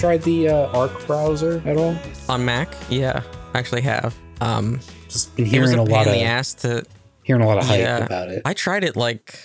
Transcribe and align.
you 0.00 0.08
tried 0.08 0.22
the 0.22 0.48
uh, 0.48 0.78
Arc 0.78 1.06
browser 1.06 1.62
at 1.66 1.76
all? 1.76 1.94
On 2.30 2.42
Mac, 2.42 2.74
yeah, 2.88 3.22
I 3.52 3.58
actually 3.58 3.82
have. 3.82 4.16
Um, 4.40 4.80
Just 5.10 5.36
been 5.36 5.44
hearing 5.44 5.78
a 5.78 5.82
a, 5.82 5.84
pain 5.84 5.94
lot 5.94 6.06
in 6.06 6.14
of 6.14 6.18
the 6.18 6.24
ass 6.24 6.54
to. 6.54 6.84
hearing 7.22 7.42
a 7.42 7.46
lot 7.46 7.58
of 7.58 7.66
hype 7.66 7.80
Yeah. 7.80 7.98
about 8.06 8.28
it. 8.30 8.40
I 8.46 8.54
tried 8.54 8.82
it 8.82 8.96
like 8.96 9.38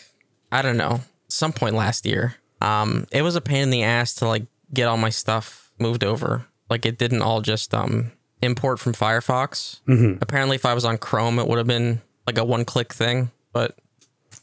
I 0.54 0.62
don't 0.62 0.78
know, 0.78 1.02
some 1.28 1.52
point 1.52 1.76
last 1.76 2.06
year. 2.06 2.36
Um, 2.62 3.06
it 3.12 3.22
was 3.22 3.36
a 3.36 3.42
pain 3.42 3.64
in 3.64 3.70
the 3.70 3.84
ass 3.84 4.16
to 4.16 4.28
like 4.30 4.46
get 4.74 4.88
all 4.88 4.96
my 4.96 5.10
stuff 5.10 5.72
moved 5.78 6.06
over. 6.06 6.46
Like 6.70 6.86
it 6.86 6.98
didn't 6.98 7.22
all 7.22 7.42
just 7.42 7.74
um 7.74 8.14
import 8.42 8.80
from 8.80 8.94
Firefox. 8.94 9.82
Mhm. 9.90 10.22
Apparently, 10.22 10.56
if 10.56 10.66
I 10.66 10.74
was 10.74 10.86
on 10.86 10.98
Chrome, 10.98 11.38
it 11.38 11.48
would 11.50 11.58
have 11.58 11.68
been 11.68 12.02
like 12.26 12.38
a 12.38 12.46
one-click 12.46 12.94
thing, 12.94 13.30
but 13.52 13.76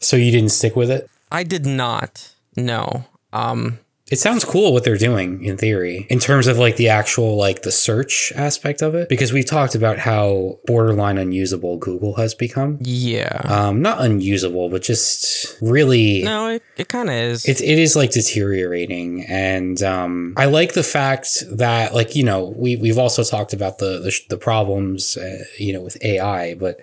So 0.01 0.17
you 0.19 0.31
didn't 0.31 0.51
stick 0.51 0.77
with 0.77 0.91
it? 0.91 1.09
I 1.31 1.43
did 1.43 1.65
not. 1.65 2.35
No. 2.55 3.07
Um, 3.33 3.79
It 4.13 4.19
sounds 4.19 4.45
cool 4.45 4.75
what 4.75 4.85
they're 4.85 4.99
doing 4.99 5.43
in 5.43 5.57
theory, 5.57 6.07
in 6.11 6.19
terms 6.19 6.47
of 6.47 6.59
like 6.59 6.77
the 6.77 6.91
actual 6.91 7.37
like 7.37 7.63
the 7.63 7.73
search 7.73 8.31
aspect 8.37 8.83
of 8.83 8.95
it, 8.95 9.09
because 9.09 9.33
we've 9.33 9.47
talked 9.47 9.75
about 9.75 9.99
how 9.99 10.59
borderline 10.67 11.17
unusable 11.17 11.79
Google 11.79 12.15
has 12.17 12.35
become. 12.35 12.79
yeah. 12.83 13.41
Um, 13.45 13.81
not 13.81 14.03
unusable, 14.03 14.69
but 14.69 14.83
just 14.83 15.57
really 15.63 16.23
no, 16.23 16.49
it, 16.49 16.63
it 16.77 16.89
kind 16.89 17.09
of 17.09 17.15
is. 17.15 17.47
it, 17.47 17.63
it 17.63 17.79
is 17.79 17.97
like 17.97 18.11
deteriorating 18.11 19.25
and 19.29 19.83
um, 19.83 20.35
i 20.37 20.45
like 20.45 20.75
the 20.75 20.83
fact 20.83 21.45
that 21.51 21.95
like 21.95 22.15
you 22.15 22.23
know 22.25 22.53
we, 22.57 22.77
we've 22.77 22.99
also 22.99 23.23
talked 23.25 23.53
about 23.53 23.79
the 23.79 23.99
the, 24.01 24.21
the 24.29 24.37
problems 24.37 25.17
uh, 25.17 25.45
you 25.59 25.73
know 25.73 25.81
with 25.81 25.97
ai 26.05 26.55
but 26.55 26.81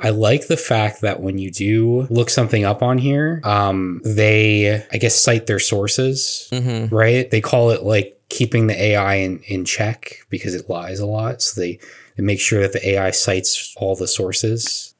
i 0.00 0.10
like 0.10 0.46
the 0.48 0.56
fact 0.56 1.00
that 1.00 1.20
when 1.20 1.38
you 1.38 1.50
do 1.50 2.06
look 2.10 2.30
something 2.30 2.64
up 2.64 2.82
on 2.82 2.98
here 2.98 3.40
um, 3.44 4.00
they 4.04 4.84
i 4.92 4.96
guess 4.96 5.14
cite 5.14 5.46
their 5.46 5.58
sources 5.58 6.48
hmm 6.50 6.86
right? 6.90 7.30
They 7.30 7.40
call 7.40 7.70
it 7.70 7.82
like 7.82 8.20
keeping 8.28 8.66
the 8.66 8.80
ai 8.82 9.16
in, 9.16 9.40
in 9.40 9.64
check 9.64 10.26
because 10.28 10.54
it 10.54 10.68
lies 10.68 11.00
a 11.00 11.06
lot. 11.06 11.42
So 11.42 11.60
they, 11.60 11.78
they 12.16 12.22
make 12.22 12.40
sure 12.40 12.60
that 12.62 12.72
the 12.72 12.86
ai 12.90 13.10
cites 13.10 13.74
all 13.76 13.94
the 13.96 14.06
sources 14.06 14.94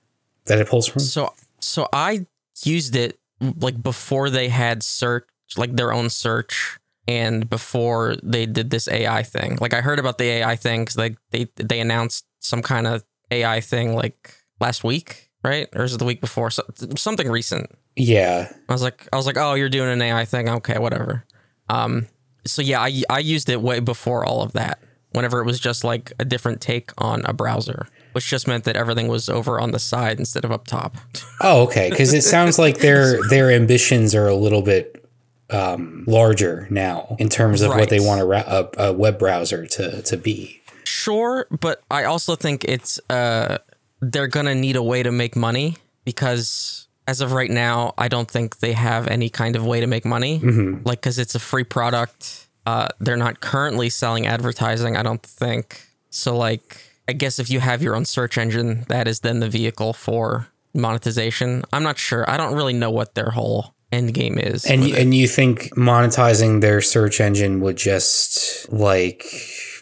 that 0.46 0.58
it 0.58 0.68
pulls 0.68 0.86
from. 0.86 1.00
So 1.00 1.32
so 1.60 1.88
I 1.92 2.26
used 2.64 2.96
it 2.96 3.18
like 3.40 3.82
before 3.82 4.30
they 4.30 4.48
had 4.48 4.82
search 4.82 5.26
like 5.56 5.76
their 5.76 5.92
own 5.92 6.10
search 6.10 6.78
and 7.06 7.48
before 7.48 8.16
they 8.22 8.46
did 8.46 8.70
this 8.70 8.88
AI 8.88 9.22
thing. 9.22 9.58
Like 9.60 9.74
I 9.74 9.80
heard 9.80 9.98
about 9.98 10.18
the 10.18 10.24
AI 10.24 10.56
thing 10.56 10.86
cuz 10.86 10.96
like 10.96 11.16
they 11.30 11.48
they 11.56 11.80
announced 11.80 12.24
some 12.40 12.62
kind 12.62 12.86
of 12.86 13.04
AI 13.30 13.60
thing 13.60 13.94
like 13.94 14.34
last 14.60 14.84
week, 14.84 15.30
right? 15.44 15.68
Or 15.74 15.84
is 15.84 15.94
it 15.94 15.98
the 15.98 16.04
week 16.04 16.20
before? 16.20 16.50
So, 16.50 16.62
something 16.96 17.30
recent. 17.30 17.70
yeah 17.96 18.52
I 18.68 18.72
was 18.72 18.82
like 18.82 19.08
I 19.12 19.16
was 19.16 19.26
like, 19.26 19.36
"Oh, 19.36 19.54
you're 19.54 19.68
doing 19.68 19.90
an 19.90 20.02
AI 20.02 20.24
thing. 20.24 20.48
Okay, 20.48 20.78
whatever." 20.78 21.24
Um 21.68 22.06
so 22.46 22.62
yeah, 22.62 22.80
I 22.80 23.02
I 23.10 23.18
used 23.18 23.48
it 23.50 23.60
way 23.60 23.80
before 23.80 24.24
all 24.24 24.42
of 24.42 24.52
that. 24.52 24.78
Whenever 25.12 25.40
it 25.40 25.46
was 25.46 25.58
just 25.58 25.84
like 25.84 26.12
a 26.18 26.24
different 26.24 26.60
take 26.60 26.90
on 26.98 27.24
a 27.24 27.32
browser, 27.32 27.88
which 28.12 28.28
just 28.28 28.46
meant 28.46 28.64
that 28.64 28.76
everything 28.76 29.08
was 29.08 29.28
over 29.30 29.58
on 29.58 29.70
the 29.70 29.78
side 29.78 30.18
instead 30.18 30.44
of 30.44 30.52
up 30.52 30.66
top. 30.66 30.96
Oh, 31.40 31.62
okay. 31.64 31.88
Because 31.88 32.12
it 32.14 32.22
sounds 32.22 32.58
like 32.58 32.78
their 32.78 33.18
their 33.28 33.50
ambitions 33.50 34.14
are 34.14 34.26
a 34.26 34.34
little 34.34 34.60
bit 34.62 35.08
um, 35.50 36.04
larger 36.06 36.66
now 36.68 37.16
in 37.20 37.28
terms 37.28 37.62
of 37.62 37.70
what 37.70 37.88
they 37.90 38.00
want 38.00 38.20
a, 38.20 38.24
ra- 38.24 38.44
a, 38.46 38.68
a 38.88 38.92
web 38.92 39.18
browser 39.20 39.66
to 39.66 40.02
to 40.02 40.16
be. 40.16 40.60
Sure, 40.84 41.46
but 41.60 41.82
I 41.90 42.04
also 42.04 42.34
think 42.34 42.64
it's 42.64 42.98
uh 43.08 43.58
they're 44.00 44.28
gonna 44.28 44.54
need 44.54 44.76
a 44.76 44.82
way 44.82 45.02
to 45.02 45.12
make 45.12 45.36
money 45.36 45.76
because 46.04 46.88
as 47.06 47.20
of 47.22 47.32
right 47.32 47.50
now, 47.50 47.94
I 47.96 48.08
don't 48.08 48.30
think 48.30 48.58
they 48.58 48.74
have 48.74 49.08
any 49.08 49.30
kind 49.30 49.56
of 49.56 49.64
way 49.64 49.80
to 49.80 49.86
make 49.86 50.04
money. 50.04 50.38
Like, 50.84 51.00
because 51.00 51.18
it's 51.18 51.34
a 51.34 51.38
free 51.38 51.64
product. 51.64 52.46
Uh, 52.66 52.88
they're 53.00 53.16
not 53.16 53.40
currently 53.40 53.88
selling 53.88 54.26
advertising. 54.26 54.94
I 54.94 55.02
don't 55.02 55.22
think 55.22 55.80
so. 56.10 56.36
Like, 56.36 56.82
I 57.08 57.14
guess 57.14 57.38
if 57.38 57.48
you 57.48 57.60
have 57.60 57.82
your 57.82 57.96
own 57.96 58.04
search 58.04 58.36
engine, 58.36 58.84
that 58.88 59.08
is 59.08 59.20
then 59.20 59.40
the 59.40 59.48
vehicle 59.48 59.94
for 59.94 60.48
monetization. 60.74 61.64
I'm 61.72 61.82
not 61.82 61.96
sure. 61.98 62.28
I 62.28 62.36
don't 62.36 62.54
really 62.54 62.74
know 62.74 62.90
what 62.90 63.14
their 63.14 63.30
whole 63.30 63.74
end 63.90 64.12
game 64.12 64.38
is. 64.38 64.66
And 64.66 64.84
you, 64.84 64.94
and 64.94 65.14
you 65.14 65.26
think 65.26 65.74
monetizing 65.76 66.60
their 66.60 66.82
search 66.82 67.22
engine 67.22 67.60
would 67.60 67.76
just 67.78 68.70
like 68.70 69.24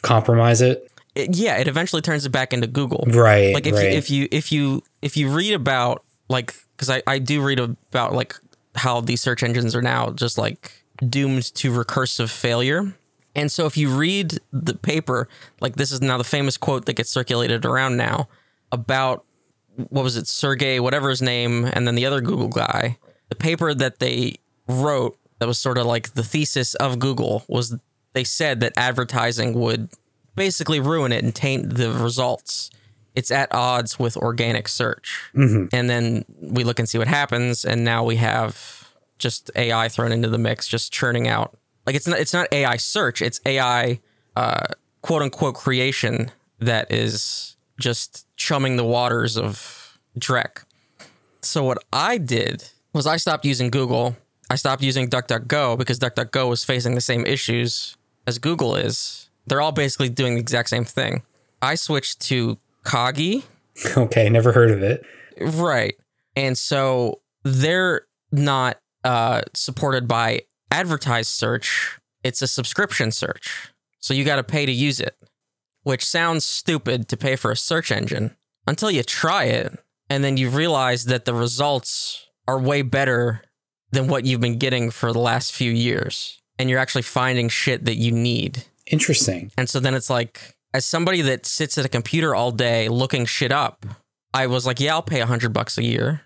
compromise 0.03 0.61
it? 0.61 0.89
It- 1.17 1.37
yeah, 1.37 1.57
it 1.57 1.67
eventually 1.67 2.03
turns 2.03 2.25
it 2.27 2.31
back 2.31 2.53
into 2.53 2.67
Google. 2.67 3.05
Right. 3.09 3.55
like 3.55 3.67
if 3.67 3.75
right. 3.75 3.91
you, 3.91 3.97
if 3.97 4.11
you 4.11 4.29
if 4.31 4.53
you 4.53 4.83
if 5.03 5.17
you 5.17 5.35
read 5.35 5.55
about 5.55 6.05
like 6.29 6.55
because 6.77 6.91
I, 6.91 7.03
I 7.07 7.19
do 7.19 7.43
read 7.43 7.59
about 7.59 8.13
like 8.13 8.37
how 8.75 9.01
these 9.01 9.21
search 9.21 9.43
engines 9.43 9.75
are 9.75 9.83
now 9.83 10.11
just 10.11 10.39
like 10.39 10.73
doomed 11.09 11.55
to 11.55 11.71
recursive 11.71 12.31
failure 12.31 12.95
and 13.35 13.53
so 13.53 13.67
if 13.67 13.77
you 13.77 13.95
read 13.95 14.39
the 14.53 14.75
paper 14.75 15.29
like 15.61 15.77
this 15.77 15.93
is 15.93 16.01
now 16.01 16.19
the 16.19 16.25
famous 16.25 16.57
quote 16.57 16.87
that 16.87 16.95
gets 16.95 17.11
circulated 17.11 17.65
around 17.65 17.97
now 17.97 18.29
about 18.73 19.25
what 19.77 20.03
was 20.03 20.17
it 20.17 20.27
sergey 20.27 20.81
whatever 20.81 21.11
his 21.11 21.21
name 21.21 21.65
and 21.73 21.87
then 21.87 21.95
the 21.95 22.07
other 22.07 22.21
google 22.21 22.49
guy 22.49 22.97
the 23.29 23.35
paper 23.35 23.75
that 23.75 23.99
they 23.99 24.35
wrote 24.69 25.19
that 25.39 25.47
was 25.47 25.59
sort 25.59 25.77
of 25.79 25.87
like 25.87 26.15
the 26.15 26.25
thesis 26.25 26.75
of 26.77 26.99
google 26.99 27.45
was 27.47 27.77
they 28.15 28.25
said 28.25 28.61
that 28.61 28.73
advertising 28.77 29.53
would 29.53 29.91
basically 30.37 30.79
ruin 30.79 31.13
it 31.13 31.25
and 31.25 31.35
taint 31.35 31.75
the 31.75 31.93
results 31.93 32.71
it's 33.17 33.31
at 33.31 33.53
odds 33.53 33.99
with 33.99 34.17
organic 34.19 34.69
search. 34.69 35.31
And 35.73 35.91
then 35.91 36.25
we 36.39 36.63
look 36.65 36.79
and 36.79 36.87
see 36.89 36.99
what 36.99 37.09
happens, 37.09 37.65
and 37.65 37.83
now 37.83 38.05
we 38.05 38.17
have 38.17 38.93
just 39.19 39.51
AI 39.57 39.89
thrown 39.89 40.13
into 40.13 40.29
the 40.29 40.39
mix, 40.39 40.69
just 40.69 40.93
churning 40.93 41.27
out. 41.27 41.57
Like 41.87 41.97
it's 41.97 42.07
not 42.07 42.19
it's 42.19 42.35
not 42.35 42.47
AI 42.53 42.77
search, 42.77 43.23
it's 43.23 43.41
AI 43.47 44.01
uh, 44.37 44.67
quote 45.01 45.23
unquote 45.23 45.55
creation 45.55 46.31
that 46.59 46.93
is 46.93 47.57
just 47.81 48.27
chumming 48.37 48.77
the 48.77 48.85
waters 48.85 49.39
of 49.39 49.99
Drek. 50.19 50.65
So 51.41 51.65
what 51.65 51.79
I 51.93 52.19
did 52.19 52.69
was 52.93 53.07
I 53.07 53.17
stopped 53.17 53.47
using 53.47 53.71
Google. 53.71 54.17
I 54.51 54.57
stopped 54.57 54.83
using 54.83 55.09
DuckDuckGo 55.09 55.79
because 55.79 55.99
DuckDuckGo 55.99 56.49
was 56.49 56.65
facing 56.65 56.95
the 56.95 57.01
same 57.01 57.25
issues 57.25 57.97
as 58.27 58.39
Google 58.39 58.77
is. 58.77 59.26
They're 59.47 59.61
all 59.61 59.73
basically 59.73 60.09
doing 60.09 60.35
the 60.35 60.41
exact 60.41 60.69
same 60.69 60.85
thing. 60.85 61.23
I 61.63 61.75
switched 61.75 62.21
to 62.23 62.59
Kagi, 62.85 63.45
okay, 63.97 64.29
never 64.29 64.53
heard 64.53 64.71
of 64.71 64.83
it. 64.83 65.05
right? 65.41 65.95
And 66.35 66.57
so 66.57 67.21
they're 67.43 68.03
not 68.33 68.79
uh, 69.05 69.43
supported 69.55 70.09
by 70.09 70.43
advertised 70.71 71.31
search. 71.31 71.99
It's 72.23 72.43
a 72.43 72.47
subscription 72.47 73.13
search. 73.13 73.71
So 74.01 74.15
you 74.15 74.25
got 74.25 74.37
to 74.37 74.45
pay 74.45 74.67
to 74.67 74.73
use 74.73 75.01
it, 75.01 75.17
which 75.83 76.05
sounds 76.05 76.45
stupid 76.45 77.09
to 77.09 77.17
pay 77.17 77.37
for 77.37 77.51
a 77.51 77.57
search 77.57 77.91
engine 77.91 78.37
until 78.67 78.91
you 78.91 79.03
try 79.03 79.45
it. 79.45 79.79
And 80.09 80.23
then 80.23 80.37
you 80.37 80.49
realize 80.51 81.07
that 81.07 81.25
the 81.25 81.35
results 81.35 82.27
are 82.47 82.59
way 82.59 82.83
better 82.83 83.43
than 83.91 84.07
what 84.07 84.25
you've 84.25 84.41
been 84.41 84.59
getting 84.59 84.91
for 84.91 85.13
the 85.13 85.19
last 85.19 85.53
few 85.53 85.71
years. 85.71 86.41
And 86.59 86.71
you're 86.71 86.79
actually 86.79 87.03
finding 87.03 87.49
shit 87.49 87.85
that 87.85 87.97
you 87.97 88.13
need. 88.13 88.65
Interesting. 88.91 89.51
And 89.59 89.69
so 89.69 89.81
then 89.81 89.95
it's 89.95 90.11
like, 90.11 90.57
as 90.75 90.85
somebody 90.85 91.23
that 91.23 91.47
sits 91.47 91.79
at 91.79 91.85
a 91.85 91.89
computer 91.89 92.35
all 92.35 92.51
day 92.53 92.89
looking 92.89 93.25
shit 93.27 93.53
up, 93.53 93.87
I 94.35 94.47
was 94.47 94.67
like, 94.67 94.81
yeah, 94.81 94.93
I'll 94.95 95.03
pay 95.03 95.21
a 95.21 95.27
hundred 95.27 95.53
bucks 95.53 95.79
a 95.79 95.83
year. 95.85 96.21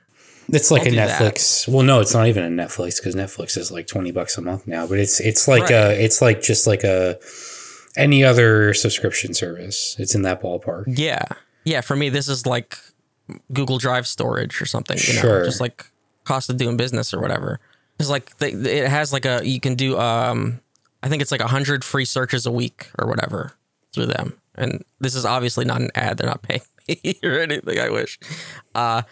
It's 0.49 0.71
like 0.71 0.83
I'll 0.83 0.89
a 0.89 0.91
do 0.91 0.97
that. 0.97 1.21
Netflix. 1.21 1.69
Well, 1.69 1.85
no, 1.85 2.01
it's 2.01 2.12
not 2.12 2.27
even 2.27 2.43
a 2.45 2.62
Netflix 2.65 2.97
because 2.97 3.15
Netflix 3.15 3.57
is 3.57 3.71
like 3.71 3.87
twenty 3.87 4.11
bucks 4.11 4.37
a 4.37 4.43
month 4.43 4.67
now. 4.67 4.87
But 4.87 4.99
it's 4.99 5.21
it's 5.21 5.47
like 5.47 5.71
a 5.71 5.93
it's 6.03 6.21
like 6.21 6.43
just 6.43 6.67
like 6.67 6.83
a 6.83 7.19
any 7.97 8.25
other 8.25 8.75
subscription 8.75 9.33
service. 9.33 9.95
It's 9.99 10.15
in 10.15 10.23
that 10.23 10.43
ballpark. 10.43 10.85
Yeah. 10.89 11.25
Yeah. 11.65 11.83
For 11.83 11.95
me, 11.95 12.09
this 12.09 12.29
is 12.29 12.47
like 12.47 12.77
Google 13.53 13.79
Drive 13.79 14.09
storage 14.09 14.61
or 14.61 14.67
something, 14.67 14.99
you 15.07 15.15
know, 15.15 15.21
Sure. 15.21 15.45
just 15.45 15.61
like 15.61 15.85
cost 16.25 16.51
of 16.51 16.57
doing 16.57 16.77
business 16.77 17.15
or 17.15 17.21
whatever. 17.21 17.61
It's 18.01 18.09
like 18.09 18.37
they, 18.39 18.51
it 18.53 18.89
has 18.89 19.12
like 19.12 19.27
a, 19.27 19.43
you 19.45 19.61
can 19.61 19.75
do, 19.77 19.99
um, 19.99 20.61
I 21.02 21.08
think 21.08 21.23
it's 21.23 21.32
like 21.32 21.41
a 21.41 21.49
hundred 21.49 21.85
free 21.85 22.05
searches 22.05 22.47
a 22.47 22.50
week 22.50 22.91
or 22.99 23.06
whatever 23.08 23.52
through 23.93 24.06
them. 24.06 24.41
And 24.55 24.85
this 25.00 25.14
is 25.14 25.25
obviously 25.25 25.64
not 25.64 25.81
an 25.81 25.91
ad. 25.94 26.19
They're 26.19 26.29
not 26.29 26.43
paying 26.43 26.61
me 26.88 27.19
or 27.23 27.38
anything. 27.41 27.79
I 27.79 27.88
wish. 27.91 28.19
Uh, 28.75 29.02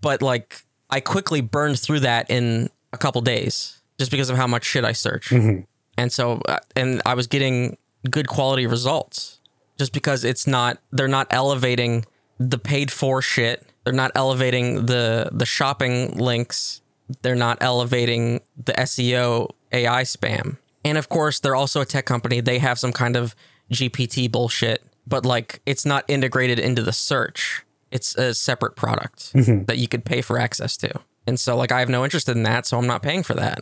but 0.00 0.22
like 0.22 0.62
I 0.90 1.00
quickly 1.00 1.40
burned 1.40 1.78
through 1.78 2.00
that 2.00 2.30
in 2.30 2.70
a 2.92 2.98
couple 2.98 3.20
days 3.20 3.80
just 3.98 4.10
because 4.10 4.30
of 4.30 4.36
how 4.36 4.46
much 4.46 4.64
shit 4.64 4.84
I 4.84 4.92
search. 4.92 5.32
And 5.96 6.12
so, 6.12 6.40
uh, 6.48 6.58
and 6.76 7.02
I 7.04 7.14
was 7.14 7.26
getting 7.26 7.76
good 8.08 8.28
quality 8.28 8.66
results 8.66 9.40
just 9.78 9.92
because 9.92 10.24
it's 10.24 10.46
not, 10.46 10.78
they're 10.92 11.08
not 11.08 11.26
elevating 11.30 12.04
the 12.38 12.58
paid 12.58 12.90
for 12.92 13.20
shit. 13.20 13.66
They're 13.84 13.92
not 13.92 14.12
elevating 14.14 14.86
the, 14.86 15.28
the 15.32 15.46
shopping 15.46 16.16
links. 16.16 16.80
They're 17.22 17.34
not 17.34 17.58
elevating 17.60 18.40
the 18.56 18.72
SEO 18.74 19.50
AI 19.72 20.02
spam. 20.02 20.58
And 20.88 20.98
of 20.98 21.08
course, 21.08 21.40
they're 21.40 21.54
also 21.56 21.80
a 21.80 21.84
tech 21.86 22.04
company. 22.06 22.40
They 22.40 22.58
have 22.58 22.78
some 22.78 22.92
kind 22.92 23.16
of 23.16 23.34
GPT 23.72 24.30
bullshit, 24.30 24.82
but 25.06 25.24
like 25.24 25.60
it's 25.66 25.84
not 25.86 26.04
integrated 26.08 26.58
into 26.58 26.82
the 26.82 26.92
search. 26.92 27.62
It's 27.90 28.14
a 28.16 28.34
separate 28.34 28.76
product 28.76 29.32
that 29.34 29.78
you 29.78 29.88
could 29.88 30.04
pay 30.04 30.20
for 30.20 30.38
access 30.38 30.76
to. 30.78 30.90
And 31.26 31.38
so, 31.40 31.56
like, 31.56 31.72
I 31.72 31.80
have 31.80 31.88
no 31.88 32.04
interest 32.04 32.28
in 32.28 32.42
that. 32.44 32.66
So 32.66 32.78
I'm 32.78 32.86
not 32.86 33.02
paying 33.02 33.22
for 33.22 33.34
that. 33.34 33.60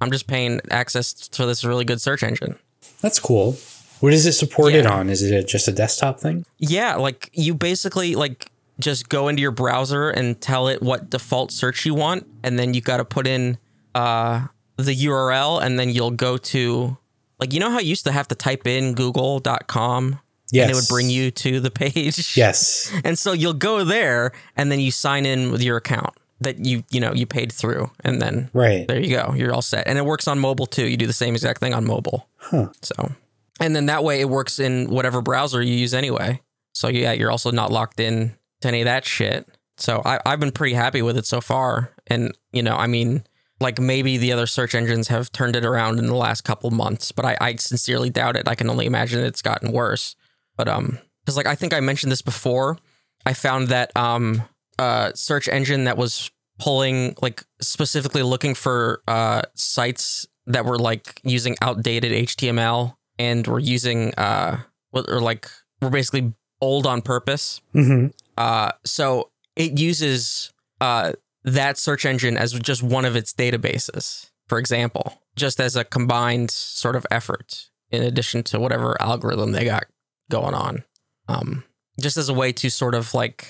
I'm 0.00 0.10
just 0.10 0.26
paying 0.26 0.60
access 0.70 1.12
to 1.12 1.46
this 1.46 1.64
really 1.64 1.84
good 1.84 2.00
search 2.00 2.22
engine. 2.22 2.56
That's 3.00 3.18
cool. 3.18 3.56
What 4.00 4.12
is 4.12 4.26
it 4.26 4.32
supported 4.32 4.84
Yeah. 4.84 4.92
on? 4.92 5.08
Is 5.08 5.22
it 5.22 5.48
just 5.48 5.68
a 5.68 5.72
desktop 5.72 6.20
thing? 6.20 6.44
Yeah, 6.58 6.96
like 6.96 7.30
you 7.32 7.54
basically 7.54 8.14
like 8.14 8.50
just 8.78 9.08
go 9.08 9.28
into 9.28 9.40
your 9.40 9.50
browser 9.50 10.10
and 10.10 10.38
tell 10.40 10.68
it 10.68 10.82
what 10.82 11.08
default 11.08 11.50
search 11.52 11.86
you 11.86 11.94
want, 11.94 12.26
and 12.42 12.58
then 12.58 12.74
you 12.74 12.82
got 12.82 12.98
to 12.98 13.04
put 13.06 13.26
in 13.26 13.56
uh, 13.94 14.46
the 14.76 14.94
URL, 14.94 15.62
and 15.62 15.78
then 15.78 15.90
you'll 15.90 16.10
go 16.10 16.36
to 16.36 16.96
like 17.40 17.52
you 17.52 17.60
know 17.60 17.70
how 17.70 17.78
you 17.80 17.88
used 17.88 18.04
to 18.04 18.12
have 18.12 18.28
to 18.28 18.34
type 18.34 18.66
in 18.66 18.94
Google.com 18.94 20.20
Yes. 20.52 20.62
and 20.62 20.70
it 20.70 20.74
would 20.76 20.86
bring 20.88 21.10
you 21.10 21.30
to 21.32 21.58
the 21.58 21.70
page. 21.72 22.36
Yes. 22.36 22.92
And 23.04 23.18
so 23.18 23.32
you'll 23.32 23.52
go 23.54 23.82
there, 23.84 24.32
and 24.56 24.70
then 24.70 24.78
you 24.80 24.90
sign 24.92 25.26
in 25.26 25.50
with 25.50 25.60
your 25.62 25.76
account 25.76 26.14
that 26.40 26.64
you 26.64 26.84
you 26.90 27.00
know 27.00 27.12
you 27.12 27.26
paid 27.26 27.50
through, 27.52 27.90
and 28.04 28.20
then 28.22 28.50
Right. 28.52 28.86
there 28.86 29.00
you 29.00 29.10
go, 29.16 29.34
you're 29.34 29.52
all 29.54 29.62
set. 29.62 29.88
And 29.88 29.98
it 29.98 30.04
works 30.04 30.28
on 30.28 30.38
mobile 30.38 30.66
too. 30.66 30.86
You 30.86 30.96
do 30.96 31.06
the 31.06 31.12
same 31.12 31.34
exact 31.34 31.60
thing 31.60 31.74
on 31.74 31.84
mobile. 31.86 32.28
Huh. 32.36 32.68
So, 32.82 33.12
and 33.58 33.74
then 33.74 33.86
that 33.86 34.04
way 34.04 34.20
it 34.20 34.28
works 34.28 34.58
in 34.58 34.88
whatever 34.90 35.20
browser 35.20 35.62
you 35.62 35.74
use 35.74 35.94
anyway. 35.94 36.40
So 36.74 36.88
yeah, 36.88 37.12
you're 37.12 37.30
also 37.30 37.50
not 37.50 37.72
locked 37.72 37.98
in 38.00 38.34
to 38.60 38.68
any 38.68 38.82
of 38.82 38.84
that 38.84 39.04
shit. 39.04 39.48
So 39.78 40.00
I, 40.04 40.20
I've 40.24 40.40
been 40.40 40.52
pretty 40.52 40.74
happy 40.74 41.02
with 41.02 41.16
it 41.16 41.26
so 41.26 41.40
far. 41.40 41.90
And 42.06 42.36
you 42.52 42.62
know, 42.62 42.76
I 42.76 42.86
mean, 42.86 43.24
like 43.60 43.78
maybe 43.80 44.16
the 44.18 44.32
other 44.32 44.46
search 44.46 44.74
engines 44.74 45.08
have 45.08 45.32
turned 45.32 45.56
it 45.56 45.64
around 45.64 45.98
in 45.98 46.06
the 46.06 46.14
last 46.14 46.42
couple 46.42 46.70
months, 46.70 47.12
but 47.12 47.24
I, 47.24 47.36
I 47.40 47.56
sincerely 47.56 48.10
doubt 48.10 48.36
it. 48.36 48.48
I 48.48 48.54
can 48.54 48.68
only 48.68 48.86
imagine 48.86 49.24
it's 49.24 49.42
gotten 49.42 49.72
worse. 49.72 50.14
But 50.56 50.68
um, 50.68 50.98
because 51.24 51.36
like 51.36 51.46
I 51.46 51.54
think 51.54 51.72
I 51.74 51.80
mentioned 51.80 52.12
this 52.12 52.22
before, 52.22 52.78
I 53.24 53.32
found 53.32 53.68
that 53.68 53.96
um, 53.96 54.42
uh, 54.78 55.12
search 55.14 55.48
engine 55.48 55.84
that 55.84 55.96
was 55.96 56.30
pulling 56.58 57.14
like 57.20 57.44
specifically 57.60 58.22
looking 58.22 58.54
for 58.54 59.02
uh 59.08 59.42
sites 59.54 60.26
that 60.46 60.64
were 60.64 60.78
like 60.78 61.20
using 61.22 61.54
outdated 61.60 62.12
HTML 62.12 62.94
and 63.18 63.46
were 63.46 63.58
using 63.58 64.14
uh 64.14 64.60
what 64.90 65.04
or 65.08 65.20
like 65.20 65.50
were 65.82 65.90
basically 65.90 66.32
old 66.62 66.86
on 66.86 67.02
purpose. 67.02 67.60
hmm 67.72 68.06
Uh 68.38 68.72
so 68.86 69.30
it 69.54 69.78
uses 69.78 70.50
uh 70.80 71.12
that 71.46 71.78
search 71.78 72.04
engine 72.04 72.36
as 72.36 72.52
just 72.52 72.82
one 72.82 73.04
of 73.04 73.16
its 73.16 73.32
databases, 73.32 74.30
for 74.48 74.58
example, 74.58 75.22
just 75.36 75.60
as 75.60 75.76
a 75.76 75.84
combined 75.84 76.50
sort 76.50 76.96
of 76.96 77.06
effort 77.10 77.68
in 77.90 78.02
addition 78.02 78.42
to 78.42 78.60
whatever 78.60 79.00
algorithm 79.00 79.52
they 79.52 79.64
got 79.64 79.84
going 80.30 80.54
on. 80.54 80.84
Um 81.28 81.64
just 81.98 82.18
as 82.18 82.28
a 82.28 82.34
way 82.34 82.52
to 82.52 82.68
sort 82.68 82.94
of 82.94 83.14
like 83.14 83.48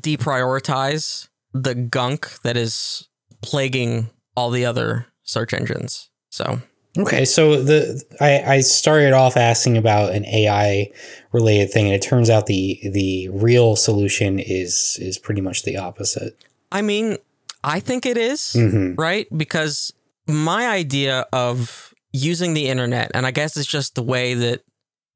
deprioritize 0.00 1.28
the 1.52 1.74
gunk 1.74 2.40
that 2.42 2.56
is 2.56 3.08
plaguing 3.42 4.08
all 4.36 4.50
the 4.50 4.64
other 4.64 5.06
search 5.24 5.52
engines. 5.52 6.08
So 6.30 6.60
Okay, 6.96 7.24
so 7.24 7.62
the 7.62 8.02
I, 8.20 8.54
I 8.54 8.60
started 8.60 9.12
off 9.12 9.36
asking 9.36 9.76
about 9.76 10.12
an 10.12 10.24
AI 10.26 10.90
related 11.32 11.70
thing, 11.70 11.86
and 11.86 11.94
it 11.94 12.02
turns 12.02 12.30
out 12.30 12.46
the 12.46 12.80
the 12.82 13.28
real 13.28 13.76
solution 13.76 14.38
is 14.40 14.98
is 15.00 15.18
pretty 15.18 15.40
much 15.40 15.62
the 15.62 15.76
opposite. 15.76 16.36
I 16.70 16.82
mean, 16.82 17.16
I 17.64 17.80
think 17.80 18.06
it 18.06 18.16
is, 18.16 18.52
hmm 18.52 18.94
right? 18.94 19.26
Because 19.36 19.92
my 20.26 20.68
idea 20.68 21.26
of 21.32 21.94
using 22.12 22.54
the 22.54 22.68
internet, 22.68 23.10
and 23.14 23.26
I 23.26 23.30
guess 23.30 23.56
it's 23.56 23.66
just 23.66 23.94
the 23.94 24.02
way 24.02 24.34
that 24.34 24.62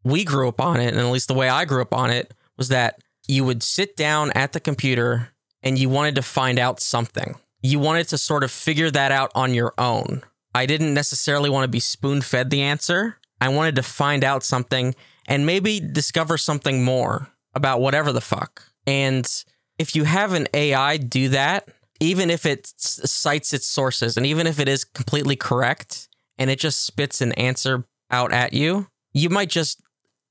we 0.05 0.25
grew 0.25 0.49
up 0.49 0.61
on 0.61 0.81
it, 0.81 0.89
and 0.89 0.99
at 0.99 1.07
least 1.13 1.29
the 1.29 1.35
way 1.35 1.49
I 1.49 1.65
grew 1.65 1.83
up 1.83 1.95
on 1.95 2.11
it, 2.11 2.35
was 2.57 2.69
that 2.69 3.01
you 3.29 3.45
would 3.45 3.63
sit 3.63 3.97
down 3.97 4.33
at 4.35 4.53
the 4.53 4.61
computer 4.61 5.29
and 5.63 5.79
you 5.79 5.89
wanted 5.89 6.17
to 6.17 6.23
find 6.23 6.59
out 6.59 6.81
something. 6.81 7.37
You 7.63 7.79
wanted 7.79 8.09
to 8.09 8.19
sort 8.19 8.43
of 8.43 8.51
figure 8.51 8.91
that 8.91 9.13
out 9.13 9.31
on 9.35 9.55
your 9.55 9.75
own. 9.79 10.23
I 10.55 10.67
didn't 10.67 10.93
necessarily 10.93 11.49
want 11.49 11.65
to 11.65 11.69
be 11.69 11.81
spoon 11.81 12.21
fed 12.21 12.51
the 12.51 12.63
answer. 12.63 13.19
I 13.41 13.49
wanted 13.49 13.77
to 13.77 13.83
find 13.83 14.25
out 14.25 14.43
something 14.43 14.95
and 15.27 15.47
maybe 15.47 15.81
discover 15.81 16.37
something 16.37 16.85
more 16.85 17.29
about 17.55 17.81
whatever 17.81 18.13
the 18.13 18.21
fuck. 18.21 18.65
And 18.87 19.29
if 19.82 19.96
you 19.96 20.05
have 20.05 20.32
an 20.32 20.46
AI 20.55 20.96
do 20.96 21.29
that, 21.31 21.69
even 21.99 22.31
if 22.31 22.46
it 22.46 22.73
cites 22.76 23.52
its 23.52 23.67
sources 23.67 24.17
and 24.17 24.25
even 24.25 24.46
if 24.46 24.61
it 24.61 24.69
is 24.69 24.84
completely 24.84 25.34
correct 25.34 26.08
and 26.38 26.49
it 26.50 26.61
just 26.61 26.84
spits 26.84 27.20
an 27.20 27.32
answer 27.32 27.84
out 28.11 28.32
at 28.32 28.52
you, 28.52 28.87
you 29.12 29.29
might 29.29 29.50
just 29.50 29.82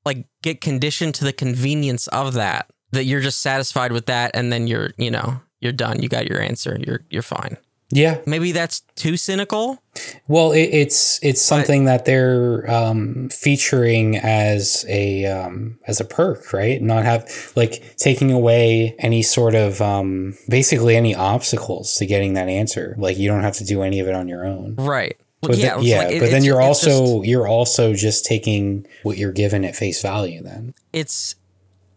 like 0.06 0.26
get 0.42 0.62
conditioned 0.62 1.16
to 1.16 1.26
the 1.26 1.34
convenience 1.34 2.08
of 2.08 2.34
that 2.34 2.70
that 2.94 3.04
you're 3.04 3.22
just 3.22 3.42
satisfied 3.42 3.92
with 3.92 4.06
that 4.06 4.32
and 4.34 4.54
then 4.54 4.68
you're, 4.68 4.92
you 4.98 5.12
know, 5.12 5.42
you're 5.60 5.74
done. 5.74 6.02
You 6.02 6.08
got 6.08 6.28
your 6.28 6.42
answer. 6.42 6.78
You're 6.80 7.02
you're 7.10 7.22
fine. 7.22 7.58
Yeah, 7.94 8.20
Maybe 8.26 8.52
that's 8.54 8.82
too 8.96 9.18
cynical. 9.18 9.82
well, 10.28 10.54
it, 10.54 10.70
it's 10.72 11.20
it's 11.22 11.42
something 11.42 11.86
that 11.86 12.06
they're 12.06 12.70
um, 12.72 13.28
featuring 13.30 14.16
as 14.18 14.86
a 14.88 15.26
um, 15.26 15.78
as 15.88 16.00
a 16.00 16.06
perk, 16.06 16.54
right? 16.54 16.82
Not 16.82 17.04
have 17.04 17.52
like 17.56 17.96
taking 17.98 18.32
away 18.32 18.96
any 19.00 19.22
sort 19.22 19.56
of 19.56 19.82
um, 19.82 20.38
basically 20.48 20.96
any 20.96 21.14
obstacles 21.14 21.96
to 21.96 22.06
getting 22.06 22.34
that 22.36 22.48
answer. 22.48 22.96
Like 22.98 23.18
you 23.18 23.28
don't 23.28 23.44
have 23.44 23.56
to 23.58 23.66
do 23.66 23.82
any 23.84 24.00
of 24.00 24.08
it 24.08 24.16
on 24.16 24.28
your 24.30 24.46
own. 24.46 24.76
Right. 24.76 25.18
But 25.42 25.58
yeah, 25.58 25.78
the- 25.78 25.84
yeah, 25.84 25.98
like- 26.04 26.12
it- 26.16 26.20
but 26.22 26.30
then 26.32 26.44
you're 26.46 26.62
it's 26.62 26.82
just- 26.86 26.98
also 27.02 27.24
you're 27.24 27.48
also 27.48 27.94
just 27.94 28.26
taking 28.26 28.88
what 29.04 29.18
you're 29.18 29.34
given 29.34 29.66
at 29.66 29.76
face 29.76 30.02
value. 30.02 30.42
Then 30.42 30.74
it's 30.94 31.36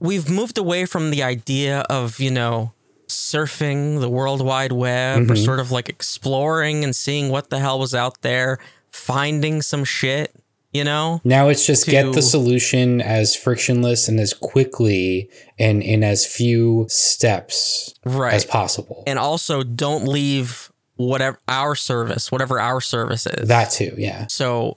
we've 0.00 0.28
moved 0.28 0.58
away 0.58 0.86
from 0.86 1.10
the 1.12 1.22
idea 1.22 1.80
of 1.88 2.18
you 2.20 2.30
know 2.30 2.72
surfing 3.14 4.00
the 4.00 4.08
world 4.08 4.40
wide 4.42 4.72
web 4.72 5.30
or 5.30 5.34
Mhm. 5.34 5.44
sort 5.44 5.60
of 5.60 5.70
like 5.70 5.88
exploring 5.88 6.84
and 6.84 6.94
seeing 6.94 7.28
what 7.30 7.50
the 7.50 7.58
hell 7.60 7.78
was 7.78 7.94
out 7.94 8.20
there 8.22 8.58
finding 8.90 9.60
some 9.62 9.84
shit 9.84 10.32
you 10.72 10.82
know 10.84 11.20
now 11.24 11.48
it's 11.48 11.64
just 11.66 11.86
get 11.86 12.12
the 12.14 12.22
solution 12.22 13.00
as 13.00 13.34
frictionless 13.36 14.08
and 14.08 14.18
as 14.20 14.32
quickly 14.32 15.28
and 15.58 15.82
in 15.82 16.02
as 16.04 16.26
few 16.26 16.86
steps 16.88 17.94
right 18.04 18.34
as 18.34 18.44
possible. 18.44 19.02
and 19.06 19.18
also 19.18 19.62
don't 19.62 20.06
leave 20.06 20.70
whatever 20.96 21.38
our 21.48 21.74
service 21.74 22.30
whatever 22.32 22.60
our 22.60 22.80
service 22.80 23.26
is 23.26 23.48
that 23.48 23.70
too, 23.70 23.94
yeah. 23.98 24.26
so 24.28 24.76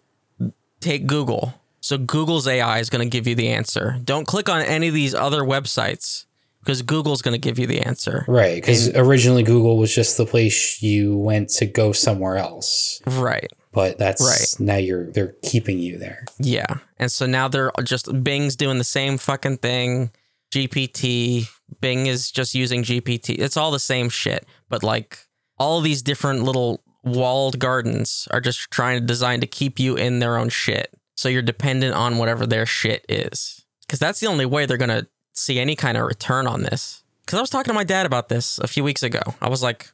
take 0.80 1.06
google 1.08 1.54
so 1.80 1.98
google's 1.98 2.48
ai 2.48 2.80
is 2.80 2.90
going 2.90 3.04
to 3.08 3.10
give 3.10 3.26
you 3.28 3.34
the 3.36 3.48
answer 3.50 3.98
don't 4.04 4.26
click 4.28 4.50
on 4.50 4.62
any 4.62 4.88
of 4.88 4.94
these 4.94 5.14
other 5.16 5.42
websites 5.42 6.26
because 6.68 6.82
google's 6.82 7.22
going 7.22 7.34
to 7.34 7.40
give 7.40 7.58
you 7.58 7.66
the 7.66 7.82
answer 7.82 8.26
Right, 8.28 8.56
because 8.56 8.94
originally 8.96 9.44
Google 9.44 9.78
was 9.78 9.96
just 9.96 10.18
the 10.18 10.26
place 10.26 10.82
you 10.82 11.18
went 11.18 11.50
to 11.60 11.66
go 11.66 11.94
somewhere 11.94 12.36
else, 12.38 13.02
right 13.08 13.50
but 13.78 14.00
that's 14.00 14.24
Right. 14.24 14.66
now 14.68 14.78
you're 14.78 15.12
they're 15.12 15.36
keeping 15.44 15.78
you 15.78 16.00
there. 16.00 16.26
Yeah. 16.40 16.78
And 16.98 17.12
so 17.12 17.28
now 17.28 17.48
they're 17.48 17.72
just 17.84 18.08
Bing's 18.24 18.56
doing 18.56 18.80
the 18.80 18.84
same 18.84 19.20
fucking 19.20 19.58
thing. 19.58 20.10
GPT, 20.52 21.48
Bing 21.80 22.08
is 22.08 22.32
just 22.32 22.56
using 22.56 22.82
GPT. 22.84 23.38
It's 23.38 23.56
all 23.56 23.70
the 23.70 23.80
same 23.80 24.10
shit, 24.10 24.48
but 24.68 24.82
like 24.82 25.20
all 25.60 25.82
these 25.82 26.02
different 26.02 26.42
little 26.42 26.84
walled 27.04 27.60
gardens 27.60 28.28
are 28.32 28.42
just 28.42 28.72
trying 28.72 29.00
to 29.00 29.06
design 29.06 29.42
to 29.42 29.48
keep 29.48 29.80
you 29.80 29.96
in 29.96 30.18
their 30.18 30.38
own 30.38 30.50
shit. 30.50 30.92
So 31.16 31.30
you're 31.30 31.44
dependent 31.44 31.94
on 31.94 32.18
whatever 32.18 32.48
their 32.48 32.66
shit 32.66 33.06
is. 33.08 33.64
Cuz 33.88 34.00
that's 34.00 34.20
the 34.20 34.28
only 34.28 34.48
way 34.48 34.66
they're 34.66 34.78
going 34.78 34.90
to 34.90 35.08
see 35.38 35.60
any 35.60 35.76
kind 35.76 35.98
of 35.98 36.06
return 36.06 36.48
on 36.48 36.64
this. 36.64 37.04
Cuz 37.26 37.38
I 37.38 37.42
was 37.42 37.50
talking 37.50 37.72
to 37.72 37.76
my 37.76 37.84
dad 37.84 38.06
about 38.06 38.30
this 38.30 38.58
a 38.60 38.68
few 38.68 38.84
weeks 38.84 39.04
ago. 39.04 39.22
I 39.42 39.50
was 39.50 39.62
like 39.62 39.92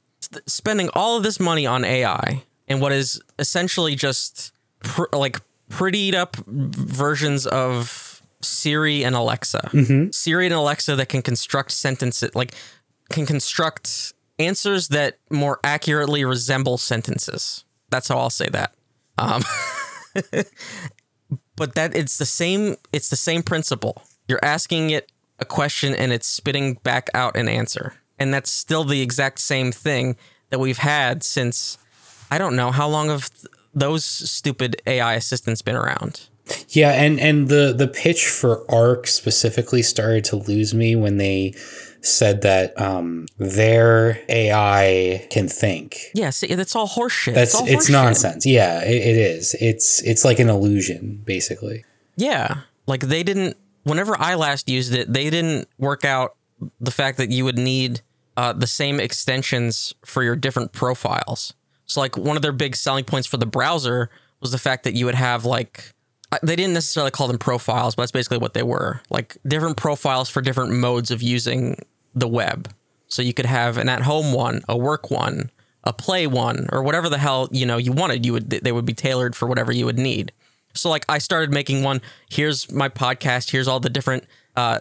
spending 0.47 0.89
all 0.93 1.17
of 1.17 1.23
this 1.23 1.39
money 1.39 1.65
on 1.65 1.83
AI 1.83 2.43
and 2.67 2.81
what 2.81 2.91
is 2.91 3.21
essentially 3.39 3.95
just 3.95 4.51
pr- 4.83 5.03
like 5.11 5.39
prettied 5.69 6.13
up 6.13 6.35
versions 6.45 7.45
of 7.47 8.21
Siri 8.41 9.03
and 9.03 9.15
Alexa. 9.15 9.69
Siri 10.11 10.45
and 10.45 10.53
Alexa 10.53 10.95
that 10.95 11.09
can 11.09 11.21
construct 11.21 11.71
sentences, 11.71 12.33
like 12.35 12.53
can 13.09 13.25
construct 13.25 14.13
answers 14.39 14.89
that 14.89 15.17
more 15.29 15.59
accurately 15.63 16.25
resemble 16.25 16.77
sentences. 16.77 17.63
That's 17.89 18.07
how 18.07 18.17
I'll 18.17 18.29
say 18.29 18.49
that. 18.49 18.73
Um, 19.17 19.43
but 21.55 21.75
that 21.75 21.95
it's 21.95 22.17
the 22.17 22.25
same. 22.25 22.75
It's 22.91 23.09
the 23.09 23.15
same 23.15 23.43
principle. 23.43 24.01
You're 24.27 24.43
asking 24.43 24.89
it 24.89 25.11
a 25.43 25.45
question 25.45 25.93
and 25.93 26.11
it's 26.11 26.27
spitting 26.27 26.75
back 26.83 27.09
out 27.13 27.35
an 27.35 27.47
answer, 27.47 27.93
and 28.17 28.33
that's 28.33 28.49
still 28.49 28.83
the 28.83 29.01
exact 29.01 29.39
same 29.39 29.71
thing 29.71 30.15
that 30.49 30.59
we've 30.59 30.77
had 30.79 31.23
since 31.23 31.77
I 32.31 32.37
don't 32.37 32.55
know 32.55 32.71
how 32.71 32.87
long 32.87 33.09
have 33.09 33.29
those 33.75 34.05
stupid 34.05 34.81
AI 34.87 35.13
assistants 35.15 35.61
been 35.61 35.75
around. 35.75 36.27
Yeah, 36.69 36.91
and 36.91 37.19
and 37.19 37.47
the 37.47 37.73
the 37.77 37.87
pitch 37.87 38.25
for 38.25 38.69
Arc 38.71 39.07
specifically 39.07 39.81
started 39.81 40.23
to 40.25 40.35
lose 40.35 40.73
me 40.73 40.95
when 40.95 41.17
they 41.17 41.53
said 42.01 42.41
that 42.41 42.79
um, 42.79 43.27
their 43.37 44.19
AI 44.27 45.25
can 45.29 45.47
think. 45.47 45.97
Yeah, 46.13 46.31
see, 46.31 46.53
that's 46.53 46.75
all 46.75 46.87
horseshit. 46.87 47.33
That's 47.33 47.55
all 47.55 47.65
it's 47.65 47.89
horseshit. 47.89 47.91
nonsense. 47.91 48.45
Yeah, 48.45 48.83
it, 48.83 48.95
it 48.95 49.17
is. 49.17 49.55
It's 49.59 50.01
it's 50.03 50.25
like 50.25 50.39
an 50.39 50.49
illusion, 50.49 51.21
basically. 51.25 51.85
Yeah, 52.15 52.61
like 52.87 53.01
they 53.01 53.23
didn't. 53.23 53.57
Whenever 53.83 54.15
I 54.19 54.35
last 54.35 54.69
used 54.69 54.93
it, 54.93 55.11
they 55.11 55.29
didn't 55.29 55.67
work 55.77 56.05
out 56.05 56.35
the 56.79 56.91
fact 56.91 57.17
that 57.17 57.29
you 57.29 57.43
would 57.43 57.57
need 57.57 58.01
uh, 58.37 58.53
the 58.53 58.67
same 58.67 58.99
extensions 58.99 59.93
for 60.05 60.23
your 60.23 60.35
different 60.35 60.71
profiles. 60.71 61.53
So, 61.85 61.99
like 61.99 62.17
one 62.17 62.35
of 62.35 62.41
their 62.41 62.51
big 62.53 62.75
selling 62.75 63.03
points 63.05 63.27
for 63.27 63.37
the 63.37 63.45
browser 63.45 64.09
was 64.39 64.51
the 64.51 64.57
fact 64.57 64.83
that 64.83 64.93
you 64.93 65.05
would 65.05 65.15
have 65.15 65.45
like 65.45 65.93
they 66.41 66.55
didn't 66.55 66.73
necessarily 66.73 67.11
call 67.11 67.27
them 67.27 67.37
profiles, 67.37 67.95
but 67.95 68.03
that's 68.03 68.11
basically 68.11 68.39
what 68.39 68.53
they 68.53 68.63
were. 68.63 69.01
Like 69.09 69.37
different 69.47 69.77
profiles 69.77 70.29
for 70.29 70.41
different 70.41 70.71
modes 70.71 71.11
of 71.11 71.21
using 71.21 71.77
the 72.15 72.27
web. 72.27 72.73
So 73.07 73.21
you 73.21 73.33
could 73.33 73.45
have 73.45 73.77
an 73.77 73.89
at-home 73.89 74.33
one, 74.33 74.61
a 74.67 74.75
work 74.75 75.11
one, 75.11 75.51
a 75.83 75.93
play 75.93 76.25
one, 76.25 76.67
or 76.71 76.81
whatever 76.81 77.09
the 77.09 77.19
hell 77.19 77.47
you 77.51 77.65
know 77.65 77.77
you 77.77 77.91
wanted. 77.91 78.25
You 78.25 78.33
would 78.33 78.49
they 78.49 78.71
would 78.71 78.85
be 78.85 78.93
tailored 78.93 79.35
for 79.35 79.47
whatever 79.47 79.71
you 79.71 79.85
would 79.85 79.99
need. 79.99 80.31
So 80.73 80.89
like 80.89 81.05
I 81.09 81.17
started 81.17 81.51
making 81.51 81.83
one. 81.83 82.01
Here's 82.29 82.71
my 82.71 82.89
podcast. 82.89 83.51
Here's 83.51 83.67
all 83.67 83.79
the 83.79 83.89
different 83.89 84.25
uh, 84.55 84.79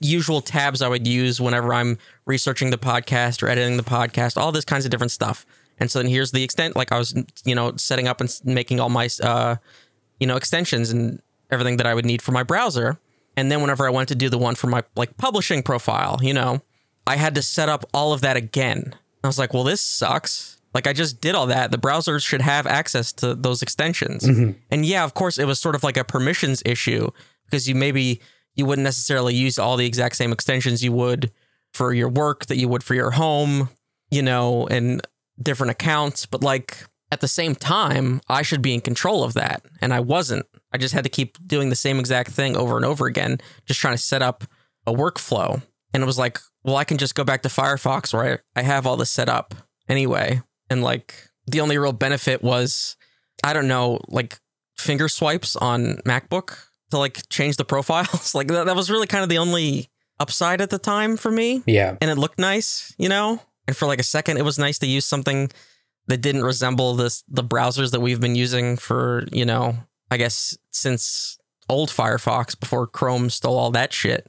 usual 0.00 0.40
tabs 0.40 0.82
I 0.82 0.88
would 0.88 1.06
use 1.06 1.40
whenever 1.40 1.72
I'm 1.72 1.98
researching 2.26 2.70
the 2.70 2.78
podcast 2.78 3.42
or 3.42 3.48
editing 3.48 3.76
the 3.76 3.82
podcast. 3.82 4.36
All 4.36 4.52
this 4.52 4.64
kinds 4.64 4.84
of 4.84 4.90
different 4.90 5.12
stuff. 5.12 5.46
And 5.78 5.90
so 5.90 6.00
then 6.00 6.10
here's 6.10 6.32
the 6.32 6.42
extent. 6.42 6.76
Like 6.76 6.92
I 6.92 6.98
was, 6.98 7.14
you 7.44 7.54
know, 7.54 7.76
setting 7.76 8.08
up 8.08 8.20
and 8.20 8.40
making 8.44 8.80
all 8.80 8.88
my, 8.88 9.08
uh, 9.22 9.56
you 10.18 10.26
know, 10.26 10.36
extensions 10.36 10.90
and 10.90 11.22
everything 11.50 11.76
that 11.76 11.86
I 11.86 11.94
would 11.94 12.04
need 12.04 12.22
for 12.22 12.32
my 12.32 12.42
browser. 12.42 12.98
And 13.36 13.52
then 13.52 13.60
whenever 13.60 13.86
I 13.86 13.90
wanted 13.90 14.08
to 14.08 14.14
do 14.16 14.28
the 14.28 14.38
one 14.38 14.56
for 14.56 14.66
my 14.66 14.82
like 14.96 15.16
publishing 15.16 15.62
profile, 15.62 16.18
you 16.20 16.34
know, 16.34 16.60
I 17.06 17.16
had 17.16 17.34
to 17.36 17.42
set 17.42 17.68
up 17.68 17.84
all 17.94 18.12
of 18.12 18.20
that 18.22 18.36
again. 18.36 18.94
I 19.22 19.26
was 19.28 19.38
like, 19.38 19.54
well, 19.54 19.64
this 19.64 19.80
sucks. 19.80 20.57
Like 20.74 20.86
I 20.86 20.92
just 20.92 21.20
did 21.20 21.34
all 21.34 21.46
that. 21.46 21.70
The 21.70 21.78
browser 21.78 22.20
should 22.20 22.42
have 22.42 22.66
access 22.66 23.12
to 23.14 23.34
those 23.34 23.62
extensions. 23.62 24.24
Mm-hmm. 24.24 24.58
And 24.70 24.84
yeah, 24.84 25.04
of 25.04 25.14
course, 25.14 25.38
it 25.38 25.46
was 25.46 25.58
sort 25.58 25.74
of 25.74 25.82
like 25.82 25.96
a 25.96 26.04
permissions 26.04 26.62
issue 26.66 27.10
because 27.46 27.68
you 27.68 27.74
maybe 27.74 28.20
you 28.54 28.66
wouldn't 28.66 28.84
necessarily 28.84 29.34
use 29.34 29.58
all 29.58 29.76
the 29.76 29.86
exact 29.86 30.16
same 30.16 30.32
extensions 30.32 30.82
you 30.82 30.92
would 30.92 31.30
for 31.72 31.92
your 31.92 32.08
work 32.08 32.46
that 32.46 32.56
you 32.58 32.68
would 32.68 32.82
for 32.82 32.94
your 32.94 33.12
home, 33.12 33.70
you 34.10 34.22
know, 34.22 34.66
and 34.66 35.00
different 35.42 35.70
accounts. 35.70 36.26
But 36.26 36.42
like 36.42 36.84
at 37.10 37.20
the 37.20 37.28
same 37.28 37.54
time, 37.54 38.20
I 38.28 38.42
should 38.42 38.62
be 38.62 38.74
in 38.74 38.80
control 38.80 39.24
of 39.24 39.34
that. 39.34 39.64
And 39.80 39.94
I 39.94 40.00
wasn't. 40.00 40.46
I 40.72 40.78
just 40.78 40.92
had 40.92 41.04
to 41.04 41.10
keep 41.10 41.38
doing 41.46 41.70
the 41.70 41.76
same 41.76 41.98
exact 41.98 42.30
thing 42.30 42.56
over 42.56 42.76
and 42.76 42.84
over 42.84 43.06
again, 43.06 43.38
just 43.64 43.80
trying 43.80 43.94
to 43.94 44.02
set 44.02 44.22
up 44.22 44.44
a 44.86 44.92
workflow. 44.92 45.62
And 45.94 46.02
it 46.02 46.06
was 46.06 46.18
like, 46.18 46.38
well, 46.64 46.76
I 46.76 46.84
can 46.84 46.98
just 46.98 47.14
go 47.14 47.24
back 47.24 47.42
to 47.42 47.48
Firefox 47.48 48.12
where 48.12 48.42
I, 48.54 48.60
I 48.60 48.62
have 48.62 48.86
all 48.86 48.96
this 48.96 49.10
set 49.10 49.28
up 49.28 49.54
anyway. 49.88 50.42
And 50.70 50.82
like 50.82 51.14
the 51.46 51.60
only 51.60 51.78
real 51.78 51.92
benefit 51.92 52.42
was, 52.42 52.96
I 53.42 53.52
don't 53.52 53.68
know, 53.68 54.00
like 54.08 54.38
finger 54.76 55.08
swipes 55.08 55.56
on 55.56 55.96
MacBook 56.06 56.56
to 56.90 56.98
like 56.98 57.28
change 57.28 57.56
the 57.56 57.64
profiles. 57.64 58.34
like 58.34 58.48
that, 58.48 58.66
that 58.66 58.76
was 58.76 58.90
really 58.90 59.06
kind 59.06 59.22
of 59.22 59.28
the 59.28 59.38
only 59.38 59.88
upside 60.20 60.60
at 60.60 60.70
the 60.70 60.78
time 60.78 61.16
for 61.16 61.30
me. 61.30 61.62
Yeah. 61.66 61.96
And 62.00 62.10
it 62.10 62.18
looked 62.18 62.38
nice, 62.38 62.94
you 62.98 63.08
know? 63.08 63.40
And 63.66 63.76
for 63.76 63.86
like 63.86 64.00
a 64.00 64.04
second, 64.04 64.38
it 64.38 64.44
was 64.44 64.58
nice 64.58 64.78
to 64.80 64.86
use 64.86 65.04
something 65.04 65.50
that 66.06 66.22
didn't 66.22 66.42
resemble 66.42 66.94
this 66.94 67.22
the 67.28 67.44
browsers 67.44 67.92
that 67.92 68.00
we've 68.00 68.20
been 68.20 68.34
using 68.34 68.76
for, 68.76 69.24
you 69.30 69.44
know, 69.44 69.76
I 70.10 70.16
guess 70.16 70.56
since 70.70 71.38
old 71.68 71.90
Firefox 71.90 72.58
before 72.58 72.86
Chrome 72.86 73.30
stole 73.30 73.58
all 73.58 73.70
that 73.72 73.92
shit. 73.92 74.26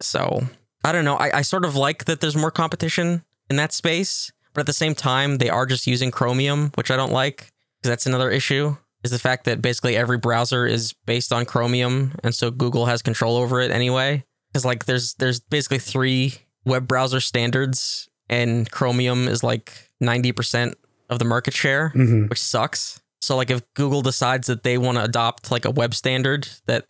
So 0.00 0.46
I 0.84 0.92
don't 0.92 1.04
know. 1.04 1.16
I, 1.16 1.38
I 1.38 1.42
sort 1.42 1.64
of 1.64 1.76
like 1.76 2.06
that 2.06 2.20
there's 2.20 2.36
more 2.36 2.50
competition 2.50 3.22
in 3.50 3.56
that 3.56 3.72
space, 3.72 4.32
but 4.54 4.60
at 4.60 4.66
the 4.66 4.72
same 4.72 4.94
time, 4.94 5.38
they 5.38 5.48
are 5.48 5.66
just 5.66 5.86
using 5.86 6.10
Chromium, 6.10 6.70
which 6.74 6.90
I 6.90 6.96
don't 6.96 7.12
like 7.12 7.52
because 7.78 7.90
that's 7.90 8.06
another 8.06 8.30
issue. 8.30 8.76
Is 9.02 9.10
the 9.10 9.18
fact 9.18 9.46
that 9.46 9.60
basically 9.60 9.96
every 9.96 10.18
browser 10.18 10.64
is 10.64 10.92
based 11.06 11.32
on 11.32 11.44
Chromium, 11.44 12.14
and 12.22 12.34
so 12.34 12.50
Google 12.50 12.86
has 12.86 13.02
control 13.02 13.36
over 13.36 13.60
it 13.60 13.70
anyway. 13.72 14.24
Because 14.52 14.64
like 14.64 14.84
there's 14.84 15.14
there's 15.14 15.40
basically 15.40 15.78
three 15.78 16.34
web 16.64 16.86
browser 16.86 17.20
standards, 17.20 18.08
and 18.28 18.70
Chromium 18.70 19.26
is 19.26 19.42
like 19.42 19.72
ninety 20.00 20.30
percent 20.30 20.76
of 21.10 21.18
the 21.18 21.24
market 21.24 21.54
share, 21.54 21.92
mm-hmm. 21.94 22.28
which 22.28 22.40
sucks. 22.40 23.00
So 23.20 23.36
like 23.36 23.50
if 23.50 23.62
Google 23.74 24.02
decides 24.02 24.46
that 24.48 24.62
they 24.62 24.78
want 24.78 24.98
to 24.98 25.04
adopt 25.04 25.50
like 25.50 25.64
a 25.64 25.70
web 25.70 25.94
standard 25.94 26.48
that 26.66 26.86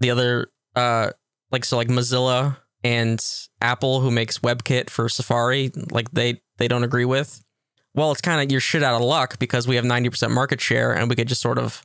the 0.00 0.10
other 0.10 0.50
uh 0.76 1.10
like 1.50 1.64
so 1.64 1.76
like 1.76 1.88
Mozilla 1.88 2.56
and 2.82 3.22
Apple 3.60 4.00
who 4.00 4.10
makes 4.10 4.38
WebKit 4.38 4.88
for 4.88 5.08
Safari 5.08 5.70
like 5.90 6.10
they 6.10 6.40
they 6.60 6.68
don't 6.68 6.84
agree 6.84 7.04
with. 7.04 7.42
Well, 7.94 8.12
it's 8.12 8.20
kind 8.20 8.40
of 8.40 8.52
your 8.52 8.60
shit 8.60 8.84
out 8.84 8.94
of 8.94 9.02
luck 9.02 9.40
because 9.40 9.66
we 9.66 9.74
have 9.74 9.84
90% 9.84 10.30
market 10.30 10.60
share 10.60 10.92
and 10.92 11.10
we 11.10 11.16
could 11.16 11.26
just 11.26 11.40
sort 11.40 11.58
of 11.58 11.82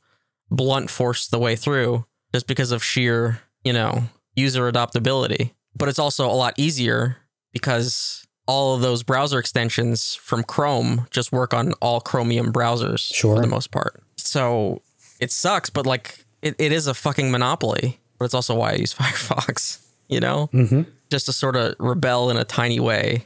blunt 0.51 0.91
force 0.91 1.27
the 1.27 1.39
way 1.39 1.55
through 1.55 2.05
just 2.31 2.45
because 2.45 2.71
of 2.71 2.83
sheer, 2.83 3.41
you 3.63 3.73
know, 3.73 4.03
user 4.35 4.71
adoptability. 4.71 5.51
But 5.75 5.89
it's 5.89 5.97
also 5.97 6.27
a 6.27 6.33
lot 6.33 6.53
easier 6.57 7.17
because 7.51 8.27
all 8.47 8.75
of 8.75 8.81
those 8.81 9.01
browser 9.01 9.39
extensions 9.39 10.13
from 10.13 10.43
Chrome 10.43 11.07
just 11.09 11.31
work 11.31 11.55
on 11.55 11.73
all 11.81 11.99
Chromium 11.99 12.53
browsers 12.53 13.11
sure. 13.11 13.37
for 13.37 13.41
the 13.41 13.47
most 13.47 13.71
part. 13.71 14.03
So 14.17 14.83
it 15.19 15.31
sucks, 15.31 15.71
but 15.71 15.87
like 15.87 16.23
it, 16.43 16.55
it 16.59 16.71
is 16.71 16.85
a 16.85 16.93
fucking 16.93 17.31
monopoly. 17.31 17.99
But 18.19 18.25
it's 18.25 18.35
also 18.35 18.55
why 18.55 18.73
I 18.73 18.75
use 18.75 18.93
Firefox 18.95 19.85
you 20.07 20.19
know, 20.19 20.49
mm-hmm. 20.53 20.83
just 21.09 21.25
to 21.25 21.33
sort 21.33 21.55
of 21.55 21.75
rebel 21.79 22.29
in 22.29 22.37
a 22.37 22.43
tiny 22.43 22.79
way, 22.79 23.25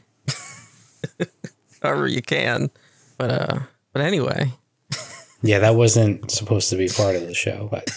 however 1.82 2.06
you 2.06 2.22
can. 2.22 2.70
But 3.18 3.30
uh, 3.30 3.58
but 3.92 4.02
anyway. 4.02 4.52
yeah, 5.42 5.58
that 5.58 5.74
wasn't 5.74 6.30
supposed 6.30 6.70
to 6.70 6.76
be 6.76 6.88
part 6.88 7.16
of 7.16 7.26
the 7.26 7.34
show, 7.34 7.68
but 7.70 7.90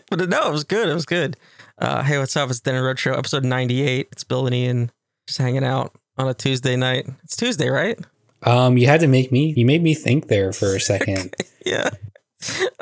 but 0.10 0.28
no, 0.28 0.48
it 0.48 0.52
was 0.52 0.64
good. 0.64 0.88
It 0.88 0.94
was 0.94 1.06
good. 1.06 1.36
Uh, 1.78 2.02
hey, 2.02 2.18
what's 2.18 2.36
up? 2.36 2.50
It's 2.50 2.60
DeadEndRoad 2.60 2.98
Show, 2.98 3.14
episode 3.14 3.44
ninety-eight. 3.44 4.08
It's 4.12 4.24
Bill 4.24 4.46
and 4.46 4.54
Ian 4.54 4.92
just 5.26 5.38
hanging 5.38 5.64
out 5.64 5.94
on 6.18 6.28
a 6.28 6.34
Tuesday 6.34 6.76
night. 6.76 7.06
It's 7.24 7.36
Tuesday, 7.36 7.68
right? 7.68 7.98
Um, 8.44 8.76
you 8.76 8.86
had 8.86 9.00
to 9.00 9.08
make 9.08 9.30
me. 9.30 9.54
You 9.56 9.66
made 9.66 9.82
me 9.82 9.94
think 9.94 10.28
there 10.28 10.52
for 10.52 10.74
a 10.74 10.80
second. 10.80 11.34
yeah, 11.66 11.90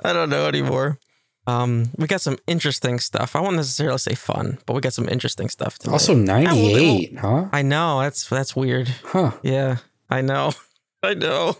I 0.04 0.12
don't 0.12 0.30
know 0.30 0.46
anymore. 0.46 0.98
Um, 1.46 1.90
we 1.96 2.06
got 2.06 2.20
some 2.20 2.38
interesting 2.46 2.98
stuff. 2.98 3.34
I 3.34 3.40
won't 3.40 3.56
necessarily 3.56 3.98
say 3.98 4.14
fun, 4.14 4.58
but 4.66 4.74
we 4.74 4.80
got 4.80 4.92
some 4.92 5.08
interesting 5.08 5.48
stuff. 5.48 5.78
Tonight. 5.78 5.92
Also, 5.92 6.14
ninety 6.14 6.74
eight, 6.74 7.18
huh? 7.18 7.48
I 7.52 7.62
know 7.62 8.00
that's 8.00 8.28
that's 8.28 8.54
weird. 8.54 8.88
Huh? 9.04 9.32
Yeah, 9.42 9.78
I 10.08 10.20
know. 10.20 10.52
I 11.02 11.14
know. 11.14 11.56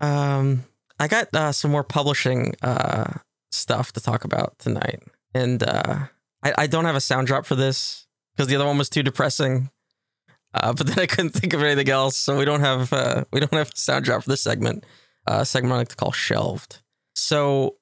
um, 0.00 0.64
I 0.98 1.08
got 1.08 1.34
uh, 1.34 1.52
some 1.52 1.70
more 1.70 1.84
publishing 1.84 2.54
uh 2.62 3.14
stuff 3.52 3.92
to 3.92 4.00
talk 4.00 4.24
about 4.24 4.58
tonight, 4.58 5.02
and 5.34 5.62
uh, 5.62 6.06
I 6.44 6.52
I 6.58 6.66
don't 6.66 6.84
have 6.84 6.96
a 6.96 7.00
sound 7.00 7.26
drop 7.26 7.46
for 7.46 7.54
this 7.54 8.06
because 8.36 8.48
the 8.48 8.56
other 8.56 8.66
one 8.66 8.78
was 8.78 8.90
too 8.90 9.02
depressing. 9.02 9.70
Uh, 10.52 10.72
but 10.72 10.86
then 10.88 10.98
I 10.98 11.06
couldn't 11.06 11.30
think 11.30 11.52
of 11.52 11.62
anything 11.62 11.88
else, 11.88 12.16
so 12.16 12.36
we 12.36 12.44
don't 12.44 12.60
have 12.60 12.92
uh, 12.92 13.24
we 13.32 13.40
don't 13.40 13.52
have 13.54 13.70
a 13.72 13.76
sound 13.76 14.04
drop 14.04 14.22
for 14.22 14.28
this 14.30 14.42
segment. 14.42 14.84
Uh, 15.26 15.44
segment 15.44 15.72
I 15.72 15.76
like 15.78 15.88
to 15.88 15.96
call 15.96 16.12
shelved. 16.12 16.80
So 17.14 17.76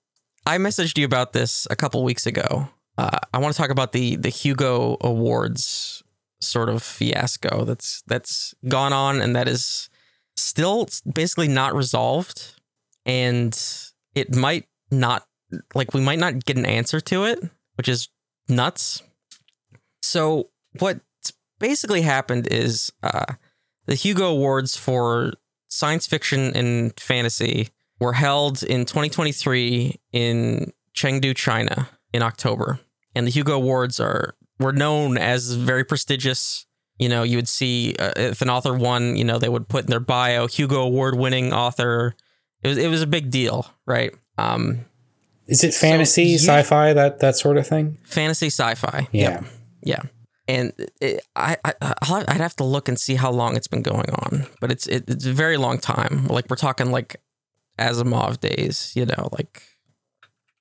I 0.49 0.57
messaged 0.57 0.97
you 0.97 1.05
about 1.05 1.35
this 1.35 1.67
a 1.71 1.77
couple 1.77 2.03
weeks 2.03 2.25
ago. 2.25 2.71
Uh, 2.97 3.19
I 3.35 3.39
want 3.39 3.55
to 3.55 3.61
talk 3.61 3.69
about 3.69 3.93
the 3.93 4.17
the 4.17 4.31
Hugo 4.31 4.97
Awards 5.03 6.03
sort 6.41 6.71
of 6.71 6.83
fiasco 6.83 7.67
that's 7.67 8.03
that's 8.07 8.55
gone 8.67 8.95
on 8.95 9.21
and 9.21 9.37
that 9.37 9.47
is 9.47 9.91
still 10.39 10.89
basically 11.13 11.49
not 11.49 11.75
resolved, 11.75 12.55
and 13.05 13.53
it 14.15 14.35
might 14.35 14.67
not 14.91 15.27
like 15.75 15.93
we 15.93 16.01
might 16.01 16.19
not 16.19 16.43
get 16.47 16.57
an 16.57 16.65
answer 16.65 16.99
to 16.99 17.25
it, 17.25 17.41
which 17.75 17.89
is 17.89 18.09
nuts. 18.49 19.03
So 20.01 20.49
what 20.79 21.01
basically 21.59 22.01
happened 22.01 22.49
is 22.51 22.91
uh, 23.03 23.35
the 23.85 23.97
Hugo 23.97 24.31
Awards 24.31 24.79
for 24.79 25.35
science 25.69 26.07
fiction 26.07 26.57
and 26.57 26.99
fantasy 26.99 27.69
were 28.01 28.13
held 28.13 28.63
in 28.63 28.85
2023 28.85 30.01
in 30.13 30.73
Chengdu, 30.95 31.35
China 31.35 31.89
in 32.13 32.23
October. 32.23 32.81
And 33.15 33.27
the 33.27 33.31
Hugo 33.31 33.55
Awards 33.55 34.01
are 34.01 34.35
were 34.59 34.73
known 34.73 35.19
as 35.19 35.53
very 35.53 35.85
prestigious. 35.85 36.67
You 36.99 37.09
know, 37.09 37.23
you 37.23 37.37
would 37.37 37.49
see 37.49 37.95
uh, 37.99 38.13
if 38.17 38.43
an 38.43 38.51
author 38.51 38.75
won, 38.75 39.17
you 39.17 39.25
know, 39.25 39.39
they 39.39 39.49
would 39.49 39.69
put 39.69 39.85
in 39.85 39.91
their 39.91 40.01
bio 40.01 40.47
Hugo 40.47 40.83
Award 40.83 41.17
winning 41.17 41.53
author. 41.53 42.15
It 42.63 42.69
was 42.69 42.79
it 42.79 42.89
was 42.89 43.03
a 43.03 43.07
big 43.07 43.31
deal, 43.31 43.67
right? 43.87 44.13
Um, 44.37 44.85
Is 45.47 45.65
it 45.65 45.75
fantasy, 45.75 46.39
so, 46.39 46.53
yeah. 46.53 46.59
sci-fi, 46.61 46.93
that 46.93 47.21
that 47.21 47.37
sort 47.37 47.57
of 47.57 47.67
thing? 47.67 47.99
Fantasy, 48.03 48.47
sci-fi. 48.47 49.09
Yeah, 49.13 49.43
yep. 49.43 49.45
yeah. 49.83 50.03
And 50.49 50.73
it, 51.01 51.23
I, 51.37 51.57
I 51.65 51.75
I'd 51.83 52.41
have 52.41 52.57
to 52.57 52.65
look 52.65 52.89
and 52.89 52.99
see 52.99 53.15
how 53.15 53.31
long 53.31 53.55
it's 53.55 53.69
been 53.69 53.83
going 53.83 54.11
on, 54.11 54.47
but 54.61 54.73
it's 54.73 54.87
it, 54.87 55.05
it's 55.09 55.27
a 55.27 55.33
very 55.33 55.57
long 55.57 55.79
time. 55.79 56.27
Like 56.27 56.47
we're 56.49 56.57
talking 56.57 56.91
like 56.91 57.21
Asimov 57.79 58.41
days, 58.41 58.93
you 58.95 59.07
know, 59.07 59.29
like 59.33 59.63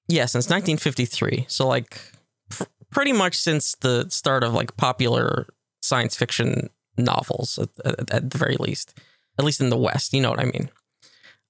yeah, 0.07 0.25
since 0.25 0.45
1953. 0.45 1.45
So 1.47 1.67
like 1.67 1.99
pr- 2.49 2.63
pretty 2.91 3.13
much 3.13 3.37
since 3.37 3.75
the 3.81 4.07
start 4.09 4.43
of 4.43 4.53
like 4.53 4.77
popular 4.77 5.47
science 5.81 6.15
fiction 6.15 6.69
novels 6.97 7.59
at, 7.59 7.69
at, 7.85 8.11
at, 8.11 8.29
the 8.31 8.37
very 8.37 8.55
least, 8.57 8.97
at 9.37 9.45
least 9.45 9.61
in 9.61 9.69
the 9.69 9.77
West. 9.77 10.13
You 10.13 10.21
know 10.21 10.29
what 10.29 10.39
I 10.39 10.45
mean? 10.45 10.69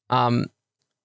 Um, 0.10 0.48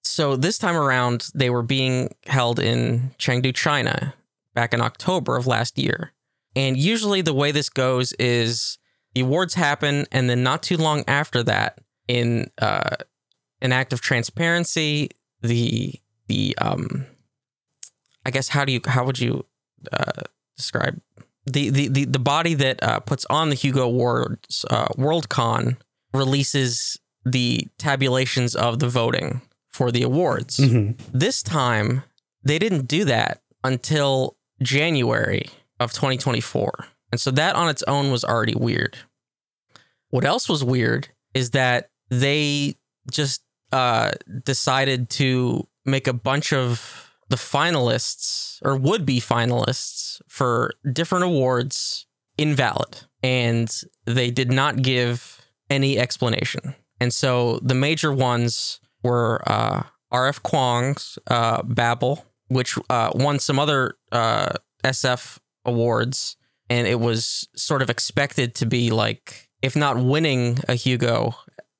so 0.03 0.35
this 0.35 0.57
time 0.57 0.75
around, 0.75 1.29
they 1.33 1.49
were 1.49 1.63
being 1.63 2.13
held 2.25 2.59
in 2.59 3.11
Chengdu, 3.19 3.55
China, 3.55 4.13
back 4.53 4.73
in 4.73 4.81
October 4.81 5.37
of 5.37 5.47
last 5.47 5.77
year. 5.77 6.11
And 6.55 6.77
usually, 6.77 7.21
the 7.21 7.33
way 7.33 7.51
this 7.51 7.69
goes 7.69 8.13
is 8.13 8.77
the 9.15 9.21
awards 9.21 9.53
happen, 9.53 10.05
and 10.11 10.29
then 10.29 10.43
not 10.43 10.61
too 10.61 10.77
long 10.77 11.03
after 11.07 11.41
that, 11.43 11.79
in 12.07 12.51
uh, 12.61 12.97
an 13.63 13.71
act 13.71 13.93
of 13.93 14.01
transparency, 14.01 15.09
the 15.41 15.95
the 16.27 16.55
um 16.59 17.05
I 18.25 18.31
guess 18.31 18.49
how 18.49 18.63
do 18.65 18.71
you 18.71 18.81
how 18.85 19.03
would 19.05 19.19
you 19.19 19.45
uh, 19.91 20.21
describe 20.55 21.01
the 21.45 21.69
the 21.69 21.87
the, 21.87 22.05
the 22.05 22.19
body 22.19 22.53
that 22.53 22.81
uh, 22.83 22.99
puts 22.99 23.25
on 23.29 23.49
the 23.49 23.55
Hugo 23.55 23.83
Awards 23.83 24.65
uh, 24.69 24.87
Worldcon 24.97 25.77
releases 26.13 26.97
the 27.25 27.67
tabulations 27.77 28.55
of 28.55 28.79
the 28.79 28.87
voting 28.89 29.41
for 29.71 29.91
the 29.91 30.03
awards. 30.03 30.57
Mhm. 30.57 30.99
This 31.13 31.41
time 31.41 32.03
they 32.43 32.59
didn't 32.59 32.87
do 32.87 33.05
that 33.05 33.41
until 33.63 34.37
January 34.61 35.49
of 35.79 35.93
2024. 35.93 36.85
And 37.11 37.19
so 37.19 37.31
that 37.31 37.55
on 37.55 37.69
its 37.69 37.83
own 37.83 38.11
was 38.11 38.23
already 38.23 38.55
weird. 38.55 38.97
What 40.09 40.25
else 40.25 40.47
was 40.49 40.63
weird 40.63 41.09
is 41.33 41.51
that 41.51 41.89
they 42.09 42.75
just 43.09 43.41
uh, 43.73 44.11
decided 44.43 45.09
to 45.09 45.67
make 45.83 46.07
a 46.07 46.13
bunch 46.13 46.53
of 46.53 47.09
the 47.29 47.35
finalists 47.35 48.59
or 48.63 48.77
would 48.77 49.03
be 49.03 49.19
finalists 49.19 50.21
for 50.27 50.71
different 50.91 51.23
awards 51.23 52.05
invalid. 52.37 53.01
And 53.23 53.73
they 54.05 54.29
did 54.29 54.51
not 54.51 54.83
give 54.83 55.41
any 55.71 55.97
explanation. 55.97 56.75
And 56.99 57.11
so 57.11 57.59
the 57.63 57.73
major 57.73 58.13
ones 58.13 58.79
were 59.01 59.41
uh, 59.47 59.83
RF 60.13 60.41
Kuang's 60.41 61.17
uh, 61.27 61.63
Babel, 61.63 62.23
which 62.49 62.77
uh, 62.91 63.09
won 63.15 63.39
some 63.39 63.57
other 63.57 63.95
uh, 64.11 64.53
SF 64.83 65.39
awards. 65.65 66.37
And 66.69 66.87
it 66.87 66.99
was 66.99 67.47
sort 67.55 67.81
of 67.81 67.89
expected 67.89 68.53
to 68.55 68.67
be 68.67 68.91
like, 68.91 69.49
if 69.63 69.75
not 69.75 69.97
winning 69.97 70.59
a 70.67 70.75
Hugo, 70.75 71.35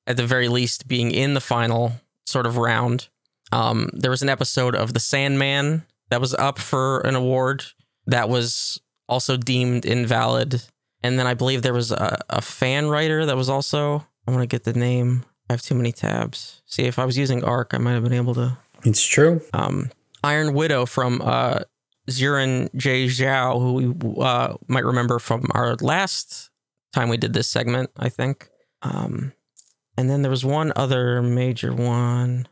at 0.06 0.16
the 0.16 0.26
very 0.26 0.48
least 0.48 0.88
being 0.88 1.10
in 1.10 1.34
the 1.34 1.40
final 1.40 1.92
sort 2.26 2.46
of 2.46 2.56
round. 2.56 3.08
Um, 3.52 3.90
there 3.92 4.10
was 4.10 4.22
an 4.22 4.28
episode 4.28 4.74
of 4.74 4.94
The 4.94 5.00
Sandman 5.00 5.84
that 6.10 6.20
was 6.20 6.34
up 6.34 6.58
for 6.58 7.00
an 7.00 7.14
award 7.14 7.64
that 8.06 8.28
was 8.28 8.80
also 9.08 9.36
deemed 9.36 9.84
invalid. 9.84 10.62
And 11.02 11.18
then 11.18 11.26
I 11.26 11.34
believe 11.34 11.62
there 11.62 11.74
was 11.74 11.92
a, 11.92 12.18
a 12.30 12.40
fan 12.40 12.88
writer 12.88 13.26
that 13.26 13.36
was 13.36 13.48
also, 13.48 14.06
I 14.26 14.30
want 14.30 14.42
to 14.42 14.46
get 14.46 14.64
the 14.64 14.72
name. 14.72 15.24
I 15.48 15.52
have 15.52 15.62
too 15.62 15.74
many 15.74 15.92
tabs. 15.92 16.62
See, 16.66 16.84
if 16.84 16.98
I 16.98 17.04
was 17.04 17.18
using 17.18 17.44
ARC, 17.44 17.74
I 17.74 17.78
might 17.78 17.92
have 17.92 18.02
been 18.02 18.12
able 18.14 18.34
to. 18.34 18.56
It's 18.84 19.04
true. 19.04 19.40
Um, 19.52 19.90
Iron 20.22 20.54
Widow 20.54 20.86
from 20.86 21.20
uh, 21.22 21.60
Xiran 22.08 22.74
Jay 22.74 23.06
Zhao, 23.06 23.60
who 23.60 23.72
we 23.74 24.22
uh, 24.22 24.54
might 24.68 24.84
remember 24.84 25.18
from 25.18 25.46
our 25.52 25.76
last 25.76 26.50
time 26.92 27.08
we 27.08 27.18
did 27.18 27.34
this 27.34 27.48
segment, 27.48 27.90
I 27.98 28.08
think. 28.08 28.48
Um, 28.82 29.32
and 29.96 30.08
then 30.10 30.22
there 30.22 30.30
was 30.30 30.44
one 30.44 30.72
other 30.76 31.22
major 31.22 31.72
one. 31.72 32.46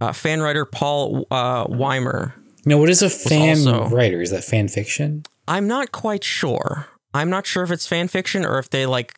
Uh, 0.00 0.12
fan 0.12 0.40
writer 0.40 0.64
Paul 0.64 1.26
uh, 1.30 1.66
Weimer. 1.68 2.34
Now, 2.64 2.78
what 2.78 2.90
is 2.90 3.02
a 3.02 3.10
fan 3.10 3.58
also- 3.58 3.88
writer? 3.88 4.20
Is 4.20 4.30
that 4.30 4.44
fan 4.44 4.68
fiction? 4.68 5.24
I'm 5.48 5.66
not 5.66 5.92
quite 5.92 6.24
sure. 6.24 6.86
I'm 7.14 7.28
not 7.30 7.46
sure 7.46 7.62
if 7.62 7.70
it's 7.70 7.86
fan 7.86 8.08
fiction 8.08 8.44
or 8.44 8.58
if 8.58 8.70
they 8.70 8.86
like 8.86 9.14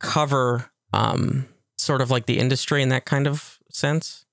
cover 0.00 0.70
um, 0.92 1.46
sort 1.76 2.00
of 2.00 2.10
like 2.10 2.26
the 2.26 2.38
industry 2.38 2.82
in 2.82 2.88
that 2.90 3.04
kind 3.04 3.26
of 3.26 3.58
sense. 3.70 4.24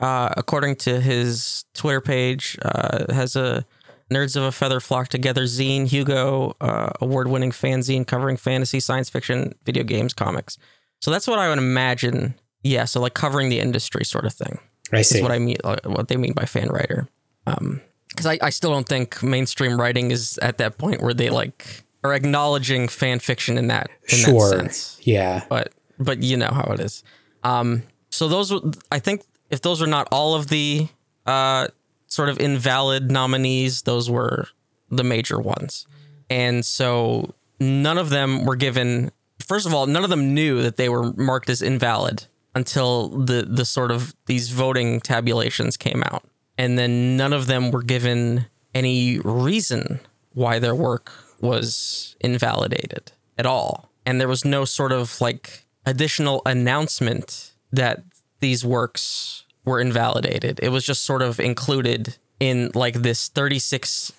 Uh, 0.00 0.32
according 0.36 0.76
to 0.76 1.00
his 1.00 1.64
Twitter 1.74 2.00
page, 2.00 2.58
uh, 2.62 3.12
has 3.12 3.34
a 3.36 3.64
Nerds 4.12 4.36
of 4.36 4.44
a 4.44 4.52
Feather 4.52 4.78
Flock 4.78 5.08
Together 5.08 5.44
zine, 5.44 5.86
Hugo 5.86 6.54
uh, 6.60 6.90
award 7.00 7.28
winning 7.28 7.50
fanzine 7.50 8.06
covering 8.06 8.36
fantasy, 8.36 8.78
science 8.78 9.10
fiction, 9.10 9.54
video 9.64 9.82
games, 9.84 10.12
comics. 10.14 10.58
So 11.00 11.10
that's 11.10 11.26
what 11.26 11.38
I 11.38 11.48
would 11.48 11.58
imagine. 11.58 12.34
Yeah, 12.62 12.84
so 12.84 13.00
like 13.00 13.14
covering 13.14 13.48
the 13.48 13.60
industry 13.60 14.04
sort 14.04 14.24
of 14.24 14.32
thing 14.32 14.58
I 14.92 14.98
is 14.98 15.20
what 15.20 15.30
I 15.30 15.38
mean. 15.38 15.56
uh, 15.62 15.76
What 15.84 16.08
they 16.08 16.16
mean 16.16 16.32
by 16.32 16.44
fan 16.46 16.68
writer. 16.68 17.08
Um, 17.46 17.80
because 18.08 18.26
I, 18.26 18.38
I 18.42 18.50
still 18.50 18.70
don't 18.70 18.88
think 18.88 19.22
mainstream 19.22 19.78
writing 19.78 20.10
is 20.10 20.38
at 20.38 20.58
that 20.58 20.78
point 20.78 21.02
where 21.02 21.12
they 21.14 21.28
like 21.28 21.84
are 22.02 22.14
acknowledging 22.14 22.88
fan 22.88 23.18
fiction 23.18 23.58
in 23.58 23.66
that 23.68 23.90
in 24.08 24.18
sure. 24.18 24.50
that 24.50 24.58
sense. 24.58 24.98
Yeah. 25.02 25.44
But 25.48 25.72
but 25.98 26.22
you 26.22 26.36
know 26.36 26.48
how 26.50 26.72
it 26.72 26.80
is. 26.80 27.04
Um, 27.44 27.82
so 28.10 28.28
those 28.28 28.52
I 28.90 28.98
think 28.98 29.22
if 29.50 29.60
those 29.60 29.82
are 29.82 29.86
not 29.86 30.08
all 30.10 30.34
of 30.34 30.48
the 30.48 30.88
uh 31.26 31.68
sort 32.06 32.28
of 32.28 32.40
invalid 32.40 33.10
nominees, 33.10 33.82
those 33.82 34.08
were 34.08 34.48
the 34.90 35.04
major 35.04 35.38
ones, 35.38 35.86
and 36.30 36.64
so 36.64 37.34
none 37.60 37.98
of 37.98 38.10
them 38.10 38.44
were 38.44 38.56
given. 38.56 39.10
First 39.46 39.64
of 39.66 39.72
all, 39.72 39.86
none 39.86 40.02
of 40.02 40.10
them 40.10 40.34
knew 40.34 40.60
that 40.62 40.76
they 40.76 40.88
were 40.88 41.12
marked 41.12 41.48
as 41.48 41.62
invalid 41.62 42.26
until 42.54 43.08
the 43.08 43.46
the 43.48 43.64
sort 43.64 43.90
of 43.92 44.14
these 44.26 44.50
voting 44.50 45.00
tabulations 45.00 45.76
came 45.76 46.02
out, 46.02 46.24
and 46.58 46.76
then 46.78 47.16
none 47.16 47.32
of 47.32 47.46
them 47.46 47.70
were 47.70 47.82
given 47.82 48.46
any 48.74 49.20
reason 49.20 50.00
why 50.34 50.58
their 50.58 50.74
work 50.74 51.12
was 51.40 52.16
invalidated 52.20 53.12
at 53.38 53.46
all, 53.46 53.90
and 54.04 54.20
there 54.20 54.28
was 54.28 54.44
no 54.44 54.64
sort 54.64 54.90
of 54.90 55.20
like 55.20 55.64
additional 55.84 56.42
announcement 56.44 57.52
that 57.72 58.02
these 58.40 58.64
works 58.64 59.44
were 59.64 59.80
invalidated. 59.80 60.58
It 60.60 60.70
was 60.70 60.84
just 60.84 61.02
sort 61.02 61.22
of 61.22 61.38
included 61.38 62.16
in 62.40 62.70
like 62.74 62.94
this 62.94 63.28
36 63.28 64.12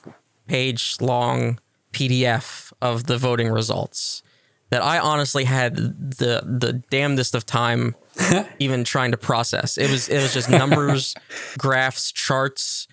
page 0.47 0.95
long 1.01 1.59
PDF 1.91 2.71
of 2.81 3.07
the 3.07 3.17
voting 3.17 3.49
results 3.49 4.23
that 4.69 4.83
I 4.83 4.99
honestly 4.99 5.45
had 5.45 5.75
the 5.75 6.43
the 6.45 6.73
damnedest 6.89 7.35
of 7.35 7.45
time 7.45 7.95
even 8.59 8.83
trying 8.83 9.11
to 9.11 9.17
process. 9.17 9.77
It 9.77 9.89
was 9.89 10.09
it 10.09 10.21
was 10.21 10.33
just 10.33 10.49
numbers, 10.49 11.15
graphs, 11.57 12.11
charts. 12.11 12.87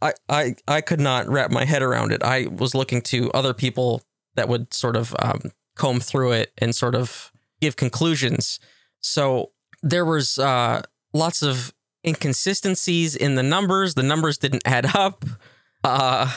I, 0.00 0.12
I 0.28 0.54
I 0.68 0.80
could 0.80 1.00
not 1.00 1.28
wrap 1.28 1.50
my 1.50 1.64
head 1.64 1.82
around 1.82 2.12
it. 2.12 2.22
I 2.22 2.46
was 2.46 2.74
looking 2.74 3.02
to 3.02 3.30
other 3.32 3.54
people 3.54 4.02
that 4.34 4.48
would 4.48 4.72
sort 4.72 4.96
of 4.96 5.14
um, 5.18 5.52
comb 5.76 6.00
through 6.00 6.32
it 6.32 6.52
and 6.58 6.74
sort 6.74 6.94
of 6.94 7.32
give 7.60 7.76
conclusions. 7.76 8.58
So 9.00 9.52
there 9.82 10.04
was 10.04 10.38
uh, 10.38 10.82
lots 11.12 11.42
of 11.42 11.74
inconsistencies 12.06 13.16
in 13.16 13.34
the 13.34 13.42
numbers. 13.42 13.94
The 13.94 14.02
numbers 14.02 14.38
didn't 14.38 14.62
add 14.64 14.94
up. 14.94 15.24
Uh, 15.84 16.32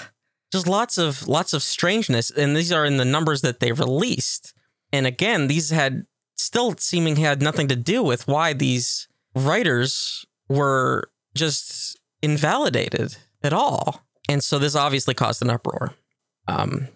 just 0.51 0.67
lots 0.67 0.97
of 0.97 1.27
lots 1.27 1.53
of 1.53 1.61
strangeness, 1.61 2.31
and 2.31 2.55
these 2.55 2.71
are 2.71 2.85
in 2.85 2.97
the 2.97 3.05
numbers 3.05 3.41
that 3.41 3.59
they 3.59 3.71
released. 3.71 4.53
And 4.95 5.05
again, 5.05 5.47
these 5.47 5.71
had 5.71 6.05
still 6.37 6.73
seeming 6.77 7.17
had 7.17 7.41
nothing 7.41 7.67
to 7.67 7.75
do 7.75 8.01
with 8.01 8.29
why 8.29 8.53
these 8.53 9.09
writers 9.35 10.25
were 10.47 11.09
just 11.35 11.99
invalidated 12.21 13.17
at 13.43 13.51
all. 13.51 14.05
And 14.29 14.41
so 14.41 14.57
this 14.57 14.73
obviously 14.73 15.13
caused 15.13 15.41
an 15.41 15.49
uproar. 15.49 15.93
Um, 16.47 16.87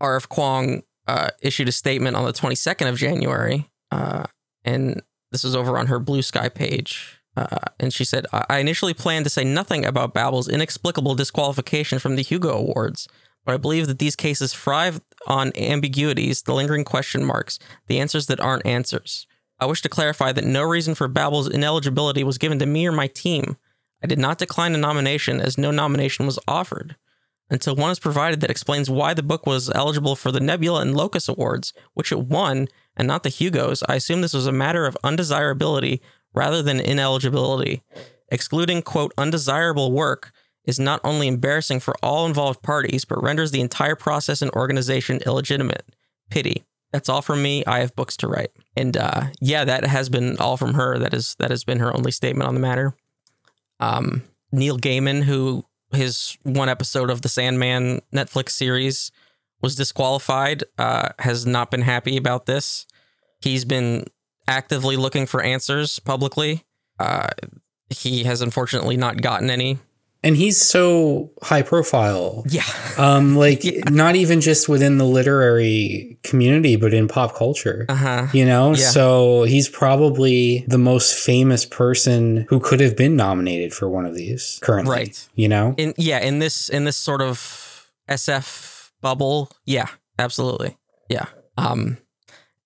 RF 0.00 0.28
Kuang 0.28 0.82
uh, 1.06 1.28
issued 1.42 1.68
a 1.68 1.72
statement 1.72 2.16
on 2.16 2.24
the 2.24 2.32
22nd 2.32 2.88
of 2.88 2.96
January, 2.96 3.68
uh, 3.90 4.24
and 4.64 5.02
this 5.30 5.44
was 5.44 5.54
over 5.54 5.76
on 5.76 5.88
her 5.88 5.98
Blue 5.98 6.22
Sky 6.22 6.48
page. 6.48 7.18
Uh, 7.36 7.58
and 7.78 7.92
she 7.92 8.04
said, 8.04 8.24
I 8.32 8.58
initially 8.58 8.94
planned 8.94 9.24
to 9.24 9.30
say 9.30 9.44
nothing 9.44 9.84
about 9.84 10.14
Babel's 10.14 10.48
inexplicable 10.48 11.14
disqualification 11.14 11.98
from 11.98 12.16
the 12.16 12.22
Hugo 12.22 12.50
Awards, 12.50 13.08
but 13.44 13.54
I 13.54 13.58
believe 13.58 13.88
that 13.88 13.98
these 13.98 14.16
cases 14.16 14.54
thrive 14.54 15.00
on 15.26 15.52
ambiguities, 15.56 16.42
the 16.42 16.54
lingering 16.54 16.84
question 16.84 17.24
marks, 17.24 17.58
the 17.86 18.00
answers 18.00 18.26
that 18.26 18.40
aren't 18.40 18.66
answers. 18.66 19.26
I 19.60 19.66
wish 19.66 19.82
to 19.82 19.88
clarify 19.88 20.32
that 20.32 20.44
no 20.44 20.62
reason 20.62 20.94
for 20.94 21.08
Babel's 21.08 21.48
ineligibility 21.48 22.24
was 22.24 22.38
given 22.38 22.58
to 22.58 22.66
me 22.66 22.86
or 22.86 22.92
my 22.92 23.06
team. 23.06 23.56
I 24.02 24.06
did 24.06 24.18
not 24.18 24.38
decline 24.38 24.74
a 24.74 24.78
nomination 24.78 25.40
as 25.40 25.56
no 25.56 25.70
nomination 25.70 26.26
was 26.26 26.38
offered 26.48 26.96
until 27.52 27.76
one 27.76 27.90
is 27.90 28.00
provided 28.00 28.40
that 28.40 28.50
explains 28.50 28.88
why 28.88 29.14
the 29.14 29.22
book 29.22 29.46
was 29.46 29.70
eligible 29.74 30.16
for 30.16 30.32
the 30.32 30.40
Nebula 30.40 30.80
and 30.80 30.96
Locus 30.96 31.28
Awards, 31.28 31.72
which 31.92 32.10
it 32.10 32.20
won, 32.20 32.66
and 32.96 33.06
not 33.06 33.22
the 33.22 33.28
Hugos. 33.28 33.82
I 33.88 33.96
assume 33.96 34.22
this 34.22 34.32
was 34.32 34.46
a 34.46 34.52
matter 34.52 34.86
of 34.86 34.96
undesirability 35.04 36.00
rather 36.34 36.62
than 36.62 36.80
ineligibility. 36.80 37.82
Excluding, 38.30 38.80
quote, 38.80 39.12
undesirable 39.18 39.92
work 39.92 40.32
is 40.64 40.78
not 40.78 41.00
only 41.04 41.28
embarrassing 41.28 41.80
for 41.80 41.94
all 42.02 42.26
involved 42.26 42.62
parties, 42.62 43.04
but 43.04 43.22
renders 43.22 43.50
the 43.50 43.60
entire 43.60 43.96
process 43.96 44.42
and 44.42 44.50
organization 44.52 45.20
illegitimate. 45.26 45.84
Pity. 46.30 46.64
That's 46.92 47.08
all 47.08 47.22
from 47.22 47.42
me. 47.42 47.64
I 47.66 47.80
have 47.80 47.96
books 47.96 48.16
to 48.18 48.28
write. 48.28 48.50
And 48.76 48.96
uh, 48.96 49.28
yeah, 49.40 49.64
that 49.64 49.84
has 49.86 50.08
been 50.08 50.36
all 50.38 50.56
from 50.56 50.74
her. 50.74 50.98
That 50.98 51.14
is 51.14 51.34
that 51.38 51.50
has 51.50 51.64
been 51.64 51.78
her 51.78 51.94
only 51.94 52.10
statement 52.10 52.48
on 52.48 52.54
the 52.54 52.60
matter. 52.60 52.94
Um, 53.80 54.22
Neil 54.52 54.78
Gaiman, 54.78 55.22
who 55.24 55.64
his 55.92 56.36
one 56.42 56.68
episode 56.68 57.10
of 57.10 57.22
the 57.22 57.28
Sandman 57.28 58.00
Netflix 58.14 58.50
series 58.50 59.10
was 59.62 59.74
disqualified, 59.74 60.64
uh, 60.78 61.10
has 61.18 61.46
not 61.46 61.70
been 61.70 61.82
happy 61.82 62.16
about 62.16 62.46
this. 62.46 62.86
He's 63.40 63.64
been 63.64 64.04
actively 64.46 64.96
looking 64.96 65.26
for 65.26 65.42
answers 65.42 65.98
publicly. 65.98 66.64
Uh, 66.98 67.28
he 67.88 68.24
has 68.24 68.42
unfortunately 68.42 68.96
not 68.96 69.22
gotten 69.22 69.50
any. 69.50 69.78
And 70.24 70.36
he's 70.36 70.60
so 70.60 71.30
high 71.42 71.62
profile. 71.62 72.44
Yeah. 72.48 72.62
Um, 72.96 73.34
like 73.36 73.62
not 73.90 74.14
even 74.16 74.40
just 74.40 74.68
within 74.68 74.98
the 74.98 75.04
literary 75.04 76.18
community, 76.22 76.76
but 76.76 76.94
in 76.94 77.08
pop 77.08 77.34
culture. 77.34 77.86
Uh-huh. 77.88 78.28
You 78.32 78.44
know, 78.44 78.70
Yeah. 78.70 78.88
so 78.90 79.42
he's 79.44 79.68
probably 79.68 80.64
the 80.68 80.78
most 80.78 81.18
famous 81.18 81.64
person 81.66 82.46
who 82.48 82.60
could 82.60 82.80
have 82.80 82.96
been 82.96 83.16
nominated 83.16 83.72
for 83.74 83.88
one 83.88 84.06
of 84.06 84.14
these 84.14 84.58
currently. 84.62 84.92
Right. 84.94 85.28
You 85.34 85.48
know, 85.48 85.74
In 85.76 85.94
yeah, 85.96 86.20
in 86.20 86.38
this 86.38 86.68
in 86.68 86.84
this 86.84 86.96
sort 86.96 87.20
of 87.22 87.90
SF 88.08 88.90
bubble, 89.00 89.50
yeah, 89.64 89.86
absolutely. 90.18 90.76
Yeah. 91.08 91.26
Um 91.56 91.98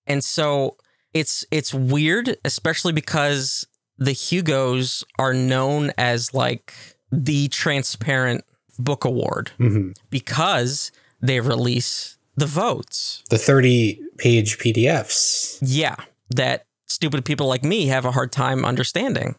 and 0.05 0.23
so 0.23 0.77
it's 1.13 1.43
it's 1.51 1.73
weird, 1.73 2.37
especially 2.45 2.93
because 2.93 3.65
the 3.97 4.11
Hugos 4.11 5.03
are 5.17 5.33
known 5.33 5.91
as 5.97 6.33
like 6.33 6.73
the 7.11 7.47
transparent 7.49 8.43
book 8.79 9.05
award 9.05 9.51
hmm 9.57 9.91
because 10.09 10.91
they 11.21 11.39
release 11.39 12.17
the 12.35 12.45
votes. 12.45 13.23
the 13.29 13.37
thirty 13.37 13.99
page 14.17 14.59
PDFs. 14.59 15.57
Yeah, 15.61 15.95
that 16.29 16.65
stupid 16.85 17.25
people 17.25 17.47
like 17.47 17.63
me 17.63 17.87
have 17.87 18.05
a 18.05 18.11
hard 18.11 18.31
time 18.31 18.63
understanding. 18.65 19.35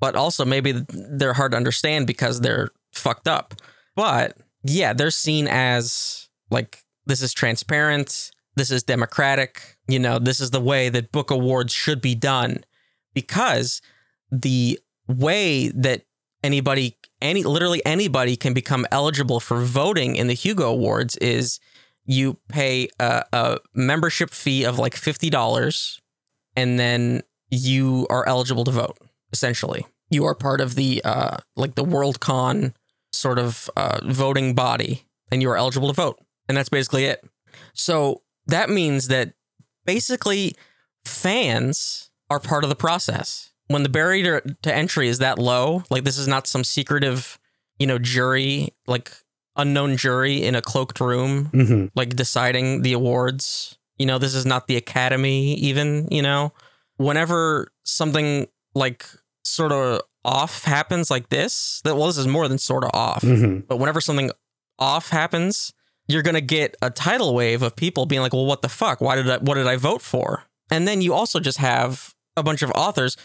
But 0.00 0.14
also 0.14 0.44
maybe 0.44 0.72
they're 0.90 1.32
hard 1.34 1.50
to 1.52 1.56
understand 1.56 2.06
because 2.06 2.40
they're 2.40 2.68
fucked 2.92 3.26
up. 3.26 3.54
But 3.96 4.36
yeah, 4.62 4.92
they're 4.92 5.10
seen 5.10 5.48
as 5.48 6.28
like 6.50 6.84
this 7.06 7.20
is 7.22 7.32
transparent, 7.32 8.30
this 8.54 8.70
is 8.70 8.84
democratic, 8.84 9.76
you 9.88 9.98
know, 9.98 10.20
this 10.20 10.38
is 10.38 10.50
the 10.50 10.60
way 10.60 10.88
that 10.88 11.10
book 11.10 11.32
awards 11.32 11.72
should 11.72 12.00
be 12.00 12.14
done 12.14 12.62
because 13.14 13.80
the 14.30 14.78
way 15.08 15.68
that 15.68 16.02
anybody 16.44 16.97
any 17.20 17.42
literally 17.42 17.84
anybody 17.84 18.36
can 18.36 18.54
become 18.54 18.86
eligible 18.90 19.40
for 19.40 19.60
voting 19.60 20.16
in 20.16 20.26
the 20.26 20.34
Hugo 20.34 20.70
Awards 20.70 21.16
is 21.16 21.60
you 22.04 22.38
pay 22.48 22.88
a, 22.98 23.24
a 23.32 23.58
membership 23.74 24.30
fee 24.30 24.64
of 24.64 24.78
like 24.78 24.94
fifty 24.94 25.30
dollars, 25.30 26.00
and 26.56 26.78
then 26.78 27.22
you 27.50 28.06
are 28.10 28.26
eligible 28.26 28.64
to 28.64 28.70
vote. 28.70 28.98
Essentially, 29.32 29.86
you 30.10 30.24
are 30.24 30.34
part 30.34 30.60
of 30.60 30.74
the 30.74 31.02
uh, 31.04 31.38
like 31.56 31.74
the 31.74 31.84
WorldCon 31.84 32.74
sort 33.12 33.38
of 33.38 33.68
uh, 33.76 34.00
voting 34.04 34.54
body, 34.54 35.04
and 35.30 35.42
you 35.42 35.50
are 35.50 35.56
eligible 35.56 35.88
to 35.88 35.94
vote, 35.94 36.18
and 36.48 36.56
that's 36.56 36.68
basically 36.68 37.04
it. 37.04 37.24
So 37.74 38.22
that 38.46 38.70
means 38.70 39.08
that 39.08 39.34
basically 39.84 40.54
fans 41.04 42.10
are 42.30 42.40
part 42.40 42.64
of 42.64 42.70
the 42.70 42.76
process. 42.76 43.52
When 43.68 43.82
the 43.82 43.88
barrier 43.88 44.40
to 44.62 44.74
entry 44.74 45.08
is 45.08 45.18
that 45.18 45.38
low, 45.38 45.84
like 45.90 46.04
this 46.04 46.18
is 46.18 46.26
not 46.26 46.46
some 46.46 46.64
secretive, 46.64 47.38
you 47.78 47.86
know, 47.86 47.98
jury, 47.98 48.74
like 48.86 49.12
unknown 49.56 49.96
jury 49.96 50.42
in 50.44 50.54
a 50.54 50.62
cloaked 50.62 51.00
room 51.00 51.46
hmm 51.46 51.86
like 51.94 52.14
deciding 52.16 52.82
the 52.82 52.92
awards. 52.92 53.76
You 53.98 54.06
know, 54.06 54.18
this 54.18 54.34
is 54.34 54.46
not 54.46 54.68
the 54.68 54.76
academy, 54.76 55.54
even, 55.54 56.08
you 56.10 56.22
know. 56.22 56.52
Whenever 56.98 57.68
something 57.84 58.46
like 58.74 59.06
sort 59.44 59.72
of 59.72 60.02
off 60.24 60.64
happens 60.64 61.10
like 61.10 61.28
this, 61.30 61.80
that 61.84 61.96
well, 61.96 62.06
this 62.06 62.18
is 62.18 62.26
more 62.26 62.48
than 62.48 62.58
sort 62.58 62.84
of 62.84 62.90
off, 62.94 63.22
hmm 63.22 63.60
but 63.68 63.78
whenever 63.78 64.00
something 64.00 64.30
off 64.78 65.10
happens, 65.10 65.72
you're 66.06 66.22
gonna 66.22 66.40
get 66.40 66.76
a 66.80 66.90
tidal 66.90 67.34
wave 67.34 67.62
of 67.62 67.74
people 67.76 68.06
being 68.06 68.22
like, 68.22 68.32
Well, 68.32 68.46
what 68.46 68.62
the 68.62 68.68
fuck? 68.68 69.00
Why 69.00 69.16
did 69.16 69.28
I 69.28 69.38
what 69.38 69.54
did 69.54 69.66
I 69.66 69.76
vote 69.76 70.00
for? 70.02 70.44
And 70.70 70.86
then 70.86 71.00
you 71.00 71.12
also 71.14 71.40
just 71.40 71.58
have 71.58 72.14
a 72.36 72.42
bunch 72.42 72.62
of 72.62 72.70
authors 72.74 73.16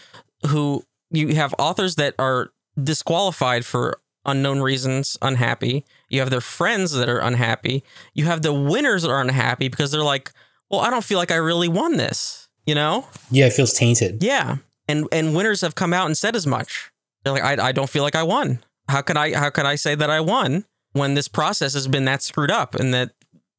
who 0.46 0.84
you 1.10 1.34
have 1.34 1.54
authors 1.58 1.96
that 1.96 2.14
are 2.18 2.50
disqualified 2.82 3.64
for 3.64 4.00
unknown 4.24 4.60
reasons, 4.60 5.16
unhappy. 5.22 5.84
You 6.08 6.20
have 6.20 6.30
their 6.30 6.40
friends 6.40 6.92
that 6.92 7.08
are 7.08 7.20
unhappy. 7.20 7.84
You 8.14 8.24
have 8.24 8.42
the 8.42 8.52
winners 8.52 9.02
that 9.02 9.10
are 9.10 9.20
unhappy 9.20 9.68
because 9.68 9.90
they're 9.90 10.02
like, 10.02 10.32
well, 10.70 10.80
I 10.80 10.90
don't 10.90 11.04
feel 11.04 11.18
like 11.18 11.30
I 11.30 11.36
really 11.36 11.68
won 11.68 11.96
this, 11.96 12.48
you 12.66 12.74
know? 12.74 13.06
Yeah, 13.30 13.46
it 13.46 13.52
feels 13.52 13.72
tainted. 13.72 14.22
Yeah. 14.22 14.56
And 14.88 15.08
and 15.12 15.34
winners 15.34 15.60
have 15.60 15.74
come 15.74 15.92
out 15.92 16.06
and 16.06 16.16
said 16.16 16.36
as 16.36 16.46
much. 16.46 16.90
They're 17.22 17.32
like, 17.32 17.60
I, 17.60 17.68
I 17.68 17.72
don't 17.72 17.88
feel 17.88 18.02
like 18.02 18.16
I 18.16 18.22
won. 18.22 18.62
How 18.88 19.00
could 19.00 19.16
I 19.16 19.34
how 19.34 19.50
could 19.50 19.66
I 19.66 19.76
say 19.76 19.94
that 19.94 20.10
I 20.10 20.20
won 20.20 20.64
when 20.92 21.14
this 21.14 21.28
process 21.28 21.74
has 21.74 21.88
been 21.88 22.04
that 22.04 22.22
screwed 22.22 22.50
up 22.50 22.74
and 22.74 22.92
that 22.92 23.12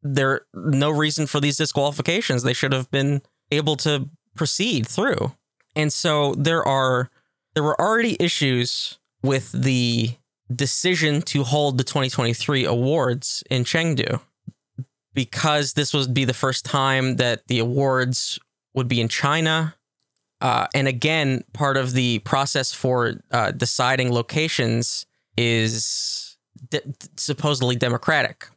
there 0.05 0.41
no 0.53 0.91
reason 0.91 1.25
for 1.25 1.39
these 1.39 1.57
disqualifications. 1.57 2.43
They 2.43 2.53
should 2.53 2.73
have 2.73 2.89
been 2.91 3.21
able 3.51 3.75
to 3.77 4.09
proceed 4.35 4.87
through. 4.87 5.33
And 5.75 5.91
so 5.91 6.33
there 6.35 6.65
are 6.65 7.09
there 7.53 7.63
were 7.63 7.79
already 7.79 8.17
issues 8.19 8.97
with 9.23 9.51
the 9.51 10.11
decision 10.53 11.21
to 11.21 11.43
hold 11.43 11.77
the 11.77 11.83
2023 11.83 12.65
awards 12.65 13.43
in 13.49 13.63
Chengdu 13.63 14.19
because 15.13 15.73
this 15.73 15.93
would 15.93 16.13
be 16.13 16.25
the 16.25 16.33
first 16.33 16.65
time 16.65 17.15
that 17.15 17.47
the 17.47 17.59
awards 17.59 18.37
would 18.73 18.87
be 18.87 18.99
in 19.01 19.07
China. 19.07 19.75
Uh, 20.41 20.67
and 20.75 20.87
again, 20.87 21.43
part 21.53 21.77
of 21.77 21.93
the 21.93 22.19
process 22.19 22.73
for 22.73 23.13
uh, 23.31 23.51
deciding 23.51 24.11
locations 24.11 25.05
is 25.37 26.37
de- 26.69 26.81
supposedly 27.15 27.75
democratic. 27.75 28.47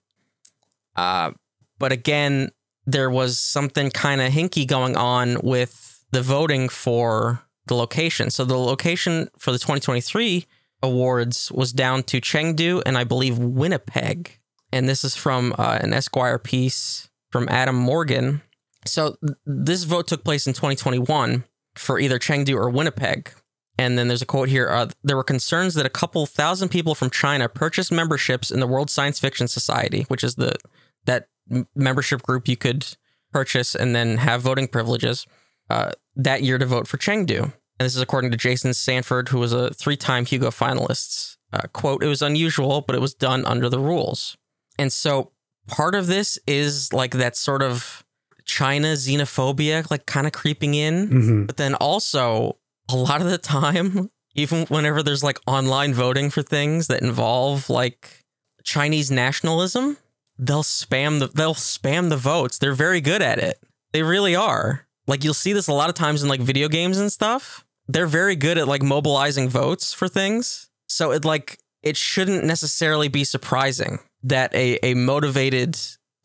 Uh, 0.97 1.31
but 1.79 1.93
again, 1.93 2.51
there 2.87 3.09
was 3.09 3.39
something 3.39 3.91
kind 3.91 4.21
of 4.21 4.33
hinky 4.33 4.67
going 4.67 4.97
on 4.97 5.39
with 5.43 5.98
the 6.11 6.23
voting 6.23 6.69
for 6.69 7.43
the 7.67 7.75
location. 7.75 8.31
So 8.31 8.45
the 8.45 8.59
location 8.59 9.29
for 9.39 9.53
the 9.53 9.59
2023 9.59 10.47
awards 10.83 11.53
was 11.53 11.73
down 11.73 12.03
to 12.05 12.21
Chengdu 12.21 12.83
and 12.87 12.97
I 12.97 13.05
believe 13.05 13.39
Winnipeg. 13.39 14.39
And 14.73 14.89
this 14.89 15.05
is 15.05 15.17
from 15.17 15.55
uh, 15.59 15.79
an 15.81 15.93
Esquire 15.93 16.39
piece 16.39 17.09
from 17.31 17.49
Adam 17.49 17.77
Morgan. 17.77 18.43
So 18.85 19.17
th- 19.21 19.37
this 19.47 19.85
vote 19.85 20.09
took 20.09 20.25
place 20.25 20.47
in 20.47 20.53
2021 20.53 21.45
for 21.75 21.99
either 21.99 22.19
Chengdu 22.19 22.55
or 22.55 22.71
Winnipeg. 22.71 23.33
And 23.79 23.97
then 23.97 24.09
there's 24.09 24.23
a 24.23 24.27
quote 24.27 24.49
here 24.49 24.69
uh, 24.69 24.89
There 25.05 25.17
were 25.17 25.25
concerns 25.25 25.75
that 25.75 25.87
a 25.87 25.91
couple 25.91 26.27
thousand 26.27 26.71
people 26.71 26.95
from 26.95 27.11
China 27.11 27.49
purchased 27.49 27.93
memberships 27.93 28.51
in 28.51 28.61
the 28.61 28.67
World 28.67 28.91
Science 28.91 29.21
Fiction 29.21 29.47
Society, 29.47 30.03
which 30.09 30.25
is 30.25 30.35
the 30.35 30.57
that 31.05 31.29
membership 31.75 32.23
group 32.23 32.49
you 32.49 32.57
could 32.57 32.97
purchase 33.33 33.75
and 33.75 33.95
then 33.95 34.19
have 34.19 34.43
voting 34.43 34.69
privileges 34.69 35.27
uh, 35.71 35.93
that 36.17 36.43
year 36.43 36.59
to 36.59 36.67
vote 36.67 36.89
for 36.89 36.97
Chengdu. 36.99 37.43
And 37.43 37.85
this 37.87 37.95
is 37.95 38.03
according 38.03 38.31
to 38.33 38.37
Jason 38.37 38.75
Sanford, 38.75 39.29
who 39.29 39.39
was 39.39 39.53
a 39.53 39.71
three 39.75 39.97
time 39.97 40.25
Hugo 40.25 40.49
finalist. 40.51 41.37
Uh, 41.53 41.63
quote, 41.73 42.03
it 42.03 42.09
was 42.09 42.23
unusual, 42.23 42.83
but 42.83 42.95
it 42.95 43.01
was 43.01 43.15
done 43.15 43.45
under 43.47 43.69
the 43.69 43.79
rules. 43.79 44.37
And 44.79 44.93
so 44.93 45.33
part 45.67 45.95
of 45.95 46.07
this 46.07 46.39
is 46.47 46.93
like 46.93 47.13
that 47.13 47.37
sort 47.37 47.63
of 47.63 48.05
China 48.45 48.89
xenophobia, 48.89 49.89
like 49.91 50.07
kind 50.07 50.27
of 50.27 50.33
creeping 50.33 50.75
in. 50.75 51.07
hmm 51.09 51.45
But 51.45 51.57
then 51.57 51.75
also, 51.75 52.59
a 52.91 52.97
lot 52.97 53.21
of 53.21 53.31
the 53.31 53.39
time, 53.39 54.11
even 54.35 54.67
whenever 54.67 55.03
there's 55.03 55.23
like 55.25 55.39
online 55.47 55.95
voting 55.95 56.31
for 56.31 56.43
things 56.43 56.89
that 56.89 57.03
involve 57.03 57.71
like 57.71 58.25
Chinese 58.65 59.11
nationalism, 59.11 59.97
they'll 60.39 60.63
spam 60.63 61.21
the 61.21 61.29
they'll 61.29 61.55
spam 61.55 62.09
the 62.09 62.17
votes. 62.17 62.59
They're 62.59 62.73
very 62.75 63.01
good 63.01 63.23
at 63.23 63.39
it. 63.39 63.63
They 63.93 64.03
really 64.03 64.35
are. 64.37 64.87
Like 65.09 65.25
you'll 65.25 65.35
see 65.35 65.53
this 65.53 65.67
a 65.67 65.73
lot 65.73 65.89
of 65.89 65.95
times 65.97 66.23
in 66.23 66.29
like 66.29 66.41
video 66.41 66.69
games 66.69 66.99
and 66.99 67.13
stuff. 67.13 67.65
They're 67.89 68.07
very 68.07 68.37
good 68.37 68.59
at 68.59 68.69
like 68.69 68.83
mobilizing 68.83 69.49
votes 69.49 69.93
for 69.95 70.07
things. 70.07 70.69
So 70.87 71.11
it 71.11 71.25
like 71.25 71.59
it 71.83 71.97
shouldn't 71.97 72.45
necessarily 72.45 73.09
be 73.09 73.25
surprising 73.25 73.99
that 74.23 74.55
a 74.55 74.79
a 74.85 74.95
motivated 74.95 75.79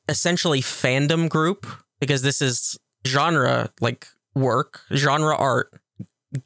essentially 0.10 0.62
fandom 0.62 1.30
group 1.30 1.66
because 2.00 2.22
this 2.22 2.42
is 2.42 2.78
genre 3.08 3.72
like 3.80 4.08
work, 4.36 4.82
genre 4.94 5.36
art 5.36 5.74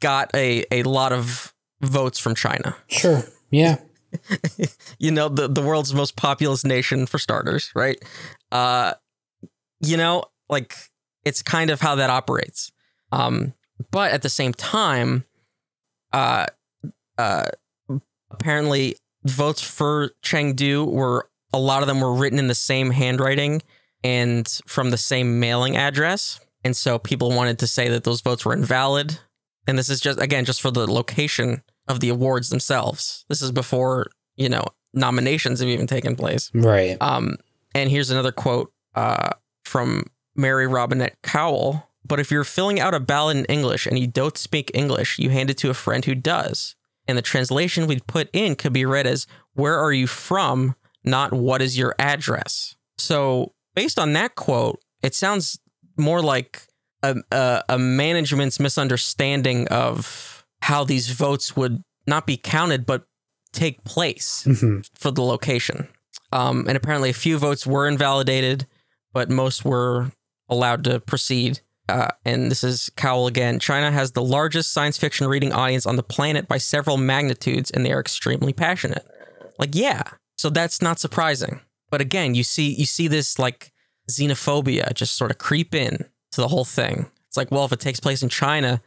got 0.00 0.30
a 0.34 0.64
a 0.70 0.84
lot 0.84 1.12
of 1.12 1.52
votes 1.80 2.18
from 2.18 2.34
China. 2.34 2.76
Sure. 2.86 3.24
Yeah. 3.50 3.78
you 4.98 5.10
know, 5.10 5.28
the 5.28 5.48
the 5.48 5.62
world's 5.62 5.92
most 5.92 6.16
populous 6.16 6.64
nation 6.64 7.06
for 7.06 7.18
starters, 7.18 7.72
right? 7.74 7.98
Uh 8.52 8.94
you 9.80 9.96
know, 9.96 10.24
like 10.48 10.74
it's 11.28 11.42
kind 11.42 11.70
of 11.70 11.80
how 11.80 11.94
that 11.96 12.10
operates. 12.10 12.72
Um 13.12 13.54
but 13.90 14.12
at 14.12 14.22
the 14.22 14.30
same 14.30 14.52
time 14.52 15.24
uh 16.12 16.46
uh 17.16 17.48
apparently 18.30 18.96
votes 19.24 19.62
for 19.62 20.10
Chengdu 20.22 20.90
were 20.90 21.28
a 21.52 21.58
lot 21.58 21.82
of 21.82 21.88
them 21.88 22.00
were 22.00 22.14
written 22.14 22.38
in 22.38 22.48
the 22.48 22.54
same 22.54 22.90
handwriting 22.90 23.62
and 24.04 24.46
from 24.66 24.90
the 24.90 24.98
same 24.98 25.40
mailing 25.40 25.76
address. 25.76 26.40
And 26.64 26.76
so 26.76 26.98
people 26.98 27.30
wanted 27.30 27.58
to 27.60 27.66
say 27.66 27.88
that 27.88 28.04
those 28.04 28.20
votes 28.20 28.44
were 28.44 28.52
invalid. 28.52 29.18
And 29.66 29.78
this 29.78 29.88
is 29.88 30.00
just, 30.00 30.20
again, 30.20 30.44
just 30.44 30.60
for 30.60 30.70
the 30.70 30.90
location 30.90 31.62
of 31.88 32.00
the 32.00 32.08
awards 32.08 32.50
themselves. 32.50 33.24
This 33.28 33.42
is 33.42 33.52
before, 33.52 34.06
you 34.36 34.48
know, 34.48 34.64
nominations 34.92 35.60
have 35.60 35.68
even 35.68 35.86
taken 35.86 36.16
place. 36.16 36.50
Right. 36.54 36.96
Um, 37.00 37.36
and 37.74 37.90
here's 37.90 38.10
another 38.10 38.32
quote 38.32 38.72
uh, 38.94 39.30
from 39.64 40.04
Mary 40.38 40.66
Robinette 40.66 41.20
Kowal. 41.22 41.82
But 42.06 42.20
if 42.20 42.30
you're 42.30 42.44
filling 42.44 42.80
out 42.80 42.94
a 42.94 43.00
ballot 43.00 43.36
in 43.36 43.44
English 43.46 43.86
and 43.86 43.98
you 43.98 44.06
don't 44.06 44.38
speak 44.38 44.70
English, 44.72 45.18
you 45.18 45.28
hand 45.30 45.50
it 45.50 45.58
to 45.58 45.68
a 45.70 45.74
friend 45.74 46.04
who 46.04 46.14
does. 46.14 46.74
and 47.06 47.16
the 47.16 47.22
translation 47.22 47.86
we'd 47.86 48.06
put 48.06 48.28
in 48.34 48.54
could 48.54 48.72
be 48.74 48.84
read 48.84 49.06
as 49.06 49.26
"Where 49.54 49.78
are 49.78 49.92
you 49.94 50.06
from?" 50.06 50.74
not 51.04 51.32
"What 51.32 51.62
is 51.62 51.76
your 51.78 51.94
address." 51.98 52.76
So, 52.98 53.52
based 53.74 53.98
on 53.98 54.12
that 54.12 54.34
quote, 54.34 54.78
it 55.02 55.14
sounds 55.14 55.58
more 55.96 56.20
like 56.20 56.62
a, 57.02 57.16
a, 57.32 57.62
a 57.70 57.78
management's 57.78 58.60
misunderstanding 58.60 59.66
of 59.68 60.44
how 60.62 60.84
these 60.84 61.08
votes 61.10 61.56
would 61.56 61.82
not 62.06 62.26
be 62.26 62.36
counted, 62.36 62.84
but 62.84 63.04
take 63.52 63.82
place 63.84 64.44
Mhm. 64.46 64.86
for 64.94 65.10
the 65.10 65.22
location. 65.22 65.88
Um, 66.30 66.66
and 66.68 66.76
apparently, 66.76 67.08
a 67.10 67.14
few 67.14 67.38
votes 67.38 67.66
were 67.66 67.88
invalidated, 67.88 68.66
but 69.14 69.30
most 69.30 69.64
were 69.64 70.12
allowed 70.48 70.84
to 70.84 71.00
proceed. 71.00 71.60
Uh, 71.88 72.08
and 72.24 72.50
this 72.50 72.62
is 72.62 72.90
Kowal 72.96 73.28
again. 73.28 73.58
China 73.58 73.90
has 73.90 74.12
the 74.12 74.22
largest 74.22 74.72
science 74.72 74.98
fiction 74.98 75.26
reading 75.26 75.52
audience 75.52 75.86
on 75.86 75.96
the 75.96 76.02
planet 76.02 76.46
by 76.46 76.58
several 76.58 76.98
magnitudes, 76.98 77.70
and 77.70 77.84
they 77.84 77.92
are 77.92 78.00
extremely 78.00 78.52
passionate. 78.52 79.06
Like, 79.58 79.74
yeah, 79.74 80.02
so 80.36 80.50
that's 80.50 80.82
not 80.82 80.98
surprising. 80.98 81.60
But 81.90 82.00
again, 82.00 82.34
you 82.34 82.44
see, 82.44 82.74
you 82.74 82.84
see 82.84 83.08
this 83.08 83.38
like 83.38 83.72
xenophobia 84.10 84.92
just 84.94 85.16
sort 85.16 85.30
of 85.30 85.38
creep 85.38 85.74
in 85.74 86.04
to 86.32 86.40
the 86.40 86.48
whole 86.48 86.64
thing. 86.64 87.06
It's 87.26 87.36
like, 87.36 87.50
well, 87.50 87.64
if 87.64 87.72
it 87.72 87.80
takes 87.80 88.00
place 88.00 88.22
in 88.22 88.28
China, 88.28 88.82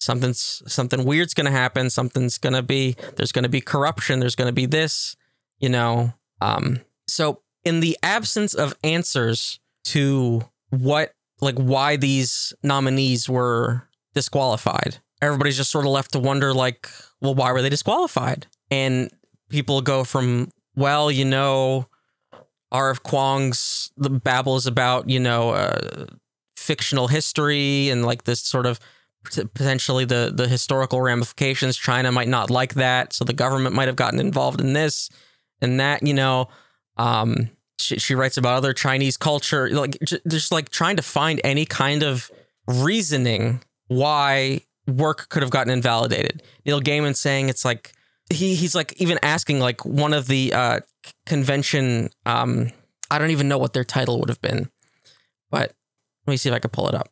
something's 0.00 0.62
something 0.66 1.04
weird's 1.04 1.34
going 1.34 1.46
to 1.46 1.50
happen. 1.50 1.90
Something's 1.90 2.38
going 2.38 2.54
to 2.54 2.62
be 2.62 2.96
there's 3.16 3.32
going 3.32 3.44
to 3.44 3.48
be 3.48 3.60
corruption. 3.60 4.20
There's 4.20 4.34
going 4.36 4.48
to 4.48 4.52
be 4.52 4.66
this, 4.66 5.16
you 5.58 5.68
know. 5.68 6.12
Um, 6.40 6.80
so 7.06 7.42
in 7.64 7.80
the 7.80 7.98
absence 8.02 8.54
of 8.54 8.74
answers 8.84 9.60
to 9.84 10.42
what 10.70 11.12
like 11.40 11.56
why 11.56 11.96
these 11.96 12.52
nominees 12.62 13.28
were 13.28 13.88
disqualified, 14.14 14.98
everybody's 15.20 15.56
just 15.56 15.70
sort 15.70 15.84
of 15.84 15.92
left 15.92 16.12
to 16.12 16.18
wonder 16.18 16.54
like, 16.54 16.88
well, 17.20 17.34
why 17.34 17.52
were 17.52 17.62
they 17.62 17.68
disqualified? 17.68 18.46
And 18.70 19.10
people 19.48 19.80
go 19.80 20.04
from, 20.04 20.50
well, 20.74 21.10
you 21.10 21.24
know, 21.24 21.88
R.F. 22.72 23.02
Kuang's 23.02 23.90
the 23.96 24.10
Babel 24.10 24.56
is 24.56 24.66
about, 24.66 25.08
you 25.08 25.20
know, 25.20 25.50
uh, 25.50 26.06
fictional 26.56 27.08
history 27.08 27.90
and 27.90 28.04
like 28.04 28.24
this 28.24 28.40
sort 28.40 28.66
of 28.66 28.80
potentially 29.54 30.04
the 30.04 30.32
the 30.34 30.48
historical 30.48 31.00
ramifications. 31.00 31.76
China 31.76 32.10
might 32.12 32.28
not 32.28 32.50
like 32.50 32.74
that, 32.74 33.12
so 33.12 33.24
the 33.24 33.32
government 33.32 33.74
might 33.74 33.88
have 33.88 33.96
gotten 33.96 34.20
involved 34.20 34.60
in 34.60 34.72
this 34.72 35.08
and 35.60 35.78
that. 35.80 36.06
You 36.06 36.14
know, 36.14 36.48
um, 36.96 37.50
she, 37.78 37.98
she 37.98 38.14
writes 38.14 38.36
about 38.36 38.56
other 38.56 38.72
Chinese 38.72 39.16
culture, 39.16 39.68
like 39.70 39.98
j- 40.04 40.20
just 40.28 40.52
like 40.52 40.70
trying 40.70 40.96
to 40.96 41.02
find 41.02 41.40
any 41.44 41.64
kind 41.66 42.02
of 42.02 42.30
reasoning 42.66 43.62
why 43.88 44.60
work 44.86 45.28
could 45.28 45.42
have 45.42 45.50
gotten 45.50 45.72
invalidated. 45.72 46.42
Neil 46.64 46.80
Gaiman 46.80 47.16
saying 47.16 47.48
it's 47.48 47.64
like 47.64 47.92
he 48.32 48.54
he's 48.54 48.74
like 48.74 48.94
even 49.00 49.18
asking 49.22 49.60
like 49.60 49.84
one 49.84 50.12
of 50.12 50.26
the 50.26 50.52
uh 50.52 50.80
convention 51.26 52.10
um 52.24 52.70
I 53.10 53.18
don't 53.18 53.30
even 53.30 53.48
know 53.48 53.58
what 53.58 53.72
their 53.72 53.84
title 53.84 54.18
would 54.20 54.28
have 54.28 54.40
been. 54.40 54.70
But 55.50 55.72
let 56.26 56.32
me 56.32 56.36
see 56.36 56.48
if 56.48 56.54
I 56.54 56.58
can 56.58 56.70
pull 56.70 56.88
it 56.88 56.94
up. 56.94 57.08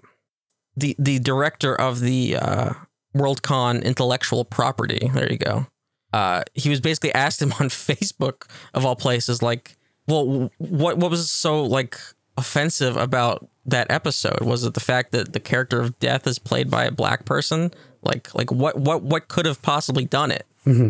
The 0.77 0.97
the 0.99 1.19
director 1.19 1.75
of 1.75 2.01
the 2.01 2.37
uh 2.37 2.73
Worldcon 3.17 3.85
intellectual 3.85 4.45
property, 4.45 5.11
there 5.13 5.31
you 5.31 5.39
go. 5.39 5.67
Uh 6.13 6.43
he 6.55 6.69
was 6.69 6.81
basically 6.81 7.15
asked 7.15 7.41
him 7.41 7.53
on 7.53 7.69
Facebook 7.69 8.49
of 8.73 8.85
all 8.85 8.97
places 8.97 9.43
like, 9.43 9.77
"Well, 10.07 10.51
what 10.59 10.99
what 10.99 11.11
was 11.11 11.31
so 11.31 11.63
like 11.65 11.99
offensive 12.37 12.97
about 12.97 13.49
that 13.67 13.91
episode? 13.91 14.41
Was 14.43 14.65
it 14.65 14.75
the 14.75 14.81
fact 14.81 15.13
that 15.13 15.33
the 15.33 15.41
character 15.41 15.81
of 15.81 15.99
Death 15.99 16.27
is 16.27 16.39
played 16.39 16.71
by 16.71 16.85
a 16.85 16.91
black 16.91 17.25
person? 17.25 17.73
Like 18.03 18.35
like 18.35 18.51
what 18.51 18.77
what 18.79 19.03
what 19.03 19.29
could 19.29 19.47
have 19.47 19.63
possibly 19.63 20.05
done 20.05 20.31
it? 20.31 20.47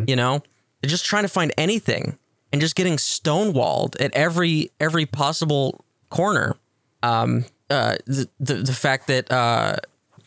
You 0.08 0.16
know, 0.16 0.42
they're 0.80 0.90
just 0.90 1.04
trying 1.04 1.24
to 1.24 1.28
find 1.28 1.52
anything 1.58 2.18
and 2.52 2.60
just 2.60 2.76
getting 2.76 2.96
stonewalled 2.96 4.00
at 4.00 4.14
every 4.14 4.70
every 4.80 5.06
possible 5.06 5.84
corner. 6.10 6.56
Um, 7.02 7.44
uh, 7.70 7.96
the, 8.06 8.28
the 8.40 8.54
the 8.54 8.72
fact 8.72 9.06
that 9.08 9.30
uh, 9.32 9.76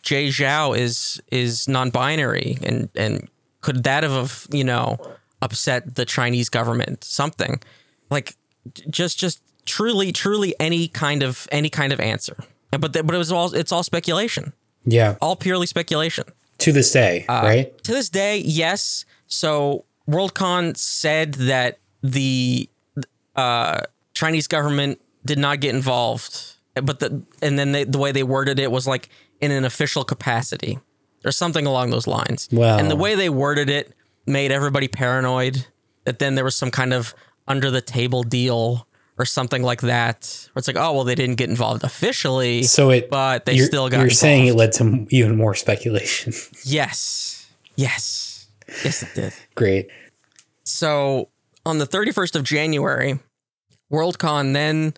Jay 0.02 0.28
Zhao 0.28 0.76
is 0.76 1.20
is 1.30 1.68
non-binary 1.68 2.58
and 2.62 2.88
and 2.94 3.28
could 3.60 3.84
that 3.84 4.02
have 4.02 4.46
you 4.50 4.64
know 4.64 4.98
upset 5.42 5.94
the 5.94 6.04
Chinese 6.04 6.48
government? 6.48 7.04
Something 7.04 7.60
like 8.10 8.34
just 8.90 9.18
just 9.18 9.40
truly 9.64 10.12
truly 10.12 10.54
any 10.60 10.88
kind 10.88 11.22
of 11.22 11.46
any 11.52 11.70
kind 11.70 11.92
of 11.92 12.00
answer. 12.00 12.36
But 12.70 12.92
but 12.92 13.14
it 13.14 13.18
was 13.18 13.32
all 13.32 13.54
it's 13.54 13.72
all 13.72 13.82
speculation, 13.82 14.52
Yeah. 14.84 15.16
all 15.20 15.36
purely 15.36 15.66
speculation. 15.66 16.24
To 16.58 16.72
this 16.72 16.90
day, 16.92 17.24
Uh, 17.28 17.40
right? 17.42 17.84
To 17.84 17.92
this 17.92 18.08
day, 18.08 18.38
yes. 18.38 19.04
So 19.26 19.84
Worldcon 20.08 20.76
said 20.76 21.34
that 21.34 21.78
the 22.02 22.68
uh, 23.36 23.80
Chinese 24.14 24.46
government 24.48 25.00
did 25.24 25.38
not 25.38 25.60
get 25.60 25.74
involved, 25.74 26.54
but 26.82 26.98
the 27.00 27.22
and 27.42 27.58
then 27.58 27.72
they, 27.72 27.84
the 27.84 27.98
way 27.98 28.12
they 28.12 28.22
worded 28.24 28.58
it 28.58 28.70
was 28.70 28.86
like 28.86 29.08
in 29.40 29.50
an 29.50 29.64
official 29.64 30.04
capacity 30.04 30.78
or 31.24 31.30
something 31.32 31.66
along 31.66 31.90
those 31.90 32.06
lines. 32.06 32.48
Wow. 32.52 32.78
And 32.78 32.90
the 32.90 32.96
way 32.96 33.14
they 33.14 33.28
worded 33.28 33.70
it 33.70 33.92
made 34.26 34.50
everybody 34.52 34.88
paranoid 34.88 35.66
that 36.04 36.18
then 36.18 36.34
there 36.34 36.44
was 36.44 36.54
some 36.56 36.70
kind 36.70 36.92
of 36.92 37.14
under 37.48 37.70
the 37.70 37.80
table 37.80 38.22
deal 38.22 38.86
or 39.18 39.24
something 39.24 39.62
like 39.62 39.80
that. 39.80 40.48
Where 40.52 40.60
it's 40.60 40.68
like, 40.68 40.76
oh 40.76 40.92
well, 40.92 41.04
they 41.04 41.14
didn't 41.14 41.36
get 41.36 41.50
involved 41.50 41.82
officially, 41.82 42.62
So 42.62 42.90
it, 42.90 43.10
but 43.10 43.46
they 43.46 43.58
still 43.58 43.88
got. 43.88 43.96
Involved. 43.96 44.10
You're 44.10 44.16
saying 44.16 44.46
it 44.46 44.54
led 44.54 44.72
to 44.74 45.06
even 45.10 45.36
more 45.36 45.54
speculation. 45.54 46.32
yes, 46.64 47.50
yes, 47.74 48.46
yes, 48.84 49.02
it 49.02 49.14
did. 49.14 49.32
Great. 49.54 49.88
So 50.64 51.28
on 51.66 51.78
the 51.78 51.86
31st 51.86 52.36
of 52.36 52.44
January, 52.44 53.18
Worldcon 53.92 54.52
then 54.52 54.94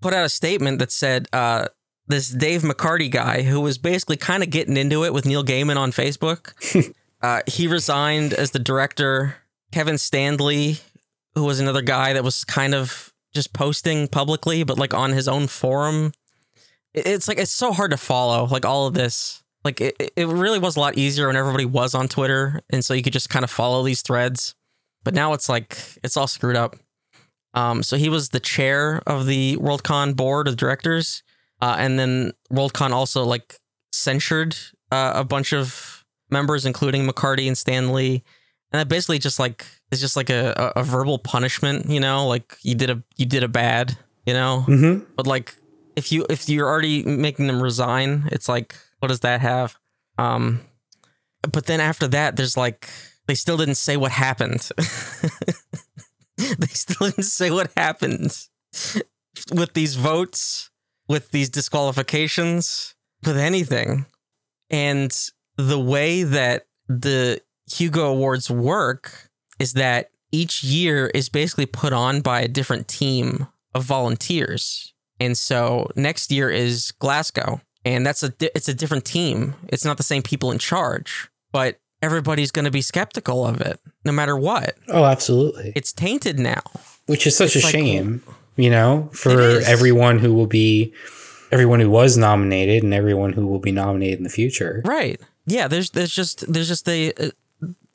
put 0.00 0.14
out 0.14 0.24
a 0.24 0.28
statement 0.28 0.78
that 0.78 0.90
said 0.90 1.28
uh, 1.32 1.68
this 2.08 2.30
Dave 2.30 2.62
McCarty 2.62 3.10
guy, 3.10 3.42
who 3.42 3.60
was 3.60 3.78
basically 3.78 4.16
kind 4.16 4.42
of 4.42 4.50
getting 4.50 4.76
into 4.76 5.04
it 5.04 5.12
with 5.12 5.26
Neil 5.26 5.44
Gaiman 5.44 5.76
on 5.76 5.92
Facebook, 5.92 6.92
uh, 7.22 7.42
he 7.46 7.66
resigned 7.66 8.32
as 8.32 8.50
the 8.50 8.58
director. 8.58 9.36
Kevin 9.72 9.94
Standlee, 9.94 10.82
who 11.40 11.46
was 11.46 11.60
another 11.60 11.82
guy 11.82 12.12
that 12.12 12.24
was 12.24 12.44
kind 12.44 12.74
of 12.74 13.12
just 13.34 13.52
posting 13.52 14.08
publicly, 14.08 14.62
but 14.62 14.78
like 14.78 14.94
on 14.94 15.10
his 15.10 15.28
own 15.28 15.46
forum. 15.46 16.12
It's 16.92 17.28
like 17.28 17.38
it's 17.38 17.52
so 17.52 17.72
hard 17.72 17.92
to 17.92 17.96
follow, 17.96 18.46
like 18.46 18.64
all 18.64 18.86
of 18.86 18.94
this. 18.94 19.42
Like 19.64 19.80
it, 19.80 19.94
it 20.16 20.26
really 20.26 20.58
was 20.58 20.76
a 20.76 20.80
lot 20.80 20.96
easier 20.96 21.26
when 21.26 21.36
everybody 21.36 21.64
was 21.64 21.94
on 21.94 22.08
Twitter, 22.08 22.60
and 22.70 22.84
so 22.84 22.94
you 22.94 23.02
could 23.02 23.12
just 23.12 23.28
kind 23.28 23.44
of 23.44 23.50
follow 23.50 23.82
these 23.82 24.02
threads 24.02 24.54
but 25.04 25.14
now 25.14 25.32
it's 25.32 25.48
like 25.48 25.78
it's 26.02 26.16
all 26.16 26.26
screwed 26.26 26.56
up. 26.56 26.76
Um, 27.54 27.82
so 27.82 27.96
he 27.96 28.08
was 28.08 28.28
the 28.28 28.40
chair 28.40 29.02
of 29.06 29.26
the 29.26 29.56
Worldcon 29.56 30.14
board 30.14 30.46
of 30.46 30.56
directors, 30.56 31.22
uh, 31.60 31.76
and 31.78 31.98
then 31.98 32.32
Worldcon 32.52 32.90
also 32.90 33.24
like 33.24 33.56
censured 33.92 34.56
uh, 34.92 35.12
a 35.14 35.24
bunch 35.24 35.52
of 35.52 36.04
members, 36.30 36.64
including 36.64 37.06
McCarty 37.06 37.48
and 37.48 37.56
Standlee, 37.56 38.22
and 38.72 38.80
that 38.80 38.88
basically 38.88 39.18
just 39.18 39.38
like 39.38 39.66
it's 39.90 40.00
just 40.00 40.16
like 40.16 40.30
a, 40.30 40.72
a, 40.76 40.80
a 40.80 40.82
verbal 40.84 41.18
punishment, 41.18 41.88
you 41.90 42.00
know, 42.00 42.26
like 42.26 42.56
you 42.62 42.74
did 42.74 42.90
a 42.90 43.02
you 43.16 43.26
did 43.26 43.42
a 43.42 43.48
bad, 43.48 43.96
you 44.26 44.34
know, 44.34 44.64
Mm-hmm. 44.68 45.04
but 45.16 45.26
like 45.26 45.54
if 45.96 46.12
you 46.12 46.26
if 46.30 46.48
you're 46.48 46.68
already 46.68 47.02
making 47.02 47.46
them 47.46 47.60
resign, 47.62 48.28
it's 48.32 48.48
like 48.48 48.74
what 49.00 49.08
does 49.08 49.20
that 49.20 49.40
have? 49.40 49.76
Um, 50.18 50.60
but 51.52 51.66
then 51.66 51.80
after 51.80 52.06
that, 52.08 52.36
there's 52.36 52.56
like 52.56 52.88
they 53.26 53.34
still 53.34 53.56
didn't 53.56 53.76
say 53.76 53.96
what 53.96 54.12
happened. 54.12 54.68
they 56.36 56.66
still 56.68 57.08
didn't 57.08 57.24
say 57.24 57.50
what 57.50 57.70
happened 57.76 58.36
with 59.52 59.72
these 59.74 59.94
votes, 59.96 60.70
with 61.08 61.30
these 61.30 61.48
disqualifications, 61.48 62.94
with 63.24 63.36
anything. 63.38 64.06
And 64.70 65.10
the 65.56 65.78
way 65.80 66.22
that 66.22 66.66
the 66.88 67.40
Hugo 67.70 68.12
Awards 68.12 68.50
work 68.50 69.29
is 69.60 69.74
that 69.74 70.10
each 70.32 70.64
year 70.64 71.08
is 71.14 71.28
basically 71.28 71.66
put 71.66 71.92
on 71.92 72.20
by 72.20 72.40
a 72.40 72.48
different 72.48 72.88
team 72.88 73.46
of 73.74 73.84
volunteers. 73.84 74.92
And 75.20 75.36
so 75.36 75.88
next 75.96 76.30
year 76.32 76.50
is 76.50 76.92
Glasgow, 76.98 77.60
and 77.84 78.04
that's 78.06 78.22
a 78.22 78.30
di- 78.30 78.50
it's 78.54 78.68
a 78.68 78.74
different 78.74 79.04
team. 79.04 79.54
It's 79.68 79.84
not 79.84 79.96
the 79.96 80.02
same 80.02 80.22
people 80.22 80.50
in 80.50 80.58
charge, 80.58 81.28
but 81.52 81.78
everybody's 82.02 82.50
going 82.50 82.64
to 82.64 82.70
be 82.70 82.80
skeptical 82.82 83.46
of 83.46 83.60
it 83.60 83.78
no 84.04 84.12
matter 84.12 84.36
what. 84.36 84.76
Oh, 84.88 85.04
absolutely. 85.04 85.72
It's 85.76 85.92
tainted 85.92 86.38
now. 86.38 86.62
Which 87.06 87.26
is 87.26 87.36
such 87.36 87.54
it's 87.56 87.64
a 87.64 87.66
like- 87.66 87.72
shame, 87.74 88.22
you 88.56 88.70
know, 88.70 89.10
for 89.12 89.60
everyone 89.66 90.18
who 90.20 90.32
will 90.32 90.46
be, 90.46 90.94
everyone 91.52 91.80
who 91.80 91.90
was 91.90 92.16
nominated 92.16 92.82
and 92.82 92.94
everyone 92.94 93.32
who 93.34 93.46
will 93.46 93.58
be 93.58 93.72
nominated 93.72 94.18
in 94.18 94.24
the 94.24 94.30
future. 94.30 94.80
Right. 94.86 95.20
Yeah, 95.46 95.68
there's 95.68 95.90
there's 95.90 96.14
just 96.14 96.50
there's 96.50 96.68
just 96.68 96.84
the 96.86 97.12
uh, 97.18 97.30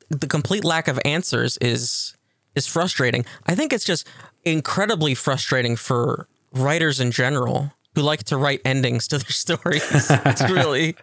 the 0.08 0.26
complete 0.26 0.64
lack 0.64 0.88
of 0.88 0.98
answers 1.04 1.56
is 1.58 2.14
is 2.54 2.66
frustrating. 2.66 3.24
I 3.46 3.54
think 3.54 3.72
it's 3.72 3.84
just 3.84 4.06
incredibly 4.44 5.14
frustrating 5.14 5.76
for 5.76 6.26
writers 6.52 7.00
in 7.00 7.10
general 7.10 7.72
who 7.94 8.02
like 8.02 8.24
to 8.24 8.36
write 8.36 8.60
endings 8.64 9.08
to 9.08 9.18
their 9.18 9.30
stories. 9.30 9.82
it's 10.10 10.42
really, 10.50 10.96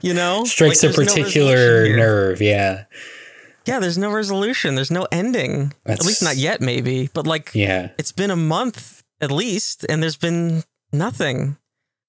you 0.00 0.14
know, 0.14 0.44
Strikes 0.44 0.82
Like, 0.82 0.92
a 0.92 0.96
there's 0.96 1.08
no 1.08 1.14
particular 1.22 1.96
nerve. 1.96 2.40
Yeah. 2.40 2.84
yeah, 3.66 3.78
there's 3.80 3.98
no 3.98 4.10
resolution. 4.10 4.74
There's 4.74 4.90
no 4.90 5.06
ending. 5.12 5.72
That's- 5.84 6.00
At 6.00 6.06
least 6.06 6.22
not 6.22 6.36
yet, 6.36 6.60
maybe. 6.60 7.08
But 7.12 7.26
like, 7.26 7.50
Yeah. 7.54 7.90
it's 7.98 8.12
been 8.12 8.30
a 8.30 8.36
month 8.36 9.02
at 9.20 9.30
least, 9.30 9.84
and 9.88 10.02
there's 10.02 10.16
been 10.16 10.64
nothing. 10.92 11.56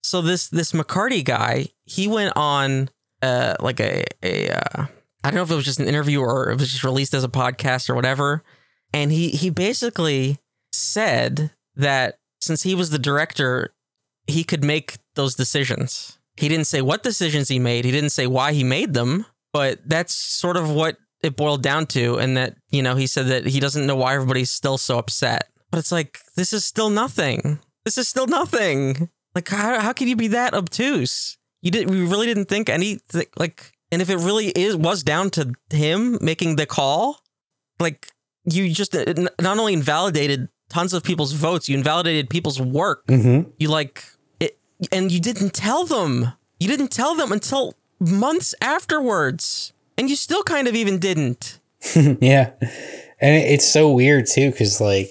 So 0.03 0.21
this 0.21 0.47
this 0.49 0.71
McCarty 0.71 1.23
guy, 1.23 1.67
he 1.85 2.07
went 2.07 2.33
on 2.35 2.89
uh 3.21 3.55
like 3.59 3.79
a 3.79 4.03
a 4.23 4.49
uh, 4.49 4.85
I 5.23 5.29
don't 5.29 5.36
know 5.36 5.43
if 5.43 5.51
it 5.51 5.55
was 5.55 5.65
just 5.65 5.79
an 5.79 5.88
interview 5.88 6.19
or 6.19 6.49
it 6.49 6.60
was 6.60 6.71
just 6.71 6.84
released 6.84 7.13
as 7.13 7.23
a 7.23 7.29
podcast 7.29 7.89
or 7.89 7.95
whatever, 7.95 8.43
and 8.93 9.12
he 9.12 9.29
he 9.29 9.49
basically 9.49 10.39
said 10.73 11.51
that 11.75 12.19
since 12.39 12.63
he 12.63 12.75
was 12.75 12.89
the 12.89 12.99
director, 12.99 13.73
he 14.27 14.43
could 14.43 14.63
make 14.63 14.97
those 15.15 15.36
decisions. 15.36 16.17
He 16.38 16.47
didn't 16.47 16.67
say 16.67 16.81
what 16.81 17.03
decisions 17.03 17.49
he 17.49 17.60
made. 17.60 17.86
He 17.86 17.91
didn't 17.91 18.12
say 18.12 18.25
why 18.25 18.53
he 18.53 18.63
made 18.63 18.93
them, 18.93 19.25
but 19.53 19.79
that's 19.86 20.15
sort 20.15 20.57
of 20.57 20.71
what 20.71 20.97
it 21.21 21.36
boiled 21.36 21.62
down 21.62 21.86
to. 21.88 22.17
And 22.17 22.38
that, 22.38 22.55
you 22.69 22.81
know, 22.81 22.95
he 22.95 23.07
said 23.07 23.27
that 23.27 23.45
he 23.45 23.60
doesn't 23.60 23.86
know 23.86 23.95
why 23.95 24.15
everybody's 24.15 24.49
still 24.49 24.77
so 24.77 24.97
upset. 24.97 25.49
But 25.69 25.79
it's 25.79 25.91
like, 25.91 26.19
this 26.36 26.53
is 26.53 26.65
still 26.65 26.89
nothing. 26.89 27.60
This 27.86 27.97
is 27.97 28.07
still 28.07 28.27
nothing. 28.27 29.10
Like, 29.36 29.49
how, 29.49 29.79
how 29.79 29.93
can 29.93 30.07
you 30.07 30.15
be 30.15 30.29
that 30.29 30.53
obtuse? 30.53 31.38
You 31.62 31.71
did, 31.71 31.89
we 31.89 32.05
really 32.05 32.27
didn't 32.27 32.45
think 32.45 32.69
any, 32.69 32.99
like, 33.38 33.71
and 33.91 34.01
if 34.01 34.10
it 34.10 34.17
really 34.17 34.47
is, 34.47 34.75
was 34.75 35.04
down 35.04 35.30
to 35.32 35.54
him 35.69 36.17
making 36.21 36.56
the 36.56 36.65
call, 36.65 37.19
like, 37.80 38.08
you 38.45 38.69
just 38.73 38.93
not 39.39 39.60
only 39.60 39.73
invalidated 39.73 40.47
tons 40.69 40.93
of 40.93 41.04
people's 41.04 41.34
votes, 41.34 41.67
you 41.69 41.77
invalidated 41.77 42.30
people's 42.30 42.60
work 42.62 43.06
Mm-hmm. 43.08 43.49
you 43.60 43.67
like 43.69 44.04
it 44.39 44.58
and 44.91 45.12
you 45.12 45.19
didn't 45.19 45.54
tell 45.54 45.86
them 45.86 46.34
you 46.60 46.67
didn't 46.67 46.91
tell 46.91 47.13
them 47.15 47.32
until 47.32 47.75
months 47.99 48.56
afterwards 48.62 49.73
and 49.97 50.10
you 50.10 50.15
still 50.15 50.43
kind 50.43 50.67
of 50.67 50.75
even 50.75 50.97
didn't 50.99 51.60
Yeah. 51.95 52.51
And 53.19 53.36
it's 53.36 53.67
so 53.71 53.91
weird 53.91 54.25
too, 54.27 54.49
because 54.51 54.80
like, 54.82 55.10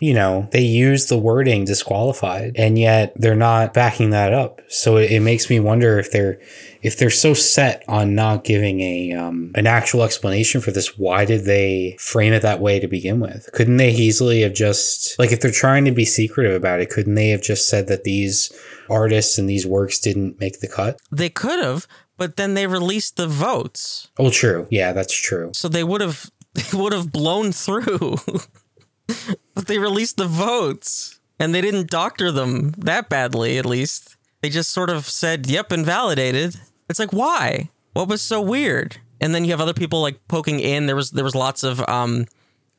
you 0.00 0.14
know, 0.14 0.48
they 0.52 0.60
use 0.62 1.06
the 1.06 1.18
wording 1.18 1.64
disqualified 1.64 2.52
and 2.56 2.78
yet 2.78 3.12
they're 3.16 3.36
not 3.36 3.74
backing 3.74 4.10
that 4.10 4.32
up. 4.32 4.60
So 4.68 4.96
it, 4.96 5.10
it 5.12 5.20
makes 5.20 5.48
me 5.50 5.60
wonder 5.60 5.98
if 5.98 6.10
they're 6.10 6.40
if 6.82 6.96
they're 6.96 7.10
so 7.10 7.34
set 7.34 7.82
on 7.88 8.14
not 8.14 8.44
giving 8.44 8.80
a 8.80 9.12
um, 9.12 9.50
an 9.54 9.66
actual 9.66 10.02
explanation 10.02 10.60
for 10.60 10.70
this, 10.70 10.96
why 10.98 11.24
did 11.24 11.44
they 11.44 11.96
frame 11.98 12.32
it 12.32 12.42
that 12.42 12.60
way 12.60 12.78
to 12.78 12.86
begin 12.88 13.20
with? 13.20 13.48
Couldn't 13.52 13.78
they 13.78 13.90
easily 13.90 14.42
have 14.42 14.54
just 14.54 15.18
like 15.18 15.32
if 15.32 15.40
they're 15.40 15.50
trying 15.50 15.84
to 15.86 15.92
be 15.92 16.04
secretive 16.04 16.54
about 16.54 16.80
it, 16.80 16.90
couldn't 16.90 17.14
they 17.14 17.28
have 17.30 17.42
just 17.42 17.68
said 17.68 17.88
that 17.88 18.04
these 18.04 18.52
artists 18.90 19.38
and 19.38 19.48
these 19.48 19.66
works 19.66 19.98
didn't 19.98 20.38
make 20.40 20.60
the 20.60 20.68
cut? 20.68 20.98
they 21.10 21.28
could 21.28 21.62
have 21.62 21.86
but 22.16 22.36
then 22.36 22.54
they 22.54 22.66
released 22.66 23.16
the 23.16 23.28
votes 23.28 24.08
Oh, 24.18 24.30
true. 24.30 24.66
Yeah, 24.70 24.92
that's 24.92 25.14
true. 25.14 25.50
so 25.54 25.68
they 25.68 25.84
would 25.84 26.00
have 26.00 26.30
they 26.54 26.76
would 26.78 26.92
have 26.92 27.12
blown 27.12 27.52
through 27.52 28.16
but 29.54 29.66
they 29.66 29.78
released 29.78 30.16
the 30.16 30.26
votes 30.26 31.20
and 31.38 31.54
they 31.54 31.60
didn't 31.60 31.90
doctor 31.90 32.30
them 32.32 32.72
that 32.78 33.08
badly 33.08 33.58
at 33.58 33.66
least 33.66 34.16
they 34.42 34.48
just 34.48 34.70
sort 34.70 34.90
of 34.90 35.06
said 35.08 35.46
yep 35.48 35.72
invalidated 35.72 36.56
it's 36.88 36.98
like 36.98 37.12
why? 37.12 37.70
What 37.92 38.08
was 38.08 38.22
so 38.22 38.40
weird? 38.40 38.98
And 39.20 39.34
then 39.34 39.44
you 39.44 39.50
have 39.50 39.60
other 39.60 39.74
people 39.74 40.00
like 40.00 40.26
poking 40.28 40.60
in. 40.60 40.86
There 40.86 40.96
was 40.96 41.10
there 41.10 41.24
was 41.24 41.34
lots 41.34 41.62
of 41.62 41.86
um 41.88 42.26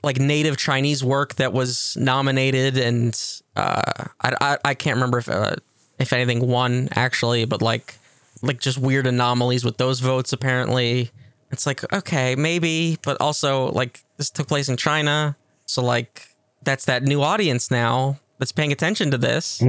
like 0.02 0.18
native 0.18 0.56
chinese 0.56 1.04
work 1.04 1.36
that 1.36 1.52
was 1.52 1.98
nominated 2.00 2.78
and 2.78 3.22
uh 3.58 3.82
i 4.22 4.34
i, 4.40 4.58
I 4.64 4.74
can't 4.74 4.96
remember 4.96 5.18
if 5.18 5.28
uh, 5.28 5.56
if 6.00 6.14
anything 6.14 6.48
won 6.48 6.88
actually 6.96 7.44
but 7.44 7.62
like 7.62 7.96
like 8.42 8.62
just 8.62 8.78
weird 8.78 9.06
anomalies 9.08 9.66
with 9.66 9.76
those 9.78 10.00
votes 10.00 10.32
apparently. 10.32 11.12
It's 11.52 11.66
like 11.66 11.92
okay 11.92 12.36
maybe 12.36 12.98
but 13.04 13.18
also 13.20 13.72
like 13.72 14.02
this 14.18 14.30
took 14.30 14.48
place 14.48 14.70
in 14.70 14.78
china. 14.78 15.36
So 15.66 15.84
like 15.84 16.30
that's 16.64 16.86
that 16.86 17.04
new 17.04 17.22
audience 17.22 17.70
now 17.70 18.20
that's 18.38 18.54
paying 18.54 18.72
attention 18.72 19.12
to 19.12 19.18
this. 19.18 19.60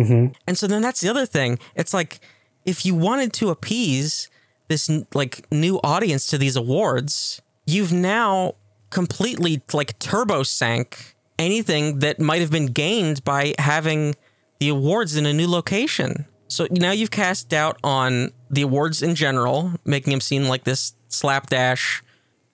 And 0.47 0.57
so 0.57 0.69
then 0.69 0.81
that's 0.83 1.01
the 1.01 1.09
other 1.09 1.27
thing. 1.27 1.59
It's 1.75 1.93
like 1.93 2.21
if 2.65 2.85
you 2.85 2.95
wanted 2.95 3.33
to 3.33 3.51
appease 3.51 4.29
this 4.69 4.91
like 5.15 5.47
new 5.51 5.81
audience 5.83 6.27
to 6.27 6.39
these 6.39 6.57
awards 6.57 7.43
you've 7.67 7.93
now 7.93 8.55
completely 8.91 9.63
like 9.73 9.99
turbo 9.99 10.43
sank 10.43 11.15
anything 11.41 12.01
that 12.01 12.21
might 12.21 12.41
have 12.41 12.51
been 12.51 12.67
gained 12.67 13.25
by 13.25 13.55
having 13.59 14.15
the 14.61 14.69
awards 14.69 15.17
in 15.17 15.27
a 15.27 15.33
new 15.33 15.49
location. 15.49 16.27
So 16.49 16.67
now 16.71 16.93
you've 16.93 17.11
cast 17.11 17.49
doubt 17.49 17.79
on 17.83 18.33
the 18.51 18.63
awards 18.63 19.03
in 19.03 19.15
general, 19.15 19.73
making 19.85 20.11
them 20.11 20.21
seem 20.21 20.45
like 20.45 20.65
this 20.65 20.95
slapdash, 21.09 22.03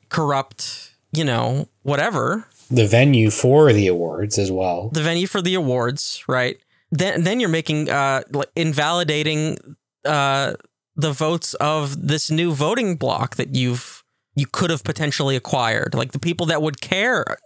corrupt, 0.09 0.95
you 1.13 1.25
know, 1.25 1.69
whatever. 1.83 2.47
The 2.71 2.87
venue 2.87 3.31
for 3.31 3.73
the 3.73 3.89
awards 3.89 4.39
as 4.39 4.53
well. 4.53 4.91
The 4.91 5.03
venue 5.03 5.27
for 5.27 5.43
the 5.43 5.55
awards, 5.55 6.23
right? 6.29 6.59
Then 6.93 7.25
then 7.25 7.41
you're 7.41 7.49
making 7.49 7.91
uh 7.91 8.23
like 8.31 8.51
invalidating 8.55 9.59
uh 10.07 10.55
the 10.97 11.13
votes 11.13 11.55
of 11.55 12.09
this 12.09 12.31
new 12.31 12.53
voting 12.53 12.97
block 12.97 13.37
that 13.37 13.55
you've 13.55 14.03
you 14.35 14.47
could 14.47 14.71
have 14.71 14.85
potentially 14.85 15.37
acquired. 15.37 15.95
Like 15.95 16.13
the 16.13 16.19
people 16.19 16.47
that 16.47 16.63
would 16.63 16.81
care 16.81 17.39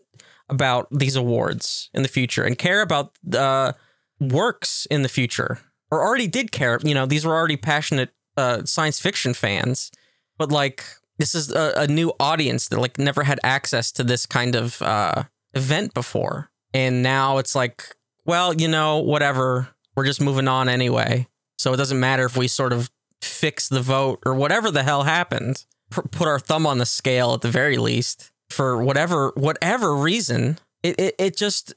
about 0.48 0.88
these 0.90 1.16
awards 1.16 1.90
in 1.94 2.02
the 2.02 2.08
future 2.08 2.44
and 2.44 2.58
care 2.58 2.82
about 2.82 3.12
uh 3.34 3.72
works 4.20 4.86
in 4.90 5.02
the 5.02 5.08
future 5.08 5.58
or 5.90 6.02
already 6.02 6.26
did 6.28 6.52
care. 6.52 6.78
You 6.82 6.94
know, 6.94 7.06
these 7.06 7.24
were 7.24 7.34
already 7.34 7.56
passionate 7.56 8.10
uh, 8.36 8.64
science 8.64 9.00
fiction 9.00 9.34
fans, 9.34 9.90
but 10.38 10.52
like 10.52 10.84
this 11.18 11.34
is 11.34 11.50
a, 11.50 11.72
a 11.76 11.86
new 11.86 12.12
audience 12.20 12.68
that 12.68 12.80
like 12.80 12.98
never 12.98 13.24
had 13.24 13.40
access 13.42 13.90
to 13.92 14.04
this 14.04 14.26
kind 14.26 14.54
of 14.54 14.80
uh, 14.82 15.24
event 15.54 15.94
before, 15.94 16.50
and 16.72 17.02
now 17.02 17.38
it's 17.38 17.54
like, 17.54 17.84
well, 18.24 18.54
you 18.54 18.68
know, 18.68 18.98
whatever. 18.98 19.68
We're 19.96 20.06
just 20.06 20.20
moving 20.20 20.48
on 20.48 20.68
anyway, 20.68 21.26
so 21.60 21.74
it 21.74 21.76
doesn't 21.76 22.00
matter 22.00 22.24
if 22.24 22.38
we 22.38 22.48
sort 22.48 22.72
of 22.72 22.90
fix 23.20 23.68
the 23.68 23.82
vote 23.82 24.18
or 24.24 24.34
whatever 24.34 24.70
the 24.70 24.82
hell 24.82 25.02
happened. 25.02 25.66
P- 25.94 26.00
put 26.10 26.26
our 26.26 26.38
thumb 26.38 26.66
on 26.66 26.78
the 26.78 26.86
scale 26.86 27.34
at 27.34 27.42
the 27.42 27.50
very 27.50 27.76
least 27.76 28.30
for 28.48 28.82
whatever 28.82 29.32
whatever 29.36 29.94
reason. 29.94 30.58
It 30.82 30.98
it, 30.98 31.14
it 31.18 31.36
just 31.36 31.74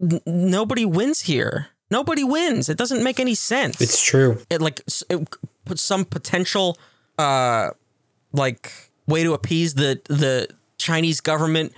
n- 0.00 0.20
nobody 0.24 0.86
wins 0.86 1.20
here. 1.22 1.68
Nobody 1.90 2.24
wins. 2.24 2.70
It 2.70 2.78
doesn't 2.78 3.04
make 3.04 3.20
any 3.20 3.34
sense. 3.34 3.78
It's 3.80 4.02
true. 4.02 4.38
it 4.48 4.62
like 4.62 4.80
it 5.10 5.28
puts 5.66 5.82
some 5.82 6.06
potential 6.06 6.78
uh 7.18 7.70
like 8.32 8.72
way 9.06 9.22
to 9.22 9.34
appease 9.34 9.74
the 9.74 10.00
the 10.08 10.48
Chinese 10.78 11.20
government 11.20 11.74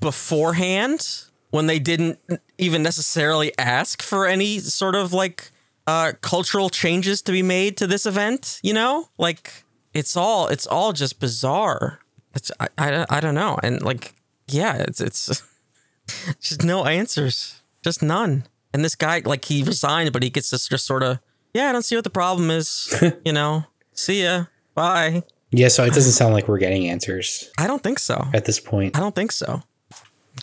beforehand 0.00 1.24
when 1.50 1.66
they 1.68 1.78
didn't 1.78 2.18
even 2.58 2.82
necessarily 2.82 3.56
ask 3.58 4.02
for 4.02 4.26
any 4.26 4.58
sort 4.58 4.94
of 4.94 5.14
like 5.14 5.50
uh 5.86 6.12
cultural 6.20 6.70
changes 6.70 7.22
to 7.22 7.32
be 7.32 7.42
made 7.42 7.76
to 7.78 7.86
this 7.86 8.06
event, 8.06 8.60
you 8.62 8.72
know? 8.72 9.08
Like 9.18 9.64
it's 9.94 10.16
all 10.16 10.48
it's 10.48 10.66
all 10.66 10.92
just 10.92 11.20
bizarre. 11.20 12.00
It's 12.34 12.50
I 12.60 12.68
I, 12.78 13.06
I 13.08 13.20
don't 13.20 13.34
know. 13.34 13.58
And 13.62 13.82
like 13.82 14.14
yeah, 14.48 14.76
it's 14.76 15.00
it's 15.00 15.42
just 16.40 16.64
no 16.64 16.84
answers. 16.84 17.60
Just 17.82 18.02
none. 18.02 18.44
And 18.72 18.84
this 18.84 18.94
guy, 18.94 19.22
like, 19.24 19.44
he 19.44 19.62
resigned, 19.62 20.12
but 20.12 20.22
he 20.22 20.30
gets 20.30 20.50
this 20.50 20.68
just 20.68 20.86
sort 20.86 21.02
of, 21.02 21.18
yeah, 21.52 21.68
I 21.68 21.72
don't 21.72 21.82
see 21.82 21.94
what 21.94 22.04
the 22.04 22.10
problem 22.10 22.50
is. 22.50 22.94
you 23.24 23.32
know, 23.32 23.64
see 23.92 24.24
ya. 24.24 24.44
Bye. 24.74 25.22
Yeah, 25.50 25.68
so 25.68 25.84
it 25.84 25.92
doesn't 25.92 26.12
sound 26.12 26.32
like 26.32 26.48
we're 26.48 26.58
getting 26.58 26.88
answers 26.88 27.50
I 27.58 27.66
don't 27.66 27.82
think 27.82 27.98
so. 27.98 28.26
at 28.32 28.46
this 28.46 28.58
point. 28.58 28.96
I 28.96 29.00
don't 29.00 29.14
think 29.14 29.32
so. 29.32 29.62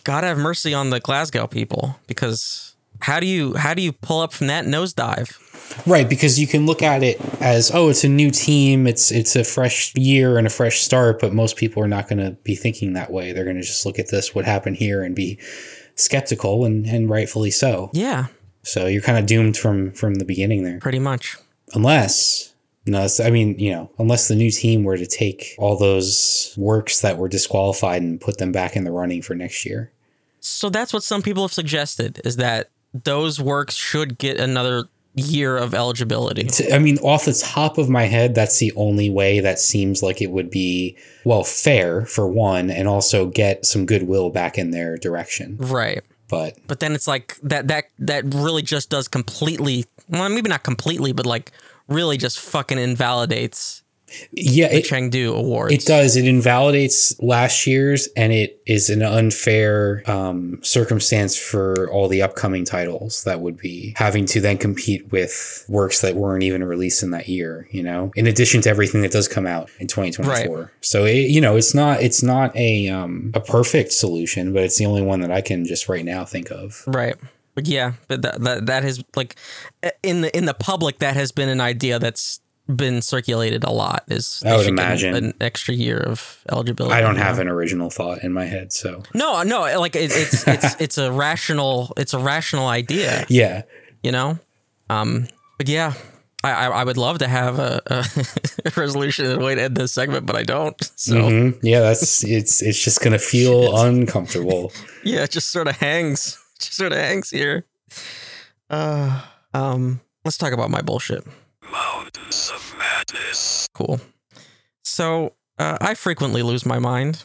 God 0.04 0.22
have 0.22 0.38
mercy 0.38 0.72
on 0.72 0.90
the 0.90 1.00
Glasgow 1.00 1.48
people 1.48 1.96
because 2.06 2.69
how 3.02 3.20
do 3.20 3.26
you 3.26 3.54
how 3.54 3.74
do 3.74 3.82
you 3.82 3.92
pull 3.92 4.20
up 4.20 4.32
from 4.32 4.46
that 4.48 4.64
nosedive? 4.64 5.36
Right, 5.86 6.08
because 6.08 6.38
you 6.40 6.48
can 6.48 6.66
look 6.66 6.82
at 6.82 7.04
it 7.04 7.20
as, 7.40 7.70
oh, 7.72 7.90
it's 7.90 8.02
a 8.02 8.08
new 8.08 8.30
team, 8.32 8.86
it's 8.88 9.12
it's 9.12 9.36
a 9.36 9.44
fresh 9.44 9.94
year 9.94 10.36
and 10.36 10.46
a 10.46 10.50
fresh 10.50 10.80
start, 10.80 11.20
but 11.20 11.32
most 11.32 11.56
people 11.56 11.82
are 11.82 11.88
not 11.88 12.08
going 12.08 12.18
to 12.18 12.32
be 12.42 12.56
thinking 12.56 12.92
that 12.94 13.12
way. 13.12 13.32
They're 13.32 13.44
going 13.44 13.56
to 13.56 13.62
just 13.62 13.86
look 13.86 13.98
at 13.98 14.08
this, 14.10 14.34
what 14.34 14.44
happened 14.44 14.76
here, 14.76 15.02
and 15.04 15.14
be 15.14 15.38
skeptical, 15.94 16.64
and, 16.64 16.86
and 16.86 17.08
rightfully 17.08 17.50
so. 17.50 17.90
Yeah, 17.92 18.26
So 18.62 18.86
you're 18.86 19.02
kind 19.02 19.18
of 19.18 19.26
doomed 19.26 19.56
from 19.56 19.92
from 19.92 20.14
the 20.16 20.24
beginning 20.24 20.64
there, 20.64 20.80
pretty 20.80 20.98
much. 20.98 21.36
unless. 21.74 22.48
No, 22.86 23.06
I 23.22 23.30
mean, 23.30 23.58
you 23.58 23.70
know, 23.72 23.90
unless 23.98 24.26
the 24.26 24.34
new 24.34 24.50
team 24.50 24.84
were 24.84 24.96
to 24.96 25.06
take 25.06 25.54
all 25.58 25.76
those 25.76 26.54
works 26.56 27.02
that 27.02 27.18
were 27.18 27.28
disqualified 27.28 28.00
and 28.00 28.18
put 28.18 28.38
them 28.38 28.52
back 28.52 28.74
in 28.74 28.84
the 28.84 28.90
running 28.90 29.20
for 29.20 29.34
next 29.34 29.66
year. 29.66 29.92
So 30.40 30.70
that's 30.70 30.92
what 30.92 31.02
some 31.02 31.20
people 31.20 31.44
have 31.44 31.52
suggested 31.52 32.22
is 32.24 32.36
that 32.36 32.70
those 32.92 33.40
works 33.40 33.74
should 33.74 34.18
get 34.18 34.38
another 34.38 34.88
year 35.14 35.56
of 35.56 35.74
eligibility. 35.74 36.48
I 36.72 36.78
mean, 36.78 36.98
off 36.98 37.24
the 37.24 37.32
top 37.32 37.78
of 37.78 37.88
my 37.88 38.04
head, 38.04 38.34
that's 38.34 38.58
the 38.58 38.72
only 38.76 39.10
way 39.10 39.40
that 39.40 39.58
seems 39.58 40.02
like 40.02 40.22
it 40.22 40.30
would 40.30 40.50
be, 40.50 40.96
well, 41.24 41.44
fair 41.44 42.06
for 42.06 42.28
one, 42.28 42.70
and 42.70 42.88
also 42.88 43.26
get 43.26 43.66
some 43.66 43.86
goodwill 43.86 44.30
back 44.30 44.58
in 44.58 44.70
their 44.70 44.96
direction. 44.96 45.56
Right. 45.58 46.02
But 46.28 46.58
but 46.68 46.78
then 46.78 46.94
it's 46.94 47.08
like 47.08 47.36
that 47.42 47.66
that 47.68 47.86
that 47.98 48.24
really 48.34 48.62
just 48.62 48.88
does 48.88 49.08
completely 49.08 49.84
well 50.08 50.28
maybe 50.28 50.48
not 50.48 50.62
completely 50.62 51.12
but 51.12 51.26
like 51.26 51.50
really 51.88 52.16
just 52.16 52.38
fucking 52.38 52.78
invalidates 52.78 53.82
Yeah, 54.32 54.68
the 54.68 54.78
it, 54.78 54.84
Chengdu 54.84 55.36
Awards. 55.36 55.74
it 55.74 55.86
does. 55.86 56.16
It 56.16 56.26
invalidates 56.26 57.18
last 57.20 57.66
year's, 57.66 58.08
and 58.16 58.32
it 58.32 58.60
is 58.66 58.90
an 58.90 59.02
unfair 59.02 60.02
um, 60.10 60.58
circumstance 60.62 61.36
for 61.36 61.90
all 61.90 62.08
the 62.08 62.22
upcoming 62.22 62.64
titles 62.64 63.24
that 63.24 63.40
would 63.40 63.56
be 63.56 63.94
having 63.96 64.26
to 64.26 64.40
then 64.40 64.58
compete 64.58 65.10
with 65.10 65.64
works 65.68 66.00
that 66.00 66.16
weren't 66.16 66.42
even 66.42 66.64
released 66.64 67.02
in 67.02 67.10
that 67.10 67.28
year. 67.28 67.68
You 67.70 67.82
know, 67.82 68.12
in 68.16 68.26
addition 68.26 68.60
to 68.62 68.70
everything 68.70 69.02
that 69.02 69.12
does 69.12 69.28
come 69.28 69.46
out 69.46 69.70
in 69.78 69.86
2024. 69.86 70.72
So 70.80 71.04
it, 71.04 71.30
you 71.30 71.40
know, 71.40 71.56
it's 71.56 71.74
not 71.74 72.02
it's 72.02 72.22
not 72.22 72.54
a 72.56 72.88
um, 72.88 73.32
a 73.34 73.40
perfect 73.40 73.92
solution, 73.92 74.52
but 74.52 74.62
it's 74.62 74.78
the 74.78 74.86
only 74.86 75.02
one 75.02 75.20
that 75.20 75.30
I 75.30 75.40
can 75.40 75.64
just 75.64 75.88
right 75.88 76.04
now 76.04 76.24
think 76.24 76.50
of. 76.50 76.82
Right. 76.86 77.16
Yeah, 77.62 77.94
but 78.08 78.22
that, 78.22 78.40
that 78.42 78.66
that 78.66 78.82
has 78.84 79.02
like 79.16 79.36
in 80.02 80.20
the 80.22 80.36
in 80.36 80.44
the 80.44 80.54
public 80.54 81.00
that 81.00 81.14
has 81.14 81.32
been 81.32 81.48
an 81.48 81.60
idea 81.60 81.98
that's 81.98 82.40
been 82.76 83.02
circulated 83.02 83.64
a 83.64 83.70
lot. 83.70 84.04
Is 84.08 84.42
I 84.46 84.56
would 84.56 84.66
imagine. 84.66 85.14
an 85.14 85.34
extra 85.40 85.74
year 85.74 85.98
of 85.98 86.42
eligibility. 86.50 86.94
I 86.94 87.00
don't 87.00 87.16
have 87.16 87.38
an 87.38 87.48
original 87.48 87.90
thought 87.90 88.22
in 88.22 88.32
my 88.32 88.44
head, 88.46 88.72
so 88.72 89.02
No, 89.14 89.42
no, 89.42 89.60
like 89.80 89.96
it, 89.96 90.10
it's 90.14 90.46
it's 90.46 90.76
it's 90.80 90.98
a 90.98 91.10
rational 91.12 91.92
it's 91.96 92.14
a 92.14 92.18
rational 92.18 92.66
idea, 92.68 93.26
yeah. 93.28 93.62
you 94.02 94.12
know. 94.12 94.38
Um, 94.88 95.26
but 95.58 95.68
yeah, 95.68 95.94
I 96.42 96.50
I, 96.52 96.66
I 96.80 96.84
would 96.84 96.96
love 96.96 97.18
to 97.18 97.28
have 97.28 97.58
a, 97.58 97.80
a 97.86 98.70
resolution 98.80 99.26
and 99.26 99.40
a 99.40 99.44
way 99.44 99.54
to 99.54 99.62
end 99.62 99.76
this 99.76 99.92
segment, 99.92 100.26
but 100.26 100.36
I 100.36 100.42
don't. 100.42 100.76
So 100.96 101.14
Mhm. 101.14 101.58
Yeah, 101.62 101.80
that's 101.80 102.24
it's 102.24 102.62
it's 102.62 102.82
just 102.82 103.00
gonna 103.02 103.18
feel 103.18 103.76
uncomfortable. 103.84 104.72
yeah, 105.04 105.22
it 105.24 105.30
just 105.30 105.48
sort 105.50 105.68
of 105.68 105.76
hangs, 105.76 106.38
just 106.58 106.74
sort 106.74 106.92
of 106.92 106.98
hangs 106.98 107.30
here. 107.30 107.64
Uh, 108.68 109.22
um, 109.54 110.00
let's 110.24 110.38
talk 110.38 110.52
about 110.52 110.70
my 110.70 110.80
bullshit. 110.82 111.24
Mountains 112.16 112.50
of 112.54 112.76
Madness. 112.78 113.68
Cool. 113.72 114.00
So 114.84 115.34
uh, 115.58 115.78
I 115.80 115.94
frequently 115.94 116.42
lose 116.42 116.66
my 116.66 116.78
mind. 116.78 117.24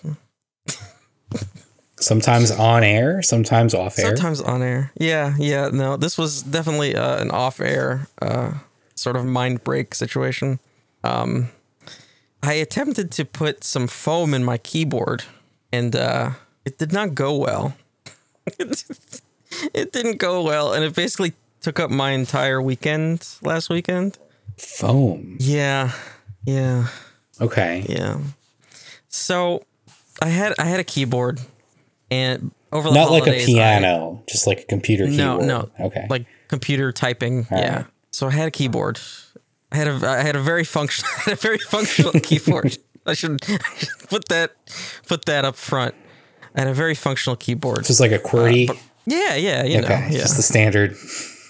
Sometimes 1.98 2.52
on 2.52 2.84
air, 2.84 3.22
sometimes 3.24 3.74
off 3.74 3.98
air. 3.98 4.08
Sometimes 4.08 4.42
on 4.42 4.62
air. 4.62 4.92
Yeah, 5.00 5.34
yeah. 5.40 5.70
No, 5.72 5.98
this 5.98 6.18
was 6.18 6.44
definitely 6.44 6.96
uh, 6.96 7.22
an 7.22 7.32
off-air 7.32 8.08
uh, 8.22 8.54
sort 8.96 9.16
of 9.16 9.26
mind 9.26 9.64
break 9.64 9.96
situation. 9.96 10.60
Um, 11.04 11.50
I 12.44 12.54
attempted 12.54 13.12
to 13.14 13.26
put 13.26 13.64
some 13.64 13.88
foam 13.88 14.34
in 14.34 14.44
my 14.44 14.58
keyboard, 14.58 15.24
and 15.72 15.96
uh, 15.96 16.32
it 16.66 16.78
did 16.78 16.92
not 16.92 17.16
go 17.16 17.36
well. 17.38 17.76
it 18.60 19.94
didn't 19.94 20.18
go 20.18 20.44
well, 20.44 20.74
and 20.74 20.84
it 20.84 20.94
basically 20.94 21.34
took 21.62 21.80
up 21.80 21.90
my 21.90 22.12
entire 22.12 22.62
weekend 22.62 23.28
last 23.42 23.70
weekend. 23.70 24.20
Foam. 24.58 25.38
Yeah, 25.40 25.92
yeah. 26.46 26.88
Okay. 27.42 27.86
Yeah. 27.90 28.20
So 29.10 29.64
I 30.22 30.30
had 30.30 30.54
I 30.60 30.66
had 30.66 30.80
a 30.80 30.84
keyboard 30.84 31.40
and 32.12 32.52
over 32.72 32.90
the 32.90 32.96
Not 32.96 33.12
like 33.12 33.24
a 33.24 33.26
holidays, 33.32 33.44
I- 33.44 33.54
piano, 33.54 34.24
just 34.30 34.48
like 34.48 34.62
a 34.62 34.66
computer 34.66 35.08
no, 35.08 35.40
keyboard. 35.40 35.48
no. 35.80 35.86
Okay. 35.88 36.08
Like 36.10 36.26
computer 36.48 36.92
typing. 36.92 37.48
All 37.52 37.58
yeah. 37.58 37.76
right. 37.78 37.86
So 38.12 38.28
I 38.28 38.32
had 38.32 38.48
a 38.48 38.52
keyboard. 38.52 39.00
I 39.72 39.78
had 39.78 39.88
a 39.88 40.08
I 40.08 40.22
had 40.24 40.36
a 40.36 40.42
very 40.42 40.64
functional 40.64 41.12
a 41.28 41.36
very 41.36 41.58
functional 41.58 42.12
keyboard. 42.24 42.78
I 43.06 43.14
should, 43.14 43.40
I 43.50 43.58
should 43.78 44.10
put 44.10 44.30
that 44.30 44.52
put 45.08 45.26
that 45.26 45.46
up 45.46 45.56
front. 45.56 45.96
I 46.56 46.62
had 46.62 46.68
a 46.70 46.74
very 46.74 46.96
functional 46.96 47.36
keyboard. 47.36 47.84
just 47.84 48.00
like 48.00 48.12
a 48.14 48.20
QWERTY. 48.20 48.70
Uh, 48.70 48.74
yeah, 49.06 49.36
yeah, 49.36 49.64
you 49.66 49.82
know. 49.82 49.86
okay. 49.88 50.08
Yeah. 50.12 50.20
Just 50.20 50.38
the 50.38 50.42
standard. 50.42 50.96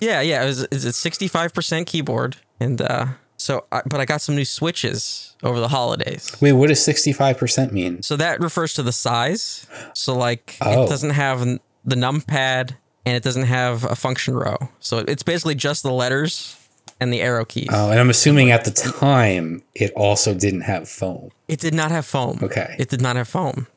Yeah, 0.02 0.22
yeah. 0.22 0.44
It 0.44 0.48
was 0.48 0.64
it's 0.72 0.84
a 0.84 0.92
sixty 0.94 1.28
five 1.28 1.54
percent 1.54 1.88
keyboard, 1.88 2.38
and 2.60 2.82
uh, 2.82 3.06
so 3.38 3.66
I, 3.72 3.82
but 3.86 4.00
I 4.00 4.06
got 4.06 4.22
some 4.22 4.36
new 4.36 4.46
switches 4.46 5.36
over 5.44 5.60
the 5.60 5.68
holidays. 5.68 6.36
Wait, 6.42 6.54
what 6.54 6.68
does 6.70 6.84
sixty-five 6.84 7.38
percent 7.38 7.74
mean? 7.74 8.02
So 8.04 8.16
that 8.18 8.40
refers 8.40 8.74
to 8.76 8.84
the 8.84 8.92
size. 8.92 9.68
So 9.94 10.16
like 10.16 10.58
Oh. 10.62 10.84
it 10.86 10.90
doesn't 10.90 11.12
have 11.12 11.40
the 11.42 11.96
numpad 11.96 12.76
and 13.06 13.16
it 13.16 13.24
doesn't 13.24 13.44
have 13.44 13.84
a 13.84 13.96
function 13.96 14.36
row. 14.36 14.58
So 14.80 15.00
it's 15.00 15.24
basically 15.24 15.56
just 15.56 15.84
the 15.84 15.92
letters 15.92 16.56
and 17.00 17.12
the 17.14 17.22
arrow 17.22 17.46
keys. 17.46 17.68
Oh, 17.72 17.92
and 17.92 18.00
I'm 18.00 18.10
assuming 18.10 18.52
at 18.52 18.64
the 18.66 18.72
time 18.72 19.62
it 19.76 19.92
also 19.96 20.34
didn't 20.34 20.62
have 20.62 20.88
foam. 20.90 21.30
It 21.48 21.60
did 21.60 21.74
not 21.74 21.92
have 21.92 22.06
foam. 22.06 22.40
Okay. 22.42 22.76
It 22.80 22.90
did 22.90 23.02
not 23.02 23.16
have 23.18 23.28
foam. 23.28 23.68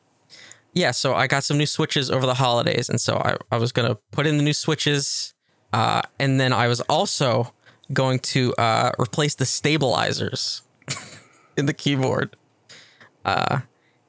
Yeah, 0.73 0.91
so 0.91 1.15
I 1.15 1.27
got 1.27 1.43
some 1.43 1.57
new 1.57 1.65
switches 1.65 2.09
over 2.11 2.25
the 2.25 2.35
holidays, 2.35 2.89
and 2.89 3.01
so 3.01 3.17
I, 3.17 3.35
I 3.51 3.57
was 3.57 3.71
gonna 3.71 3.95
put 4.11 4.25
in 4.27 4.37
the 4.37 4.43
new 4.43 4.53
switches, 4.53 5.33
uh, 5.73 6.03
and 6.19 6.39
then 6.39 6.53
I 6.53 6.67
was 6.67 6.79
also 6.81 7.51
going 7.93 8.19
to 8.19 8.53
uh, 8.55 8.91
replace 8.99 9.35
the 9.35 9.45
stabilizers 9.45 10.61
in 11.57 11.65
the 11.65 11.73
keyboard. 11.73 12.35
Uh, 13.25 13.59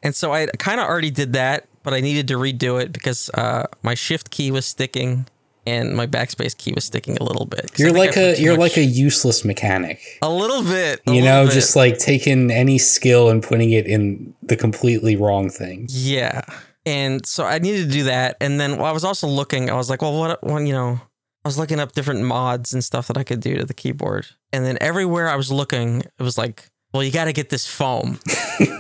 and 0.02 0.14
so 0.14 0.32
I 0.32 0.46
kind 0.58 0.80
of 0.80 0.86
already 0.86 1.10
did 1.10 1.32
that, 1.34 1.66
but 1.82 1.92
I 1.94 2.00
needed 2.00 2.28
to 2.28 2.34
redo 2.34 2.80
it 2.82 2.92
because 2.92 3.30
uh, 3.34 3.66
my 3.82 3.94
shift 3.94 4.30
key 4.30 4.50
was 4.50 4.66
sticking 4.66 5.26
and 5.66 5.94
my 5.94 6.06
backspace 6.06 6.56
key 6.56 6.72
was 6.74 6.84
sticking 6.86 7.18
a 7.18 7.22
little 7.22 7.44
bit. 7.44 7.70
You're 7.78 7.92
like 7.92 8.16
a 8.16 8.40
you're 8.40 8.54
much- 8.54 8.70
like 8.72 8.76
a 8.78 8.84
useless 8.84 9.44
mechanic. 9.44 10.00
a 10.22 10.30
little 10.30 10.62
bit. 10.62 11.00
a 11.06 11.12
You 11.12 11.22
know, 11.22 11.44
bit. 11.44 11.52
just 11.52 11.76
like 11.76 11.98
taking 11.98 12.50
any 12.50 12.78
skill 12.78 13.28
and 13.28 13.42
putting 13.42 13.70
it 13.70 13.86
in 13.86 14.34
the 14.42 14.56
completely 14.56 15.16
wrong 15.16 15.50
thing. 15.50 15.86
Yeah. 15.90 16.42
And 16.86 17.26
so 17.26 17.44
I 17.44 17.58
needed 17.58 17.86
to 17.88 17.92
do 17.92 18.04
that. 18.04 18.38
And 18.40 18.58
then 18.58 18.78
while 18.78 18.86
I 18.86 18.92
was 18.92 19.04
also 19.04 19.26
looking, 19.26 19.68
I 19.68 19.74
was 19.74 19.90
like, 19.90 20.00
well, 20.00 20.18
what, 20.18 20.42
when, 20.42 20.66
you 20.66 20.72
know, 20.72 20.98
I 21.44 21.48
was 21.48 21.58
looking 21.58 21.80
up 21.80 21.92
different 21.92 22.22
mods 22.22 22.72
and 22.74 22.84
stuff 22.84 23.06
that 23.08 23.16
I 23.16 23.24
could 23.24 23.40
do 23.40 23.56
to 23.56 23.64
the 23.64 23.74
keyboard. 23.74 24.26
And 24.52 24.64
then 24.64 24.76
everywhere 24.80 25.28
I 25.28 25.36
was 25.36 25.50
looking, 25.50 26.00
it 26.00 26.22
was 26.22 26.36
like, 26.36 26.68
well, 26.92 27.02
you 27.02 27.10
got 27.10 27.24
to 27.26 27.32
get 27.32 27.48
this 27.50 27.66
foam. 27.66 28.18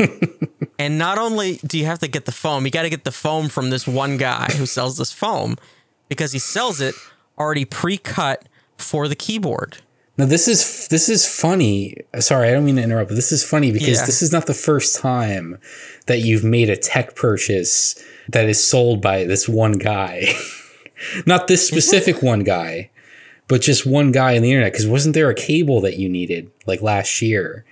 and 0.78 0.98
not 0.98 1.16
only 1.18 1.58
do 1.66 1.78
you 1.78 1.86
have 1.86 2.00
to 2.00 2.08
get 2.08 2.26
the 2.26 2.32
foam, 2.32 2.64
you 2.64 2.70
got 2.70 2.82
to 2.82 2.90
get 2.90 3.04
the 3.04 3.12
foam 3.12 3.48
from 3.48 3.70
this 3.70 3.86
one 3.86 4.16
guy 4.16 4.46
who 4.56 4.66
sells 4.66 4.98
this 4.98 5.12
foam 5.12 5.56
because 6.08 6.32
he 6.32 6.38
sells 6.38 6.80
it 6.80 6.94
already 7.38 7.64
pre 7.64 7.96
cut 7.96 8.46
for 8.76 9.08
the 9.08 9.16
keyboard. 9.16 9.78
Now 10.18 10.26
this 10.26 10.48
is 10.48 10.88
this 10.88 11.08
is 11.08 11.26
funny. 11.26 11.96
Sorry, 12.18 12.48
I 12.48 12.52
don't 12.52 12.66
mean 12.66 12.76
to 12.76 12.82
interrupt, 12.82 13.08
but 13.08 13.14
this 13.14 13.32
is 13.32 13.42
funny 13.42 13.72
because 13.72 14.00
Yeah. 14.00 14.04
this 14.06 14.20
is 14.20 14.32
not 14.32 14.46
the 14.46 14.52
first 14.54 15.00
time 15.00 15.56
that 16.08 16.18
you've 16.18 16.44
made 16.44 16.68
a 16.68 16.76
tech 16.76 17.14
purchase 17.16 17.94
that 18.28 18.46
is 18.48 18.62
sold 18.62 19.00
by 19.00 19.24
this 19.24 19.48
one 19.48 19.72
guy. 19.72 20.26
not 21.26 21.48
this 21.48 21.66
specific 21.66 22.22
one 22.22 22.40
guy, 22.44 22.90
but 23.48 23.60
just 23.60 23.86
one 23.86 24.12
guy 24.12 24.32
in 24.32 24.42
the 24.42 24.50
internet. 24.50 24.72
Because 24.72 24.86
wasn't 24.86 25.14
there 25.14 25.28
a 25.30 25.34
cable 25.34 25.80
that 25.82 25.96
you 25.98 26.08
needed 26.08 26.50
like 26.66 26.82
last 26.82 27.20
year? 27.22 27.64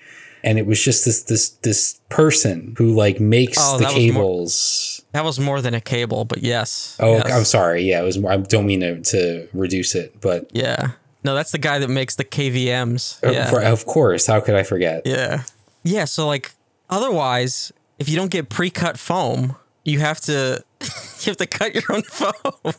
And 0.44 0.56
it 0.58 0.66
was 0.66 0.82
just 0.82 1.04
this 1.04 1.22
this 1.24 1.50
this 1.62 2.00
person 2.10 2.74
who 2.78 2.94
like 2.94 3.18
makes 3.20 3.58
Oh, 3.60 3.78
the 3.78 3.84
that 3.84 3.94
was 3.94 4.04
more- 4.12 4.12
cables. 4.22 5.02
That 5.12 5.24
was 5.24 5.40
more 5.40 5.60
than 5.60 5.74
a 5.74 5.80
cable, 5.80 6.24
but 6.24 6.42
yes. 6.42 6.96
Oh, 7.00 7.14
yes. 7.14 7.32
I'm 7.32 7.44
sorry. 7.44 7.82
Yeah, 7.82 8.02
it 8.02 8.04
was. 8.04 8.22
I 8.24 8.36
don't 8.36 8.66
mean 8.66 8.80
to, 8.80 9.00
to 9.02 9.48
reduce 9.52 9.94
it, 9.94 10.20
but 10.20 10.48
Yeah. 10.52 10.90
No, 11.24 11.34
that's 11.34 11.50
the 11.50 11.58
guy 11.58 11.80
that 11.80 11.88
makes 11.88 12.14
the 12.14 12.24
KVMs. 12.24 13.18
uh, 13.26 13.30
Yeah. 13.32 13.50
for- 13.50 13.60
of 13.60 13.84
course, 13.86 14.26
how 14.26 14.38
could 14.40 14.54
I 14.54 14.62
forget? 14.62 15.02
Yeah. 15.06 15.42
Yeah. 15.82 16.04
So 16.04 16.26
like 16.28 16.52
otherwise, 16.88 17.72
if 17.98 18.08
you 18.08 18.16
don't 18.16 18.30
get 18.30 18.48
pre-cut 18.48 18.96
foam, 18.98 19.56
you 19.88 20.00
have 20.00 20.20
to 20.22 20.62
you 20.80 21.26
have 21.26 21.36
to 21.38 21.46
cut 21.46 21.74
your 21.74 21.84
own 21.90 22.02
foam. 22.02 22.72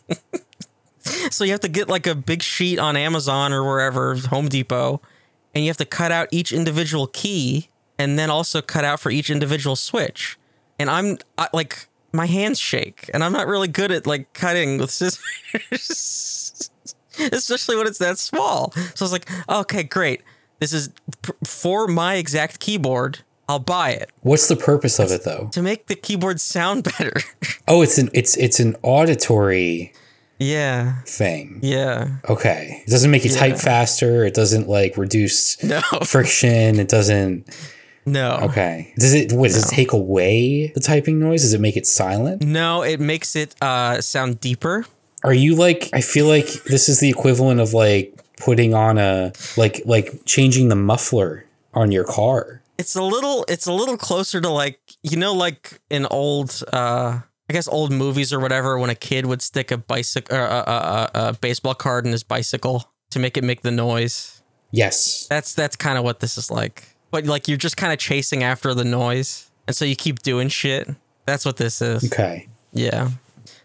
so 1.32 1.44
you 1.44 1.52
have 1.52 1.62
to 1.62 1.70
get 1.70 1.90
like 1.90 2.08
a 2.08 2.16
big 2.16 2.42
sheet 2.42 2.80
on 2.80 2.96
Amazon 2.96 3.52
or 3.54 3.64
wherever, 3.64 4.16
Home 4.16 4.48
Depot, 4.48 5.02
and 5.54 5.64
you 5.64 5.70
have 5.70 5.78
to 5.78 5.86
cut 5.86 6.12
out 6.12 6.28
each 6.32 6.52
individual 6.52 7.08
key 7.08 7.70
and 7.98 8.18
then 8.18 8.30
also 8.30 8.62
cut 8.62 8.86
out 8.86 9.00
for 9.00 9.12
each 9.12 9.30
individual 9.30 9.76
switch. 9.76 10.38
And 10.78 10.90
I'm 10.90 11.18
I, 11.38 11.50
like 11.54 11.88
my 12.12 12.26
hands 12.26 12.60
shake 12.60 13.10
and 13.14 13.24
I'm 13.24 13.34
not 13.34 13.48
really 13.48 13.68
good 13.68 13.92
at 13.92 14.08
like 14.08 14.34
cutting 14.34 14.78
with 14.78 14.92
scissors. 14.92 16.72
Especially 17.20 17.76
when 17.76 17.86
it's 17.86 17.98
that 17.98 18.18
small. 18.18 18.72
So 18.72 19.04
I 19.04 19.04
was 19.04 19.12
like, 19.12 19.30
okay, 19.50 19.84
great. 19.84 20.22
This 20.60 20.72
is 20.72 20.90
for 21.44 21.88
my 21.88 22.16
exact 22.16 22.60
keyboard. 22.62 23.20
I'll 23.50 23.60
buy 23.60 23.90
it 23.92 24.12
What's 24.22 24.48
the 24.48 24.56
purpose 24.56 25.00
of 25.00 25.12
it 25.12 25.24
though? 25.26 25.50
to 25.54 25.62
make 25.62 25.88
the 25.88 25.96
keyboard 25.96 26.40
sound 26.40 26.84
better. 26.98 27.14
Oh, 27.68 27.82
it's 27.82 27.98
an 27.98 28.10
it's 28.14 28.38
it's 28.38 28.60
an 28.60 28.76
auditory 28.84 29.92
yeah. 30.38 31.02
thing. 31.06 31.60
Yeah. 31.62 32.18
Okay. 32.30 32.82
It 32.88 32.90
doesn't 32.90 33.12
make 33.12 33.26
you 33.26 33.32
Yeah. 33.32 33.40
type 33.40 33.58
faster. 33.58 34.24
It 34.24 34.34
doesn't 34.34 34.70
like 34.70 34.96
reduce 34.98 35.62
No. 35.64 35.82
friction. 36.06 36.80
It 36.80 36.88
doesn't. 36.88 37.46
No. 38.06 38.40
Okay. 38.44 38.94
Does 38.98 39.14
it? 39.14 39.34
What 39.34 39.48
does 39.52 39.66
it 39.66 39.76
take 39.76 39.92
away 39.92 40.68
the 40.68 40.80
typing 40.80 41.20
noise? 41.20 41.42
Does 41.42 41.54
it 41.54 41.60
make 41.62 41.76
it 41.76 41.86
silent? 41.86 42.42
No, 42.42 42.82
it 42.84 43.00
makes 43.00 43.36
it 43.36 43.54
uh, 43.62 44.00
sound 44.02 44.40
deeper. 44.40 44.86
Are 45.24 45.34
you 45.34 45.56
like? 45.56 45.90
I 45.94 46.02
feel 46.02 46.26
like 46.28 46.48
this 46.64 46.88
is 46.88 47.00
the 47.02 47.10
equivalent 47.10 47.60
of 47.60 47.74
like 47.74 48.18
putting 48.38 48.74
on 48.74 48.98
a 48.98 49.34
like 49.58 49.82
like 49.86 50.22
changing 50.26 50.70
the 50.70 50.76
muffler 50.78 51.46
on 51.74 51.92
your 51.92 52.06
car. 52.06 52.62
It's 52.80 52.96
a 52.96 53.04
little. 53.04 53.46
It's 53.48 53.68
a 53.68 53.74
little 53.74 53.98
closer 53.98 54.40
to 54.42 54.50
like 54.50 54.80
you 55.04 55.18
know, 55.18 55.34
like 55.34 55.80
in 55.90 56.08
old, 56.10 56.64
uh, 56.74 57.20
I 57.50 57.54
guess 57.54 57.68
old 57.68 57.92
movies 57.92 58.32
or 58.32 58.40
whatever, 58.40 58.80
when 58.80 58.90
a 58.90 58.96
kid 58.96 59.26
would 59.26 59.42
stick 59.42 59.70
a 59.70 59.78
bicycle, 59.78 60.36
or 60.38 60.42
a, 60.42 60.64
a, 60.66 61.12
a, 61.14 61.28
a 61.30 61.34
baseball 61.34 61.76
card 61.76 62.06
in 62.06 62.14
his 62.14 62.24
bicycle 62.24 62.90
to 63.12 63.20
make 63.20 63.36
it 63.38 63.44
make 63.44 63.62
the 63.64 63.72
noise. 63.72 64.42
Yes. 64.72 65.28
That's 65.28 65.54
that's 65.54 65.76
kind 65.76 65.98
of 65.98 66.04
what 66.06 66.22
this 66.22 66.38
is 66.38 66.50
like. 66.50 66.96
but 67.12 67.26
like 67.26 67.48
you're 67.50 67.58
just 67.58 67.76
kind 67.76 67.92
of 67.92 68.00
chasing 68.00 68.44
after 68.44 68.74
the 68.74 68.86
noise, 68.86 69.52
and 69.68 69.76
so 69.76 69.84
you 69.84 69.96
keep 69.96 70.20
doing 70.20 70.48
shit. 70.48 70.88
That's 71.26 71.46
what 71.46 71.58
this 71.58 71.82
is. 71.82 72.06
Okay. 72.06 72.48
Yeah. 72.72 73.10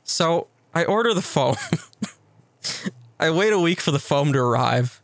So 0.02 0.48
I 0.74 0.84
order 0.84 1.14
the 1.14 1.22
foam. 1.22 1.54
I 3.20 3.30
wait 3.30 3.52
a 3.52 3.58
week 3.60 3.80
for 3.80 3.92
the 3.92 3.98
foam 3.98 4.32
to 4.32 4.38
arrive. 4.40 5.00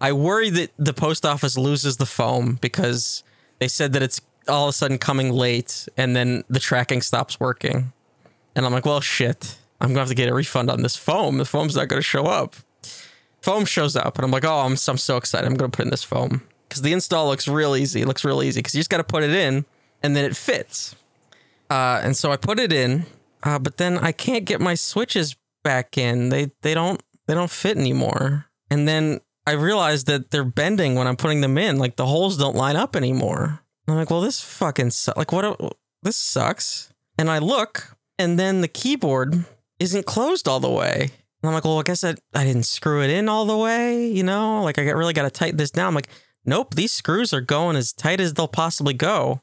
I 0.00 0.12
worry 0.12 0.48
that 0.50 0.70
the 0.78 0.94
post 0.94 1.26
office 1.26 1.58
loses 1.58 1.98
the 1.98 2.06
foam 2.06 2.58
because 2.60 3.22
they 3.60 3.68
said 3.68 3.92
that 3.92 4.02
it's 4.02 4.20
all 4.48 4.64
of 4.64 4.70
a 4.70 4.72
sudden 4.72 4.98
coming 4.98 5.32
late 5.32 5.88
and 5.96 6.16
then 6.16 6.42
the 6.48 6.58
tracking 6.58 7.02
stops 7.02 7.38
working. 7.38 7.92
And 8.56 8.66
I'm 8.66 8.72
like, 8.72 8.86
well, 8.86 9.00
shit. 9.00 9.56
I'm 9.80 9.88
going 9.88 9.96
to 9.96 10.00
have 10.00 10.08
to 10.08 10.14
get 10.14 10.28
a 10.28 10.34
refund 10.34 10.70
on 10.70 10.82
this 10.82 10.96
foam. 10.96 11.38
The 11.38 11.44
foam's 11.44 11.76
not 11.76 11.88
going 11.88 12.00
to 12.00 12.04
show 12.04 12.26
up. 12.26 12.56
Foam 13.40 13.64
shows 13.64 13.96
up 13.96 14.16
and 14.16 14.24
I'm 14.24 14.30
like, 14.30 14.44
oh, 14.44 14.60
I'm, 14.60 14.72
I'm 14.72 14.98
so 14.98 15.16
excited. 15.16 15.46
I'm 15.46 15.54
going 15.54 15.70
to 15.70 15.76
put 15.76 15.84
in 15.84 15.90
this 15.90 16.04
foam 16.04 16.42
because 16.68 16.82
the 16.82 16.92
install 16.92 17.28
looks 17.28 17.48
real 17.48 17.76
easy. 17.76 18.02
It 18.02 18.06
looks 18.06 18.24
real 18.24 18.42
easy 18.42 18.58
because 18.58 18.74
you 18.74 18.80
just 18.80 18.90
got 18.90 18.98
to 18.98 19.04
put 19.04 19.22
it 19.22 19.30
in 19.30 19.64
and 20.02 20.16
then 20.16 20.24
it 20.24 20.36
fits. 20.36 20.94
Uh, 21.70 22.00
and 22.02 22.16
so 22.16 22.32
I 22.32 22.36
put 22.36 22.58
it 22.58 22.72
in, 22.72 23.06
uh, 23.42 23.58
but 23.58 23.76
then 23.76 23.96
I 23.98 24.12
can't 24.12 24.44
get 24.44 24.60
my 24.60 24.74
switches 24.74 25.36
back 25.62 25.96
in. 25.96 26.30
They 26.30 26.50
they 26.62 26.74
don't 26.74 27.00
they 27.26 27.34
don't 27.34 27.50
fit 27.50 27.76
anymore. 27.76 28.46
And 28.70 28.88
then 28.88 29.20
I 29.50 29.54
realized 29.54 30.06
that 30.06 30.30
they're 30.30 30.44
bending 30.44 30.94
when 30.94 31.08
I'm 31.08 31.16
putting 31.16 31.40
them 31.40 31.58
in. 31.58 31.76
Like 31.78 31.96
the 31.96 32.06
holes 32.06 32.36
don't 32.36 32.54
line 32.54 32.76
up 32.76 32.94
anymore. 32.94 33.60
I'm 33.88 33.96
like, 33.96 34.08
well, 34.08 34.20
this 34.20 34.40
fucking 34.40 34.90
su- 34.92 35.12
like 35.16 35.32
what? 35.32 35.44
A- 35.44 35.70
this 36.04 36.16
sucks. 36.16 36.92
And 37.18 37.28
I 37.28 37.38
look, 37.38 37.96
and 38.16 38.38
then 38.38 38.60
the 38.60 38.68
keyboard 38.68 39.44
isn't 39.80 40.06
closed 40.06 40.46
all 40.46 40.60
the 40.60 40.70
way. 40.70 41.10
And 41.42 41.48
I'm 41.48 41.52
like, 41.52 41.64
well, 41.64 41.80
I 41.80 41.82
guess 41.82 42.04
I, 42.04 42.14
I 42.32 42.44
didn't 42.44 42.62
screw 42.62 43.02
it 43.02 43.10
in 43.10 43.28
all 43.28 43.44
the 43.44 43.56
way. 43.56 44.06
You 44.06 44.22
know, 44.22 44.62
like 44.62 44.78
I 44.78 44.84
got 44.84 44.94
really 44.94 45.12
got 45.14 45.24
to 45.24 45.30
tighten 45.30 45.56
this 45.56 45.72
down. 45.72 45.88
I'm 45.88 45.94
like, 45.94 46.08
nope, 46.44 46.76
these 46.76 46.92
screws 46.92 47.34
are 47.34 47.40
going 47.40 47.74
as 47.74 47.92
tight 47.92 48.20
as 48.20 48.34
they'll 48.34 48.46
possibly 48.46 48.94
go. 48.94 49.40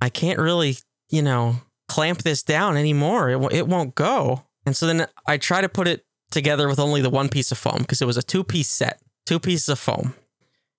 I 0.00 0.08
can't 0.08 0.40
really, 0.40 0.78
you 1.10 1.22
know, 1.22 1.56
clamp 1.86 2.22
this 2.24 2.42
down 2.42 2.76
anymore. 2.76 3.30
It, 3.30 3.38
wo- 3.38 3.48
it 3.52 3.68
won't 3.68 3.94
go. 3.94 4.42
And 4.66 4.76
so 4.76 4.86
then 4.88 5.06
I 5.28 5.36
try 5.36 5.60
to 5.60 5.68
put 5.68 5.86
it 5.86 6.04
together 6.32 6.66
with 6.66 6.80
only 6.80 7.00
the 7.02 7.10
one 7.10 7.28
piece 7.28 7.52
of 7.52 7.58
foam 7.58 7.78
because 7.78 8.02
it 8.02 8.06
was 8.06 8.16
a 8.16 8.22
two 8.22 8.42
piece 8.42 8.68
set, 8.68 9.00
two 9.24 9.38
pieces 9.38 9.68
of 9.68 9.78
foam. 9.78 10.14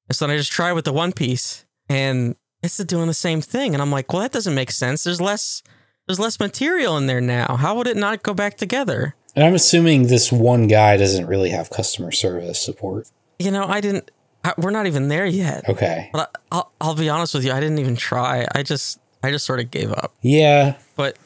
And 0.08 0.16
so 0.16 0.26
then 0.26 0.36
I 0.36 0.38
just 0.38 0.52
try 0.52 0.72
with 0.74 0.86
the 0.86 0.94
one 0.94 1.12
piece 1.12 1.66
and 1.90 2.36
it's 2.62 2.78
doing 2.78 3.08
the 3.08 3.14
same 3.14 3.42
thing. 3.42 3.74
And 3.74 3.82
I'm 3.82 3.92
like, 3.92 4.12
well, 4.12 4.22
that 4.22 4.32
doesn't 4.32 4.56
make 4.56 4.72
sense. 4.72 5.04
There's 5.04 5.22
less, 5.22 5.64
there's 6.08 6.20
less 6.20 6.40
material 6.40 6.98
in 6.98 7.08
there 7.08 7.22
now. 7.22 7.56
How 7.58 7.76
would 7.76 7.88
it 7.88 7.98
not 7.98 8.24
go 8.24 8.34
back 8.34 8.58
together? 8.58 9.16
And 9.36 9.44
I'm 9.44 9.56
assuming 9.56 10.08
this 10.08 10.32
one 10.32 10.68
guy 10.68 10.98
doesn't 10.98 11.28
really 11.28 11.50
have 11.50 11.70
customer 11.70 12.12
service 12.12 12.62
support. 12.62 13.10
You 13.40 13.52
know, 13.52 13.66
I 13.66 13.82
didn't, 13.82 14.12
I, 14.44 14.54
we're 14.58 14.72
not 14.72 14.88
even 14.88 15.08
there 15.10 15.26
yet. 15.26 15.68
Okay. 15.68 16.10
But 16.14 16.32
I, 16.52 16.56
I'll, 16.56 16.72
I'll 16.80 16.96
be 16.96 17.10
honest 17.10 17.34
with 17.34 17.44
you. 17.44 17.52
I 17.52 17.60
didn't 17.60 17.80
even 17.80 17.96
try. 17.96 18.48
I 18.54 18.64
just, 18.64 19.00
I 19.24 19.32
just 19.32 19.46
sort 19.46 19.60
of 19.60 19.72
gave 19.72 19.92
up. 19.92 20.14
Yeah. 20.22 20.78
But 20.96 21.18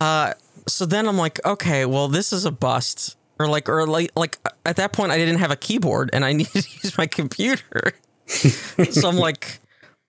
uh 0.00 0.32
so 0.68 0.86
then 0.86 1.06
I'm 1.08 1.18
like, 1.18 1.44
okay, 1.44 1.84
well 1.86 2.08
this 2.08 2.32
is 2.32 2.44
a 2.44 2.50
bust. 2.50 3.16
Or 3.38 3.48
like 3.48 3.68
or 3.68 3.86
like 3.86 4.10
like 4.14 4.38
uh, 4.44 4.50
at 4.64 4.76
that 4.76 4.92
point 4.92 5.10
I 5.10 5.18
didn't 5.18 5.38
have 5.38 5.50
a 5.50 5.56
keyboard 5.56 6.10
and 6.12 6.24
I 6.24 6.32
needed 6.32 6.62
to 6.62 6.70
use 6.82 6.96
my 6.96 7.06
computer. 7.06 7.92
so 8.26 9.08
I'm 9.08 9.16
like, 9.16 9.60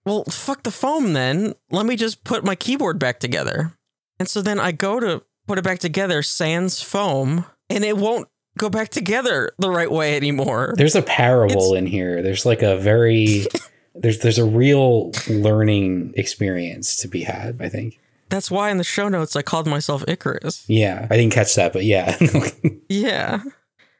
well, 0.06 0.24
fuck 0.26 0.64
the 0.64 0.72
foam 0.72 1.14
then. 1.14 1.54
Let 1.72 1.86
me 1.86 1.96
just 1.96 2.24
put 2.24 2.44
my 2.44 2.56
keyboard 2.56 3.00
back 3.00 3.20
together. 3.20 3.74
And 4.20 4.30
so 4.30 4.42
then 4.42 4.60
I 4.60 4.72
go 4.72 5.00
to 5.00 5.24
put 5.48 5.58
it 5.58 5.64
back 5.64 5.80
together 5.80 6.22
sans 6.24 6.82
foam 6.82 7.46
and 7.70 7.84
it 7.84 7.98
won't 7.98 8.28
go 8.58 8.70
back 8.70 8.90
together 8.90 9.52
the 9.58 9.70
right 9.70 9.92
way 9.92 10.16
anymore. 10.16 10.74
There's 10.78 10.96
a 10.96 11.02
parable 11.02 11.74
in 11.74 11.86
here. 11.86 12.22
There's 12.22 12.46
like 12.46 12.62
a 12.62 12.78
very 12.78 13.46
there's 13.96 14.20
there's 14.20 14.40
a 14.40 14.46
real 14.46 15.12
learning 15.28 16.14
experience 16.16 16.98
to 16.98 17.08
be 17.08 17.24
had, 17.24 17.62
I 17.62 17.70
think. 17.70 18.00
That's 18.34 18.50
why 18.50 18.72
in 18.72 18.78
the 18.78 18.84
show 18.84 19.10
notes 19.10 19.36
I 19.36 19.44
called 19.44 19.68
myself 19.68 20.04
Icarus. 20.08 20.68
Yeah. 20.68 21.06
I 21.12 21.18
didn't 21.18 21.34
catch 21.34 21.54
that, 21.54 21.72
but 21.72 21.86
yeah. 21.86 22.18
Yeah. 22.90 23.44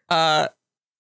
Uh 0.10 0.48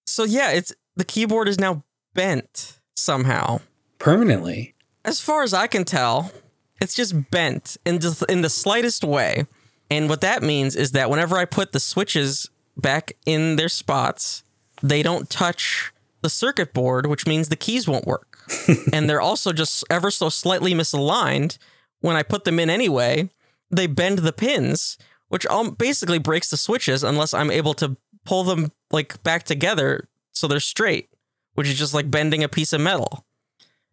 so 0.06 0.24
yeah, 0.24 0.52
it's 0.52 0.72
the 0.96 1.04
keyboard 1.04 1.48
is 1.48 1.60
now 1.60 1.84
bent 2.14 2.80
somehow. 2.96 3.62
Permanently. 3.98 4.76
As 5.04 5.20
far 5.20 5.42
as 5.42 5.52
I 5.52 5.66
can 5.66 5.84
tell, 5.84 6.32
it's 6.80 6.94
just 6.94 7.32
bent 7.32 7.76
in 7.86 7.98
the, 7.98 8.24
in 8.30 8.42
the 8.44 8.52
slightest 8.52 9.04
way. 9.04 9.48
And 9.90 10.10
what 10.10 10.22
that 10.22 10.44
means 10.44 10.76
is 10.76 10.92
that 10.92 11.10
whenever 11.10 11.36
I 11.36 11.46
put 11.46 11.72
the 11.72 11.80
switches 11.80 12.52
back 12.78 13.14
in 13.26 13.56
their 13.56 13.70
spots, 13.70 14.44
they 14.84 15.02
don't 15.02 15.28
touch 15.28 15.92
the 16.22 16.30
circuit 16.30 16.72
board, 16.72 17.08
which 17.08 17.26
means 17.26 17.50
the 17.50 17.56
keys 17.56 17.88
won't 17.88 18.06
work. 18.06 18.38
and 18.94 19.10
they're 19.10 19.22
also 19.22 19.54
just 19.54 19.84
ever 19.90 20.12
so 20.12 20.30
slightly 20.30 20.76
misaligned. 20.76 21.58
When 22.04 22.18
I 22.18 22.24
put 22.24 22.44
them 22.44 22.60
in 22.60 22.70
anyway, 22.70 23.30
they 23.72 23.88
bend 23.88 24.20
the 24.20 24.34
pins, 24.34 24.98
which 25.30 25.46
all 25.46 25.72
basically 25.72 26.20
breaks 26.20 26.50
the 26.50 26.58
switches 26.58 27.02
unless 27.02 27.34
I'm 27.34 27.50
able 27.50 27.74
to 27.76 27.96
pull 28.26 28.44
them 28.44 28.74
like 28.92 29.24
back 29.24 29.44
together 29.44 30.10
so 30.34 30.50
they're 30.50 30.60
straight, 30.60 31.08
which 31.54 31.70
is 31.70 31.80
just 31.80 31.94
like 31.94 32.12
bending 32.12 32.44
a 32.44 32.50
piece 32.50 32.74
of 32.74 32.82
metal. 32.82 33.26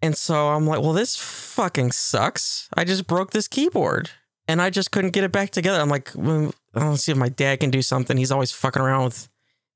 And 0.02 0.16
so 0.16 0.48
I'm 0.48 0.66
like, 0.66 0.80
well, 0.80 0.92
this 0.92 1.14
fucking 1.14 1.92
sucks. 1.92 2.68
I 2.74 2.82
just 2.82 3.06
broke 3.06 3.30
this 3.30 3.46
keyboard 3.46 4.10
and 4.48 4.60
I 4.60 4.70
just 4.70 4.90
couldn't 4.90 5.12
get 5.12 5.22
it 5.22 5.30
back 5.30 5.50
together. 5.50 5.80
I'm 5.80 5.88
like, 5.88 6.10
well, 6.16 6.52
let's 6.74 7.04
see 7.04 7.12
if 7.12 7.18
my 7.18 7.28
dad 7.28 7.60
can 7.60 7.70
do 7.70 7.80
something. 7.80 8.16
He's 8.16 8.32
always 8.32 8.50
fucking 8.50 8.82
around 8.82 9.04
with 9.04 9.28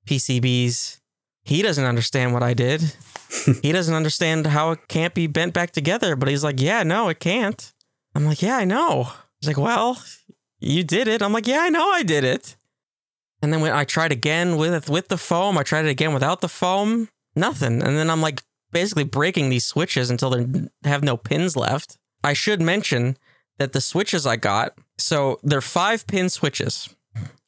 PCBs. 0.08 0.98
He 1.44 1.62
doesn't 1.62 1.84
understand 1.84 2.32
what 2.32 2.42
I 2.42 2.52
did. 2.52 2.82
he 3.62 3.70
doesn't 3.70 3.94
understand 3.94 4.48
how 4.48 4.72
it 4.72 4.88
can't 4.88 5.14
be 5.14 5.28
bent 5.28 5.54
back 5.54 5.70
together, 5.70 6.16
but 6.16 6.28
he's 6.28 6.42
like, 6.42 6.60
yeah, 6.60 6.82
no, 6.82 7.08
it 7.10 7.20
can't. 7.20 7.73
I'm 8.14 8.24
like, 8.24 8.42
yeah, 8.42 8.56
I 8.56 8.64
know. 8.64 9.10
He's 9.40 9.48
like, 9.48 9.58
well, 9.58 10.02
you 10.60 10.84
did 10.84 11.08
it. 11.08 11.22
I'm 11.22 11.32
like, 11.32 11.46
yeah, 11.46 11.60
I 11.60 11.68
know 11.68 11.90
I 11.90 12.02
did 12.02 12.24
it. 12.24 12.56
And 13.42 13.52
then 13.52 13.60
when 13.60 13.72
I 13.72 13.84
tried 13.84 14.12
again 14.12 14.56
with 14.56 14.88
with 14.88 15.08
the 15.08 15.18
foam, 15.18 15.58
I 15.58 15.62
tried 15.62 15.84
it 15.84 15.90
again 15.90 16.14
without 16.14 16.40
the 16.40 16.48
foam, 16.48 17.08
nothing. 17.36 17.82
And 17.82 17.98
then 17.98 18.08
I'm 18.08 18.22
like 18.22 18.42
basically 18.72 19.04
breaking 19.04 19.50
these 19.50 19.66
switches 19.66 20.10
until 20.10 20.30
they 20.30 20.68
have 20.84 21.04
no 21.04 21.16
pins 21.16 21.56
left. 21.56 21.98
I 22.22 22.32
should 22.32 22.62
mention 22.62 23.18
that 23.58 23.72
the 23.72 23.80
switches 23.80 24.26
I 24.26 24.36
got, 24.36 24.76
so 24.98 25.38
they're 25.42 25.60
five 25.60 26.06
pin 26.06 26.30
switches, 26.30 26.88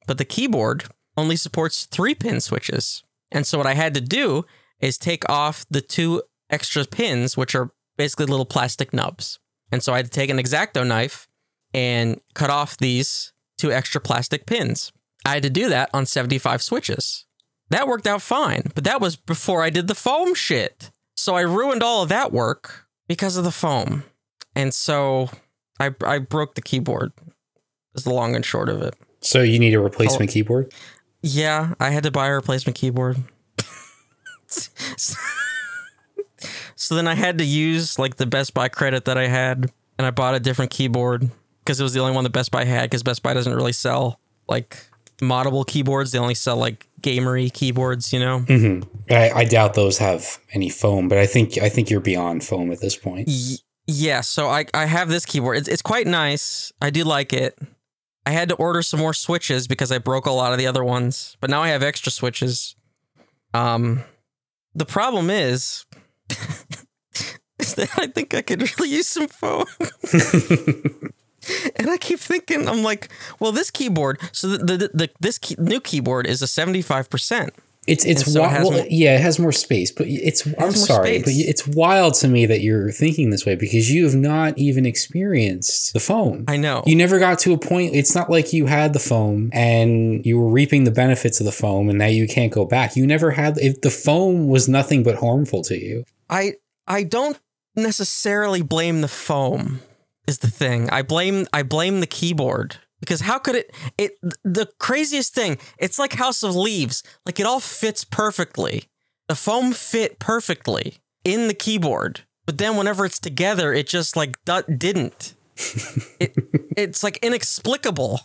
but 0.06 0.18
the 0.18 0.24
keyboard 0.24 0.84
only 1.16 1.36
supports 1.36 1.86
three 1.86 2.14
pin 2.14 2.40
switches. 2.40 3.02
And 3.32 3.46
so 3.46 3.58
what 3.58 3.66
I 3.66 3.74
had 3.74 3.94
to 3.94 4.00
do 4.00 4.44
is 4.80 4.98
take 4.98 5.28
off 5.28 5.64
the 5.70 5.80
two 5.80 6.22
extra 6.50 6.84
pins, 6.84 7.36
which 7.36 7.54
are 7.54 7.70
basically 7.96 8.26
little 8.26 8.44
plastic 8.44 8.92
nubs. 8.92 9.38
And 9.72 9.82
so 9.82 9.92
I 9.92 9.96
had 9.96 10.06
to 10.06 10.10
take 10.10 10.30
an 10.30 10.38
exacto 10.38 10.86
knife 10.86 11.28
and 11.74 12.20
cut 12.34 12.50
off 12.50 12.76
these 12.76 13.32
two 13.58 13.72
extra 13.72 14.00
plastic 14.00 14.46
pins. 14.46 14.92
I 15.24 15.34
had 15.34 15.42
to 15.42 15.50
do 15.50 15.68
that 15.68 15.90
on 15.92 16.06
75 16.06 16.62
switches. 16.62 17.26
That 17.70 17.88
worked 17.88 18.06
out 18.06 18.22
fine, 18.22 18.70
but 18.74 18.84
that 18.84 19.00
was 19.00 19.16
before 19.16 19.62
I 19.62 19.70
did 19.70 19.88
the 19.88 19.94
foam 19.94 20.34
shit. 20.34 20.90
So 21.16 21.34
I 21.34 21.40
ruined 21.40 21.82
all 21.82 22.02
of 22.02 22.08
that 22.10 22.32
work 22.32 22.86
because 23.08 23.36
of 23.36 23.44
the 23.44 23.50
foam. 23.50 24.04
And 24.54 24.72
so 24.72 25.30
I 25.80 25.90
I 26.04 26.18
broke 26.18 26.54
the 26.54 26.62
keyboard. 26.62 27.12
Is 27.94 28.04
the 28.04 28.14
long 28.14 28.36
and 28.36 28.44
short 28.44 28.68
of 28.68 28.82
it. 28.82 28.94
So 29.20 29.42
you 29.42 29.58
need 29.58 29.74
a 29.74 29.80
replacement 29.80 30.30
oh. 30.30 30.32
keyboard? 30.32 30.72
Yeah, 31.22 31.74
I 31.80 31.90
had 31.90 32.04
to 32.04 32.10
buy 32.10 32.28
a 32.28 32.34
replacement 32.34 32.76
keyboard. 32.76 33.16
so 36.74 36.94
then 36.94 37.06
I 37.08 37.14
had 37.14 37.38
to 37.38 37.44
use 37.44 37.98
like 37.98 38.16
the 38.16 38.26
Best 38.26 38.54
Buy 38.54 38.68
credit 38.68 39.04
that 39.06 39.18
I 39.18 39.26
had, 39.26 39.70
and 39.98 40.06
I 40.06 40.10
bought 40.10 40.34
a 40.34 40.40
different 40.40 40.70
keyboard 40.70 41.30
because 41.64 41.80
it 41.80 41.82
was 41.82 41.92
the 41.94 42.00
only 42.00 42.14
one 42.14 42.24
that 42.24 42.30
Best 42.30 42.50
Buy 42.50 42.64
had. 42.64 42.90
Because 42.90 43.02
Best 43.02 43.22
Buy 43.22 43.34
doesn't 43.34 43.54
really 43.54 43.72
sell 43.72 44.20
like 44.48 44.76
moddable 45.18 45.66
keyboards; 45.66 46.12
they 46.12 46.18
only 46.18 46.34
sell 46.34 46.56
like 46.56 46.86
gamery 47.00 47.52
keyboards. 47.52 48.12
You 48.12 48.20
know. 48.20 48.38
hmm 48.40 48.80
I, 49.10 49.30
I 49.30 49.44
doubt 49.44 49.74
those 49.74 49.98
have 49.98 50.38
any 50.52 50.68
foam, 50.68 51.08
but 51.08 51.18
I 51.18 51.26
think 51.26 51.58
I 51.58 51.68
think 51.68 51.90
you're 51.90 52.00
beyond 52.00 52.44
foam 52.44 52.70
at 52.72 52.80
this 52.80 52.96
point. 52.96 53.28
Y- 53.28 53.56
yeah, 53.88 54.20
so 54.20 54.48
I, 54.48 54.64
I 54.74 54.86
have 54.86 55.08
this 55.08 55.24
keyboard. 55.24 55.58
It's, 55.58 55.68
it's 55.68 55.82
quite 55.82 56.08
nice. 56.08 56.72
I 56.82 56.90
do 56.90 57.04
like 57.04 57.32
it. 57.32 57.56
I 58.26 58.30
had 58.30 58.48
to 58.48 58.56
order 58.56 58.82
some 58.82 58.98
more 58.98 59.14
switches 59.14 59.68
because 59.68 59.92
I 59.92 59.98
broke 59.98 60.26
a 60.26 60.32
lot 60.32 60.50
of 60.52 60.58
the 60.58 60.66
other 60.66 60.82
ones, 60.82 61.36
but 61.40 61.50
now 61.50 61.62
I 61.62 61.68
have 61.68 61.84
extra 61.84 62.10
switches. 62.10 62.74
Um, 63.54 64.02
the 64.74 64.84
problem 64.84 65.30
is, 65.30 65.86
I 67.98 68.06
think 68.06 68.34
I 68.34 68.42
could 68.42 68.62
really 68.62 68.90
use 68.90 69.08
some 69.08 69.28
foam. 69.28 69.64
and 71.76 71.90
I 71.90 71.96
keep 71.98 72.18
thinking, 72.18 72.68
I'm 72.68 72.82
like, 72.82 73.08
well, 73.40 73.52
this 73.52 73.70
keyboard. 73.70 74.20
So 74.32 74.48
the, 74.48 74.58
the, 74.58 74.90
the 74.94 75.10
this 75.20 75.38
key, 75.38 75.56
new 75.58 75.80
keyboard 75.80 76.26
is 76.26 76.42
a 76.42 76.46
75 76.46 77.10
percent. 77.10 77.54
It's 77.86 78.04
it's 78.04 78.24
so 78.24 78.40
it 78.40 78.42
wi- 78.42 78.52
has 78.52 78.68
well, 78.68 78.78
more- 78.78 78.86
yeah, 78.90 79.14
it 79.14 79.20
has 79.20 79.38
more 79.38 79.52
space, 79.52 79.92
but 79.92 80.08
it's 80.08 80.44
I'm 80.44 80.54
more 80.58 80.72
sorry, 80.72 81.20
but 81.20 81.28
it's 81.28 81.68
wild 81.68 82.14
to 82.14 82.28
me 82.28 82.44
that 82.46 82.60
you're 82.60 82.90
thinking 82.90 83.30
this 83.30 83.46
way 83.46 83.54
because 83.54 83.88
you 83.88 84.04
have 84.04 84.16
not 84.16 84.58
even 84.58 84.86
experienced 84.86 85.92
the 85.92 86.00
foam. 86.00 86.44
I 86.48 86.56
know. 86.56 86.82
You 86.84 86.96
never 86.96 87.20
got 87.20 87.38
to 87.40 87.52
a 87.52 87.58
point. 87.58 87.94
It's 87.94 88.12
not 88.12 88.28
like 88.28 88.52
you 88.52 88.66
had 88.66 88.92
the 88.92 88.98
foam 88.98 89.50
and 89.52 90.26
you 90.26 90.36
were 90.36 90.48
reaping 90.48 90.82
the 90.82 90.90
benefits 90.90 91.38
of 91.38 91.46
the 91.46 91.52
foam, 91.52 91.88
and 91.88 91.96
now 91.96 92.06
you 92.06 92.26
can't 92.26 92.52
go 92.52 92.64
back. 92.64 92.96
You 92.96 93.06
never 93.06 93.30
had. 93.30 93.56
If 93.58 93.80
the 93.82 93.90
foam 93.90 94.48
was 94.48 94.68
nothing 94.68 95.04
but 95.04 95.14
harmful 95.14 95.62
to 95.62 95.78
you, 95.78 96.04
I 96.28 96.54
I 96.86 97.02
don't 97.02 97.38
necessarily 97.74 98.62
blame 98.62 99.00
the 99.00 99.08
foam. 99.08 99.80
Is 100.26 100.38
the 100.38 100.50
thing 100.50 100.90
I 100.90 101.02
blame? 101.02 101.46
I 101.52 101.62
blame 101.62 102.00
the 102.00 102.06
keyboard 102.06 102.78
because 103.00 103.20
how 103.20 103.38
could 103.38 103.54
it? 103.54 103.74
It 103.96 104.12
the 104.44 104.68
craziest 104.78 105.34
thing. 105.34 105.58
It's 105.78 105.98
like 105.98 106.14
House 106.14 106.42
of 106.42 106.56
Leaves. 106.56 107.02
Like 107.24 107.38
it 107.38 107.46
all 107.46 107.60
fits 107.60 108.04
perfectly. 108.04 108.84
The 109.28 109.34
foam 109.34 109.72
fit 109.72 110.18
perfectly 110.18 110.98
in 111.24 111.48
the 111.48 111.54
keyboard, 111.54 112.22
but 112.44 112.58
then 112.58 112.76
whenever 112.76 113.04
it's 113.04 113.18
together, 113.18 113.72
it 113.72 113.88
just 113.88 114.16
like 114.16 114.36
didn't. 114.44 115.34
it, 116.20 116.36
it's 116.76 117.02
like 117.02 117.18
inexplicable. 117.18 118.20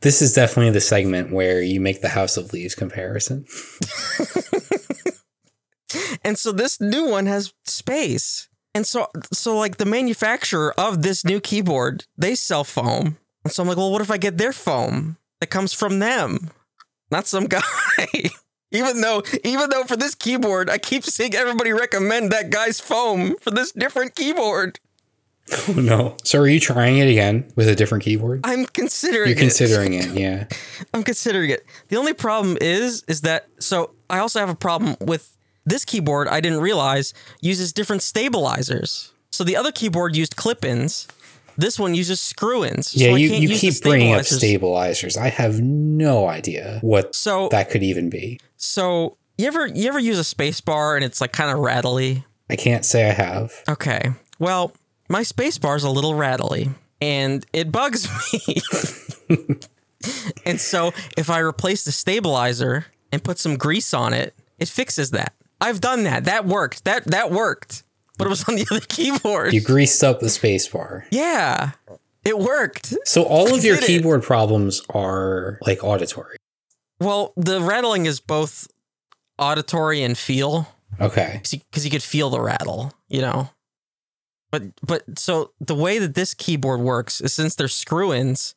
This 0.00 0.20
is 0.20 0.34
definitely 0.34 0.70
the 0.70 0.80
segment 0.80 1.32
where 1.32 1.62
you 1.62 1.80
make 1.80 2.02
the 2.02 2.10
House 2.10 2.36
of 2.36 2.52
Leaves 2.52 2.74
comparison. 2.74 3.46
And 6.22 6.38
so 6.38 6.52
this 6.52 6.80
new 6.80 7.08
one 7.08 7.26
has 7.26 7.52
space. 7.64 8.48
And 8.74 8.86
so 8.86 9.08
so 9.32 9.56
like 9.56 9.76
the 9.76 9.84
manufacturer 9.84 10.74
of 10.78 11.02
this 11.02 11.24
new 11.24 11.40
keyboard, 11.40 12.04
they 12.16 12.34
sell 12.34 12.64
foam. 12.64 13.18
And 13.44 13.52
so 13.52 13.62
I'm 13.62 13.68
like, 13.68 13.76
well, 13.76 13.92
what 13.92 14.02
if 14.02 14.10
I 14.10 14.16
get 14.16 14.38
their 14.38 14.52
foam 14.52 15.16
that 15.40 15.48
comes 15.48 15.72
from 15.72 15.98
them? 15.98 16.50
Not 17.10 17.26
some 17.26 17.46
guy. 17.48 17.62
even 18.72 19.00
though 19.00 19.22
even 19.44 19.70
though 19.70 19.84
for 19.84 19.96
this 19.96 20.14
keyboard, 20.14 20.68
I 20.68 20.78
keep 20.78 21.04
seeing 21.04 21.34
everybody 21.34 21.72
recommend 21.72 22.32
that 22.32 22.50
guy's 22.50 22.80
foam 22.80 23.36
for 23.40 23.50
this 23.50 23.72
different 23.72 24.14
keyboard. 24.14 24.80
Oh 25.68 25.74
no. 25.76 26.16
So 26.24 26.40
are 26.40 26.48
you 26.48 26.58
trying 26.58 26.98
it 26.98 27.08
again 27.08 27.50
with 27.54 27.68
a 27.68 27.74
different 27.74 28.02
keyboard? 28.02 28.40
I'm 28.44 28.64
considering 28.66 29.28
You're 29.28 29.36
it. 29.36 29.40
considering 29.40 29.92
it, 29.92 30.10
yeah. 30.12 30.46
I'm 30.94 31.02
considering 31.02 31.50
it. 31.50 31.64
The 31.88 31.96
only 31.96 32.14
problem 32.14 32.56
is 32.60 33.04
is 33.08 33.20
that 33.22 33.46
so 33.60 33.94
I 34.08 34.18
also 34.18 34.40
have 34.40 34.48
a 34.48 34.54
problem 34.54 34.96
with 35.00 35.36
this 35.66 35.84
keyboard 35.84 36.28
I 36.28 36.40
didn't 36.40 36.60
realize 36.60 37.14
uses 37.40 37.72
different 37.72 38.02
stabilizers. 38.02 39.12
So 39.30 39.44
the 39.44 39.56
other 39.56 39.72
keyboard 39.72 40.14
used 40.16 40.36
clip-ins. 40.36 41.08
This 41.56 41.78
one 41.78 41.94
uses 41.94 42.20
screw-ins. 42.20 42.90
So 42.90 42.98
Yeah, 43.00 43.14
I 43.14 43.16
you, 43.18 43.28
can't 43.30 43.42
you 43.42 43.48
use 43.50 43.60
keep 43.60 43.82
bringing 43.82 44.12
up 44.14 44.24
stabilizers. 44.24 44.38
stabilizers. 44.38 45.16
I 45.16 45.28
have 45.28 45.60
no 45.60 46.26
idea 46.26 46.78
what 46.82 47.14
So 47.14 47.48
that 47.50 47.70
could 47.70 47.82
even 47.82 48.10
be. 48.10 48.40
so 48.56 49.16
you 49.38 49.46
ever 49.46 49.66
you 49.66 49.88
ever 49.88 49.98
use 49.98 50.18
a 50.18 50.24
space 50.24 50.60
bar 50.60 50.96
and 50.96 51.04
it's 51.04 51.20
like 51.20 51.32
kind 51.32 51.50
of 51.50 51.58
rattly? 51.58 52.24
I 52.50 52.56
can't 52.56 52.84
say 52.84 53.08
I 53.08 53.12
have. 53.12 53.52
Okay. 53.68 54.12
Well, 54.38 54.72
my 55.08 55.22
space 55.22 55.58
bar 55.58 55.76
is 55.76 55.84
a 55.84 55.90
little 55.90 56.14
rattly 56.14 56.70
and 57.00 57.44
it 57.52 57.70
bugs 57.72 58.08
me. 58.48 58.62
and 60.44 60.60
so 60.60 60.92
if 61.16 61.30
I 61.30 61.38
replace 61.38 61.84
the 61.84 61.92
stabilizer 61.92 62.86
and 63.12 63.22
put 63.24 63.38
some 63.38 63.56
grease 63.56 63.94
on 63.94 64.12
it, 64.12 64.34
it 64.58 64.68
fixes 64.68 65.10
that. 65.12 65.32
I've 65.60 65.80
done 65.80 66.04
that. 66.04 66.24
That 66.24 66.46
worked. 66.46 66.84
That 66.84 67.04
that 67.06 67.30
worked. 67.30 67.82
But 68.18 68.26
it 68.26 68.30
was 68.30 68.44
on 68.48 68.54
the 68.56 68.66
other 68.70 68.84
keyboard. 68.88 69.52
You 69.52 69.60
greased 69.60 70.02
up 70.04 70.20
the 70.20 70.26
spacebar. 70.26 71.04
yeah. 71.10 71.72
It 72.24 72.38
worked. 72.38 72.94
So 73.04 73.24
all 73.24 73.54
of 73.54 73.62
your 73.64 73.74
did 73.76 73.84
it. 73.84 73.86
keyboard 73.86 74.22
problems 74.22 74.80
are 74.88 75.58
like 75.66 75.84
auditory. 75.84 76.38
Well, 76.98 77.34
the 77.36 77.60
rattling 77.60 78.06
is 78.06 78.18
both 78.18 78.66
auditory 79.38 80.02
and 80.02 80.16
feel. 80.16 80.66
Okay. 81.00 81.40
because 81.42 81.84
you 81.84 81.90
could 81.90 82.02
feel 82.02 82.30
the 82.30 82.40
rattle, 82.40 82.94
you 83.08 83.20
know. 83.20 83.50
But 84.50 84.62
but 84.82 85.18
so 85.18 85.50
the 85.60 85.74
way 85.74 85.98
that 85.98 86.14
this 86.14 86.32
keyboard 86.32 86.80
works 86.80 87.20
is 87.20 87.32
since 87.34 87.56
they're 87.56 87.68
screw-ins, 87.68 88.54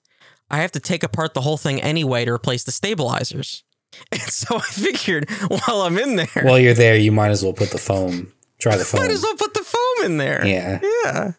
I 0.49 0.59
have 0.59 0.71
to 0.73 0.79
take 0.79 1.03
apart 1.03 1.33
the 1.33 1.41
whole 1.41 1.57
thing 1.57 1.81
anyway 1.81 2.23
to 2.25 2.31
replace 2.31 2.63
the 2.63 2.71
stabilizers. 2.71 3.63
And 4.11 4.21
so 4.21 4.57
I 4.57 4.61
figured 4.61 5.29
while 5.49 5.81
I'm 5.81 5.97
in 5.97 6.15
there, 6.15 6.27
While 6.43 6.59
you're 6.59 6.73
there, 6.73 6.95
you 6.95 7.11
might 7.11 7.29
as 7.29 7.43
well 7.43 7.53
put 7.53 7.71
the 7.71 7.77
foam. 7.77 8.31
Try 8.59 8.77
the 8.77 8.85
foam. 8.85 9.01
might 9.01 9.11
as 9.11 9.21
well 9.23 9.35
put 9.35 9.53
the 9.53 9.63
foam 9.63 10.05
in 10.05 10.17
there. 10.17 10.45
Yeah. 10.45 10.79
Yeah. 11.03 11.31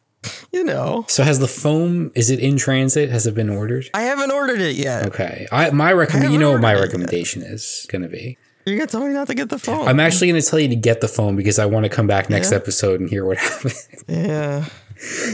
You 0.52 0.64
know. 0.64 1.04
So 1.09 1.22
has 1.22 1.38
the 1.38 1.48
foam? 1.48 2.11
Is 2.14 2.28
it 2.30 2.40
in 2.40 2.56
transit? 2.59 3.09
Has 3.11 3.26
it 3.26 3.34
been 3.34 3.48
ordered? 3.48 3.86
I 3.94 4.02
haven't 4.02 4.30
ordered 4.32 4.61
it 4.61 4.76
yet. 4.76 5.06
Okay. 5.06 5.46
I 5.52 5.70
my 5.70 5.92
recommend. 5.92 6.32
You 6.32 6.38
know 6.38 6.52
what 6.52 6.61
my 6.61 6.74
ordered 6.74 6.78
it 6.78 6.80
yet. 6.80 6.86
recommendation 6.92 7.42
is 7.42 7.86
going 7.90 8.02
to 8.02 8.09
be. 8.09 8.36
You're 8.66 8.76
gonna 8.76 8.86
tell 8.88 9.06
me 9.06 9.14
not 9.14 9.28
to 9.28 9.34
get 9.34 9.48
the 9.48 9.59
phone. 9.59 9.88
I'm 9.88 9.98
actually 10.00 10.28
going 10.28 10.42
to 10.42 10.46
tell 10.46 10.59
you 10.61 10.68
to 10.68 10.76
get 10.76 11.00
the 11.00 11.09
phone 11.09 11.36
because 11.36 11.59
I 11.59 11.64
want 11.64 11.84
to 11.84 11.88
come 11.88 12.06
back 12.06 12.28
next 12.28 12.50
Yeah. 12.50 12.59
episode 12.59 13.00
and 13.00 13.09
hear 13.09 13.24
what 13.24 13.38
happened. 13.48 13.74
yeah. 14.09 14.64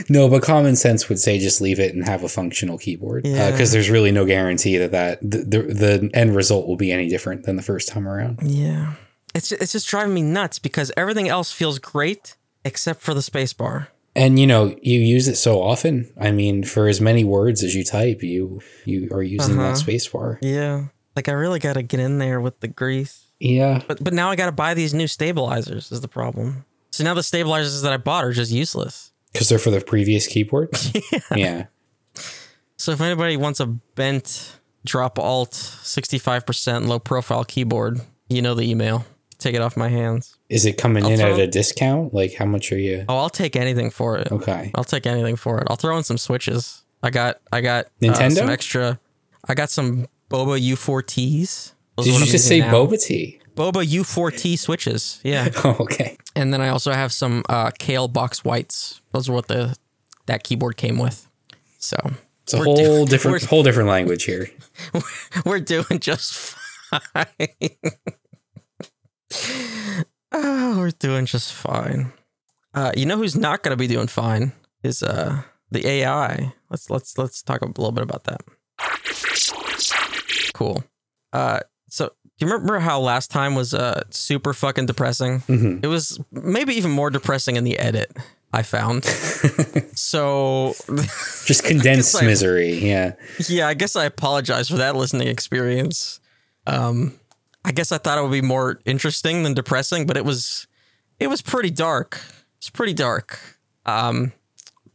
No, 0.08 0.28
but 0.28 0.42
common 0.42 0.76
sense 0.76 1.08
would 1.08 1.18
say 1.18 1.38
just 1.38 1.60
leave 1.60 1.78
it 1.80 1.94
and 1.94 2.06
have 2.06 2.22
a 2.24 2.28
functional 2.28 2.78
keyboard 2.78 3.22
because 3.24 3.36
Yeah. 3.60 3.66
there's 3.66 3.90
really 3.90 4.12
no 4.12 4.24
guarantee 4.24 4.76
that 4.78 4.92
that 4.92 5.20
the, 5.22 5.38
the 5.38 5.62
the 5.74 6.10
end 6.14 6.34
result 6.36 6.66
will 6.66 6.76
be 6.76 6.92
any 6.92 7.08
different 7.08 7.44
than 7.44 7.56
the 7.56 7.62
first 7.62 7.88
time 7.88 8.06
around. 8.08 8.38
Yeah. 8.42 8.94
It's 9.34 9.50
it's 9.52 9.72
just 9.72 9.88
driving 9.88 10.14
me 10.14 10.22
nuts 10.22 10.58
because 10.58 10.92
everything 10.96 11.28
else 11.28 11.50
feels 11.52 11.78
great 11.78 12.36
except 12.64 13.02
for 13.02 13.14
the 13.14 13.22
space 13.22 13.52
bar. 13.52 13.88
And 14.16 14.38
you 14.38 14.46
know, 14.46 14.76
you 14.80 15.00
use 15.00 15.26
it 15.26 15.34
so 15.36 15.60
often. 15.60 16.12
I 16.20 16.30
mean, 16.30 16.62
for 16.62 16.86
as 16.86 17.00
many 17.00 17.24
words 17.24 17.64
as 17.64 17.74
you 17.74 17.82
type, 17.84 18.22
you 18.22 18.60
you 18.84 19.08
are 19.12 19.22
using 19.22 19.58
Uh-huh. 19.58 19.70
that 19.70 19.76
space 19.78 20.06
bar. 20.06 20.38
Yeah. 20.40 20.86
Like 21.16 21.28
I 21.28 21.32
really 21.32 21.58
got 21.58 21.74
to 21.74 21.82
get 21.82 22.00
in 22.00 22.18
there 22.18 22.40
with 22.40 22.60
the 22.60 22.68
grease. 22.68 23.22
Yeah. 23.40 23.82
But 23.88 24.02
but 24.04 24.12
now 24.14 24.30
I 24.30 24.36
got 24.36 24.46
to 24.46 24.52
buy 24.52 24.74
these 24.74 24.94
new 24.94 25.08
stabilizers 25.08 25.90
is 25.90 26.00
the 26.00 26.08
problem. 26.08 26.64
So 26.92 27.02
now 27.02 27.14
the 27.14 27.24
stabilizers 27.24 27.82
that 27.82 27.92
I 27.92 27.96
bought 27.96 28.24
are 28.24 28.32
just 28.32 28.52
useless. 28.52 29.10
Because 29.34 29.50
they're 29.50 29.58
for 29.58 29.70
the 29.70 29.80
previous 29.82 30.26
keyboard. 30.26 30.70
yeah. 31.36 31.66
So 32.78 32.92
if 32.92 33.00
anybody 33.00 33.36
wants 33.36 33.60
a 33.60 33.66
bent 33.66 34.58
drop 34.86 35.18
alt 35.18 35.50
65% 35.50 36.86
low 36.86 36.98
profile 36.98 37.44
keyboard, 37.44 38.00
you 38.28 38.40
know 38.40 38.54
the 38.54 38.62
email. 38.70 39.04
Take 39.38 39.56
it 39.56 39.60
off 39.60 39.76
my 39.76 39.88
hands. 39.88 40.38
Is 40.48 40.64
it 40.64 40.78
coming 40.78 41.04
I'll 41.04 41.10
in 41.10 41.20
at 41.20 41.38
a 41.38 41.46
discount? 41.48 42.14
Like, 42.14 42.34
how 42.34 42.44
much 42.44 42.72
are 42.72 42.78
you? 42.78 43.04
Oh, 43.08 43.18
I'll 43.18 43.28
take 43.28 43.56
anything 43.56 43.90
for 43.90 44.16
it. 44.16 44.30
Okay. 44.30 44.70
I'll 44.74 44.84
take 44.84 45.06
anything 45.06 45.36
for 45.36 45.58
it. 45.60 45.66
I'll 45.68 45.76
throw 45.76 45.98
in 45.98 46.04
some 46.04 46.16
switches. 46.16 46.82
I 47.02 47.10
got 47.10 47.40
I 47.52 47.60
got 47.60 47.86
uh, 47.86 47.88
Nintendo? 48.00 48.36
some 48.36 48.50
extra. 48.50 49.00
I 49.46 49.54
got 49.54 49.68
some 49.68 50.06
Boba 50.30 50.60
U4Ts. 50.72 51.72
Those 51.96 52.06
Did 52.06 52.14
you 52.14 52.20
I'm 52.20 52.26
just 52.26 52.48
say 52.48 52.60
now. 52.60 52.72
boba 52.72 53.02
tea? 53.04 53.40
Boba 53.54 53.84
U4T 53.86 54.58
switches? 54.58 55.20
Yeah. 55.22 55.48
Oh, 55.64 55.76
okay. 55.80 56.16
And 56.36 56.52
then 56.52 56.60
I 56.60 56.68
also 56.68 56.92
have 56.92 57.12
some 57.12 57.44
uh, 57.48 57.70
Kailh 57.70 58.12
box 58.12 58.44
whites. 58.44 59.00
Those 59.12 59.28
are 59.28 59.32
what 59.32 59.48
the 59.48 59.76
that 60.26 60.42
keyboard 60.44 60.76
came 60.76 60.98
with. 60.98 61.28
So 61.78 61.96
It's 62.42 62.54
a 62.54 62.58
whole 62.62 62.74
doing- 62.76 63.04
different, 63.06 63.44
whole 63.44 63.62
different 63.62 63.88
language 63.88 64.24
here. 64.24 64.50
we're 65.44 65.60
doing 65.60 66.00
just 66.00 66.34
fine. 66.34 67.26
oh, 70.32 70.74
we're 70.78 70.90
doing 70.90 71.26
just 71.26 71.52
fine. 71.52 72.12
Uh, 72.74 72.90
you 72.96 73.06
know 73.06 73.16
who's 73.16 73.36
not 73.36 73.62
gonna 73.62 73.76
be 73.76 73.86
doing 73.86 74.08
fine 74.08 74.52
is 74.82 75.02
uh 75.02 75.42
the 75.70 75.86
AI. 75.86 76.52
Let's 76.70 76.90
let's 76.90 77.16
let's 77.18 77.42
talk 77.42 77.62
a 77.62 77.66
little 77.66 77.92
bit 77.92 78.02
about 78.02 78.24
that. 78.24 78.40
Cool. 80.54 80.82
Uh, 81.32 81.60
so 81.94 82.06
do 82.38 82.46
you 82.46 82.52
remember 82.52 82.80
how 82.80 82.98
last 83.00 83.30
time 83.30 83.54
was 83.54 83.72
uh 83.74 84.02
super 84.10 84.52
fucking 84.52 84.86
depressing? 84.86 85.40
hmm 85.40 85.78
It 85.82 85.86
was 85.86 86.18
maybe 86.32 86.74
even 86.74 86.90
more 86.90 87.10
depressing 87.10 87.56
in 87.56 87.64
the 87.64 87.78
edit. 87.78 88.10
I 88.52 88.62
found. 88.62 89.04
so 89.94 90.74
Just 91.46 91.64
condensed 91.64 92.20
I- 92.22 92.26
misery. 92.26 92.74
Yeah. 92.74 93.14
yeah, 93.48 93.66
I 93.68 93.74
guess 93.74 93.96
I 93.96 94.04
apologize 94.04 94.68
for 94.68 94.76
that 94.76 94.94
listening 94.96 95.28
experience. 95.28 96.20
Um, 96.66 97.18
I 97.64 97.72
guess 97.72 97.92
I 97.92 97.98
thought 97.98 98.18
it 98.18 98.22
would 98.22 98.30
be 98.32 98.42
more 98.42 98.80
interesting 98.84 99.42
than 99.42 99.54
depressing, 99.54 100.06
but 100.06 100.16
it 100.16 100.24
was 100.24 100.66
it 101.18 101.28
was 101.28 101.42
pretty 101.42 101.70
dark. 101.70 102.20
It's 102.58 102.70
pretty 102.70 102.94
dark. 102.94 103.38
Um, 103.86 104.32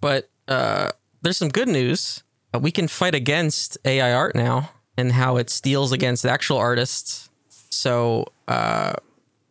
but 0.01 0.29
uh, 0.47 0.89
there's 1.21 1.37
some 1.37 1.49
good 1.49 1.67
news. 1.67 2.23
Uh, 2.53 2.59
we 2.59 2.71
can 2.71 2.87
fight 2.87 3.13
against 3.15 3.77
AI 3.85 4.11
art 4.13 4.35
now 4.35 4.71
and 4.99 5.11
how 5.13 5.37
it 5.37 5.49
steals 5.49 5.91
against 5.91 6.25
actual 6.25 6.57
artists. 6.57 7.29
So, 7.69 8.25
uh, 8.47 8.93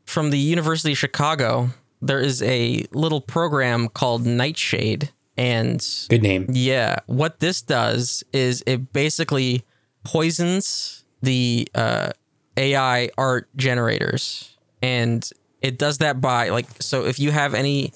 from 0.05 0.31
the 0.31 0.39
University 0.39 0.93
of 0.93 0.99
Chicago, 0.99 1.71
there 2.01 2.21
is 2.21 2.43
a 2.43 2.85
little 2.93 3.21
program 3.21 3.89
called 3.89 4.25
Nightshade, 4.27 5.11
and 5.37 5.85
Good 6.09 6.23
name. 6.23 6.47
yeah, 6.53 6.97
what 7.07 7.41
this 7.41 7.63
does 7.63 8.25
is 8.33 8.63
it 8.67 8.93
basically 8.93 9.65
poisons 10.05 11.05
the 11.23 11.69
uh, 11.75 12.11
AI 12.57 13.11
art 13.19 13.49
generators, 13.57 14.57
and 14.83 15.29
it 15.61 15.79
does 15.79 15.99
that 15.99 16.21
by 16.21 16.49
like 16.51 16.67
so 16.81 17.05
if 17.05 17.19
you 17.19 17.31
have 17.31 17.55
any 17.55 17.93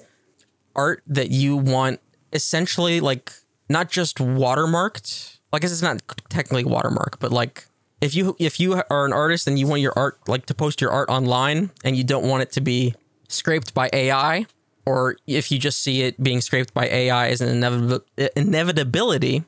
art 0.75 1.03
that 1.07 1.31
you 1.31 1.57
want 1.57 2.01
essentially 2.33 3.01
like 3.01 3.33
not 3.69 3.91
just 3.91 4.19
watermarked, 4.19 5.39
I 5.53 5.59
guess 5.59 5.73
it's 5.73 5.83
not 5.83 6.03
technically 6.29 6.65
watermark, 6.65 7.19
but 7.21 7.31
like 7.31 7.67
if 8.01 8.15
you 8.15 8.37
if 8.39 8.59
you 8.59 8.83
are 8.91 9.07
an 9.07 9.13
artist 9.13 9.47
and 9.47 9.59
you 9.59 9.67
want 9.67 9.81
your 9.81 9.93
art 9.97 10.19
like 10.29 10.47
to 10.47 10.55
post 10.55 10.81
your 10.81 10.91
art 10.91 11.09
online 11.09 11.71
and 11.85 11.97
you 11.97 12.05
don't 12.05 12.27
want 12.27 12.43
it 12.43 12.53
to 12.53 12.61
be 12.61 12.95
scraped 13.29 13.75
by 13.75 13.89
AI, 13.93 14.47
or 14.87 15.17
if 15.27 15.51
you 15.51 15.59
just 15.59 15.81
see 15.81 16.03
it 16.03 16.23
being 16.23 16.41
scraped 16.41 16.75
by 16.75 16.87
AI 16.87 17.29
as 17.29 17.41
an 17.41 17.61
inevit- 17.61 18.29
inevitability, 18.37 19.45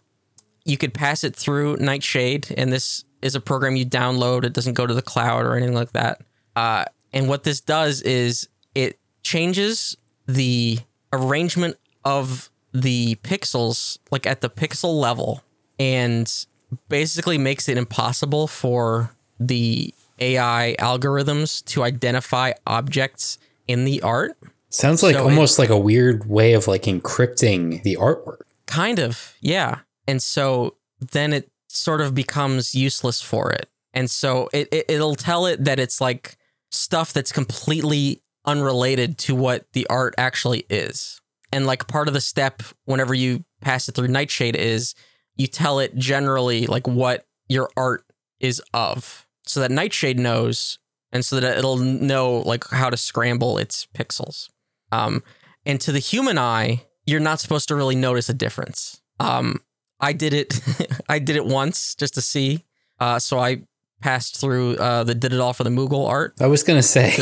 you 0.65 0.77
could 0.77 0.95
pass 0.95 1.25
it 1.25 1.35
through 1.35 1.77
Nightshade, 1.77 2.55
and 2.57 2.73
this 2.73 3.05
is 3.23 3.35
a 3.35 3.41
program 3.41 3.77
you 3.77 3.87
download. 3.87 4.45
It 4.45 4.53
doesn't 4.53 4.75
go 4.75 4.87
to 4.87 4.95
the 4.95 5.03
cloud 5.03 5.45
or 5.45 5.57
anything 5.57 5.75
like 5.75 5.93
that. 5.93 6.23
Uh, 6.55 6.85
and 7.13 7.29
what 7.29 7.45
this 7.45 7.61
does 7.61 8.03
is 8.03 8.49
it 8.75 8.99
changes 9.23 9.97
the 10.27 10.79
arrangement 11.13 11.77
of 12.05 12.51
the 12.73 13.17
pixels, 13.17 13.99
like 14.11 14.27
at 14.27 14.41
the 14.41 14.51
pixel 14.51 15.01
level, 15.01 15.43
and 15.79 16.47
basically 16.89 17.39
makes 17.39 17.69
it 17.69 17.77
impossible 17.79 18.47
for 18.47 19.11
the 19.41 19.93
AI 20.21 20.77
algorithms 20.79 21.65
to 21.67 21.83
identify 21.83 22.53
objects 22.67 23.39
in 23.67 23.85
the 23.85 24.01
art. 24.03 24.37
Sounds 24.71 25.03
like 25.03 25.15
So 25.15 25.21
it- 25.27 25.31
almost 25.31 25.59
like 25.59 25.71
a 25.71 25.79
weird 25.79 26.29
way 26.29 26.53
of 26.55 26.67
like 26.69 26.83
encrypting 26.85 27.83
the 27.83 27.97
artwork. 27.97 28.43
Kind 28.67 28.99
of, 28.99 29.35
yeah. 29.41 29.81
And 30.09 30.23
so 30.23 30.77
then 31.13 31.33
it 31.33 31.51
sort 31.69 32.01
of 32.01 32.15
becomes 32.15 32.75
useless 32.75 33.21
for 33.21 33.51
it. 33.53 33.69
And 33.93 34.11
so 34.11 34.49
it, 34.53 34.69
it 34.73 34.87
it'll 34.89 35.15
tell 35.15 35.47
it 35.47 35.65
that 35.65 35.79
it's 35.79 36.01
like 36.01 36.37
stuff 36.71 37.13
that's 37.13 37.31
completely 37.33 38.21
unrelated 38.47 39.17
to 39.19 39.35
what 39.35 39.67
the 39.73 39.87
art 39.89 40.15
actually 40.19 40.67
is. 40.69 41.21
And 41.53 41.67
like 41.67 41.87
part 41.87 42.09
of 42.09 42.15
the 42.15 42.21
step 42.21 42.63
whenever 42.85 43.15
you 43.15 43.45
pass 43.61 43.89
it 43.89 43.93
through 43.95 44.09
Nightshade 44.09 44.57
is 44.57 44.95
you 45.37 45.47
tell 45.47 45.79
it 45.79 45.97
generally 45.97 46.67
like 46.67 46.87
what 46.87 47.27
your 47.49 47.71
art 47.77 48.05
is 48.41 48.63
of. 48.73 49.27
So 49.47 49.61
that 49.61 49.71
Nightshade 49.71 50.19
knows 50.19 50.79
and 51.13 51.25
so 51.25 51.39
that 51.39 51.59
it'll 51.59 51.77
know 51.77 52.39
like 52.39 52.69
how 52.71 52.91
to 52.91 52.97
scramble 52.97 53.59
its 53.59 53.87
pixels. 53.95 54.49
Um 54.93 55.23
and 55.67 55.81
to 55.81 55.93
the 55.93 55.99
human 55.99 56.39
eye, 56.39 56.85
you're 57.07 57.21
not 57.21 57.41
supposed 57.41 57.69
to 57.69 57.75
really 57.75 57.97
notice 57.97 58.29
a 58.29 58.35
difference. 58.35 59.01
Um, 59.21 59.61
I 60.01 60.13
did 60.13 60.35
it. 60.35 60.61
I 61.09 61.19
did 61.19 61.37
it 61.37 61.47
once 61.47 61.95
just 61.95 62.15
to 62.15 62.21
see. 62.21 62.65
Uh, 63.01 63.19
so 63.19 63.39
I 63.39 63.63
passed 64.01 64.41
through 64.41 64.77
uh, 64.77 65.05
the 65.05 65.15
did 65.15 65.33
it 65.33 65.41
all 65.41 65.53
for 65.53 65.65
the 65.65 65.71
Moogle 65.71 66.09
art. 66.09 66.35
I 66.41 66.47
was 66.47 66.63
gonna 66.63 66.83
say 66.83 67.17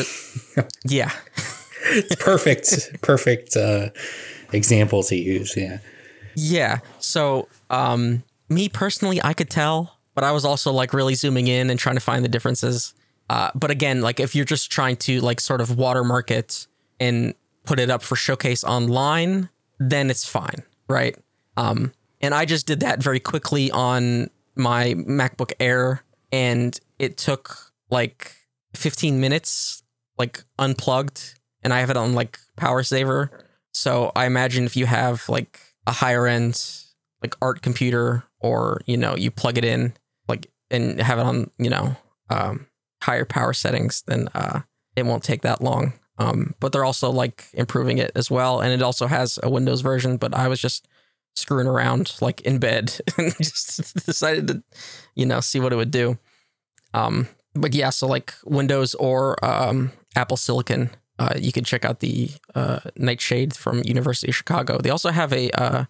Yeah, 0.85 1.13
it's 1.85 2.17
perfect, 2.17 3.01
perfect 3.03 3.57
uh, 3.57 3.91
example 4.53 5.03
to 5.05 5.17
use. 5.17 5.57
Yeah. 5.57 5.79
Yeah. 6.35 6.79
So 6.99 7.49
um, 7.71 8.23
me 8.49 8.69
personally, 8.69 9.21
I 9.23 9.33
could 9.33 9.51
tell, 9.51 9.99
but 10.15 10.25
I 10.25 10.33
was 10.33 10.45
also 10.45 10.73
like 10.73 10.93
really 10.93 11.15
zooming 11.15 11.47
in 11.47 11.71
and 11.71 11.79
trying 11.79 11.97
to 11.97 12.01
find 12.01 12.25
the 12.25 12.29
differences. 12.29 12.95
Uh, 13.31 13.51
but 13.55 13.71
again, 13.71 14.01
like 14.01 14.21
if 14.21 14.35
you're 14.35 14.45
just 14.45 14.71
trying 14.71 14.97
to 14.97 15.21
like 15.21 15.41
sort 15.41 15.61
of 15.61 15.77
watermark 15.77 16.31
it 16.31 16.67
and 17.01 17.35
put 17.65 17.79
it 17.79 17.91
up 17.91 18.03
for 18.03 18.17
showcase 18.17 18.65
online, 18.65 19.49
then 19.79 20.11
it's 20.11 20.29
fine, 20.29 20.63
right? 20.89 21.17
Um, 21.57 21.93
and 22.21 22.35
I 22.35 22.45
just 22.45 22.67
did 22.67 22.81
that 22.81 23.03
very 23.03 23.21
quickly 23.21 23.71
on 23.71 24.31
my 24.55 24.95
MacBook 24.95 25.53
Air, 25.59 26.03
and 26.31 26.79
it 26.99 27.17
took 27.17 27.73
like 27.91 28.37
15 28.75 29.21
minutes, 29.21 29.83
like 30.19 30.45
unplugged, 30.59 31.39
and 31.63 31.73
I 31.73 31.81
have 31.81 31.91
it 31.91 31.97
on 31.97 32.15
like 32.15 32.39
power 32.57 32.83
saver. 32.83 33.31
So 33.73 34.13
I 34.15 34.27
imagine 34.27 34.65
if 34.65 34.77
you 34.77 34.87
have 34.87 35.29
like 35.29 35.61
a 35.87 35.93
higher 35.93 36.27
end 36.27 36.63
like 37.23 37.37
art 37.41 37.63
computer, 37.63 38.25
or 38.41 38.81
you 38.87 38.97
know 38.97 39.17
you 39.17 39.31
plug 39.31 39.59
it 39.59 39.65
in 39.65 39.95
like 40.29 40.51
and 40.71 41.01
have 41.01 41.19
it 41.19 41.23
on 41.23 41.51
you 41.59 41.71
know 41.71 41.97
um, 42.31 42.67
higher 43.03 43.25
power 43.25 43.53
settings, 43.53 44.03
then 44.07 44.29
uh, 44.35 44.61
it 44.97 45.07
won't 45.07 45.25
take 45.25 45.43
that 45.43 45.63
long. 45.63 45.93
Um, 46.19 46.55
but 46.61 46.73
they're 46.73 46.85
also 46.85 47.11
like 47.11 47.47
improving 47.55 47.99
it 47.99 48.13
as 48.15 48.31
well, 48.31 48.61
and 48.61 48.73
it 48.73 48.83
also 48.83 49.07
has 49.07 49.39
a 49.43 49.51
Windows 49.51 49.81
version. 49.81 50.17
But 50.17 50.35
I 50.35 50.49
was 50.49 50.61
just 50.61 50.89
screwing 51.35 51.67
around 51.67 52.15
like 52.21 52.41
in 52.43 52.59
bed 52.59 52.99
and 53.19 53.35
just 53.39 54.07
decided 54.07 54.49
to, 54.49 54.63
you 55.15 55.27
know, 55.27 55.41
see 55.41 55.61
what 55.61 55.73
it 55.73 55.77
would 55.77 55.91
do. 55.91 56.19
Um, 56.95 57.29
but 57.55 57.75
yeah, 57.75 57.91
so 57.91 58.07
like 58.07 58.35
Windows 58.45 58.95
or 58.95 59.43
um, 59.45 59.93
Apple 60.17 60.37
Silicon, 60.37 60.91
uh, 61.23 61.35
you 61.39 61.53
can 61.53 61.63
check 61.63 61.85
out 61.85 62.01
the 62.01 62.31
uh, 62.57 62.81
Nightshade 62.97 63.55
from 63.55 63.83
University 63.85 64.29
of 64.29 64.35
Chicago. 64.35 64.79
They 64.79 64.91
also 64.91 65.11
have 65.11 65.33
a 65.33 65.51
uh, 65.53 65.85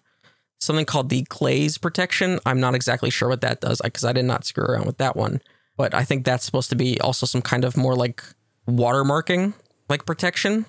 something 0.59 0.85
called 0.85 1.09
the 1.09 1.23
glaze 1.23 1.79
protection. 1.79 2.39
I'm 2.45 2.59
not 2.59 2.75
exactly 2.75 3.09
sure 3.09 3.29
what 3.29 3.41
that 3.41 3.59
does 3.59 3.81
because 3.83 4.03
I 4.03 4.13
did 4.13 4.25
not 4.25 4.45
screw 4.45 4.63
around 4.63 4.85
with 4.85 4.99
that 4.99 5.15
one. 5.15 5.41
But 5.75 5.95
I 5.95 6.03
think 6.03 6.23
that's 6.23 6.45
supposed 6.45 6.69
to 6.69 6.75
be 6.75 7.01
also 7.01 7.25
some 7.25 7.41
kind 7.41 7.65
of 7.65 7.75
more 7.75 7.95
like 7.95 8.23
watermarking 8.67 9.55
like 9.89 10.05
protection. 10.05 10.67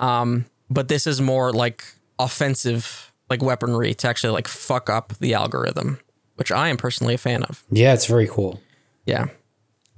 Um, 0.00 0.46
but 0.70 0.88
this 0.88 1.06
is 1.06 1.20
more 1.20 1.52
like 1.52 1.84
offensive 2.18 3.12
like 3.28 3.42
weaponry 3.42 3.92
to 3.92 4.08
actually 4.08 4.32
like 4.32 4.48
fuck 4.48 4.88
up 4.88 5.12
the 5.18 5.34
algorithm, 5.34 6.00
which 6.36 6.50
I 6.50 6.68
am 6.70 6.78
personally 6.78 7.12
a 7.12 7.18
fan 7.18 7.42
of. 7.42 7.62
Yeah, 7.70 7.92
it's 7.92 8.06
very 8.06 8.26
cool. 8.26 8.58
Yeah. 9.04 9.26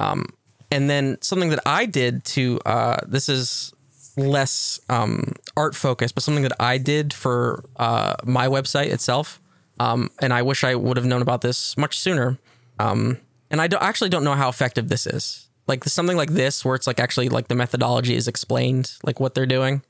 Um, 0.00 0.26
and 0.72 0.90
then 0.90 1.16
something 1.20 1.50
that 1.50 1.62
I 1.64 1.86
did 1.86 2.24
to 2.24 2.58
uh, 2.66 2.96
this 3.06 3.28
is 3.28 3.72
less 4.16 4.80
um, 4.88 5.34
art 5.56 5.74
focused, 5.74 6.14
but 6.14 6.22
something 6.22 6.42
that 6.42 6.60
I 6.60 6.78
did 6.78 7.12
for 7.12 7.64
uh, 7.76 8.16
my 8.24 8.48
website 8.48 8.90
itself. 8.92 9.40
Um, 9.78 10.10
and 10.20 10.32
I 10.32 10.42
wish 10.42 10.62
I 10.64 10.74
would 10.74 10.96
have 10.96 11.06
known 11.06 11.22
about 11.22 11.40
this 11.40 11.76
much 11.76 11.98
sooner. 11.98 12.38
Um, 12.78 13.18
and 13.50 13.60
I 13.60 13.66
don't, 13.66 13.82
actually 13.82 14.10
don't 14.10 14.24
know 14.24 14.34
how 14.34 14.48
effective 14.48 14.88
this 14.88 15.06
is. 15.06 15.48
Like 15.66 15.84
something 15.84 16.16
like 16.16 16.30
this, 16.30 16.64
where 16.64 16.74
it's 16.74 16.86
like 16.86 17.00
actually 17.00 17.28
like 17.28 17.48
the 17.48 17.54
methodology 17.54 18.14
is 18.14 18.28
explained, 18.28 18.92
like 19.04 19.20
what 19.20 19.34
they're 19.34 19.46
doing. 19.46 19.82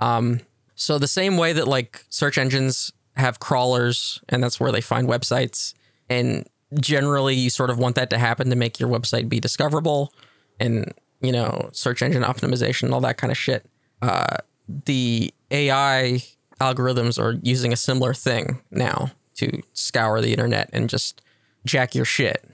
Um, 0.00 0.40
so 0.74 0.98
the 0.98 1.08
same 1.08 1.36
way 1.36 1.52
that 1.52 1.68
like 1.68 2.04
search 2.08 2.38
engines 2.38 2.92
have 3.16 3.40
crawlers, 3.40 4.20
and 4.28 4.42
that's 4.42 4.60
where 4.60 4.72
they 4.72 4.80
find 4.80 5.08
websites, 5.08 5.74
and 6.08 6.48
generally 6.80 7.34
you 7.34 7.50
sort 7.50 7.68
of 7.68 7.78
want 7.78 7.96
that 7.96 8.10
to 8.10 8.18
happen 8.18 8.48
to 8.50 8.56
make 8.56 8.78
your 8.78 8.88
website 8.88 9.28
be 9.28 9.40
discoverable, 9.40 10.12
and 10.60 10.94
you 11.20 11.32
know 11.32 11.70
search 11.72 12.02
engine 12.02 12.22
optimization, 12.22 12.92
all 12.92 13.00
that 13.00 13.16
kind 13.16 13.30
of 13.30 13.36
shit. 13.36 13.66
Uh, 14.02 14.36
the 14.86 15.32
AI 15.50 16.22
algorithms 16.60 17.18
are 17.18 17.38
using 17.42 17.72
a 17.72 17.76
similar 17.76 18.14
thing 18.14 18.60
now 18.70 19.10
to 19.36 19.62
scour 19.72 20.20
the 20.20 20.32
internet 20.32 20.68
and 20.72 20.90
just 20.90 21.22
jack 21.64 21.94
your 21.94 22.04
shit. 22.04 22.44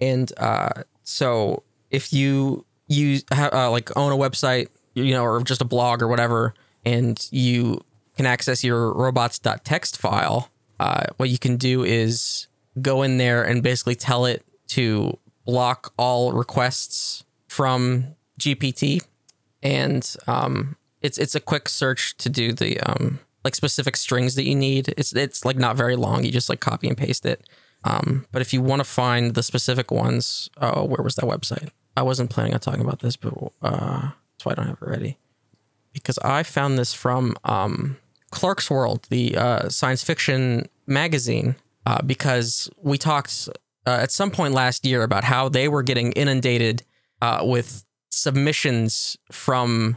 And 0.00 0.30
uh, 0.36 0.84
so 1.02 1.62
if 1.90 2.12
you 2.12 2.64
use 2.86 3.24
uh, 3.32 3.70
like 3.70 3.94
own 3.96 4.12
a 4.12 4.16
website, 4.16 4.68
you 4.94 5.12
know, 5.12 5.24
or 5.24 5.42
just 5.42 5.60
a 5.60 5.64
blog 5.64 6.02
or 6.02 6.08
whatever, 6.08 6.54
and 6.84 7.26
you 7.30 7.82
can 8.16 8.26
access 8.26 8.62
your 8.62 8.92
robots.txt 8.92 9.96
file, 9.96 10.50
uh, 10.80 11.04
what 11.16 11.30
you 11.30 11.38
can 11.38 11.56
do 11.56 11.82
is 11.82 12.46
go 12.80 13.02
in 13.02 13.18
there 13.18 13.42
and 13.42 13.62
basically 13.62 13.94
tell 13.94 14.26
it 14.26 14.44
to 14.68 15.18
block 15.44 15.92
all 15.96 16.32
requests 16.32 17.24
from 17.48 18.14
GPT, 18.38 19.04
and 19.62 20.16
um, 20.26 20.76
it's 21.02 21.18
it's 21.18 21.34
a 21.34 21.40
quick 21.40 21.68
search 21.68 22.16
to 22.18 22.28
do 22.28 22.52
the 22.52 22.78
um, 22.80 23.18
like 23.44 23.54
specific 23.54 23.96
strings 23.96 24.34
that 24.36 24.44
you 24.44 24.54
need. 24.54 24.94
It's 24.96 25.14
it's 25.14 25.44
like 25.44 25.56
not 25.56 25.76
very 25.76 25.96
long. 25.96 26.24
You 26.24 26.30
just 26.30 26.48
like 26.48 26.60
copy 26.60 26.88
and 26.88 26.96
paste 26.96 27.26
it. 27.26 27.48
Um, 27.84 28.26
but 28.32 28.42
if 28.42 28.52
you 28.52 28.60
want 28.60 28.80
to 28.80 28.84
find 28.84 29.34
the 29.34 29.42
specific 29.42 29.90
ones, 29.90 30.50
oh, 30.60 30.84
where 30.84 31.02
was 31.02 31.14
that 31.16 31.24
website? 31.24 31.70
I 31.96 32.02
wasn't 32.02 32.30
planning 32.30 32.54
on 32.54 32.60
talking 32.60 32.80
about 32.80 33.00
this, 33.00 33.16
but 33.16 33.34
uh, 33.62 34.10
that's 34.32 34.44
why 34.44 34.52
I 34.52 34.54
don't 34.54 34.66
have 34.66 34.82
it 34.82 34.88
ready. 34.88 35.18
Because 35.92 36.18
I 36.18 36.42
found 36.42 36.78
this 36.78 36.92
from 36.92 37.36
um, 37.44 37.96
Clarkesworld, 38.32 39.08
the 39.08 39.36
uh, 39.36 39.68
science 39.68 40.04
fiction 40.04 40.68
magazine, 40.86 41.56
uh, 41.86 42.02
because 42.02 42.68
we 42.82 42.98
talked 42.98 43.48
uh, 43.86 43.98
at 44.02 44.12
some 44.12 44.30
point 44.30 44.54
last 44.54 44.84
year 44.84 45.02
about 45.02 45.24
how 45.24 45.48
they 45.48 45.68
were 45.68 45.82
getting 45.82 46.12
inundated 46.12 46.82
uh, 47.20 47.40
with 47.42 47.84
submissions 48.10 49.16
from 49.30 49.96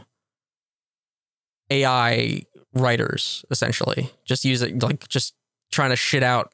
AI 1.70 2.42
writers, 2.74 3.44
essentially, 3.50 4.10
just 4.24 4.44
using 4.44 4.78
like 4.78 5.08
just 5.08 5.34
trying 5.70 5.90
to 5.90 5.96
shit 5.96 6.22
out 6.22 6.52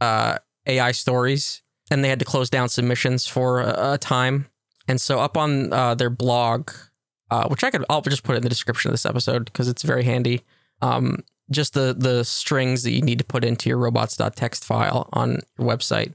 uh, 0.00 0.38
AI 0.66 0.92
stories, 0.92 1.62
and 1.90 2.04
they 2.04 2.08
had 2.08 2.18
to 2.18 2.24
close 2.24 2.50
down 2.50 2.68
submissions 2.68 3.26
for 3.26 3.60
a, 3.60 3.92
a 3.92 3.98
time. 3.98 4.46
And 4.88 5.00
so, 5.00 5.20
up 5.20 5.36
on 5.36 5.72
uh, 5.72 5.94
their 5.94 6.10
blog, 6.10 6.70
uh, 7.30 7.46
which 7.48 7.62
I 7.62 7.70
could, 7.70 7.84
I'll 7.88 8.00
just 8.02 8.24
put 8.24 8.34
it 8.34 8.38
in 8.38 8.42
the 8.42 8.48
description 8.48 8.88
of 8.88 8.92
this 8.92 9.06
episode 9.06 9.44
because 9.44 9.68
it's 9.68 9.82
very 9.82 10.04
handy. 10.04 10.42
Um, 10.82 11.22
just 11.50 11.74
the 11.74 11.94
the 11.96 12.24
strings 12.24 12.82
that 12.84 12.92
you 12.92 13.02
need 13.02 13.18
to 13.18 13.24
put 13.24 13.44
into 13.44 13.68
your 13.68 13.78
robots.txt 13.78 14.64
file 14.64 15.08
on 15.12 15.40
your 15.58 15.68
website 15.68 16.14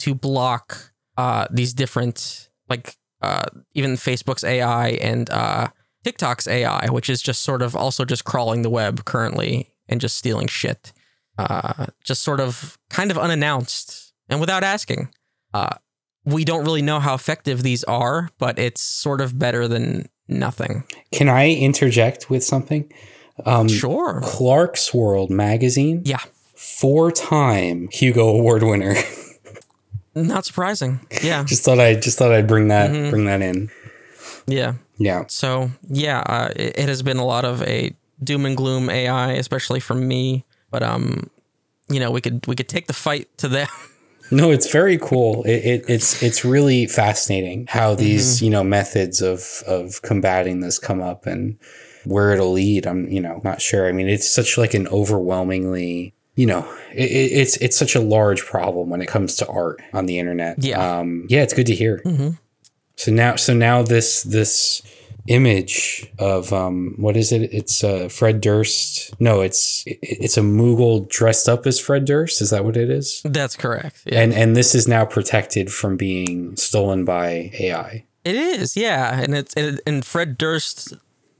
to 0.00 0.14
block 0.14 0.92
uh, 1.16 1.46
these 1.50 1.74
different, 1.74 2.48
like 2.68 2.96
uh, 3.22 3.46
even 3.74 3.92
Facebook's 3.94 4.44
AI 4.44 4.88
and 4.90 5.28
uh, 5.30 5.68
TikTok's 6.04 6.48
AI, 6.48 6.86
which 6.90 7.10
is 7.10 7.20
just 7.22 7.42
sort 7.42 7.62
of 7.62 7.76
also 7.76 8.04
just 8.04 8.24
crawling 8.24 8.62
the 8.62 8.70
web 8.70 9.04
currently 9.04 9.72
and 9.88 10.00
just 10.00 10.16
stealing 10.16 10.46
shit, 10.46 10.92
uh, 11.38 11.86
just 12.04 12.22
sort 12.22 12.40
of 12.40 12.78
kind 12.88 13.10
of 13.10 13.18
unannounced 13.18 14.12
and 14.28 14.40
without 14.40 14.62
asking. 14.64 15.08
Uh, 15.52 15.76
we 16.24 16.44
don't 16.44 16.64
really 16.64 16.82
know 16.82 17.00
how 17.00 17.14
effective 17.14 17.62
these 17.62 17.82
are, 17.84 18.28
but 18.38 18.58
it's 18.58 18.80
sort 18.80 19.20
of 19.20 19.38
better 19.38 19.66
than 19.66 20.06
nothing. 20.28 20.84
Can 21.12 21.28
I 21.28 21.50
interject 21.52 22.30
with 22.30 22.44
something? 22.44 22.90
Um, 23.46 23.68
Sure. 23.68 24.20
Clarkesworld 24.22 25.30
magazine, 25.30 26.02
Yeah. 26.04 26.18
four 26.54 27.10
time 27.10 27.88
Hugo 27.90 28.28
Award 28.28 28.62
winner. 28.62 28.94
Not 30.14 30.44
surprising. 30.44 31.00
Yeah. 31.22 31.44
just 31.46 31.64
thought 31.64 31.78
I 31.80 31.94
just 31.94 32.18
thought 32.18 32.32
I'd 32.32 32.46
bring 32.48 32.68
that 32.68 32.90
Mhm. 32.90 33.10
bring 33.10 33.24
that 33.26 33.42
in. 33.42 33.70
Yeah. 34.46 34.74
Yeah. 34.98 35.24
So 35.28 35.70
yeah, 35.88 36.20
uh, 36.20 36.50
it, 36.56 36.78
it 36.78 36.88
has 36.88 37.02
been 37.02 37.16
a 37.18 37.24
lot 37.24 37.44
of 37.44 37.62
a 37.62 37.94
doom 38.22 38.44
and 38.46 38.56
gloom 38.56 38.90
AI, 38.90 39.32
especially 39.32 39.80
for 39.80 39.94
me. 39.94 40.44
But 40.70 40.82
um, 40.82 41.30
you 41.88 42.00
know, 42.00 42.10
we 42.10 42.20
could 42.20 42.46
we 42.46 42.54
could 42.56 42.68
take 42.68 42.86
the 42.86 42.92
fight 42.92 43.28
to 43.38 43.48
them. 43.48 43.68
No, 44.32 44.52
it's 44.52 44.70
very 44.70 44.96
cool. 44.96 45.42
It, 45.42 45.64
it, 45.64 45.84
it's 45.88 46.22
it's 46.22 46.44
really 46.44 46.86
fascinating 46.86 47.66
how 47.68 47.96
these 47.96 48.36
Mm-hmm. 48.36 48.44
you 48.44 48.50
know 48.52 48.62
methods 48.62 49.20
of 49.22 49.64
of 49.66 50.02
combating 50.02 50.60
this 50.60 50.78
come 50.78 51.00
up 51.02 51.26
and 51.26 51.58
where 52.04 52.32
it'll 52.32 52.52
lead. 52.52 52.86
I'm 52.86 53.08
you 53.08 53.20
know 53.20 53.40
not 53.42 53.60
sure. 53.60 53.88
I 53.88 53.92
mean, 53.92 54.08
it's 54.08 54.30
such 54.30 54.56
like 54.56 54.72
an 54.72 54.86
overwhelmingly 54.86 56.14
you 56.34 56.46
know 56.46 56.60
it, 56.92 57.10
it- 57.10 57.32
it's 57.40 57.56
it's 57.58 57.76
such 57.76 57.94
a 57.94 58.00
large 58.00 58.44
problem 58.44 58.90
when 58.90 59.00
it 59.02 59.06
comes 59.08 59.36
to 59.36 59.46
art 59.48 59.80
on 59.92 60.06
the 60.06 60.18
internet. 60.18 60.56
Yeah. 60.62 60.98
um, 60.98 61.26
yeah, 61.28 61.42
it's 61.42 61.54
good 61.54 61.66
to 61.66 61.74
hear. 61.74 62.00
Mhm. 62.04 62.38
So 62.96 63.10
now, 63.12 63.36
so 63.36 63.54
now 63.54 63.82
this 63.82 64.22
this 64.24 64.82
image 65.26 66.10
of 66.18 66.52
um 66.52 66.94
what 66.98 67.16
is 67.16 67.30
it? 67.32 67.42
It's 67.52 67.84
uh 67.84 68.08
Fred 68.08 68.40
Durst. 68.40 69.14
No, 69.20 69.40
it's 69.40 69.82
it, 69.86 69.98
it's 70.02 70.36
a 70.36 70.40
Moogle 70.42 71.08
dressed 71.08 71.48
up 71.48 71.66
as 71.66 71.78
Fred 71.80 72.04
Durst. 72.04 72.40
Is 72.40 72.50
that 72.50 72.64
what 72.64 72.76
it 72.76 72.90
is? 72.90 73.22
That's 73.24 73.56
correct. 73.56 74.02
Yeah. 74.06 74.20
And 74.20 74.32
and 74.34 74.56
this 74.56 74.74
is 74.74 74.88
now 74.88 75.04
protected 75.04 75.72
from 75.72 75.96
being 75.96 76.56
stolen 76.56 77.04
by 77.04 77.50
AI. 77.58 78.04
It 78.24 78.34
is, 78.36 78.76
yeah, 78.76 79.18
and 79.22 79.34
it's 79.34 79.54
and, 79.54 79.80
and 79.86 80.04
Fred 80.04 80.36
Durst 80.36 80.94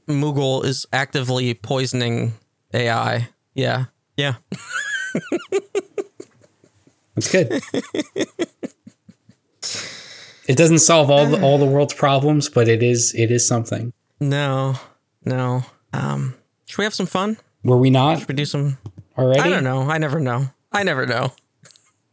Moogle 0.07 0.65
is 0.65 0.85
actively 0.91 1.53
poisoning 1.53 2.33
AI. 2.73 3.29
Yeah, 3.53 3.85
yeah. 4.21 4.35
That's 7.15 7.31
good. 7.31 7.61
it 10.47 10.55
doesn't 10.57 10.79
solve 10.79 11.09
all 11.09 11.25
the 11.25 11.41
all 11.41 11.57
the 11.57 11.65
world's 11.65 11.93
problems, 11.93 12.49
but 12.49 12.67
it 12.67 12.81
is 12.83 13.13
it 13.15 13.31
is 13.31 13.45
something. 13.45 13.91
No, 14.19 14.75
no. 15.25 15.63
Um, 15.93 16.35
should 16.65 16.77
we 16.77 16.83
have 16.85 16.93
some 16.93 17.05
fun? 17.07 17.37
Were 17.63 17.77
we 17.77 17.89
not 17.89 18.19
Should 18.19 18.27
we 18.29 18.35
do 18.35 18.45
some? 18.45 18.77
already? 19.17 19.41
I 19.41 19.49
don't 19.49 19.63
know. 19.63 19.81
I 19.89 19.97
never 19.97 20.19
know. 20.19 20.47
I 20.71 20.83
never 20.83 21.05
know. 21.05 21.33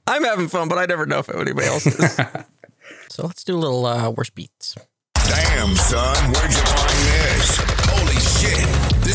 I'm 0.06 0.24
having 0.24 0.48
fun, 0.48 0.68
but 0.68 0.78
I 0.78 0.86
never 0.86 1.06
know 1.06 1.18
if 1.20 1.28
anybody 1.28 1.66
else 1.66 1.86
is. 1.86 2.16
so 3.08 3.26
let's 3.26 3.44
do 3.44 3.54
a 3.54 3.60
little 3.60 3.84
uh, 3.86 4.10
worst 4.10 4.34
beats. 4.34 4.74
Damn, 5.14 5.74
son, 5.76 6.16
where'd 6.32 6.50
you 6.50 6.64
find 6.64 6.98
this? 7.06 7.58
Holy 7.84 8.16
shit, 8.16 8.66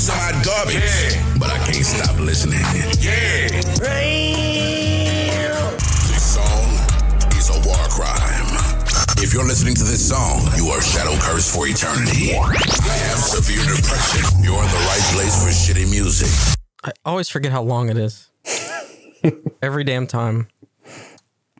this 0.03 0.09
is 0.09 0.21
hot 0.21 0.35
garbage. 0.43 1.39
But 1.39 1.49
I 1.49 1.57
can't 1.71 1.85
stop 1.85 2.19
listening. 2.19 2.59
Yeah. 2.99 3.47
This 6.11 6.35
song 6.35 6.73
is 7.37 7.49
a 7.49 7.59
war 7.67 7.87
crime. 7.89 8.51
If 9.23 9.33
you're 9.33 9.47
listening 9.47 9.75
to 9.75 9.83
this 9.83 10.09
song, 10.09 10.41
you 10.57 10.67
are 10.67 10.81
shadow 10.81 11.15
cursed 11.19 11.55
for 11.55 11.67
eternity. 11.67 12.35
I 12.35 12.53
have 12.53 13.19
severe 13.19 13.63
depression. 13.63 14.43
You're 14.43 14.61
in 14.61 14.69
the 14.69 14.83
right 14.87 15.05
place 15.13 15.41
for 15.41 15.51
shitty 15.51 15.89
music. 15.89 16.29
I 16.83 16.91
always 17.05 17.29
forget 17.29 17.51
how 17.51 17.63
long 17.63 17.89
it 17.89 17.97
is. 17.97 18.29
Every 19.61 19.85
damn 19.85 20.07
time. 20.07 20.49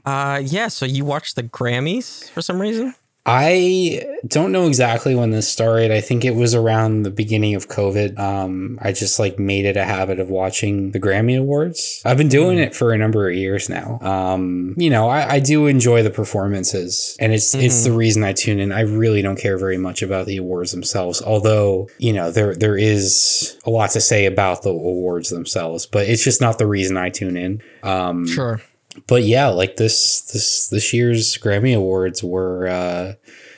Uh, 0.06 0.42
yeah. 0.44 0.68
So 0.68 0.86
you 0.86 1.06
watched 1.06 1.38
the 1.38 1.44
Grammys 1.44 2.30
for 2.30 2.42
some 2.42 2.60
reason? 2.60 2.94
I 3.26 4.06
don't 4.28 4.52
know 4.52 4.68
exactly 4.68 5.16
when 5.16 5.32
this 5.32 5.48
started. 5.48 5.92
I 5.92 6.02
think 6.02 6.26
it 6.26 6.36
was 6.36 6.54
around 6.54 7.04
the 7.04 7.10
beginning 7.10 7.56
of 7.56 7.70
COVID. 7.70 8.20
Um, 8.20 8.78
I 8.82 8.92
just 8.92 9.18
like 9.18 9.40
made 9.40 9.66
it 9.66 9.78
a 9.78 9.86
habit 9.86 10.20
of 10.20 10.30
watching 10.30 10.92
the 10.92 11.00
Grammy 11.00 11.40
Awards. 11.40 12.02
I've 12.04 12.18
been 12.18 12.28
doing 12.28 12.58
it 12.58 12.76
for 12.76 12.92
a 12.92 12.98
number 12.98 13.30
of 13.30 13.36
years 13.36 13.70
now. 13.70 13.98
Um, 14.02 14.74
you 14.78 14.90
know, 14.90 15.08
I, 15.08 15.36
I 15.36 15.40
do 15.40 15.68
enjoy 15.68 16.04
the 16.04 16.10
performances, 16.10 17.16
and 17.18 17.32
it's 17.32 17.56
it's 17.56 17.86
the 17.86 17.94
reason 17.94 18.24
I 18.26 18.34
tune 18.34 18.60
in. 18.60 18.74
I 18.74 18.82
really 18.82 19.22
don't 19.22 19.38
care 19.40 19.58
very 19.58 19.78
much 19.78 20.02
about 20.02 20.26
the 20.26 20.38
awards 20.38 20.72
themselves, 20.72 21.22
although 21.22 21.88
you 22.00 22.12
know 22.12 22.30
there 22.30 22.56
there 22.56 22.78
is 22.78 23.58
a 23.66 23.70
lot 23.70 23.92
to 23.92 24.02
say 24.02 24.26
about 24.26 24.64
the 24.64 24.70
awards 24.72 25.30
themselves, 25.30 25.86
but 25.86 26.10
it's 26.10 26.24
just 26.24 26.42
not 26.42 26.58
the 26.58 26.68
reason 26.68 26.98
I 26.98 27.10
tune 27.10 27.38
in. 27.38 27.62
Um, 27.84 28.28
Sure. 28.28 28.62
But 29.08 29.24
yeah, 29.24 29.48
like 29.48 29.78
this 29.78 30.22
this 30.22 30.68
this 30.70 30.94
year's 30.94 31.38
Grammy 31.38 31.76
Awards 31.76 32.24
were 32.24 32.68
uh, 32.68 33.14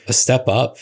a 0.08 0.12
step 0.12 0.48
up. 0.48 0.78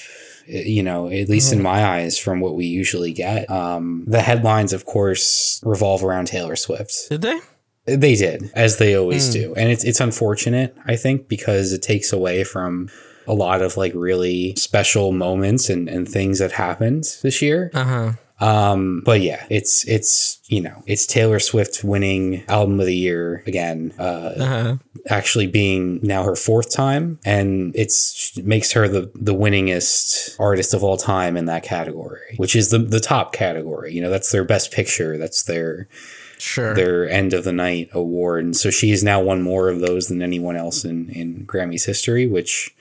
You 0.47 0.83
know, 0.83 1.09
at 1.09 1.31
least 1.31 1.55
in 1.55 1.63
my 1.63 1.83
eyes, 1.87 2.19
from 2.19 2.41
what 2.41 2.55
we 2.55 2.67
usually 2.67 3.15
get. 3.15 3.51
Um, 3.51 4.05
the 4.07 4.21
headlines, 4.21 4.75
of 4.75 4.85
course, 4.85 5.59
revolve 5.65 6.05
around 6.05 6.27
Taylor 6.27 6.55
Swift. 6.55 7.09
Did 7.09 7.23
they? 7.23 7.41
They 7.87 8.15
did, 8.15 8.51
as 8.55 8.77
they 8.77 8.95
always 8.95 9.31
do, 9.31 9.55
and 9.55 9.71
it's 9.71 9.85
it's 9.85 10.01
unfortunate, 10.01 10.77
I 10.85 10.97
think, 10.97 11.29
because 11.29 11.73
it 11.73 11.83
takes 11.83 12.13
away 12.13 12.45
from 12.45 12.91
a 13.27 13.35
lot 13.35 13.63
of 13.63 13.77
like 13.77 13.93
really 13.95 14.55
special 14.57 15.13
moments 15.13 15.71
and, 15.71 15.89
and 15.89 16.09
things 16.09 16.39
that 16.39 16.53
happened 16.53 17.05
this 17.23 17.41
year. 17.41 17.71
Uh 17.75 17.85
huh. 17.85 18.13
Um, 18.45 19.03
but 19.05 19.21
yeah, 19.21 19.47
it's 19.49 19.85
it's 19.89 20.39
you 20.49 20.61
know 20.61 20.83
it's 20.87 21.07
Taylor 21.07 21.39
Swift 21.39 21.83
winning 21.85 22.45
album 22.49 22.79
of 22.81 22.87
the 22.87 22.95
year 22.95 23.43
again. 23.47 23.93
Uh, 23.99 24.33
Uh 24.39 24.47
huh. 24.47 24.77
actually 25.09 25.47
being 25.47 26.01
now 26.03 26.23
her 26.25 26.37
fourth 26.37 26.71
time, 26.71 27.19
and 27.25 27.75
it's 27.75 28.37
makes 28.39 28.73
her 28.73 28.87
the 28.89 29.11
the 29.15 29.35
winningest 29.35 30.39
artist 30.39 30.75
of 30.75 30.83
all 30.85 30.97
time 30.97 31.37
in 31.37 31.47
that 31.47 31.63
category, 31.63 32.35
which 32.37 32.55
is 32.55 32.69
the 32.71 32.79
the 32.79 33.01
top 33.01 33.33
category. 33.33 33.93
You 33.95 34.03
know, 34.03 34.11
that's 34.11 34.31
their 34.31 34.45
best 34.45 34.73
picture. 34.73 35.17
That's 35.19 35.45
their 35.45 35.89
Sure. 36.37 36.75
their 36.75 37.09
end 37.09 37.33
of 37.33 37.45
the 37.45 37.53
night 37.53 37.89
award, 37.93 38.45
and 38.45 38.57
so 38.57 38.69
she 38.71 38.91
has 38.91 39.03
now 39.05 39.23
won 39.23 39.41
more 39.41 39.69
of 39.71 39.81
those 39.81 40.09
than 40.09 40.21
anyone 40.21 40.57
else 40.57 40.85
in 40.85 41.09
in 41.11 41.45
Grammy's 41.45 41.85
history. 41.87 42.27
Which, 42.27 42.75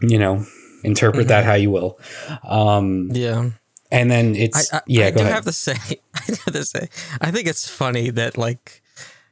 you 0.00 0.16
know, 0.18 0.46
interpret 0.84 1.28
that 1.28 1.44
how 1.44 1.54
you 1.54 1.70
will. 1.72 1.98
Um, 2.48 3.10
yeah. 3.12 3.50
And 3.90 4.10
then 4.10 4.34
it's 4.36 4.72
I, 4.72 4.80
yeah. 4.86 5.06
I 5.06 5.10
go 5.10 5.16
do 5.18 5.22
ahead. 5.22 5.34
have 5.34 5.44
to 5.44 5.52
say, 5.52 5.72
I 6.14 6.20
have 6.26 6.52
to 6.52 6.64
say, 6.64 6.88
I 7.20 7.30
think 7.30 7.46
it's 7.48 7.68
funny 7.68 8.10
that 8.10 8.36
like 8.38 8.82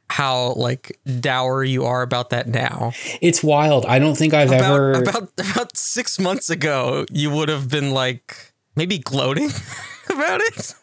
how 0.09 0.53
like 0.53 0.97
dour 1.19 1.63
you 1.63 1.83
are 1.85 2.01
about 2.01 2.29
that 2.29 2.47
now. 2.47 2.93
It's 3.21 3.43
wild. 3.43 3.85
I 3.85 3.99
don't 3.99 4.15
think 4.15 4.33
I've 4.33 4.49
About 4.51 4.61
ever. 4.73 4.91
about 4.93 5.29
about 5.51 5.77
six 5.77 6.17
months 6.19 6.49
ago, 6.49 7.05
you 7.11 7.29
would 7.31 7.49
have 7.49 7.69
been 7.69 7.91
like 7.91 8.53
maybe 8.75 8.97
gloating 8.99 9.49
about 10.09 10.41
it. 10.41 10.73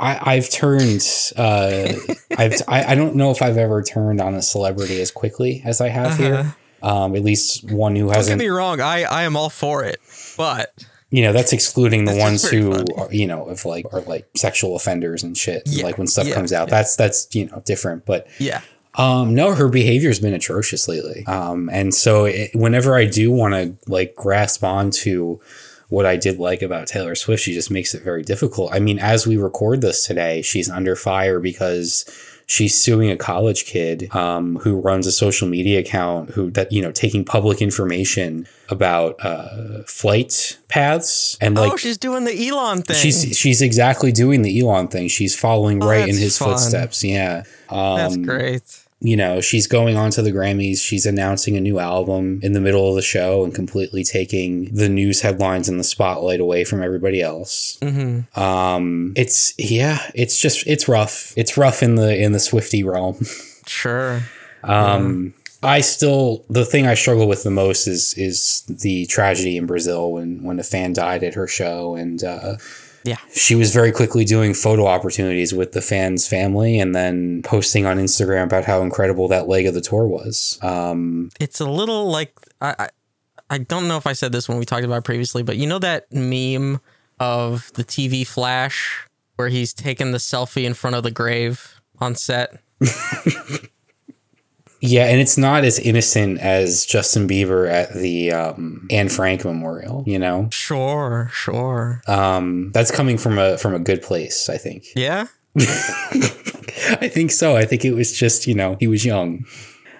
I, 0.00 0.34
I've 0.36 0.48
turned. 0.48 1.02
Uh, 1.36 1.92
I've. 2.36 2.52
I, 2.68 2.92
I 2.92 2.94
don't 2.94 3.16
know 3.16 3.32
if 3.32 3.42
I've 3.42 3.56
ever 3.56 3.82
turned 3.82 4.20
on 4.20 4.34
a 4.34 4.42
celebrity 4.42 5.00
as 5.00 5.10
quickly 5.10 5.60
as 5.64 5.80
I 5.80 5.88
have 5.88 6.16
here. 6.16 6.54
Um, 6.80 7.16
at 7.16 7.24
least 7.24 7.68
one 7.72 7.96
who 7.96 8.08
Uh-huh. 8.08 8.20
Don't 8.20 8.28
get 8.28 8.38
me 8.38 8.46
wrong, 8.46 8.80
I 8.80 9.02
I 9.02 9.22
am 9.24 9.36
all 9.36 9.50
for 9.50 9.82
it, 9.82 9.98
but 10.36 10.72
You 11.10 11.22
know, 11.22 11.32
that's 11.32 11.54
excluding 11.54 12.04
the 12.04 12.12
That's 12.12 12.22
ones 12.22 12.48
who, 12.48 12.84
are, 12.96 13.10
you 13.10 13.26
know, 13.26 13.46
of 13.46 13.64
like 13.64 13.86
are 13.94 14.02
like 14.02 14.28
sexual 14.36 14.76
offenders 14.76 15.22
and 15.22 15.36
shit. 15.36 15.62
Yeah, 15.64 15.84
Like 15.84 15.96
when 15.96 16.06
stuff 16.06 16.26
yeah, 16.26 16.34
comes 16.34 16.52
out, 16.52 16.68
yeah. 16.68 16.74
that's 16.74 16.96
that's 16.96 17.34
you 17.34 17.46
know 17.46 17.62
different. 17.64 18.04
But 18.04 18.26
yeah, 18.38 18.60
um, 18.98 19.34
no, 19.34 19.54
her 19.54 19.68
behavior's 19.68 20.18
been 20.18 20.34
atrocious 20.34 20.88
lately. 20.88 21.24
Um, 21.26 21.70
and 21.72 21.94
so 21.94 22.24
it, 22.24 22.50
whenever 22.54 22.96
I 22.96 23.06
do 23.06 23.30
want 23.30 23.54
to 23.54 23.76
like 23.90 24.16
grasp 24.16 24.64
onto 24.64 25.38
what 25.88 26.04
I 26.04 26.16
did 26.16 26.38
like 26.38 26.62
about 26.62 26.88
Taylor 26.88 27.14
Swift, 27.14 27.42
she 27.42 27.54
just 27.54 27.70
makes 27.70 27.94
it 27.94 28.02
very 28.02 28.22
difficult. 28.22 28.74
I 28.74 28.80
mean, 28.80 28.98
as 28.98 29.26
we 29.26 29.36
record 29.36 29.80
this 29.80 30.06
today, 30.06 30.42
she's 30.42 30.68
under 30.68 30.96
fire 30.96 31.40
because 31.40 32.04
she's 32.50 32.74
suing 32.74 33.10
a 33.10 33.16
college 33.16 33.64
kid 33.66 34.12
um, 34.16 34.56
who 34.56 34.80
runs 34.80 35.06
a 35.06 35.12
social 35.12 35.46
media 35.46 35.78
account 35.78 36.30
who 36.30 36.50
that 36.50 36.72
you 36.72 36.82
know 36.82 36.90
taking 36.90 37.24
public 37.24 37.62
information 37.62 38.48
about 38.70 39.14
uh, 39.24 39.82
flight 39.86 40.58
paths 40.68 41.36
and 41.40 41.54
like 41.56 41.72
oh, 41.72 41.76
she's 41.76 41.98
doing 41.98 42.24
the 42.24 42.48
Elon 42.48 42.82
thing. 42.82 42.96
she's 42.96 43.36
she's 43.38 43.62
exactly 43.62 44.10
doing 44.10 44.42
the 44.42 44.58
Elon 44.60 44.88
thing. 44.88 45.06
She's 45.08 45.38
following 45.38 45.80
Oh, 45.82 45.88
right 45.88 46.08
in 46.08 46.16
his 46.16 46.36
fun. 46.36 46.48
footsteps. 46.48 47.04
Yeah. 47.04 47.44
Um, 47.68 47.96
That's 47.96 48.16
great. 48.16 48.84
You 49.00 49.16
know, 49.16 49.40
she's 49.40 49.66
going 49.68 49.96
on 49.96 50.10
to 50.10 50.22
the 50.22 50.32
Grammys. 50.32 50.80
She's 50.80 51.06
announcing 51.06 51.56
a 51.56 51.60
new 51.60 51.78
album 51.78 52.40
in 52.42 52.52
the 52.52 52.60
middle 52.60 52.88
of 52.88 52.96
the 52.96 53.02
show 53.02 53.44
and 53.44 53.54
completely 53.54 54.02
taking 54.02 54.74
the 54.74 54.88
news 54.88 55.20
headlines 55.20 55.68
and 55.68 55.78
the 55.78 55.84
spotlight 55.84 56.40
away 56.40 56.64
from 56.64 56.82
everybody 56.82 57.22
else. 57.22 57.78
hmm 57.82 58.20
Um, 58.34 59.12
it's 59.16 59.54
yeah, 59.58 60.10
it's 60.14 60.38
just 60.38 60.66
it's 60.66 60.88
rough. 60.88 61.32
It's 61.36 61.56
rough 61.56 61.82
in 61.82 61.94
the 61.94 62.16
in 62.20 62.32
the 62.32 62.40
Swifty 62.40 62.82
realm. 62.84 63.18
Sure. 63.68 64.22
Um, 64.64 65.34
I 65.62 65.82
still 65.82 66.44
the 66.48 66.64
thing 66.64 66.86
I 66.86 66.94
struggle 66.94 67.28
with 67.28 67.42
the 67.42 67.50
most 67.50 67.86
is 67.86 68.14
is 68.14 68.62
the 68.66 69.04
tragedy 69.06 69.58
in 69.58 69.66
Brazil 69.66 70.12
when 70.12 70.42
when 70.42 70.58
a 70.58 70.62
fan 70.62 70.94
died 70.94 71.22
at 71.22 71.34
her 71.34 71.46
show 71.46 71.94
and 71.94 72.24
uh, 72.24 72.56
Yeah. 73.08 73.16
she 73.32 73.54
was 73.54 73.72
very 73.72 73.90
quickly 73.92 74.24
doing 74.24 74.54
photo 74.54 74.86
opportunities 74.86 75.54
with 75.54 75.72
the 75.72 75.80
fans' 75.82 76.26
family 76.28 76.78
and 76.78 76.94
then 76.94 77.42
posting 77.42 77.86
on 77.86 77.98
Instagram 77.98 78.44
about 78.44 78.64
how 78.64 78.82
incredible 78.82 79.28
that 79.28 79.48
leg 79.48 79.66
of 79.66 79.74
the 79.74 79.80
tour 79.80 80.06
was. 80.06 80.58
Um, 80.62 81.30
It's 81.40 81.60
a 81.60 81.66
little 81.68 82.10
like 82.10 82.34
I, 82.60 82.74
I 82.78 82.88
I 83.50 83.58
don't 83.58 83.88
know 83.88 83.96
if 83.96 84.06
I 84.06 84.12
said 84.12 84.32
this 84.32 84.48
when 84.48 84.58
we 84.58 84.64
talked 84.66 84.84
about 84.84 84.98
it 84.98 85.04
previously, 85.04 85.42
but 85.42 85.56
you 85.56 85.66
know 85.66 85.78
that 85.78 86.12
meme 86.12 86.80
of 87.18 87.72
the 87.74 87.84
TV 87.84 88.26
flash 88.26 89.06
where 89.36 89.48
he's 89.48 89.72
taking 89.72 90.12
the 90.12 90.18
selfie 90.18 90.64
in 90.64 90.74
front 90.74 90.96
of 90.96 91.02
the 91.02 91.10
grave 91.10 91.80
on 91.98 92.14
set. 92.14 92.60
Yeah, 94.80 95.06
and 95.06 95.20
it's 95.20 95.36
not 95.36 95.64
as 95.64 95.78
innocent 95.80 96.38
as 96.40 96.86
Justin 96.86 97.26
Bieber 97.26 97.68
at 97.68 97.92
the 97.94 98.30
um, 98.32 98.86
Anne 98.90 99.08
Frank 99.08 99.44
Memorial. 99.44 100.04
You 100.06 100.18
know, 100.20 100.48
Sure, 100.52 101.28
sure. 101.32 102.00
um, 102.06 102.70
that's 102.72 102.90
coming 102.92 103.18
from 103.18 103.38
a 103.38 103.58
from 103.58 103.74
a 103.74 103.80
good 103.80 104.02
place. 104.02 104.48
I 104.48 104.56
think. 104.58 104.84
Yeah? 104.94 105.26
I 107.00 107.08
think 107.12 107.30
so. 107.32 107.56
I 107.56 107.64
think 107.64 107.84
it 107.84 107.92
was 107.94 108.12
just 108.12 108.46
you 108.46 108.54
know 108.54 108.76
he 108.80 108.86
was 108.86 109.04
young. 109.04 109.44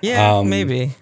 Yeah, 0.01 0.39
Um, 0.39 0.49
maybe. 0.49 0.93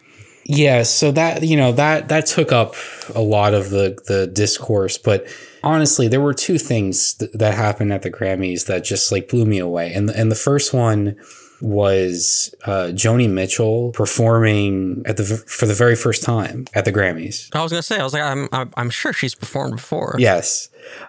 Yeah, 0.49 0.85
so 0.85 1.11
that 1.12 1.43
you 1.43 1.57
know 1.57 1.72
that 1.72 2.09
that 2.09 2.27
took 2.27 2.53
up 2.53 2.74
a 3.14 3.20
lot 3.20 3.53
of 3.53 3.70
the 3.70 3.99
the 4.07 4.27
discourse, 4.29 4.97
but 4.97 5.27
honestly, 5.62 6.07
there 6.09 6.20
were 6.20 6.33
two 6.35 6.57
things 6.59 7.14
th- 7.14 7.33
that 7.35 7.55
happened 7.55 7.93
at 7.93 8.03
the 8.03 8.11
Grammys 8.11 8.66
that 8.66 8.85
just 8.85 9.11
like 9.11 9.29
blew 9.29 9.45
me 9.45 9.59
away, 9.59 9.93
and 9.93 10.09
and 10.09 10.31
the 10.31 10.37
first 10.37 10.72
one 10.72 11.16
was 11.61 12.55
uh, 12.65 12.89
Joni 12.93 13.31
Mitchell 13.31 13.93
performing 13.93 15.03
at 15.07 15.17
the 15.17 15.25
for 15.25 15.67
the 15.67 15.75
very 15.75 15.97
first 15.97 16.23
time 16.23 16.67
at 16.75 16.85
the 16.85 16.93
Grammys. 16.93 17.49
I 17.55 17.63
was 17.63 17.73
gonna 17.73 17.83
say, 17.83 17.99
I 17.99 18.05
was 18.05 18.13
like, 18.13 18.23
I'm, 18.23 18.49
I'm, 18.53 18.71
I'm 18.77 18.91
sure 18.91 19.13
she's 19.13 19.35
performed 19.35 19.77
before. 19.77 20.17
Yes, 20.19 20.69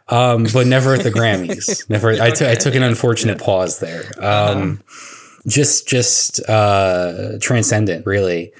um, 0.09 0.45
but 0.53 0.67
never 0.67 0.93
at 0.93 1.03
the 1.03 1.11
Grammys. 1.11 1.89
Never. 1.89 2.11
I 2.11 2.31
took 2.31 2.47
I 2.47 2.55
took 2.55 2.75
an 2.75 2.83
unfortunate 2.83 3.39
pause 3.39 3.79
there. 3.79 4.03
Um, 4.19 4.81
Just 5.45 5.87
just 5.87 6.41
uh, 6.49 7.37
transcendent, 7.39 8.05
really. 8.05 8.51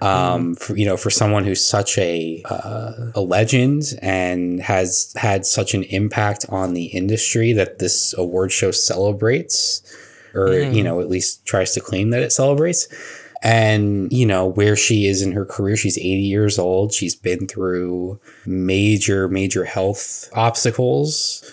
Um, 0.00 0.54
for, 0.54 0.76
you 0.76 0.84
know, 0.84 0.96
for 0.98 1.08
someone 1.10 1.44
who's 1.44 1.64
such 1.64 1.96
a 1.98 2.42
uh, 2.44 2.92
a 3.14 3.20
legend 3.20 3.94
and 4.02 4.60
has 4.60 5.12
had 5.16 5.46
such 5.46 5.74
an 5.74 5.84
impact 5.84 6.44
on 6.50 6.74
the 6.74 6.84
industry 6.84 7.52
that 7.54 7.78
this 7.78 8.14
award 8.16 8.52
show 8.52 8.70
celebrates, 8.70 9.82
or 10.36 10.52
you 10.74 10.82
know, 10.82 11.00
at 11.00 11.08
least 11.08 11.44
tries 11.46 11.72
to 11.74 11.80
claim 11.80 12.10
that 12.10 12.22
it 12.22 12.32
celebrates. 12.32 12.88
And 13.42 14.10
you 14.12 14.26
know 14.26 14.46
where 14.46 14.76
she 14.76 15.06
is 15.06 15.22
in 15.22 15.32
her 15.32 15.44
career 15.44 15.76
she's 15.76 15.98
80 15.98 16.06
years 16.06 16.58
old. 16.58 16.92
She's 16.92 17.14
been 17.14 17.46
through 17.46 18.18
major 18.46 19.28
major 19.28 19.64
health 19.64 20.28
obstacles. 20.34 21.44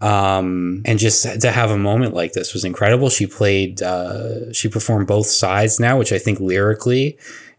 Um 0.00 0.82
and 0.84 0.98
just 0.98 1.40
to 1.40 1.50
have 1.52 1.70
a 1.70 1.78
moment 1.78 2.14
like 2.14 2.32
this 2.32 2.52
was 2.52 2.64
incredible. 2.64 3.10
She 3.10 3.26
played 3.26 3.80
uh 3.80 4.52
she 4.52 4.68
performed 4.68 5.06
both 5.06 5.26
sides 5.26 5.78
now 5.78 5.96
which 5.98 6.12
i 6.12 6.18
think 6.18 6.40
lyrically 6.40 7.16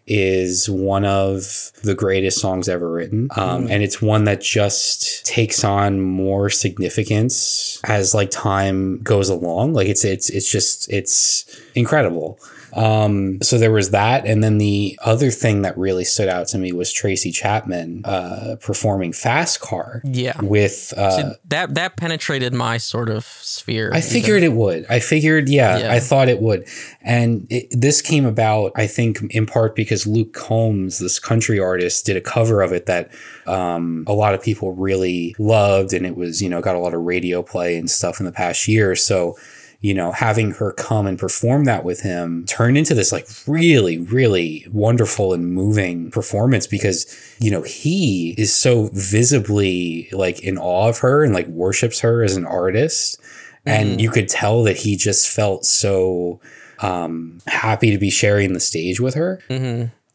is 0.08 0.70
one 0.70 1.04
of 1.04 1.72
the 1.84 1.96
greatest 1.96 2.40
songs 2.40 2.70
ever 2.70 2.92
written. 2.92 3.28
Um, 3.36 3.68
and 3.70 3.82
it's 3.82 4.02
one 4.02 4.26
that 4.26 4.42
just 4.42 5.26
takes 5.26 5.64
on 5.64 6.00
more 6.00 6.50
significance 6.50 7.80
as 7.84 8.14
like 8.14 8.30
time 8.30 9.00
goes 9.02 9.30
along. 9.30 9.74
Like 9.74 9.88
it's 9.88 10.06
it's 10.06 10.30
it's 10.30 10.50
just 10.50 10.92
it's 10.92 11.46
incredible 11.74 12.40
um, 12.74 13.42
so 13.42 13.58
there 13.58 13.72
was 13.72 13.92
that, 13.92 14.26
and 14.26 14.44
then 14.44 14.58
the 14.58 14.98
other 15.04 15.32
thing 15.32 15.62
that 15.62 15.78
really 15.78 16.04
stood 16.04 16.30
out 16.30 16.48
to 16.50 16.58
me 16.58 16.72
was 16.72 16.92
Tracy 16.92 17.32
Chapman 17.32 18.04
uh, 18.06 18.58
performing 18.62 19.14
Fast 19.14 19.62
Car. 19.62 20.02
Yeah. 20.04 20.40
with 20.42 20.94
uh, 20.98 21.34
That 21.46 21.76
that 21.76 21.96
penetrated 21.98 22.54
my 22.54 22.78
sort 22.78 23.10
of 23.10 23.26
sphere. 23.26 23.92
I 23.94 24.02
figured 24.02 24.44
it 24.44 24.54
would. 24.54 24.86
I 24.90 25.00
figured, 25.00 25.50
yeah, 25.50 25.78
Yeah. 25.78 25.94
I 25.94 26.00
thought 26.00 26.28
it 26.30 26.42
would. 26.42 26.68
And 27.02 27.48
it, 27.50 27.68
this 27.72 28.02
came 28.02 28.26
about, 28.26 28.72
I 28.76 28.88
think, 28.88 29.22
in 29.30 29.46
part 29.46 29.76
because 29.76 30.06
Luke 30.08 30.34
Combs, 30.34 31.00
this 31.00 31.20
country 31.20 31.60
artist, 31.60 32.06
did 32.06 32.18
a 32.18 32.22
cover 32.22 32.62
of 32.62 32.72
it 32.72 32.86
that 32.88 33.12
um, 33.48 34.04
a 34.08 34.14
lot 34.14 34.34
of 34.34 34.42
people 34.42 34.74
really 34.74 35.36
loved, 35.40 35.94
and 35.94 36.06
it 36.06 36.16
was, 36.16 36.42
you 36.42 36.50
know, 36.50 36.62
got 36.62 36.76
a 36.76 36.80
lot 36.80 36.94
of 36.94 37.02
radio 37.02 37.42
play 37.42 37.78
and 37.78 37.90
stuff 37.90 38.20
in 38.20 38.26
the 38.26 38.32
past 38.32 38.68
year. 38.68 38.96
So, 38.96 39.38
you 39.86 39.94
know, 39.94 40.12
having 40.12 40.50
her 40.50 40.72
come 40.72 41.06
and 41.06 41.20
perform 41.20 41.66
that 41.66 41.84
with 41.84 42.02
him 42.02 42.44
turned 42.48 42.76
into 42.76 42.96
this 42.96 43.12
like 43.12 43.28
really, 43.46 44.00
really 44.00 44.66
wonderful 44.72 45.32
and 45.32 45.54
moving 45.54 46.10
performance 46.10 46.66
because, 46.66 47.06
you 47.40 47.52
know, 47.52 47.62
he 47.62 48.34
is 48.36 48.52
so 48.52 48.90
visibly 48.94 50.10
like 50.12 50.40
in 50.40 50.58
awe 50.58 50.90
of 50.90 50.98
her 50.98 51.24
and 51.24 51.36
like 51.36 51.46
worships 51.50 52.00
her 52.00 52.24
as 52.24 52.36
an 52.36 52.48
artist. 52.48 53.22
And 53.68 54.02
you 54.02 54.10
could 54.10 54.28
tell 54.28 54.64
that 54.64 54.76
he 54.76 54.96
just 54.96 55.30
felt 55.30 55.66
so 55.66 56.40
um, 56.80 57.38
happy 57.46 57.92
to 57.92 58.00
be 58.00 58.10
sharing 58.10 58.54
the 58.54 58.60
stage 58.60 59.00
with 59.00 59.14
her. 59.14 59.40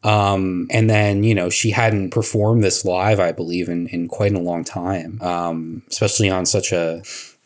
Um, 0.03 0.67
and 0.71 0.91
then, 0.91 1.23
you 1.23 1.35
know, 1.35 1.49
she 1.49 1.71
hadn't 1.71 2.11
performed 2.11 2.65
this 2.65 2.85
live, 2.85 3.21
I 3.21 3.31
believe, 3.31 3.69
in, 3.69 3.87
in 3.87 4.09
quite 4.09 4.33
a 4.33 4.41
long 4.41 4.65
time, 4.65 5.21
um, 5.23 5.85
especially 5.91 6.29
on 6.29 6.45
such 6.45 6.73
a 6.73 7.03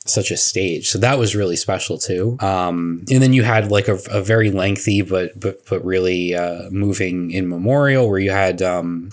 such 0.07 0.31
a 0.31 0.37
stage. 0.37 0.89
So 0.89 0.99
that 0.99 1.19
was 1.19 1.35
really 1.35 1.57
special 1.57 1.99
too. 1.99 2.37
Um, 2.41 3.05
and 3.11 3.23
then 3.23 3.33
you 3.33 3.43
had 3.43 3.71
like 3.71 3.89
a, 3.89 3.99
a 4.11 4.23
very 4.23 4.51
lengthy 4.51 5.03
but 5.03 5.39
but 5.39 5.65
but 5.67 5.85
really 5.85 6.35
uh, 6.35 6.69
moving 6.71 7.31
in 7.31 7.49
memorial 7.49 8.09
where 8.09 8.19
you 8.19 8.31
had 8.31 8.61
um, 8.61 9.11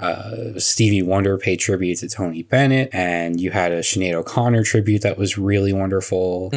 uh, 0.00 0.58
Stevie 0.58 1.02
Wonder 1.02 1.38
pay 1.38 1.56
tribute 1.56 1.98
to 1.98 2.08
Tony 2.08 2.42
Bennett, 2.42 2.90
and 2.92 3.40
you 3.40 3.52
had 3.52 3.70
a 3.70 3.80
Sinead 3.80 4.14
O'Connor 4.14 4.64
tribute 4.64 5.02
that 5.02 5.16
was 5.16 5.38
really 5.38 5.72
wonderful. 5.72 6.50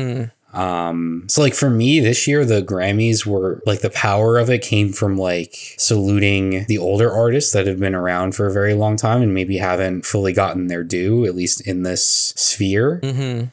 Um, 0.55 1.25
so 1.27 1.41
like 1.41 1.53
for 1.53 1.69
me 1.69 1.99
this 1.99 2.27
year, 2.27 2.45
the 2.45 2.61
Grammys 2.61 3.25
were 3.25 3.61
like 3.65 3.81
the 3.81 3.89
power 3.89 4.37
of 4.37 4.49
it 4.49 4.61
came 4.61 4.91
from 4.91 5.17
like 5.17 5.75
saluting 5.77 6.65
the 6.65 6.77
older 6.77 7.11
artists 7.11 7.51
that 7.53 7.67
have 7.67 7.79
been 7.79 7.95
around 7.95 8.35
for 8.35 8.47
a 8.47 8.53
very 8.53 8.73
long 8.73 8.95
time 8.95 9.21
and 9.21 9.33
maybe 9.33 9.57
haven't 9.57 10.05
fully 10.05 10.33
gotten 10.33 10.67
their 10.67 10.83
due, 10.83 11.25
at 11.25 11.35
least 11.35 11.61
in 11.67 11.83
this 11.83 12.33
sphere. 12.35 12.99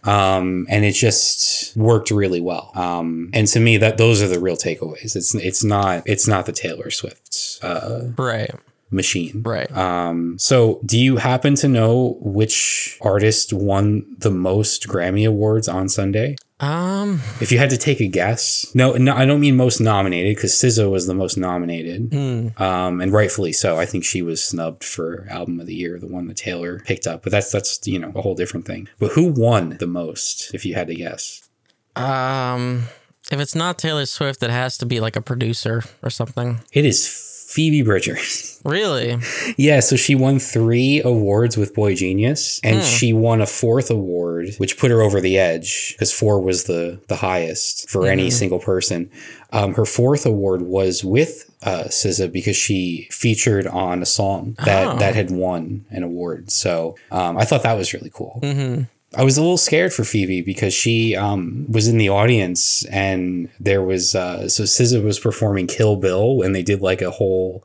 Um, 0.05 0.66
and 0.68 0.84
it 0.84 0.92
just 0.92 1.76
worked 1.76 2.11
really 2.11 2.40
well. 2.40 2.70
Um, 2.74 3.30
and 3.32 3.46
to 3.48 3.61
me, 3.61 3.76
that 3.78 3.98
those 3.98 4.22
are 4.22 4.28
the 4.28 4.40
real 4.40 4.57
takeaways. 4.57 5.16
It's 5.16 5.34
it's 5.34 5.64
not 5.64 6.03
it's 6.07 6.28
not 6.28 6.46
the 6.46 6.53
Taylor 6.53 6.90
Swift's 6.90 7.62
uh, 7.62 8.12
right, 8.16 8.50
machine. 8.90 9.42
right. 9.44 9.70
Um, 9.76 10.38
so 10.38 10.80
do 10.84 10.98
you 10.98 11.16
happen 11.16 11.55
to 11.57 11.68
know 11.68 12.18
which 12.20 12.98
artist 13.00 13.53
won 13.53 14.07
the 14.18 14.30
most 14.30 14.86
Grammy 14.86 15.26
awards 15.26 15.68
on 15.68 15.88
Sunday? 15.88 16.36
Um, 16.62 17.20
If 17.40 17.50
you 17.50 17.58
had 17.58 17.70
to 17.70 17.76
take 17.76 18.00
a 18.00 18.06
guess, 18.06 18.72
no, 18.72 18.92
no, 18.92 19.14
I 19.14 19.24
don't 19.24 19.40
mean 19.40 19.56
most 19.56 19.80
nominated 19.80 20.36
because 20.36 20.52
SZA 20.52 20.88
was 20.88 21.08
the 21.08 21.14
most 21.14 21.36
nominated, 21.36 22.14
um, 22.14 23.00
and 23.00 23.12
rightfully 23.12 23.52
so. 23.52 23.80
I 23.80 23.84
think 23.84 24.04
she 24.04 24.22
was 24.22 24.42
snubbed 24.44 24.84
for 24.84 25.26
album 25.28 25.58
of 25.58 25.66
the 25.66 25.74
year, 25.74 25.98
the 25.98 26.06
one 26.06 26.28
that 26.28 26.36
Taylor 26.36 26.78
picked 26.78 27.08
up. 27.08 27.24
But 27.24 27.32
that's 27.32 27.50
that's 27.50 27.84
you 27.86 27.98
know 27.98 28.12
a 28.14 28.22
whole 28.22 28.36
different 28.36 28.64
thing. 28.64 28.88
But 29.00 29.10
who 29.12 29.24
won 29.24 29.70
the 29.80 29.88
most? 29.88 30.54
If 30.54 30.64
you 30.64 30.74
had 30.74 30.86
to 30.86 30.94
guess, 30.94 31.48
um, 31.96 32.84
if 33.32 33.40
it's 33.40 33.56
not 33.56 33.76
Taylor 33.76 34.06
Swift, 34.06 34.40
it 34.44 34.50
has 34.50 34.78
to 34.78 34.86
be 34.86 35.00
like 35.00 35.16
a 35.16 35.20
producer 35.20 35.82
or 36.00 36.10
something. 36.10 36.60
it 36.72 36.84
is 36.84 37.06
Phoebe 37.53 37.82
Bridgers. 37.82 38.61
Really? 38.64 39.18
Yeah, 39.57 39.80
so 39.80 39.96
she 39.96 40.14
won 40.14 40.38
three 40.38 41.03
awards 41.05 41.57
with 41.57 41.74
boygenius, 41.74 42.59
and 42.64 42.82
she 42.84 43.12
won 43.12 43.40
a 43.40 43.46
fourth 43.46 43.90
award, 43.90 44.50
which 44.59 44.78
put 44.78 44.90
her 44.90 45.03
over 45.03 45.20
the 45.20 45.36
edge 45.38 45.92
because 45.92 46.12
four 46.12 46.40
was 46.40 46.64
the 46.64 47.00
the 47.09 47.16
highest 47.16 47.90
for 47.90 48.07
any 48.07 48.30
single 48.30 48.59
person. 48.59 49.11
Um, 49.53 49.74
her 49.74 49.84
fourth 49.84 50.24
award 50.24 50.62
was 50.62 51.05
with 51.05 51.50
uh, 51.62 51.84
SZA 51.88 52.32
because 52.32 52.57
she 52.57 53.09
featured 53.11 53.66
on 53.66 54.00
a 54.00 54.07
song 54.07 54.57
that 54.64 54.86
Oh. 54.86 54.98
that 54.98 55.14
had 55.14 55.30
won 55.30 55.84
an 55.90 56.03
award. 56.03 56.50
So 56.50 56.96
um, 57.11 57.36
I 57.36 57.44
thought 57.44 57.62
that 57.64 57.76
was 57.76 57.92
really 57.92 58.11
cool. 58.14 58.40
I 59.14 59.24
was 59.24 59.36
a 59.36 59.42
little 59.42 59.58
scared 59.58 59.92
for 59.92 60.04
Phoebe 60.04 60.40
because 60.42 60.72
she 60.72 61.14
um, 61.16 61.66
was 61.70 61.86
in 61.88 61.98
the 61.98 62.08
audience 62.08 62.84
and 62.86 63.50
there 63.60 63.82
was 63.82 64.14
uh, 64.14 64.48
so 64.48 64.64
SZA 64.64 65.02
was 65.04 65.18
performing 65.18 65.66
Kill 65.66 65.96
Bill 65.96 66.42
and 66.42 66.54
they 66.54 66.62
did 66.62 66.80
like 66.80 67.02
a 67.02 67.10
whole 67.10 67.64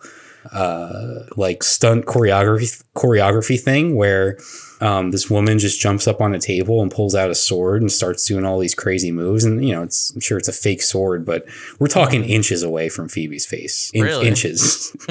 uh, 0.51 1.23
like 1.35 1.63
stunt 1.63 2.05
choreography 2.05 2.83
choreography 2.95 3.59
thing 3.59 3.95
where 3.95 4.37
um, 4.79 5.11
this 5.11 5.29
woman 5.29 5.57
just 5.59 5.79
jumps 5.79 6.07
up 6.07 6.21
on 6.21 6.33
a 6.35 6.39
table 6.39 6.81
and 6.81 6.91
pulls 6.91 7.15
out 7.15 7.29
a 7.31 7.35
sword 7.35 7.81
and 7.81 7.91
starts 7.91 8.25
doing 8.25 8.45
all 8.45 8.59
these 8.59 8.75
crazy 8.75 9.11
moves. 9.11 9.43
And 9.43 9.65
you 9.65 9.73
know 9.73 9.83
it's 9.83 10.11
I'm 10.11 10.21
sure 10.21 10.37
it's 10.37 10.47
a 10.47 10.53
fake 10.53 10.81
sword 10.81 11.25
but 11.25 11.45
we're 11.79 11.87
talking 11.87 12.23
inches 12.25 12.63
away 12.63 12.89
from 12.89 13.07
Phoebe's 13.09 13.45
face. 13.45 13.89
In- 13.93 14.03
Really? 14.03 14.27
inches. 14.27 14.95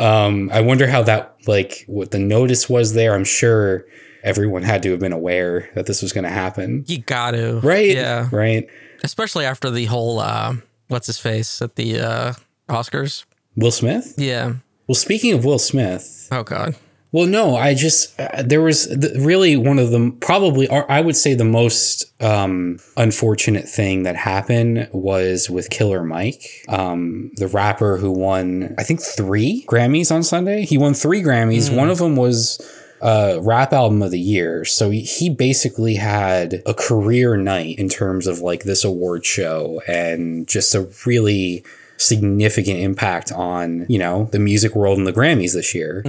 Um, 0.00 0.50
I 0.52 0.60
wonder 0.60 0.86
how 0.86 1.02
that 1.04 1.36
like 1.46 1.84
what 1.86 2.10
the 2.10 2.18
notice 2.18 2.68
was 2.68 2.94
there. 2.94 3.14
I'm 3.14 3.24
sure 3.24 3.84
everyone 4.22 4.62
had 4.62 4.82
to 4.84 4.90
have 4.90 5.00
been 5.00 5.12
aware 5.12 5.68
that 5.74 5.86
this 5.86 6.02
was 6.02 6.12
going 6.12 6.24
to 6.24 6.30
happen 6.30 6.84
You 6.86 6.98
got 6.98 7.32
to. 7.32 7.60
right 7.60 7.90
Yeah. 7.94 8.28
right 8.32 8.66
Especially 9.04 9.44
after 9.44 9.68
the 9.70 9.86
whole, 9.86 10.20
uh, 10.20 10.54
what's 10.88 11.06
his 11.08 11.18
face 11.18 11.60
at 11.60 11.74
the 11.76 11.98
uh, 12.00 12.32
Oscars? 12.68 13.24
Will 13.56 13.70
Smith 13.72 14.14
Yeah. 14.16 14.54
well 14.86 14.94
speaking 14.94 15.32
of 15.32 15.44
Will 15.44 15.58
Smith 15.58 16.28
Oh, 16.30 16.42
God. 16.42 16.74
Well, 17.14 17.26
no, 17.26 17.56
I 17.56 17.74
just 17.74 18.18
uh, 18.18 18.40
there 18.42 18.62
was 18.62 18.88
the, 18.88 19.12
really 19.20 19.54
one 19.54 19.78
of 19.78 19.90
the 19.90 20.16
probably 20.22 20.66
or 20.68 20.90
I 20.90 21.02
would 21.02 21.14
say 21.16 21.34
the 21.34 21.44
most 21.44 22.06
um, 22.22 22.78
unfortunate 22.96 23.68
thing 23.68 24.04
that 24.04 24.16
happened 24.16 24.88
was 24.92 25.50
with 25.50 25.68
Killer 25.68 26.02
Mike, 26.04 26.42
um, 26.70 27.30
the 27.36 27.48
rapper 27.48 27.98
who 27.98 28.10
won 28.10 28.74
I 28.78 28.82
think 28.82 29.02
three 29.02 29.62
Grammys 29.68 30.10
on 30.10 30.22
Sunday. 30.22 30.64
He 30.64 30.78
won 30.78 30.94
three 30.94 31.22
Grammys. 31.22 31.74
One 31.76 31.90
of 31.90 31.98
them 31.98 32.16
was 32.16 32.58
uh, 33.02 33.38
rap 33.42 33.72
album 33.72 34.00
of 34.02 34.10
the 34.12 34.20
year. 34.20 34.64
So 34.64 34.90
he, 34.90 35.28
basically 35.32 35.94
had 35.96 36.62
a 36.66 36.74
career 36.74 37.36
night 37.36 37.78
in 37.78 37.88
terms 37.88 38.26
of 38.26 38.38
like 38.40 38.62
this 38.64 38.84
award 38.84 39.24
show 39.26 39.80
and 39.88 40.46
just 40.46 40.74
a 40.74 40.88
really 41.06 41.64
significant 41.96 42.78
impact 42.80 43.32
on, 43.32 43.86
you 43.88 43.98
know, 43.98 44.28
the 44.32 44.38
music 44.38 44.74
world 44.74 44.98
and 44.98 45.06
the 45.06 45.12
Grammys 45.12 45.52
this 45.54 45.74
year. 45.74 46.02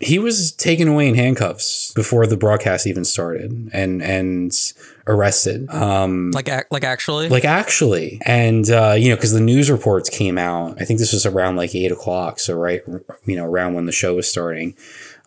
He 0.00 0.18
was 0.18 0.52
taken 0.52 0.88
away 0.88 1.08
in 1.08 1.14
handcuffs 1.14 1.92
before 1.94 2.26
the 2.26 2.36
broadcast 2.36 2.86
even 2.86 3.04
started 3.04 3.70
and 3.72 4.02
and 4.02 4.52
arrested. 5.06 5.70
Um 5.70 6.32
Like 6.32 6.48
ac- 6.48 6.64
like 6.70 6.84
actually. 6.84 7.28
like 7.28 7.44
actually 7.44 8.20
and 8.26 8.68
uh 8.70 8.94
you 8.98 9.08
know 9.08 9.14
because 9.16 9.32
the 9.32 9.40
news 9.40 9.70
reports 9.70 10.10
came 10.10 10.36
out 10.36 10.80
i 10.80 10.84
think 10.84 10.98
this 10.98 11.12
was 11.12 11.24
around 11.24 11.54
like 11.56 11.74
eight 11.76 11.92
o'clock 11.92 12.40
so 12.40 12.54
right 12.56 12.82
you 13.24 13.36
know 13.36 13.44
around 13.44 13.74
when 13.74 13.86
the 13.86 13.92
show 13.92 14.14
was 14.16 14.26
starting 14.28 14.74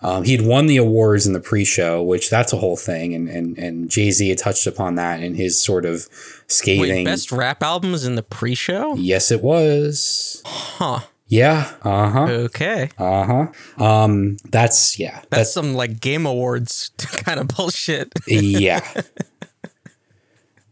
um, 0.02 0.24
he'd 0.24 0.42
won 0.42 0.68
the 0.68 0.78
awards 0.78 1.28
in 1.28 1.34
the 1.34 1.40
pre-show 1.40 2.02
which 2.02 2.30
that's 2.30 2.54
a 2.54 2.58
whole 2.58 2.78
thing 2.78 3.14
and 3.14 3.28
and, 3.30 3.58
and 3.58 3.90
jay-z 3.90 4.28
had 4.30 4.38
touched 4.38 4.66
upon 4.68 4.96
that 4.96 5.22
in 5.22 5.36
his 5.36 5.62
sort 5.62 5.86
of 5.86 6.08
scathing 6.48 6.82
Wait, 6.82 7.06
best 7.06 7.32
rap 7.32 7.62
albums 7.64 8.06
in 8.06 8.16
the 8.16 8.24
pre-show? 8.24 8.96
yes 8.96 9.32
it 9.32 9.42
was 9.44 10.42
Huh. 10.46 11.02
yeah 11.28 11.72
uh-huh 11.84 12.28
Okay. 12.30 12.90
uh-huh 12.98 13.48
um 13.84 14.38
that's 14.50 14.98
yeah 15.00 15.16
That's 15.16 15.30
that's 15.30 15.54
some 15.54 15.74
like 15.74 16.00
game 16.00 16.26
awards 16.26 16.92
kind 16.98 17.40
of 17.40 17.48
bullshit. 17.50 18.14
yeah 18.28 18.80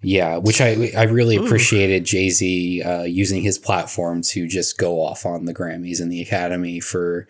yeah 0.01 0.37
which 0.37 0.61
i 0.61 0.91
i 0.95 1.03
really 1.03 1.35
appreciated 1.35 2.05
jay-z 2.05 2.81
uh, 2.83 3.03
using 3.03 3.41
his 3.41 3.57
platform 3.57 4.21
to 4.21 4.47
just 4.47 4.77
go 4.77 5.01
off 5.01 5.25
on 5.25 5.45
the 5.45 5.53
grammys 5.53 5.99
and 5.99 6.11
the 6.11 6.21
academy 6.21 6.79
for 6.79 7.27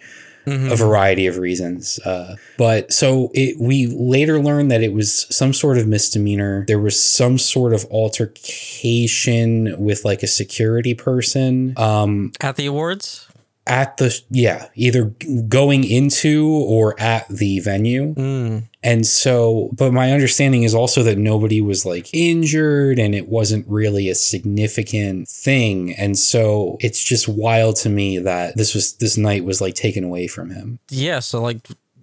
a 0.47 0.75
variety 0.75 1.27
of 1.27 1.37
reasons 1.37 1.99
uh, 1.99 2.35
but 2.57 2.91
so 2.93 3.29
it, 3.33 3.59
we 3.59 3.87
later 3.87 4.39
learned 4.39 4.71
that 4.71 4.81
it 4.81 4.93
was 4.93 5.27
some 5.35 5.53
sort 5.53 5.77
of 5.77 5.87
misdemeanor 5.87 6.63
there 6.67 6.79
was 6.79 6.97
some 6.99 7.37
sort 7.37 7.73
of 7.73 7.85
altercation 7.91 9.75
with 9.77 10.05
like 10.05 10.23
a 10.23 10.27
security 10.27 10.93
person 10.93 11.73
um, 11.77 12.31
At 12.41 12.55
the 12.55 12.65
awards? 12.65 13.26
At 13.69 13.97
the 13.97 14.17
yeah 14.29 14.67
either 14.75 15.05
going 15.47 15.83
into 15.83 16.47
or 16.47 16.99
at 16.99 17.27
the 17.29 17.59
venue 17.59 18.13
Mm. 18.15 18.63
and 18.83 19.05
so 19.05 19.69
but 19.73 19.91
my 19.93 20.11
understanding 20.11 20.63
is 20.63 20.73
also 20.73 21.03
that 21.03 21.17
nobody 21.17 21.61
was 21.61 21.85
like 21.85 22.09
injured 22.13 22.99
and 22.99 23.13
it 23.13 23.27
wasn't 23.27 23.65
really 23.67 24.09
a 24.09 24.15
significant 24.15 25.27
thing 25.27 25.93
and 25.95 26.17
so 26.17 26.77
it's 26.79 27.03
just 27.03 27.27
wild 27.27 27.75
to 27.77 27.89
me 27.89 28.17
that 28.19 28.55
this 28.57 28.73
was 28.73 28.93
this 28.97 29.17
night 29.17 29.43
was 29.45 29.61
like 29.61 29.75
taken 29.75 30.03
away 30.03 30.27
from 30.27 30.49
him 30.49 30.79
Yeah, 30.89 31.19
so 31.19 31.41
like 31.41 31.59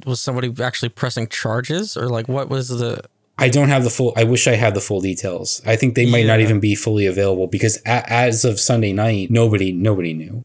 was 0.07 0.21
somebody 0.21 0.53
actually 0.63 0.91
pressing 0.91 1.29
charges 1.29 1.97
or 1.97 2.09
like 2.09 2.29
what 2.29 2.49
was 2.49 2.69
the 2.69 3.03
I 3.37 3.49
don't 3.49 3.69
have 3.69 3.83
the 3.83 3.91
full. 3.91 4.13
I 4.17 4.23
wish 4.23 4.47
I 4.47 4.55
had 4.55 4.75
the 4.75 4.81
full 4.81 5.01
details. 5.01 5.61
I 5.67 5.75
think 5.75 5.97
they 5.97 6.07
might 6.09 6.25
not 6.25 6.39
even 6.39 6.61
be 6.61 6.77
fully 6.77 7.05
available 7.07 7.49
because 7.49 7.79
a, 7.85 8.09
as 8.13 8.45
of 8.45 8.61
Sunday 8.61 8.93
night, 8.93 9.29
nobody 9.29 9.73
nobody 9.73 10.15
knew 10.15 10.45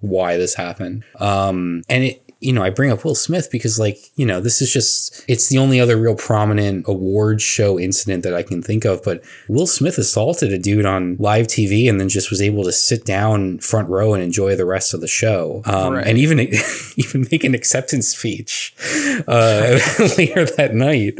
why 0.00 0.36
this 0.36 0.54
happened. 0.54 1.04
Um, 1.18 1.82
and 1.88 2.04
it, 2.04 2.25
you 2.40 2.52
know, 2.52 2.62
I 2.62 2.68
bring 2.68 2.90
up 2.90 3.02
Will 3.04 3.14
Smith 3.14 3.48
because, 3.50 3.78
like, 3.78 3.98
you 4.16 4.26
know, 4.26 4.40
this 4.40 4.60
is 4.60 4.70
just 4.70 5.24
it's 5.26 5.48
the 5.48 5.56
only 5.56 5.80
other 5.80 5.96
real 5.96 6.14
prominent 6.14 6.86
award 6.86 7.40
show 7.40 7.78
incident 7.80 8.24
that 8.24 8.34
I 8.34 8.42
can 8.42 8.60
think 8.62 8.84
of. 8.84 9.02
But 9.02 9.24
Will 9.48 9.66
Smith 9.66 9.96
assaulted 9.96 10.52
a 10.52 10.58
dude 10.58 10.84
on 10.84 11.16
live 11.18 11.46
TV 11.46 11.88
and 11.88 11.98
then 11.98 12.10
just 12.10 12.28
was 12.28 12.42
able 12.42 12.62
to 12.64 12.72
sit 12.72 13.06
down 13.06 13.58
front 13.60 13.88
row 13.88 14.12
and 14.12 14.22
enjoy 14.22 14.54
the 14.54 14.66
rest 14.66 14.92
of 14.92 15.00
the 15.00 15.08
show, 15.08 15.62
um, 15.64 15.94
Right. 15.94 16.06
and 16.06 16.18
even 16.18 16.38
even 16.96 17.26
make 17.30 17.42
an 17.42 17.54
acceptance 17.54 18.08
speech 18.08 18.74
uh, 19.26 19.78
later 20.18 20.44
that 20.44 20.72
night. 20.74 21.14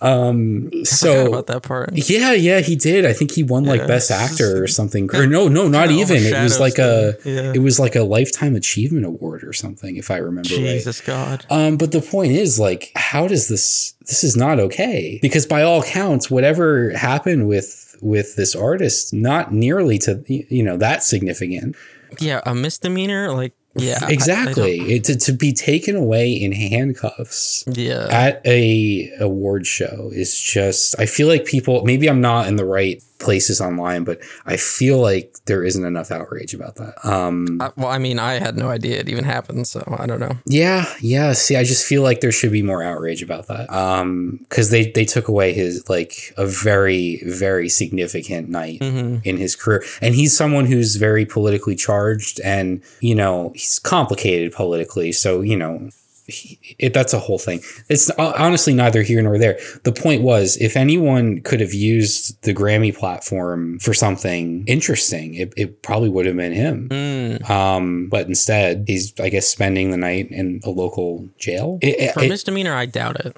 Um, 0.00 0.70
so 0.84 1.26
about 1.26 1.46
that 1.48 1.64
part? 1.64 1.90
yeah, 1.94 2.32
yeah, 2.32 2.60
he 2.60 2.76
did. 2.76 3.04
I 3.04 3.12
think 3.12 3.32
he 3.32 3.42
won 3.42 3.64
like 3.64 3.86
best 3.88 4.10
actor 4.12 4.62
or 4.62 4.68
something. 4.68 5.10
Or 5.14 5.26
no, 5.26 5.48
no, 5.48 5.66
not 5.66 5.90
even. 5.90 6.18
It 6.22 6.40
was 6.42 6.60
like 6.60 6.78
a 6.78 7.16
yeah. 7.24 7.52
it 7.54 7.58
was 7.60 7.80
like 7.80 7.96
a 7.96 8.02
lifetime 8.04 8.54
achievement 8.54 9.04
award 9.04 9.42
or 9.42 9.52
something, 9.52 9.96
if 9.96 10.12
I 10.12 10.18
remember. 10.18 10.43
Jesus 10.44 11.00
God. 11.00 11.44
Um, 11.50 11.76
but 11.76 11.92
the 11.92 12.00
point 12.00 12.32
is, 12.32 12.58
like, 12.58 12.92
how 12.96 13.26
does 13.26 13.48
this? 13.48 13.94
This 14.00 14.24
is 14.24 14.36
not 14.36 14.60
okay 14.60 15.18
because 15.22 15.46
by 15.46 15.62
all 15.62 15.82
counts, 15.82 16.30
whatever 16.30 16.90
happened 16.90 17.48
with 17.48 17.96
with 18.00 18.36
this 18.36 18.54
artist, 18.54 19.12
not 19.14 19.52
nearly 19.52 19.98
to 20.00 20.22
you 20.26 20.62
know 20.62 20.76
that 20.76 21.02
significant. 21.02 21.76
Yeah, 22.20 22.40
a 22.44 22.54
misdemeanor? 22.54 23.32
Like 23.32 23.54
yeah. 23.74 23.98
I- 24.02 24.06
I 24.06 24.10
exactly. 24.10 24.80
It, 24.80 25.04
to 25.04 25.16
to 25.16 25.32
be 25.32 25.52
taken 25.52 25.96
away 25.96 26.32
in 26.32 26.52
handcuffs 26.52 27.64
yeah. 27.66 28.06
at 28.10 28.40
a 28.46 29.10
award 29.20 29.66
show 29.66 30.10
is 30.12 30.38
just 30.38 30.98
I 30.98 31.06
feel 31.06 31.28
like 31.28 31.44
people 31.44 31.82
maybe 31.84 32.08
I'm 32.08 32.20
not 32.20 32.46
in 32.46 32.56
the 32.56 32.64
right 32.64 33.02
places 33.18 33.60
online, 33.60 34.04
but 34.04 34.20
I 34.44 34.56
feel 34.56 34.98
like 35.00 35.36
there 35.46 35.62
isn't 35.64 35.84
enough 35.84 36.10
outrage 36.10 36.52
about 36.54 36.76
that. 36.76 36.94
Um 37.04 37.58
I- 37.60 37.70
well, 37.76 37.88
I 37.88 37.98
mean, 37.98 38.18
I 38.18 38.34
had 38.34 38.56
no 38.56 38.68
idea 38.68 38.98
it 38.98 39.08
even 39.08 39.24
happened, 39.24 39.66
so 39.66 39.82
I 39.98 40.06
don't 40.06 40.20
know. 40.20 40.36
yeah, 40.46 40.84
yeah. 41.00 41.32
See, 41.32 41.56
I 41.56 41.64
just 41.64 41.86
feel 41.86 42.02
like 42.02 42.20
there 42.20 42.32
should 42.32 42.52
be 42.52 42.62
more 42.62 42.82
outrage 42.82 43.22
about 43.22 43.46
that. 43.48 43.72
Um 43.72 44.38
because 44.48 44.70
they 44.70 44.90
they 44.90 45.04
took 45.04 45.28
away 45.28 45.52
his 45.52 45.88
like 45.88 46.34
a 46.36 46.46
very, 46.46 47.22
very 47.26 47.68
significant 47.68 48.48
night 48.48 48.82
hmm 48.82 49.16
in 49.24 49.36
his 49.36 49.54
career. 49.56 49.82
And 50.02 50.14
he's 50.14 50.36
someone 50.36 50.66
who's 50.66 50.96
very 50.96 51.24
politically 51.24 51.76
charged 51.76 52.40
and, 52.40 52.82
you 53.00 53.14
know, 53.14 53.52
he's 53.54 53.78
complicated 53.78 54.52
politically. 54.52 55.12
So, 55.12 55.40
you 55.40 55.56
know, 55.56 55.88
it, 56.26 56.94
that's 56.94 57.12
a 57.12 57.18
whole 57.18 57.38
thing. 57.38 57.60
It's 57.88 58.10
honestly 58.10 58.74
neither 58.74 59.02
here 59.02 59.22
nor 59.22 59.38
there. 59.38 59.58
The 59.84 59.92
point 59.92 60.22
was, 60.22 60.56
if 60.56 60.76
anyone 60.76 61.40
could 61.42 61.60
have 61.60 61.74
used 61.74 62.40
the 62.42 62.54
Grammy 62.54 62.96
platform 62.96 63.78
for 63.78 63.92
something 63.94 64.64
interesting, 64.66 65.34
it, 65.34 65.52
it 65.56 65.82
probably 65.82 66.08
would 66.08 66.26
have 66.26 66.36
been 66.36 66.52
him. 66.52 66.88
Mm. 66.88 67.50
Um, 67.50 68.08
but 68.08 68.26
instead, 68.26 68.84
he's, 68.86 69.12
I 69.20 69.28
guess, 69.28 69.46
spending 69.46 69.90
the 69.90 69.96
night 69.98 70.30
in 70.30 70.60
a 70.64 70.70
local 70.70 71.28
jail. 71.38 71.78
It- 71.82 72.14
For 72.14 72.20
misdemeanor, 72.20 72.74
I 72.74 72.86
doubt 72.86 73.24
it. 73.24 73.36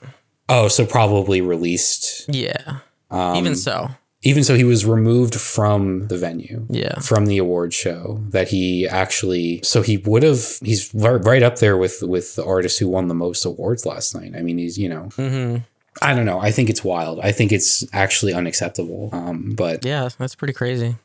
oh, 0.49 0.68
so 0.68 0.87
probably 0.87 1.41
released. 1.41 2.28
Yeah. 2.28 2.78
Um, 3.11 3.37
even 3.37 3.57
so. 3.57 3.89
Even 4.27 4.43
so, 4.45 4.55
he 4.57 4.64
was 4.64 4.85
removed 4.85 5.35
from 5.35 6.09
the 6.09 6.18
venue. 6.18 6.66
Yeah. 6.68 6.99
from 7.01 7.27
the 7.27 7.39
award 7.39 7.72
show 7.72 8.20
that 8.31 8.49
he 8.49 8.87
actually 8.89 9.61
so 9.62 9.83
he 9.83 9.97
would 9.99 10.22
have 10.22 10.59
he's 10.62 10.93
right, 10.95 11.43
up 11.43 11.57
there 11.59 11.77
with 11.77 12.03
with 12.03 12.35
the 12.37 12.45
artist 12.45 12.79
who 12.79 12.89
won 12.89 13.09
the 13.09 13.14
most 13.14 13.45
awards 13.45 13.87
last 13.87 14.14
night 14.14 14.33
i 14.37 14.41
mean 14.43 14.59
he's 14.59 14.77
you 14.79 14.89
know 14.89 15.05
hmm 15.16 15.57
i 16.03 16.14
don't 16.14 16.27
know 16.27 16.39
i 16.41 16.51
think 16.51 16.68
it's 16.68 16.83
wild 16.85 17.20
i 17.20 17.33
think 17.33 17.53
it's 17.53 17.85
actually 17.93 18.33
unacceptable 18.35 19.09
um 19.12 19.55
but 19.57 19.85
Yeah, 19.85 20.09
that's 20.18 20.35
pretty 20.35 20.53
crazy. 20.55 20.96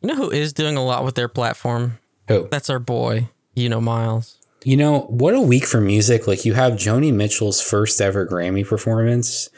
You 0.00 0.06
know 0.08 0.14
who 0.16 0.30
is 0.30 0.52
doing 0.52 0.76
a 0.76 0.84
lot 0.84 1.04
with 1.04 1.14
their 1.16 1.28
platform? 1.28 1.98
oh, 2.28 2.46
That's 2.50 2.70
our 2.70 2.78
boy, 2.78 3.28
you 3.54 3.68
know, 3.68 3.80
Miles. 3.80 4.36
you 4.64 4.76
know 4.76 5.00
what 5.22 5.34
a 5.34 5.40
week 5.40 5.64
for 5.66 5.80
music 5.80 6.26
like 6.26 6.44
you 6.44 6.54
have 6.54 6.72
joni 6.74 7.12
mitchell's 7.12 7.60
first 7.60 8.00
ever 8.00 8.26
grammy 8.26 8.64
performance 8.66 9.50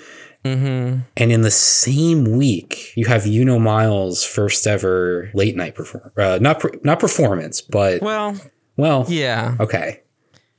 Mm-hmm. 0.45 1.01
and 1.19 1.33
in 1.33 1.43
the 1.43 1.51
same 1.51 2.37
week 2.37 2.93
you 2.97 3.05
have 3.07 3.27
you 3.27 3.45
know 3.45 3.59
miles 3.59 4.25
first 4.25 4.67
ever 4.67 5.31
late 5.35 5.55
night 5.55 5.75
perform 5.75 6.11
uh, 6.17 6.39
not 6.41 6.61
per- 6.61 6.73
not 6.83 6.99
performance 6.99 7.61
but 7.61 8.01
Well, 8.01 8.35
well 8.79 9.05
yeah. 9.09 9.57
okay 9.61 10.01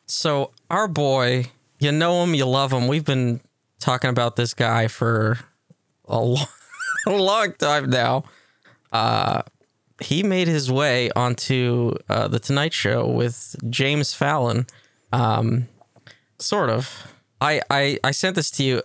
So 0.05 0.51
our 0.69 0.87
boy, 0.87 1.45
you 1.79 1.91
know 1.91 2.21
him, 2.23 2.35
you 2.35 2.45
love 2.45 2.71
him. 2.71 2.87
We've 2.87 3.03
been 3.05 3.41
talking 3.79 4.09
about 4.11 4.35
this 4.35 4.53
guy 4.53 4.87
for 4.87 5.39
a 6.05 6.19
long, 6.19 6.45
a 7.07 7.11
long 7.11 7.53
time 7.53 7.89
now. 7.89 8.25
Uh, 8.91 9.41
he 10.01 10.21
made 10.21 10.47
his 10.47 10.69
way 10.71 11.09
onto 11.15 11.95
uh, 12.09 12.27
the 12.27 12.39
Tonight 12.39 12.73
Show 12.73 13.07
with 13.07 13.55
James 13.69 14.13
Fallon. 14.13 14.67
Um, 15.13 15.67
sort 16.39 16.69
of. 16.69 17.07
I, 17.39 17.61
I 17.69 17.97
I 18.03 18.11
sent 18.11 18.35
this 18.35 18.51
to 18.51 18.63
you. 18.63 18.81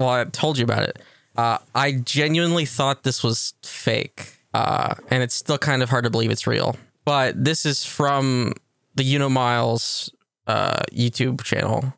Well, 0.00 0.08
I 0.08 0.24
told 0.24 0.56
you 0.56 0.64
about 0.64 0.82
it. 0.84 0.98
Uh, 1.36 1.58
I 1.74 1.92
genuinely 1.92 2.64
thought 2.64 3.02
this 3.02 3.22
was 3.22 3.52
fake, 3.62 4.38
uh, 4.54 4.94
and 5.10 5.22
it's 5.22 5.34
still 5.34 5.58
kind 5.58 5.82
of 5.82 5.90
hard 5.90 6.04
to 6.04 6.10
believe 6.10 6.30
it's 6.30 6.46
real. 6.46 6.76
But 7.04 7.44
this 7.44 7.66
is 7.66 7.84
from 7.84 8.54
the 8.94 9.04
You 9.04 9.18
Know 9.18 9.28
Miles 9.28 10.10
uh, 10.46 10.80
YouTube 10.90 11.42
channel. 11.42 11.92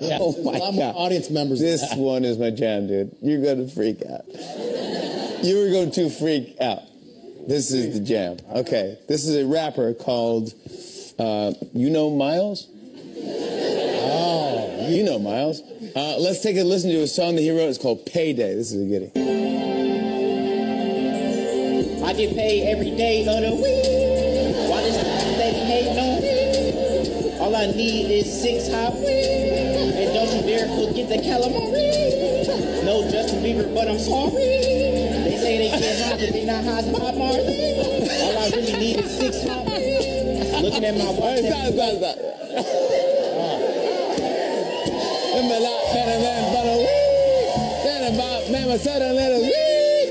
Oh 0.00 0.42
my 0.44 0.52
I'm 0.52 0.76
god. 0.76 0.94
audience 0.96 1.28
members. 1.30 1.60
This 1.60 1.84
one 1.96 2.24
is 2.24 2.38
my 2.38 2.50
jam, 2.50 2.86
dude. 2.86 3.16
You're 3.20 3.42
gonna 3.42 3.68
freak 3.68 4.00
out. 4.08 4.24
You 5.44 5.58
were 5.58 5.70
going 5.70 5.90
to 5.92 6.08
freak 6.08 6.56
out. 6.60 6.82
This 7.48 7.72
is 7.72 7.98
the 7.98 8.04
jam. 8.04 8.36
Okay. 8.54 8.96
This 9.08 9.26
is 9.26 9.36
a 9.36 9.46
rapper 9.46 9.94
called 9.94 10.54
uh, 11.18 11.52
You 11.74 11.90
Know 11.90 12.10
Miles? 12.10 12.68
Oh, 14.14 14.86
you 14.88 15.02
know 15.02 15.18
Miles. 15.18 15.60
Uh, 15.94 16.16
let's 16.18 16.40
take 16.40 16.56
a 16.56 16.64
listen 16.64 16.88
to 16.90 17.02
a 17.02 17.06
song 17.06 17.34
that 17.34 17.42
he 17.42 17.50
wrote. 17.50 17.68
It's 17.68 17.76
called 17.76 18.06
Payday. 18.06 18.54
This 18.54 18.72
is 18.72 18.80
a 18.80 18.86
goodie. 18.88 19.12
I 22.02 22.12
get 22.14 22.34
paid 22.34 22.72
every 22.72 22.96
day 22.96 23.20
of 23.28 23.42
the 23.44 23.52
week. 23.52 24.70
Why 24.72 24.80
this 24.80 24.96
they 25.36 25.52
hating 25.52 25.98
on 26.00 26.22
me? 26.22 27.38
All 27.40 27.54
I 27.54 27.66
need 27.76 28.10
is 28.10 28.24
six 28.24 28.72
hot 28.72 28.94
wings. 28.94 29.92
And 29.92 30.14
don't 30.16 30.32
you 30.32 30.40
dare 30.48 30.64
forget 30.80 31.12
the 31.12 31.20
calamari. 31.20 32.84
No 32.84 33.04
Justin 33.10 33.44
Bieber, 33.44 33.68
but 33.74 33.86
I'm 33.86 33.98
sorry. 33.98 34.32
They 34.32 35.36
say 35.36 35.58
they 35.58 35.76
can't 35.76 36.00
high, 36.08 36.16
but 36.16 36.32
they 36.32 36.44
not 36.46 36.64
high 36.64 36.78
as 36.78 36.88
Bob 36.88 37.16
Marley. 37.16 37.52
All 38.22 38.38
I 38.38 38.48
really 38.56 38.72
need 38.80 38.96
is 38.96 39.12
six 39.18 39.44
hot. 39.44 39.66
Looking 40.62 40.84
at 40.86 40.96
my. 40.96 41.04
Hey, 41.20 41.44
stop, 41.50 41.74
stop, 41.74 42.16
stop. 42.16 43.11
Them 46.06 46.20
a 46.20 46.24
lot 46.24 46.52
better 46.52 46.52
than 46.52 46.52
butter 46.54 46.78
weed. 46.78 47.48
Than 47.84 48.14
about 48.14 48.42
mama 48.50 48.78
said 48.78 49.02
a 49.02 49.12
little 49.12 49.42
weed. 49.42 50.10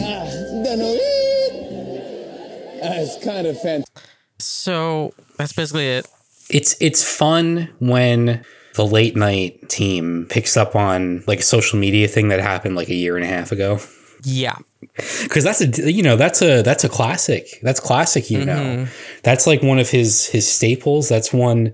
Ah, 0.00 0.64
done 0.64 0.78
no 0.78 0.90
weed. 0.92 2.80
Ah, 2.82 2.94
it's 3.00 3.24
kind 3.24 3.46
of 3.46 3.60
fantastic. 3.60 4.02
So 4.38 5.12
that's 5.36 5.52
basically 5.52 5.88
it. 5.88 6.06
It's 6.50 6.76
it's 6.80 7.02
fun 7.04 7.68
when 7.78 8.44
the 8.74 8.86
late 8.86 9.16
night 9.16 9.68
team 9.68 10.26
picks 10.30 10.56
up 10.56 10.76
on 10.76 11.24
like 11.26 11.40
a 11.40 11.42
social 11.42 11.78
media 11.78 12.06
thing 12.08 12.28
that 12.28 12.40
happened 12.40 12.76
like 12.76 12.88
a 12.88 12.94
year 12.94 13.16
and 13.16 13.24
a 13.24 13.28
half 13.28 13.50
ago. 13.52 13.80
Yeah. 14.22 14.56
because 15.22 15.44
that's 15.44 15.60
a 15.60 15.92
you 15.92 16.02
know 16.02 16.16
that's 16.16 16.40
a 16.42 16.62
that's 16.62 16.82
a 16.84 16.88
classic 16.88 17.46
that's 17.62 17.78
classic 17.80 18.30
you 18.30 18.44
know 18.44 18.86
that's 19.22 19.46
like 19.46 19.62
one 19.62 19.78
of 19.78 19.90
his 19.90 20.26
his 20.26 20.48
staples 20.50 21.08
that's 21.08 21.32
one 21.32 21.72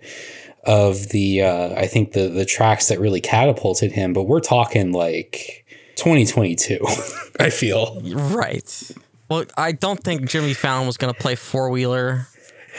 of 0.66 1.08
the 1.10 1.42
uh 1.42 1.74
i 1.74 1.86
think 1.86 2.12
the 2.12 2.28
the 2.28 2.44
tracks 2.44 2.88
that 2.88 2.98
really 2.98 3.20
catapulted 3.20 3.92
him 3.92 4.12
but 4.12 4.24
we're 4.24 4.40
talking 4.40 4.92
like 4.92 5.64
2022 5.96 6.78
i 7.40 7.50
feel 7.50 8.00
Right. 8.14 8.90
Well, 9.30 9.44
I 9.56 9.72
don't 9.72 10.02
think 10.04 10.28
Jimmy 10.28 10.52
Fallon 10.52 10.86
was 10.86 10.98
going 10.98 11.12
to 11.12 11.18
play 11.18 11.34
four 11.34 11.70
wheeler. 11.70 12.26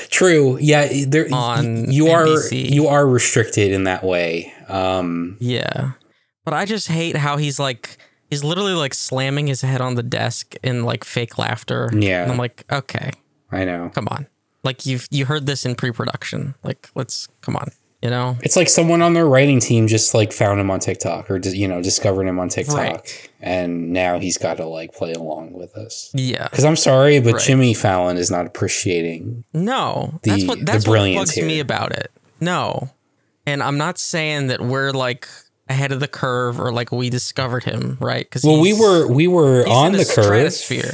true 0.10 0.58
yeah 0.62 0.88
there 1.08 1.28
On 1.34 1.92
you 1.92 2.08
are 2.10 2.28
you 2.52 2.88
are 2.88 3.08
restricted 3.08 3.72
in 3.72 3.86
that 3.86 4.04
way 4.04 4.54
um 4.68 5.38
Yeah. 5.40 5.92
But 6.44 6.54
I 6.54 6.66
just 6.66 6.88
hate 6.90 7.16
how 7.16 7.38
he's 7.38 7.58
like, 7.60 7.98
he's 8.30 8.44
literally 8.44 8.74
like 8.76 8.94
slamming 8.94 9.48
his 9.48 9.62
head 9.62 9.82
on 9.82 9.96
the 9.96 10.04
desk 10.04 10.54
in 10.64 10.84
like 10.84 11.04
fake 11.04 11.40
laughter. 11.40 11.90
Yeah. 11.92 12.22
And 12.24 12.32
I'm 12.32 12.38
like, 12.38 12.64
okay, 12.72 13.10
i 13.52 13.66
know 13.66 13.90
come 13.94 14.08
on. 14.10 14.28
Like 14.66 14.86
you've, 14.86 15.08
you 15.12 15.26
heard 15.26 15.46
this 15.46 15.66
in 15.66 15.76
pre 15.76 15.92
production. 15.92 16.56
Like, 16.64 16.90
let's, 16.96 17.28
come 17.42 17.56
on, 17.56 17.70
you 18.02 18.10
know? 18.10 18.36
it's 18.42 18.56
like 18.56 18.68
someone 18.68 19.02
on 19.02 19.14
their 19.14 19.26
writing 19.28 19.60
team 19.60 19.88
just 19.88 20.14
like 20.14 20.34
found 20.34 20.60
him 20.60 20.70
on 20.70 20.80
tiktok 20.80 21.30
or 21.32 21.38
you 21.38 21.68
know 21.68 21.82
discovered 21.82 22.28
him 22.28 22.38
on 22.40 22.50
tiktok 22.50 22.76
Right. 22.78 23.30
and 23.42 23.92
now 23.94 24.20
he's 24.20 24.38
got 24.38 24.58
to 24.58 24.66
like 24.66 24.94
play 24.94 25.14
along 25.14 25.54
with 25.54 25.76
us 25.78 26.12
Yeah. 26.14 26.48
Because 26.50 26.66
I'm 26.66 26.76
sorry, 26.76 27.20
but 27.20 27.34
Right. 27.36 27.42
Jimmy 27.44 27.74
Fallon 27.74 28.18
is 28.18 28.30
not 28.30 28.46
appreciating. 28.46 29.44
No, 29.54 30.20
that's 30.24 30.42
the- 30.42 30.48
what 30.48 30.60
the 30.60 30.66
that's 30.66 30.88
what 30.88 31.16
bugs 31.16 31.38
me 31.38 31.60
about 31.60 31.94
it. 31.94 32.12
No, 32.42 32.90
and 33.48 33.64
I'm 33.64 33.78
not 33.78 33.98
saying 33.98 34.48
that 34.48 34.62
we're 34.62 34.92
like 34.92 35.28
ahead 35.70 35.92
of 35.92 36.00
the 36.00 36.08
curve 36.08 36.60
or 36.60 36.72
like 36.72 36.92
we 36.92 37.10
discovered 37.10 37.64
him, 37.64 37.98
right? 38.00 38.26
Because 38.26 38.44
Well, 38.44 38.60
we 38.62 38.74
were 38.74 39.08
we 39.08 39.28
were 39.28 39.68
on 39.68 39.94
the 39.94 40.06
curve. 40.06 40.26
stratosphere. 40.26 40.94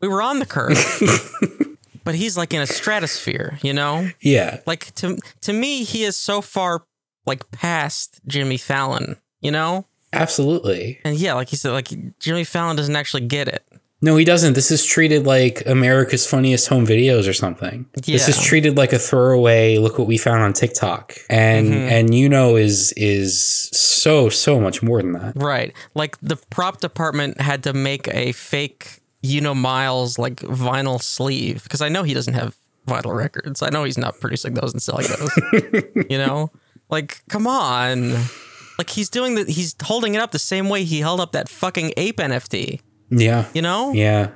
We 0.00 0.08
were 0.08 0.20
on 0.22 0.38
the 0.40 0.46
curve, 0.46 0.76
but 2.04 2.14
he's 2.14 2.36
like 2.36 2.52
in 2.54 2.60
a 2.60 2.66
stratosphere. 2.66 3.58
You 3.62 3.72
know, 3.72 4.08
Yeah, 4.20 4.60
like 4.66 4.94
to 4.96 5.18
to 5.42 5.52
me, 5.52 5.84
he 5.84 6.04
is 6.04 6.16
so 6.16 6.40
far 6.40 6.84
like 7.26 7.50
past 7.50 8.20
Jimmy 8.26 8.56
Fallon. 8.56 9.16
You 9.40 9.50
know, 9.50 9.86
absolutely. 10.12 11.00
and 11.04 11.16
yeah, 11.16 11.34
like 11.34 11.52
you 11.52 11.58
said, 11.58 11.72
like 11.72 11.88
Jimmy 12.18 12.44
Fallon 12.44 12.76
doesn't 12.76 12.94
actually 12.96 13.26
get 13.26 13.48
it. 13.48 13.64
No, 14.04 14.16
he 14.16 14.24
doesn't. 14.24 14.54
This 14.54 14.72
is 14.72 14.84
treated 14.84 15.26
like 15.26 15.64
America's 15.64 16.26
Funniest 16.26 16.66
Home 16.68 16.84
Videos 16.84 17.28
or 17.28 17.32
something. 17.32 17.86
Yeah. 18.04 18.14
This 18.16 18.26
is 18.28 18.40
treated 18.42 18.76
like 18.76 18.92
a 18.92 18.98
throwaway. 18.98 19.78
Look 19.78 19.96
what 19.96 20.08
we 20.08 20.18
found 20.18 20.42
on 20.42 20.52
TikTok, 20.54 21.14
and 21.30 21.68
Mm-hmm. 21.68 21.88
and 21.92 22.14
you 22.14 22.28
know 22.28 22.56
is 22.56 22.92
is 22.96 23.40
so 23.72 24.28
so 24.28 24.58
much 24.60 24.82
more 24.82 25.00
than 25.00 25.12
that. 25.12 25.34
Right. 25.36 25.72
Like 25.94 26.18
the 26.20 26.34
prop 26.50 26.80
department 26.80 27.40
had 27.40 27.62
to 27.62 27.72
make 27.72 28.08
a 28.08 28.32
fake, 28.32 29.01
you 29.22 29.40
know, 29.40 29.54
Miles 29.54 30.18
like 30.18 30.36
vinyl 30.36 31.00
sleeve 31.00 31.62
because 31.62 31.80
I 31.80 31.88
know 31.88 32.02
he 32.02 32.14
doesn't 32.14 32.34
have 32.34 32.56
vinyl 32.86 33.14
records. 33.14 33.62
I 33.62 33.70
know 33.70 33.84
he's 33.84 33.98
not 33.98 34.20
producing 34.20 34.54
those 34.54 34.72
and 34.72 34.82
selling 34.82 35.06
those. 35.06 35.30
you 36.10 36.18
know, 36.18 36.50
like 36.90 37.22
come 37.28 37.46
on, 37.46 38.14
like 38.78 38.90
he's 38.90 39.08
doing 39.08 39.36
the 39.36 39.44
he's 39.44 39.74
holding 39.82 40.14
it 40.14 40.20
up 40.20 40.32
the 40.32 40.38
same 40.38 40.68
way 40.68 40.84
he 40.84 41.00
held 41.00 41.20
up 41.20 41.32
that 41.32 41.48
fucking 41.48 41.92
ape 41.96 42.16
NFT. 42.18 42.80
Yeah, 43.10 43.46
You 43.54 43.62
know, 43.62 43.92
yeah. 43.92 44.30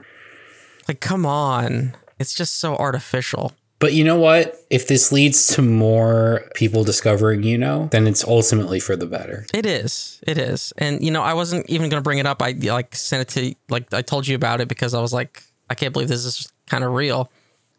like 0.86 1.00
come 1.00 1.24
on, 1.26 1.96
it's 2.18 2.34
just 2.34 2.56
so 2.58 2.76
artificial. 2.76 3.52
But 3.78 3.93
you 3.93 4.05
know 4.05 4.19
what? 4.19 4.57
If 4.70 4.89
this 4.89 5.12
leads 5.12 5.48
to 5.48 5.62
more 5.62 6.44
people 6.55 6.82
discovering, 6.82 7.43
you 7.43 7.59
know, 7.59 7.89
then 7.93 8.07
it's 8.07 8.24
ultimately 8.24 8.81
for 8.81 8.97
the 8.97 9.07
better. 9.07 9.47
It 9.53 9.66
is. 9.66 10.19
It 10.27 10.39
is. 10.39 10.73
And 10.78 11.05
you 11.05 11.11
know, 11.11 11.23
I 11.23 11.35
wasn't 11.35 11.69
even 11.69 11.90
going 11.90 12.01
to 12.01 12.05
bring 12.05 12.19
it 12.19 12.27
up. 12.27 12.40
I 12.40 12.53
like 12.53 12.94
sent 12.94 13.23
it 13.23 13.28
to 13.35 13.55
like 13.69 13.93
I 13.93 14.03
told 14.03 14.27
you 14.27 14.35
about 14.35 14.61
it 14.61 14.69
because 14.69 14.94
I 14.94 15.01
was 15.01 15.12
like, 15.12 15.43
I 15.69 15.74
can't 15.74 15.93
believe 15.93 16.09
this 16.09 16.24
is 16.24 16.51
kind 16.66 16.85
of 16.85 16.93
real. 16.93 17.31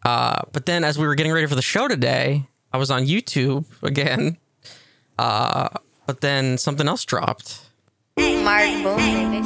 Uh, 0.03 0.41
but 0.52 0.65
then 0.68 0.84
as 0.84 0.99
we 0.99 1.07
were 1.07 1.15
getting 1.15 1.34
ready 1.34 1.48
for 1.48 1.56
the 1.56 1.61
show 1.61 1.88
today, 1.88 2.48
I 2.72 2.78
was 2.78 2.91
on 2.91 3.06
YouTube 3.06 3.65
again. 3.82 4.38
Uh, 5.18 5.69
but 6.06 6.22
then 6.22 6.57
something 6.57 6.88
else 6.88 7.03
dropped. 7.06 7.60
Mark 8.18 8.69
Boom, 8.84 9.44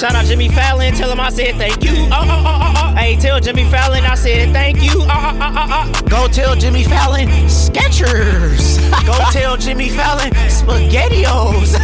Shout 0.00 0.14
out 0.14 0.24
Jimmy 0.24 0.48
Fallon, 0.48 0.94
tell 0.94 1.10
him 1.12 1.20
I 1.20 1.28
said 1.28 1.56
thank 1.56 1.84
you. 1.84 1.90
Oh, 2.10 2.12
oh, 2.12 2.44
oh, 2.46 2.60
oh, 2.62 2.74
oh. 2.74 2.96
Hey, 2.96 3.16
tell 3.16 3.38
Jimmy 3.38 3.64
Fallon 3.64 4.02
I 4.06 4.14
said 4.14 4.50
thank 4.50 4.82
you. 4.82 5.02
Oh, 5.02 5.08
oh, 5.10 5.38
oh, 5.42 5.54
oh, 5.54 5.92
oh. 5.94 6.08
Go 6.08 6.26
tell 6.26 6.56
Jimmy 6.56 6.84
Fallon 6.84 7.28
Skechers. 7.48 8.80
Go 9.06 9.18
tell 9.30 9.58
Jimmy 9.58 9.90
Fallon 9.90 10.30
SpaghettiOs. 10.48 11.74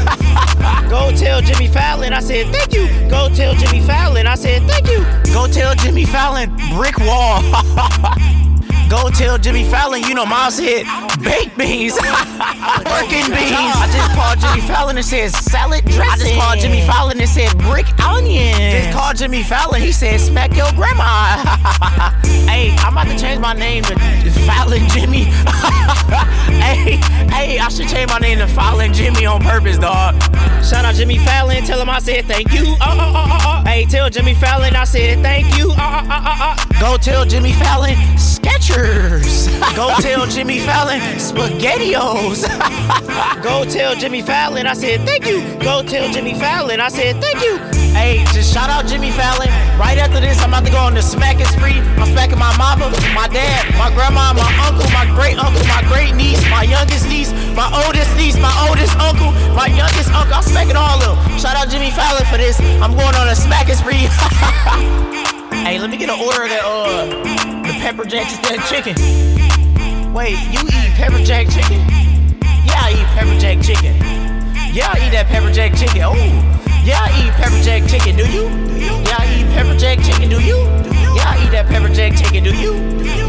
Go 0.89 1.11
tell 1.15 1.43
Jimmy 1.43 1.69
Fallon 1.69 2.15
I 2.15 2.21
said 2.21 2.47
thank 2.47 2.73
you. 2.73 2.89
Go 3.11 3.29
tell 3.35 3.55
Jimmy 3.55 3.83
Fallon 3.83 4.27
I 4.27 4.35
said 4.35 4.63
thank 4.63 4.89
you. 4.89 5.05
Go 5.35 5.47
tell 5.47 5.75
Jimmy 5.75 6.07
Fallon 6.07 6.57
Brick 6.71 6.97
Wall. 6.97 7.43
Go 8.89 9.11
tell 9.11 9.37
Jimmy 9.37 9.65
Fallon, 9.65 10.03
you 10.03 10.15
know, 10.15 10.25
mom 10.25 10.53
hit 10.53 10.87
baked 11.21 11.59
beans, 11.59 11.95
working 12.87 13.27
beans. 13.35 13.75
I 13.75 13.91
just 13.91 14.15
called 14.15 14.39
Jimmy 14.39 14.61
Fallon 14.69 14.97
and 14.97 15.05
said 15.05 15.33
salad 15.33 15.85
dressing. 15.87 16.07
I 16.07 16.17
just 16.17 16.35
called 16.35 16.59
Jimmy 16.61 16.83
Fallon 16.87 17.19
and 17.19 17.29
said 17.29 17.59
brick 17.59 17.87
onion. 18.01 18.55
Just 18.55 18.97
called 18.97 19.17
Jimmy 19.17 19.43
Fallon, 19.43 19.83
he 19.83 19.91
said 19.91 20.21
smack 20.21 20.57
your 20.57 20.71
grandma. 20.73 21.05
hey, 22.47 22.71
I'm 22.79 22.93
about 22.93 23.09
to 23.09 23.19
change 23.19 23.41
my 23.41 23.55
name 23.55 23.83
to 23.85 23.97
Fallon 24.47 24.89
Jimmy. 24.91 25.25
hey, 26.63 26.97
hey, 27.35 27.59
I 27.59 27.69
should 27.69 27.89
change 27.89 28.11
my 28.11 28.19
name 28.19 28.39
to 28.39 28.47
Fallon 28.47 28.93
Jimmy 28.93 29.27
on 29.27 29.43
purpose, 29.43 29.79
dog. 29.79 30.15
Shout 30.63 30.85
out 30.85 30.95
Jimmy 30.95 31.19
Fallon, 31.19 31.65
tell 31.65 31.81
him 31.81 31.91
I 31.91 31.99
said 31.99 32.27
thank 32.27 32.53
you. 32.53 32.67
Oh, 32.67 32.77
oh, 32.81 33.13
oh, 33.15 33.27
oh, 33.29 33.63
oh. 33.65 33.69
Hey, 33.69 33.85
tell 33.85 34.09
Jimmy 34.11 34.35
Fallon 34.35 34.77
I 34.77 34.85
said 34.85 35.23
thank 35.23 35.59
you. 35.59 35.71
Oh, 35.71 35.77
oh, 35.79 36.07
oh, 36.09 36.23
oh, 36.25 36.57
oh. 36.61 36.81
Go 36.81 36.97
tell 36.99 37.25
Jimmy 37.25 37.53
Fallon 37.53 37.97
Skechers. 38.77 39.47
Go 39.75 39.95
tell 40.01 40.27
Jimmy 40.27 40.59
Fallon 40.59 41.01
SpaghettiOs. 41.17 42.45
Go 43.43 43.65
tell 43.65 43.95
Jimmy 43.95 44.23
Fallon 44.23 44.67
I 44.67 44.75
said 44.75 45.01
thank 45.07 45.27
you. 45.27 45.43
Go 45.61 45.83
tell 45.83 46.13
Jimmy 46.13 46.35
Fallon 46.35 46.81
I 46.81 46.89
said 46.89 47.21
thank 47.21 47.43
you. 47.43 47.59
Hey, 47.97 48.25
just 48.35 48.53
shout 48.53 48.69
out 48.69 48.87
Jimmy 48.87 49.11
Fallon. 49.11 49.49
Right 49.79 49.97
after 49.97 50.21
this, 50.21 50.39
I'm 50.43 50.51
about 50.51 50.67
to 50.67 50.71
go 50.71 50.79
on 50.79 50.95
the 50.95 51.03
smacking 51.03 51.47
spree. 51.47 51.81
I'm 51.97 52.13
smacking 52.13 52.39
my 52.39 52.55
mama, 52.59 52.91
my 53.15 53.29
dad, 53.29 53.73
my 53.79 53.89
grandma, 53.95 54.35
my 54.35 54.51
uncle, 54.69 54.85
my 54.93 55.09
great 55.17 55.39
uncle, 55.39 55.65
my 55.65 55.83
great 55.89 56.15
niece, 56.15 56.43
my 56.51 56.63
youngest 56.63 57.09
niece, 57.09 57.33
my 57.57 57.69
oldest 57.87 58.15
niece, 58.17 58.37
my 58.39 58.53
oldest 58.69 58.97
uncle, 59.01 59.33
my 59.57 59.67
youngest 59.69 60.13
uncle. 60.13 60.35
I'm 60.35 60.43
smacking 60.43 60.77
all 60.77 61.01
of 61.01 61.17
them. 61.17 61.39
Shout 61.39 61.57
out 61.57 61.71
Jimmy 61.71 61.91
Fallon 61.91 62.25
for 62.27 62.37
this. 62.37 62.61
I'm 62.85 62.93
going 62.93 63.15
on 63.17 63.29
a 63.29 63.37
smacking 63.37 63.77
spree. 63.77 64.05
hey, 65.65 65.81
let 65.81 65.89
me 65.89 65.97
get 65.97 66.11
an 66.11 66.21
order 66.21 66.45
of 66.45 66.51
that 66.51 66.65
uh 66.65 67.66
pepper 67.87 68.05
jack 68.05 68.27
that 68.43 68.67
chicken. 68.67 68.99
Wait, 70.13 70.35
you 70.51 70.59
eat 70.75 70.91
pepper 70.99 71.23
jack 71.23 71.47
chicken? 71.47 71.79
Yeah, 72.67 72.83
I 72.83 72.99
eat 72.99 73.07
pepper 73.15 73.39
jack 73.39 73.63
chicken. 73.63 73.95
Yeah, 74.75 74.91
I 74.91 75.07
eat 75.07 75.15
that 75.15 75.31
pepper 75.31 75.53
jack 75.55 75.79
chicken. 75.79 76.03
Oh, 76.03 76.19
yeah, 76.83 77.07
I 77.07 77.15
eat 77.23 77.31
pepper 77.39 77.63
jack 77.63 77.87
chicken. 77.87 78.19
Do 78.19 78.27
you? 78.27 78.51
Yeah, 79.07 79.23
I 79.23 79.39
eat 79.39 79.47
pepper 79.55 79.79
jack 79.79 80.03
chicken. 80.03 80.29
Do 80.29 80.43
you? 80.43 80.67
Yeah, 81.15 81.31
I 81.31 81.39
eat 81.47 81.55
that 81.55 81.71
pepper 81.71 81.87
jack 81.95 82.19
chicken. 82.19 82.43
Do 82.43 82.51
you? 82.59 82.75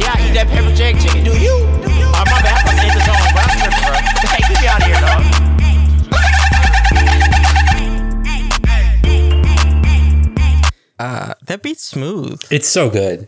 Yeah, 0.01 0.17
I 0.17 0.25
eat 0.25 0.33
that 0.33 0.49
pepper 0.49 0.73
jack 0.73 0.97
chicken. 0.97 1.21
Do 1.21 1.37
you? 1.37 1.53
Oh, 2.17 2.25
my 2.25 2.41
bad. 2.41 2.57
I'm 2.57 2.65
about 2.65 2.81
to 2.81 2.89
end 2.89 2.97
the 2.97 3.05
song, 3.05 3.29
bro. 3.37 3.45
I'm 3.45 3.61
tripping, 3.61 3.85
bro. 3.85 3.93
Hey, 4.25 4.41
get 4.41 4.57
me 4.57 4.65
out 4.73 4.81
of 4.81 4.89
here, 4.89 5.05
dog. 5.05 5.47
Uh, 10.99 11.33
that 11.45 11.61
beat's 11.61 11.83
smooth. 11.83 12.41
It's 12.49 12.67
so 12.67 12.89
good. 12.89 13.27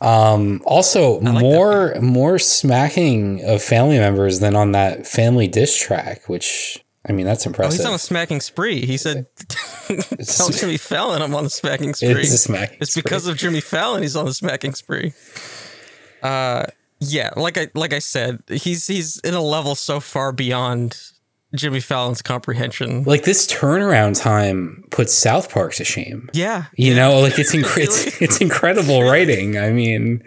Um, 0.00 0.60
also, 0.66 1.20
like 1.20 1.34
that 1.34 1.40
more 1.40 1.94
more 2.00 2.38
smacking 2.38 3.42
of 3.44 3.62
family 3.62 3.98
members 3.98 4.40
than 4.40 4.54
on 4.56 4.72
that 4.72 5.06
family 5.06 5.48
diss 5.48 5.76
track, 5.76 6.28
which 6.28 6.84
I 7.08 7.12
mean 7.12 7.26
that's 7.26 7.46
Oh, 7.46 7.50
impressive. 7.50 7.78
he's 7.78 7.86
on 7.86 7.94
a 7.94 7.98
smacking 7.98 8.40
spree. 8.40 8.84
He 8.84 8.96
said, 8.96 9.26
"Tell 10.26 10.50
Jimmy 10.50 10.76
Fallon 10.76 11.22
I'm 11.22 11.34
on 11.34 11.44
the 11.44 11.50
smacking 11.50 11.94
spree." 11.94 12.10
it 12.10 12.18
is 12.18 12.32
a 12.32 12.38
smacking. 12.38 12.78
It's 12.80 12.94
because 12.94 13.26
of 13.26 13.36
Jimmy 13.36 13.60
Fallon 13.60 14.02
he's 14.02 14.16
on 14.16 14.24
the 14.26 14.34
smacking 14.34 14.74
spree. 14.74 15.12
Uh, 16.22 16.64
yeah, 17.00 17.30
like 17.36 17.56
I 17.58 17.68
like 17.74 17.92
I 17.92 17.98
said, 17.98 18.42
he's 18.48 18.86
he's 18.86 19.18
in 19.20 19.34
a 19.34 19.42
level 19.42 19.74
so 19.74 20.00
far 20.00 20.32
beyond 20.32 20.96
Jimmy 21.54 21.80
Fallon's 21.80 22.22
comprehension. 22.22 23.04
Like 23.04 23.24
this 23.24 23.46
turnaround 23.46 24.20
time 24.20 24.84
puts 24.90 25.14
South 25.14 25.50
Park 25.50 25.74
to 25.74 25.84
shame. 25.84 26.28
Yeah, 26.32 26.64
You 26.76 26.94
know, 26.94 27.20
like 27.20 27.38
it's 27.38 27.54
inc- 27.54 27.76
it's, 27.76 28.20
it's 28.20 28.40
incredible 28.40 29.02
writing. 29.02 29.56
I 29.58 29.70
mean, 29.70 30.22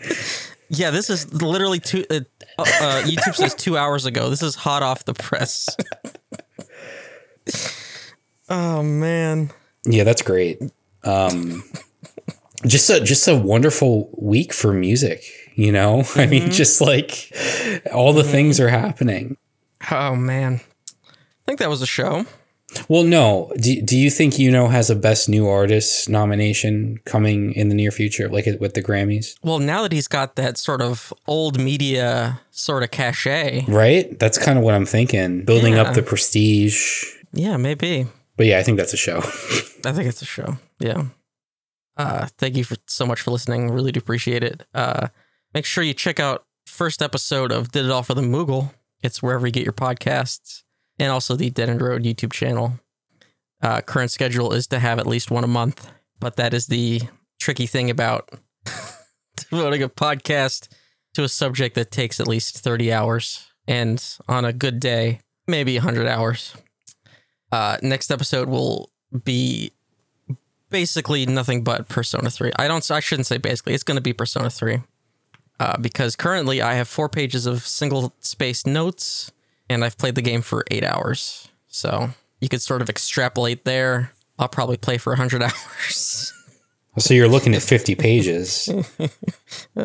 yeah. 0.69 0.89
This 0.91 1.09
is 1.09 1.31
literally 1.41 1.79
two. 1.79 2.05
Uh, 2.09 2.21
uh, 2.59 3.03
YouTube 3.05 3.35
says 3.35 3.53
two 3.55 3.77
hours 3.77 4.05
ago. 4.05 4.29
This 4.29 4.41
is 4.41 4.55
hot 4.55 4.83
off 4.83 5.05
the 5.05 5.13
press. 5.13 5.67
oh 8.49 8.83
man. 8.83 9.51
yeah, 9.85 10.03
that's 10.03 10.21
great. 10.21 10.59
Um, 11.03 11.63
just 12.65 12.89
a 12.89 12.99
just 13.01 13.27
a 13.27 13.35
wonderful 13.35 14.09
week 14.17 14.53
for 14.53 14.73
music. 14.73 15.23
You 15.55 15.71
know, 15.71 16.03
I 16.15 16.25
mean, 16.27 16.51
just 16.51 16.81
like 16.81 17.31
all 17.93 18.13
the 18.13 18.23
things 18.23 18.59
are 18.59 18.69
happening. 18.69 19.37
Oh 19.91 20.15
man. 20.15 20.61
I 21.47 21.51
think 21.51 21.59
that 21.59 21.69
was 21.69 21.81
a 21.81 21.85
show. 21.87 22.25
Well, 22.89 23.03
no. 23.03 23.53
Do, 23.57 23.81
do 23.81 23.97
you 23.97 24.09
think 24.09 24.37
you 24.37 24.51
know 24.51 24.67
has 24.67 24.89
a 24.89 24.95
best 24.95 25.29
new 25.29 25.47
artist 25.47 26.09
nomination 26.09 26.99
coming 27.05 27.53
in 27.53 27.69
the 27.69 27.75
near 27.75 27.91
future, 27.91 28.27
like 28.27 28.45
with 28.59 28.73
the 28.73 28.83
Grammys? 28.83 29.35
Well, 29.41 29.59
now 29.59 29.83
that 29.83 29.93
he's 29.93 30.09
got 30.09 30.35
that 30.35 30.57
sort 30.57 30.81
of 30.81 31.13
old 31.27 31.57
media 31.57 32.41
sort 32.51 32.83
of 32.83 32.91
cachet, 32.91 33.63
Right. 33.69 34.19
That's 34.19 34.37
kind 34.37 34.57
of 34.57 34.65
what 34.65 34.73
I'm 34.73 34.85
thinking. 34.85 35.45
Building 35.45 35.75
Yeah. 35.75 35.83
up 35.83 35.95
the 35.95 36.03
prestige. 36.03 37.05
yeah, 37.31 37.55
maybe. 37.55 38.07
But 38.35 38.47
yeah, 38.47 38.59
I 38.59 38.63
think 38.63 38.77
that's 38.77 38.93
a 38.93 38.97
show. 38.97 39.17
I 39.85 39.93
think 39.93 40.07
it's 40.09 40.21
a 40.21 40.25
show. 40.25 40.57
Yeah. 40.79 41.05
Uh, 41.95 42.27
thank 42.37 42.55
you 42.57 42.63
for 42.65 42.75
so 42.87 43.05
much 43.05 43.21
for 43.21 43.31
listening. 43.31 43.71
Really 43.71 43.91
do 43.93 43.99
appreciate 43.99 44.43
it. 44.43 44.63
Uh, 44.73 45.07
make 45.53 45.65
sure 45.65 45.83
you 45.83 45.93
check 45.93 46.19
out 46.19 46.45
first 46.65 47.01
episode 47.01 47.51
of 47.53 47.71
Did 47.71 47.85
It 47.85 47.91
All 47.91 48.03
for 48.03 48.13
the 48.13 48.21
Moogle. 48.21 48.73
It's 49.01 49.23
wherever 49.23 49.47
you 49.47 49.53
get 49.53 49.63
your 49.63 49.73
podcasts, 49.73 50.63
and 50.99 51.11
also 51.11 51.35
the 51.35 51.51
DeadEndRoad 51.51 52.03
YouTube 52.03 52.33
channel. 52.33 52.79
Uh, 53.61 53.81
current 53.81 54.11
schedule 54.11 54.53
is 54.53 54.67
to 54.67 54.79
have 54.79 54.99
at 54.99 55.07
least 55.07 55.31
one 55.31 55.43
a 55.43 55.47
month, 55.47 55.91
but 56.19 56.35
that 56.35 56.53
is 56.53 56.67
the 56.67 57.01
tricky 57.39 57.65
thing 57.65 57.89
about 57.89 58.29
devoting 59.49 59.83
a 59.83 59.89
podcast 59.89 60.67
to 61.13 61.23
a 61.23 61.29
subject 61.29 61.75
that 61.75 61.91
takes 61.91 62.19
at 62.19 62.27
least 62.27 62.59
30 62.59 62.93
hours, 62.93 63.47
and 63.67 64.17
on 64.27 64.45
a 64.45 64.53
good 64.53 64.79
day, 64.79 65.21
maybe 65.47 65.75
100 65.75 66.07
hours. 66.07 66.55
Uh, 67.51 67.77
next 67.81 68.11
episode 68.11 68.49
will 68.49 68.91
be 69.23 69.71
basically 70.69 71.25
nothing 71.25 71.63
but 71.63 71.87
Persona 71.87 72.29
3. 72.29 72.51
I 72.57 72.67
don't 72.67 72.89
I 72.91 72.99
shouldn't 72.99 73.25
say 73.25 73.37
basically. 73.37 73.73
It's 73.73 73.83
going 73.83 73.95
to 73.95 74.01
be 74.01 74.13
Persona 74.13 74.49
3. 74.49 74.79
Uh, 75.59 75.77
because 75.77 76.15
currently 76.15 76.61
I 76.61 76.75
have 76.75 76.87
4 76.87 77.09
pages 77.09 77.47
of 77.47 77.65
single 77.65 78.13
space 78.19 78.65
notes 78.67 79.31
and 79.69 79.83
I've 79.83 79.97
played 79.97 80.15
the 80.15 80.21
game 80.21 80.41
for 80.41 80.63
8 80.71 80.83
hours. 80.83 81.49
So, 81.67 82.09
you 82.41 82.49
could 82.49 82.61
sort 82.61 82.81
of 82.81 82.89
extrapolate 82.89 83.65
there. 83.65 84.11
I'll 84.39 84.47
probably 84.47 84.77
play 84.77 84.97
for 84.97 85.11
100 85.11 85.41
hours. 85.43 86.33
so 86.97 87.13
you're 87.13 87.27
looking 87.27 87.55
at 87.55 87.61
50 87.61 87.95
pages. 87.95 88.69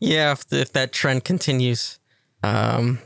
yeah, 0.00 0.32
if, 0.32 0.52
if 0.52 0.72
that 0.72 0.92
trend 0.92 1.24
continues, 1.24 1.98
um 2.42 2.98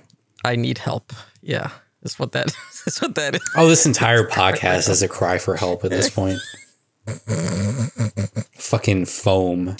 I 0.44 0.56
need 0.56 0.78
help. 0.78 1.12
Yeah. 1.42 1.70
That's 2.02 2.18
what 2.18 2.32
that 2.32 2.46
that's 2.84 3.02
what 3.02 3.14
that 3.16 3.34
is. 3.34 3.50
Oh, 3.56 3.68
this 3.68 3.86
entire 3.86 4.24
podcast 4.28 4.88
is 4.88 5.02
a 5.02 5.08
cry 5.08 5.38
for 5.38 5.56
help 5.56 5.84
at 5.84 5.90
this 5.90 6.08
point. 6.10 6.38
Fucking 8.54 9.06
foam. 9.06 9.76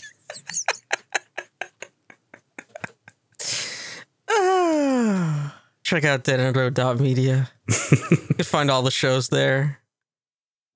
check 5.83 6.05
out 6.05 6.25
deadendroad.media. 6.25 7.51
you 7.69 8.35
can 8.35 8.45
find 8.45 8.71
all 8.71 8.83
the 8.83 8.91
shows 8.91 9.29
there. 9.29 9.81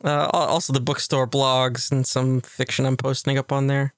Uh, 0.04 0.28
also, 0.32 0.72
the 0.72 0.80
bookstore 0.80 1.26
blogs 1.28 1.92
and 1.92 2.06
some 2.06 2.40
fiction 2.40 2.86
I'm 2.86 2.96
posting 2.96 3.38
up 3.38 3.52
on 3.52 3.68
there. 3.68 3.94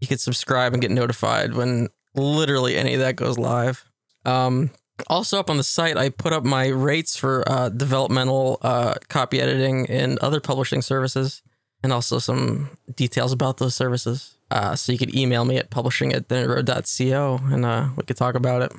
You 0.00 0.06
can 0.06 0.18
subscribe 0.18 0.72
and 0.72 0.80
get 0.80 0.90
notified 0.90 1.54
when 1.54 1.88
literally 2.14 2.76
any 2.76 2.94
of 2.94 3.00
that 3.00 3.16
goes 3.16 3.38
live. 3.38 3.88
Um, 4.24 4.70
also, 5.08 5.38
up 5.38 5.50
on 5.50 5.56
the 5.56 5.64
site, 5.64 5.96
I 5.96 6.10
put 6.10 6.32
up 6.32 6.44
my 6.44 6.68
rates 6.68 7.16
for 7.16 7.42
uh, 7.48 7.70
developmental 7.70 8.58
uh, 8.62 8.94
copy 9.08 9.40
editing 9.40 9.88
and 9.88 10.18
other 10.20 10.40
publishing 10.40 10.82
services, 10.82 11.42
and 11.82 11.92
also 11.92 12.18
some 12.18 12.70
details 12.94 13.32
about 13.32 13.58
those 13.58 13.74
services. 13.74 14.36
Uh, 14.50 14.76
so 14.76 14.92
you 14.92 14.98
could 14.98 15.14
email 15.14 15.44
me 15.44 15.56
at 15.56 15.70
publishing 15.70 16.12
at 16.12 16.28
deadendroad.co 16.28 17.40
and 17.50 17.64
uh, 17.64 17.88
we 17.96 18.02
could 18.04 18.18
talk 18.18 18.34
about 18.34 18.60
it. 18.60 18.72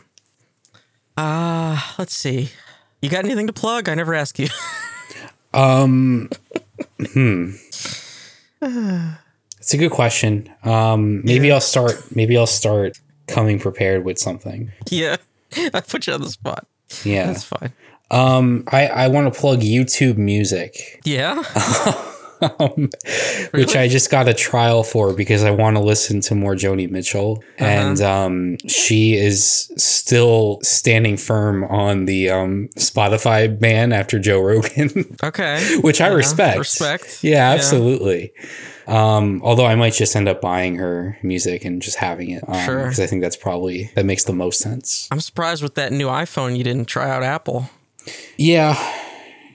Uh, 1.18 1.80
let's 1.98 2.16
see. 2.16 2.50
You 3.02 3.10
got 3.10 3.26
anything 3.26 3.48
to 3.48 3.54
plug? 3.54 3.90
I 3.90 3.96
never 3.96 4.14
ask 4.14 4.40
you. 4.40 4.48
Um, 5.56 6.32
hmm. 7.14 7.52
It's 8.60 9.74
a 9.74 9.78
good 9.78 9.92
question. 9.92 10.50
Um, 10.64 11.24
maybe 11.24 11.52
I'll 11.52 11.62
start. 11.62 12.16
Maybe 12.16 12.36
I'll 12.36 12.48
start 12.48 13.00
coming 13.28 13.60
prepared 13.60 14.04
with 14.04 14.18
something. 14.18 14.72
yeah. 14.90 15.18
I 15.74 15.82
put 15.82 16.08
you 16.08 16.14
on 16.14 16.22
the 16.22 16.30
spot. 16.32 16.66
Yeah. 17.04 17.28
That's 17.28 17.44
fine. 17.44 17.72
Um, 18.10 18.64
I 18.72 18.88
I 18.88 19.08
want 19.10 19.32
to 19.32 19.40
plug 19.40 19.60
YouTube 19.60 20.18
Music, 20.18 21.00
Yeah. 21.06 21.44
um, 22.42 22.90
which 23.52 23.76
I 23.76 23.88
just 23.88 24.10
got 24.10 24.28
a 24.28 24.34
trial 24.34 24.84
for 24.84 25.14
because 25.14 25.44
I 25.44 25.52
want 25.52 25.78
to 25.78 25.82
listen 25.84 26.22
to 26.22 26.36
more 26.36 26.56
Joni 26.56 26.90
Mitchell, 26.90 27.44
and 27.58 28.02
um, 28.02 28.58
she 28.68 29.16
is 29.16 29.72
still 29.78 30.60
standing 30.64 31.18
firm 31.18 31.64
on 31.66 32.06
the 32.06 32.30
um 32.30 32.70
Spotify 32.78 33.58
ban 33.60 33.94
after 33.94 34.20
Joe 34.20 34.42
Rogan. 34.42 35.18
Okay. 35.24 35.78
which 35.82 36.02
I 36.02 36.10
Yeah, 36.10 36.14
respect. 36.16 36.60
respect. 36.60 37.24
Yeah, 37.24 37.32
Yeah. 37.50 37.56
absolutely. 37.56 38.34
Um, 38.88 39.42
although 39.44 39.66
I 39.66 39.76
might 39.76 39.94
just 39.94 40.14
end 40.16 40.28
up 40.28 40.42
buying 40.42 40.76
her 40.76 41.18
music 41.24 41.64
and 41.64 41.82
just 41.82 41.98
having 41.98 42.32
it, 42.32 42.44
Sure. 42.66 42.84
because 42.84 43.00
I 43.00 43.06
think 43.08 43.22
that's 43.22 43.38
probably 43.38 43.90
that 43.96 44.06
makes 44.06 44.26
the 44.26 44.34
most 44.34 44.60
sense. 44.60 45.08
I'm 45.12 45.22
surprised 45.22 45.64
with 45.64 45.76
that 45.76 45.94
new 45.94 46.08
iPhone 46.08 46.58
you 46.58 46.64
didn't 46.66 46.86
try 46.86 47.10
out 47.10 47.24
Apple. 47.24 47.70
Yeah, 48.38 48.76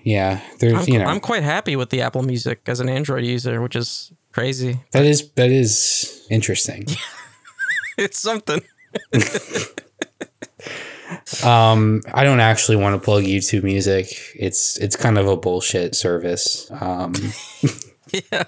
yeah. 0.08 0.40
There's 0.58 0.74
I'm, 0.74 0.88
you 0.88 0.98
know 0.98 1.04
I'm 1.04 1.20
quite 1.20 1.42
happy 1.42 1.76
with 1.76 1.90
the 1.90 2.02
Apple 2.02 2.22
Music 2.22 2.60
as 2.66 2.80
an 2.80 2.88
Android 2.88 3.24
user, 3.24 3.60
which 3.60 3.76
is 3.76 4.12
crazy. 4.32 4.80
that 4.92 5.04
is 5.04 5.30
that 5.32 5.50
is 5.50 6.26
interesting. 6.30 6.86
It's 8.00 8.20
something. 8.20 8.62
um, 11.44 12.00
I 12.14 12.22
don't 12.22 12.38
actually 12.38 12.76
want 12.76 12.94
to 12.94 13.04
plug 13.04 13.24
YouTube 13.24 13.64
Music. 13.64 14.06
It's 14.36 14.78
it's 14.78 14.94
kind 14.94 15.18
of 15.18 15.26
a 15.26 15.36
bullshit 15.36 15.96
service. 15.96 16.70
Um, 16.70 17.12
Yeah. 18.12 18.44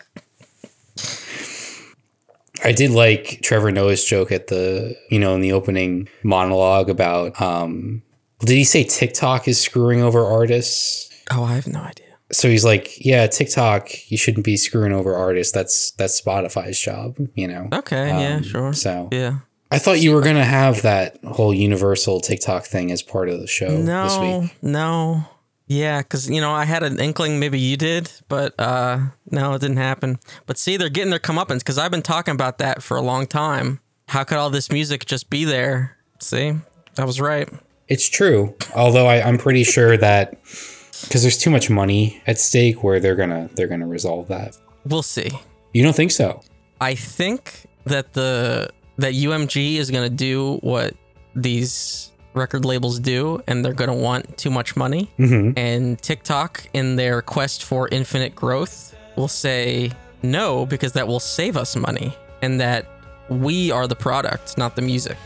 I 2.63 2.73
did 2.73 2.91
like 2.91 3.41
Trevor 3.43 3.73
Noah's 3.73 4.05
joke 4.05 4.31
at 4.33 4.49
the, 4.49 4.97
you 5.11 5.19
know, 5.19 5.35
in 5.35 5.41
the 5.41 5.53
opening 5.53 6.09
monologue 6.23 6.91
about, 6.91 7.41
um, 7.41 8.03
did 8.41 8.57
he 8.57 8.65
say 8.65 8.85
TikTok 8.85 9.49
is 9.49 9.61
screwing 9.61 10.03
over 10.03 10.25
artists? 10.25 11.10
Oh, 11.31 11.45
I 11.45 11.55
have 11.55 11.67
no 11.67 11.81
idea. 11.81 12.07
So 12.33 12.49
he's 12.49 12.65
like, 12.65 13.05
yeah, 13.05 13.27
TikTok, 13.27 14.11
you 14.11 14.17
shouldn't 14.17 14.45
be 14.45 14.57
screwing 14.57 14.93
over 14.93 15.15
artists. 15.17 15.53
That's 15.53 15.91
that's 15.93 16.21
Spotify's 16.21 16.81
job, 16.81 17.17
you 17.35 17.49
know. 17.49 17.69
Okay. 17.73 18.09
yeah. 18.09 18.37
Um, 18.37 18.43
Sure. 18.43 18.73
So 18.73 19.09
Yeah. 19.13 19.39
I 19.73 19.79
thought 19.79 20.01
you 20.01 20.13
were 20.13 20.21
gonna 20.21 20.45
have 20.45 20.83
that 20.83 21.19
whole 21.25 21.55
universal 21.55 22.21
TikTok 22.21 22.65
thing 22.65 22.91
as 22.91 23.03
part 23.03 23.29
of 23.29 23.41
the 23.41 23.47
show 23.47 23.69
this 23.71 23.87
No. 23.87 24.49
No. 24.63 25.25
Yeah, 25.67 26.03
because 26.03 26.29
you 26.29 26.41
know 26.41 26.51
I 26.51 26.65
had 26.65 26.83
an 26.83 26.99
inkling 26.99 27.39
maybe 27.39 27.61
you 27.61 27.77
did, 27.77 28.11
but 28.29 28.59
uh, 28.59 28.99
no, 29.31 29.55
it 29.55 29.61
didn't 29.61 29.77
happen. 29.77 30.19
But 30.47 30.59
see, 30.59 30.77
they're 30.77 30.89
getting 30.89 31.11
their 31.11 31.21
comeuppance 31.21 31.61
because 31.61 31.79
I've 31.79 31.93
been 31.93 32.03
talking 32.03 32.35
about 32.35 32.59
that 32.59 32.83
for 32.83 32.97
a 32.97 33.01
long 33.03 33.29
time. 33.29 33.79
How 34.09 34.25
could 34.25 34.39
all 34.39 34.51
this 34.51 34.73
music 34.73 35.07
just 35.07 35.31
be 35.31 35.45
there? 35.45 35.97
See, 36.19 36.55
I 36.99 37.05
was 37.05 37.21
right. 37.21 37.49
It's 37.87 38.09
true. 38.09 38.57
Although 38.75 39.07
I, 39.07 39.23
I'm 39.23 39.39
pretty 39.39 39.63
sure 39.63 39.97
that 39.97 40.41
because 41.11 41.23
there's 41.23 41.37
too 41.37 41.51
much 41.51 41.69
money 41.69 42.23
at 42.29 42.39
stake, 42.39 42.85
where 42.85 43.01
they're 43.01 43.17
gonna 43.17 43.51
they're 43.55 43.67
gonna 43.67 43.87
resolve 43.87 44.29
that. 44.29 44.57
We'll 44.87 45.03
see. 45.03 45.29
You 45.73 45.83
don't 45.83 45.97
think 45.97 46.13
so? 46.13 46.41
I 46.81 46.95
think 46.95 47.67
that 47.85 48.13
the 48.13 48.71
that 48.99 49.15
UMG 49.15 49.75
is 49.75 49.91
gonna 49.91 50.09
do 50.09 50.59
what 50.59 50.95
these 51.35 52.13
record 52.35 52.65
labels 52.65 53.01
do, 53.01 53.43
and 53.49 53.65
they're 53.65 53.73
gonna 53.73 53.93
want 53.93 54.39
too 54.39 54.51
much 54.51 54.77
money. 54.77 55.11
Mm-hmm. 55.19 55.59
And 55.59 56.01
TikTok, 56.01 56.69
in 56.75 56.95
their 56.95 57.23
quest 57.23 57.65
for 57.65 57.89
infinite 57.89 58.37
growth, 58.37 58.95
will 59.17 59.27
say 59.27 59.91
no 60.23 60.65
because 60.65 60.93
that 60.93 61.09
will 61.09 61.19
save 61.19 61.57
us 61.57 61.75
money, 61.75 62.15
and 62.41 62.61
that 62.61 62.87
we 63.31 63.71
are 63.71 63.87
the 63.87 63.97
product, 63.97 64.59
not 64.59 64.77
the 64.77 64.83
music. 64.83 65.17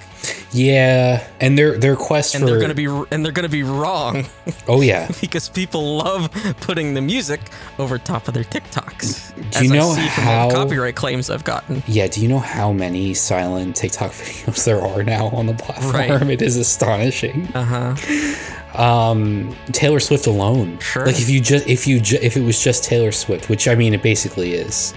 Yeah, 0.53 1.27
and 1.41 1.59
their 1.59 1.77
their 1.77 1.97
quest 1.97 2.35
and 2.35 2.43
for 2.45 2.47
they're 2.51 2.61
gonna 2.61 2.73
be 2.75 2.87
and 2.87 3.23
they're 3.25 3.33
gonna 3.33 3.49
be 3.49 3.63
wrong 3.63 4.25
oh 4.69 4.81
yeah, 4.81 5.11
because 5.21 5.51
people 5.51 5.99
love 5.99 6.31
putting 6.61 6.95
the 6.95 7.03
music 7.03 7.41
over 7.79 7.99
top 7.99 8.27
of 8.29 8.33
their 8.33 8.45
TikToks. 8.45 9.51
Do 9.59 9.65
you 9.67 9.73
know 9.75 9.91
I 9.91 9.95
see 9.97 10.09
from 10.09 10.25
how- 10.25 10.51
copyright 10.51 10.95
claims 10.97 11.29
I've 11.29 11.45
gotten? 11.45 11.83
yeah. 11.87 12.07
Do 12.07 12.23
you 12.23 12.29
know 12.29 12.39
how 12.39 12.73
many 12.73 13.13
silent 13.13 13.77
TikTok 13.77 14.13
videos 14.13 14.65
there 14.65 14.81
are 14.81 15.03
now 15.03 15.27
on 15.29 15.45
the 15.47 15.55
platform? 15.55 15.93
Right. 15.93 16.23
It 16.31 16.41
is 16.41 16.57
astonishing. 16.57 17.49
Uh 17.55 17.65
huh. 17.95 18.81
Um, 18.83 19.55
Taylor 19.73 20.01
Swift 20.01 20.27
alone. 20.27 20.79
Sure. 20.79 21.05
Like 21.07 21.21
if 21.21 21.29
you 21.29 21.41
just 21.41 21.67
if 21.67 21.87
you 21.87 22.01
ju- 22.01 22.19
if 22.23 22.37
it 22.37 22.43
was 22.43 22.63
just 22.63 22.83
Taylor 22.85 23.13
Swift, 23.13 23.49
which 23.51 23.69
I 23.69 23.75
mean 23.75 23.93
it 23.95 24.03
basically 24.03 24.55
is. 24.55 24.95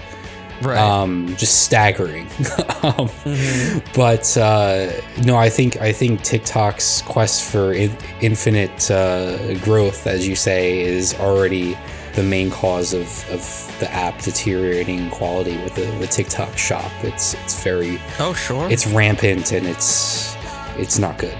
Right. 0.62 0.78
um, 0.78 1.34
just 1.36 1.62
staggering. 1.62 2.26
um, 2.82 3.08
Mm-hmm. 3.28 3.78
But 3.94 4.36
uh, 4.36 4.90
no, 5.24 5.36
I 5.36 5.50
think 5.50 5.76
I 5.80 5.92
think 5.92 6.22
TikTok's 6.22 7.02
quest 7.02 7.50
for 7.50 7.72
in, 7.72 7.96
infinite 8.20 8.90
uh, 8.90 9.54
growth, 9.58 10.06
as 10.06 10.26
you 10.26 10.34
say, 10.36 10.80
is 10.80 11.14
already 11.14 11.76
the 12.14 12.22
main 12.22 12.50
cause 12.50 12.94
of, 12.94 13.06
of 13.30 13.76
the 13.80 13.90
app 13.92 14.20
deteriorating 14.22 14.98
in 14.98 15.10
quality 15.10 15.56
with 15.58 15.74
the, 15.74 15.84
the 15.98 16.06
TikTok 16.06 16.56
shop. 16.56 16.90
It's 17.02 17.34
it's 17.34 17.62
very 17.62 18.00
oh 18.18 18.32
sure. 18.32 18.70
it's 18.70 18.86
rampant 18.86 19.52
and 19.52 19.66
it's 19.66 20.34
it's 20.76 20.98
not 20.98 21.18
good. 21.18 21.36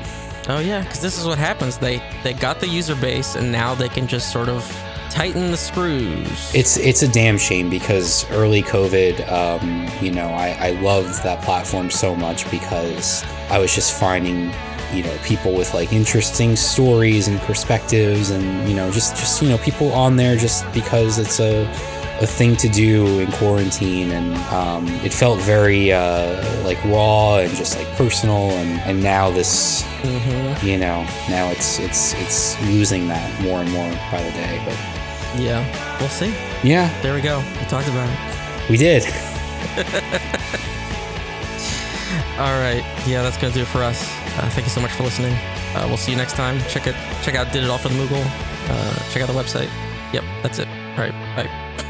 Oh 0.48 0.60
yeah, 0.60 0.82
because 0.82 1.00
this 1.00 1.18
is 1.18 1.26
what 1.26 1.38
happens. 1.38 1.78
They 1.78 2.02
they 2.22 2.32
got 2.32 2.60
the 2.60 2.68
user 2.68 2.94
base, 2.94 3.34
and 3.34 3.50
now 3.52 3.74
they 3.74 3.88
can 3.88 4.06
just 4.06 4.32
sort 4.32 4.48
of 4.48 4.64
tighten 5.18 5.50
the 5.50 5.56
screws. 5.56 6.54
It's 6.54 6.76
it's 6.76 7.02
a 7.02 7.08
damn 7.08 7.38
shame 7.38 7.68
because 7.68 8.30
early 8.30 8.62
COVID, 8.62 9.28
um, 9.30 9.88
you 10.00 10.12
know, 10.12 10.28
I, 10.28 10.50
I 10.60 10.70
loved 10.80 11.24
that 11.24 11.42
platform 11.42 11.90
so 11.90 12.14
much 12.14 12.48
because 12.52 13.24
I 13.50 13.58
was 13.58 13.74
just 13.74 13.98
finding, 13.98 14.52
you 14.92 15.02
know, 15.02 15.16
people 15.24 15.54
with 15.54 15.74
like 15.74 15.92
interesting 15.92 16.54
stories 16.54 17.26
and 17.26 17.40
perspectives, 17.40 18.30
and 18.30 18.68
you 18.68 18.76
know, 18.76 18.92
just 18.92 19.16
just 19.16 19.42
you 19.42 19.48
know, 19.48 19.58
people 19.58 19.92
on 19.92 20.14
there 20.14 20.36
just 20.36 20.72
because 20.72 21.18
it's 21.18 21.40
a 21.40 21.64
a 22.20 22.26
thing 22.26 22.54
to 22.56 22.68
do 22.68 23.18
in 23.18 23.30
quarantine, 23.32 24.12
and 24.12 24.36
um, 24.52 24.86
it 25.04 25.12
felt 25.12 25.40
very 25.40 25.90
uh, 25.92 26.62
like 26.62 26.82
raw 26.84 27.38
and 27.38 27.52
just 27.56 27.76
like 27.76 27.88
personal, 27.96 28.50
and 28.50 28.80
and 28.82 29.02
now 29.02 29.32
this, 29.32 29.84
you 30.62 30.78
know, 30.78 31.02
now 31.28 31.50
it's 31.50 31.80
it's 31.80 32.14
it's 32.14 32.60
losing 32.66 33.08
that 33.08 33.42
more 33.42 33.58
and 33.58 33.72
more 33.72 33.90
by 34.12 34.22
the 34.22 34.30
day, 34.30 34.62
but. 34.64 34.97
Yeah, 35.36 35.98
we'll 36.00 36.08
see. 36.08 36.32
Yeah, 36.64 36.88
There 37.02 37.14
we 37.14 37.20
go. 37.20 37.38
We 37.60 37.66
talked 37.66 37.88
about 37.88 38.08
it. 38.08 38.70
we 38.70 38.76
did. 38.76 39.04
All 42.38 42.54
right. 42.60 42.84
Yeah, 43.06 43.22
that's 43.22 43.36
gonna 43.36 43.52
do 43.52 43.62
it 43.62 43.66
for 43.68 43.82
us. 43.82 44.00
Uh, 44.38 44.48
thank 44.54 44.66
you 44.66 44.70
so 44.72 44.80
much 44.80 44.92
for 44.92 45.02
listening. 45.02 45.34
Uh, 45.74 45.84
we'll 45.88 45.96
see 45.96 46.12
you 46.12 46.16
next 46.16 46.34
time. 46.34 46.60
Check 46.68 46.86
it. 46.86 46.94
Check 47.22 47.34
out 47.34 47.52
Did 47.52 47.64
It 47.64 47.70
All 47.70 47.78
for 47.78 47.88
the 47.88 47.94
Moogle. 47.96 48.24
Uh, 48.70 49.10
check 49.10 49.22
out 49.22 49.26
the 49.28 49.34
website. 49.34 49.68
Yep, 50.12 50.24
that's 50.42 50.58
it. 50.58 50.68
All 50.68 51.04
right. 51.04 51.12
Bye. 51.36 51.84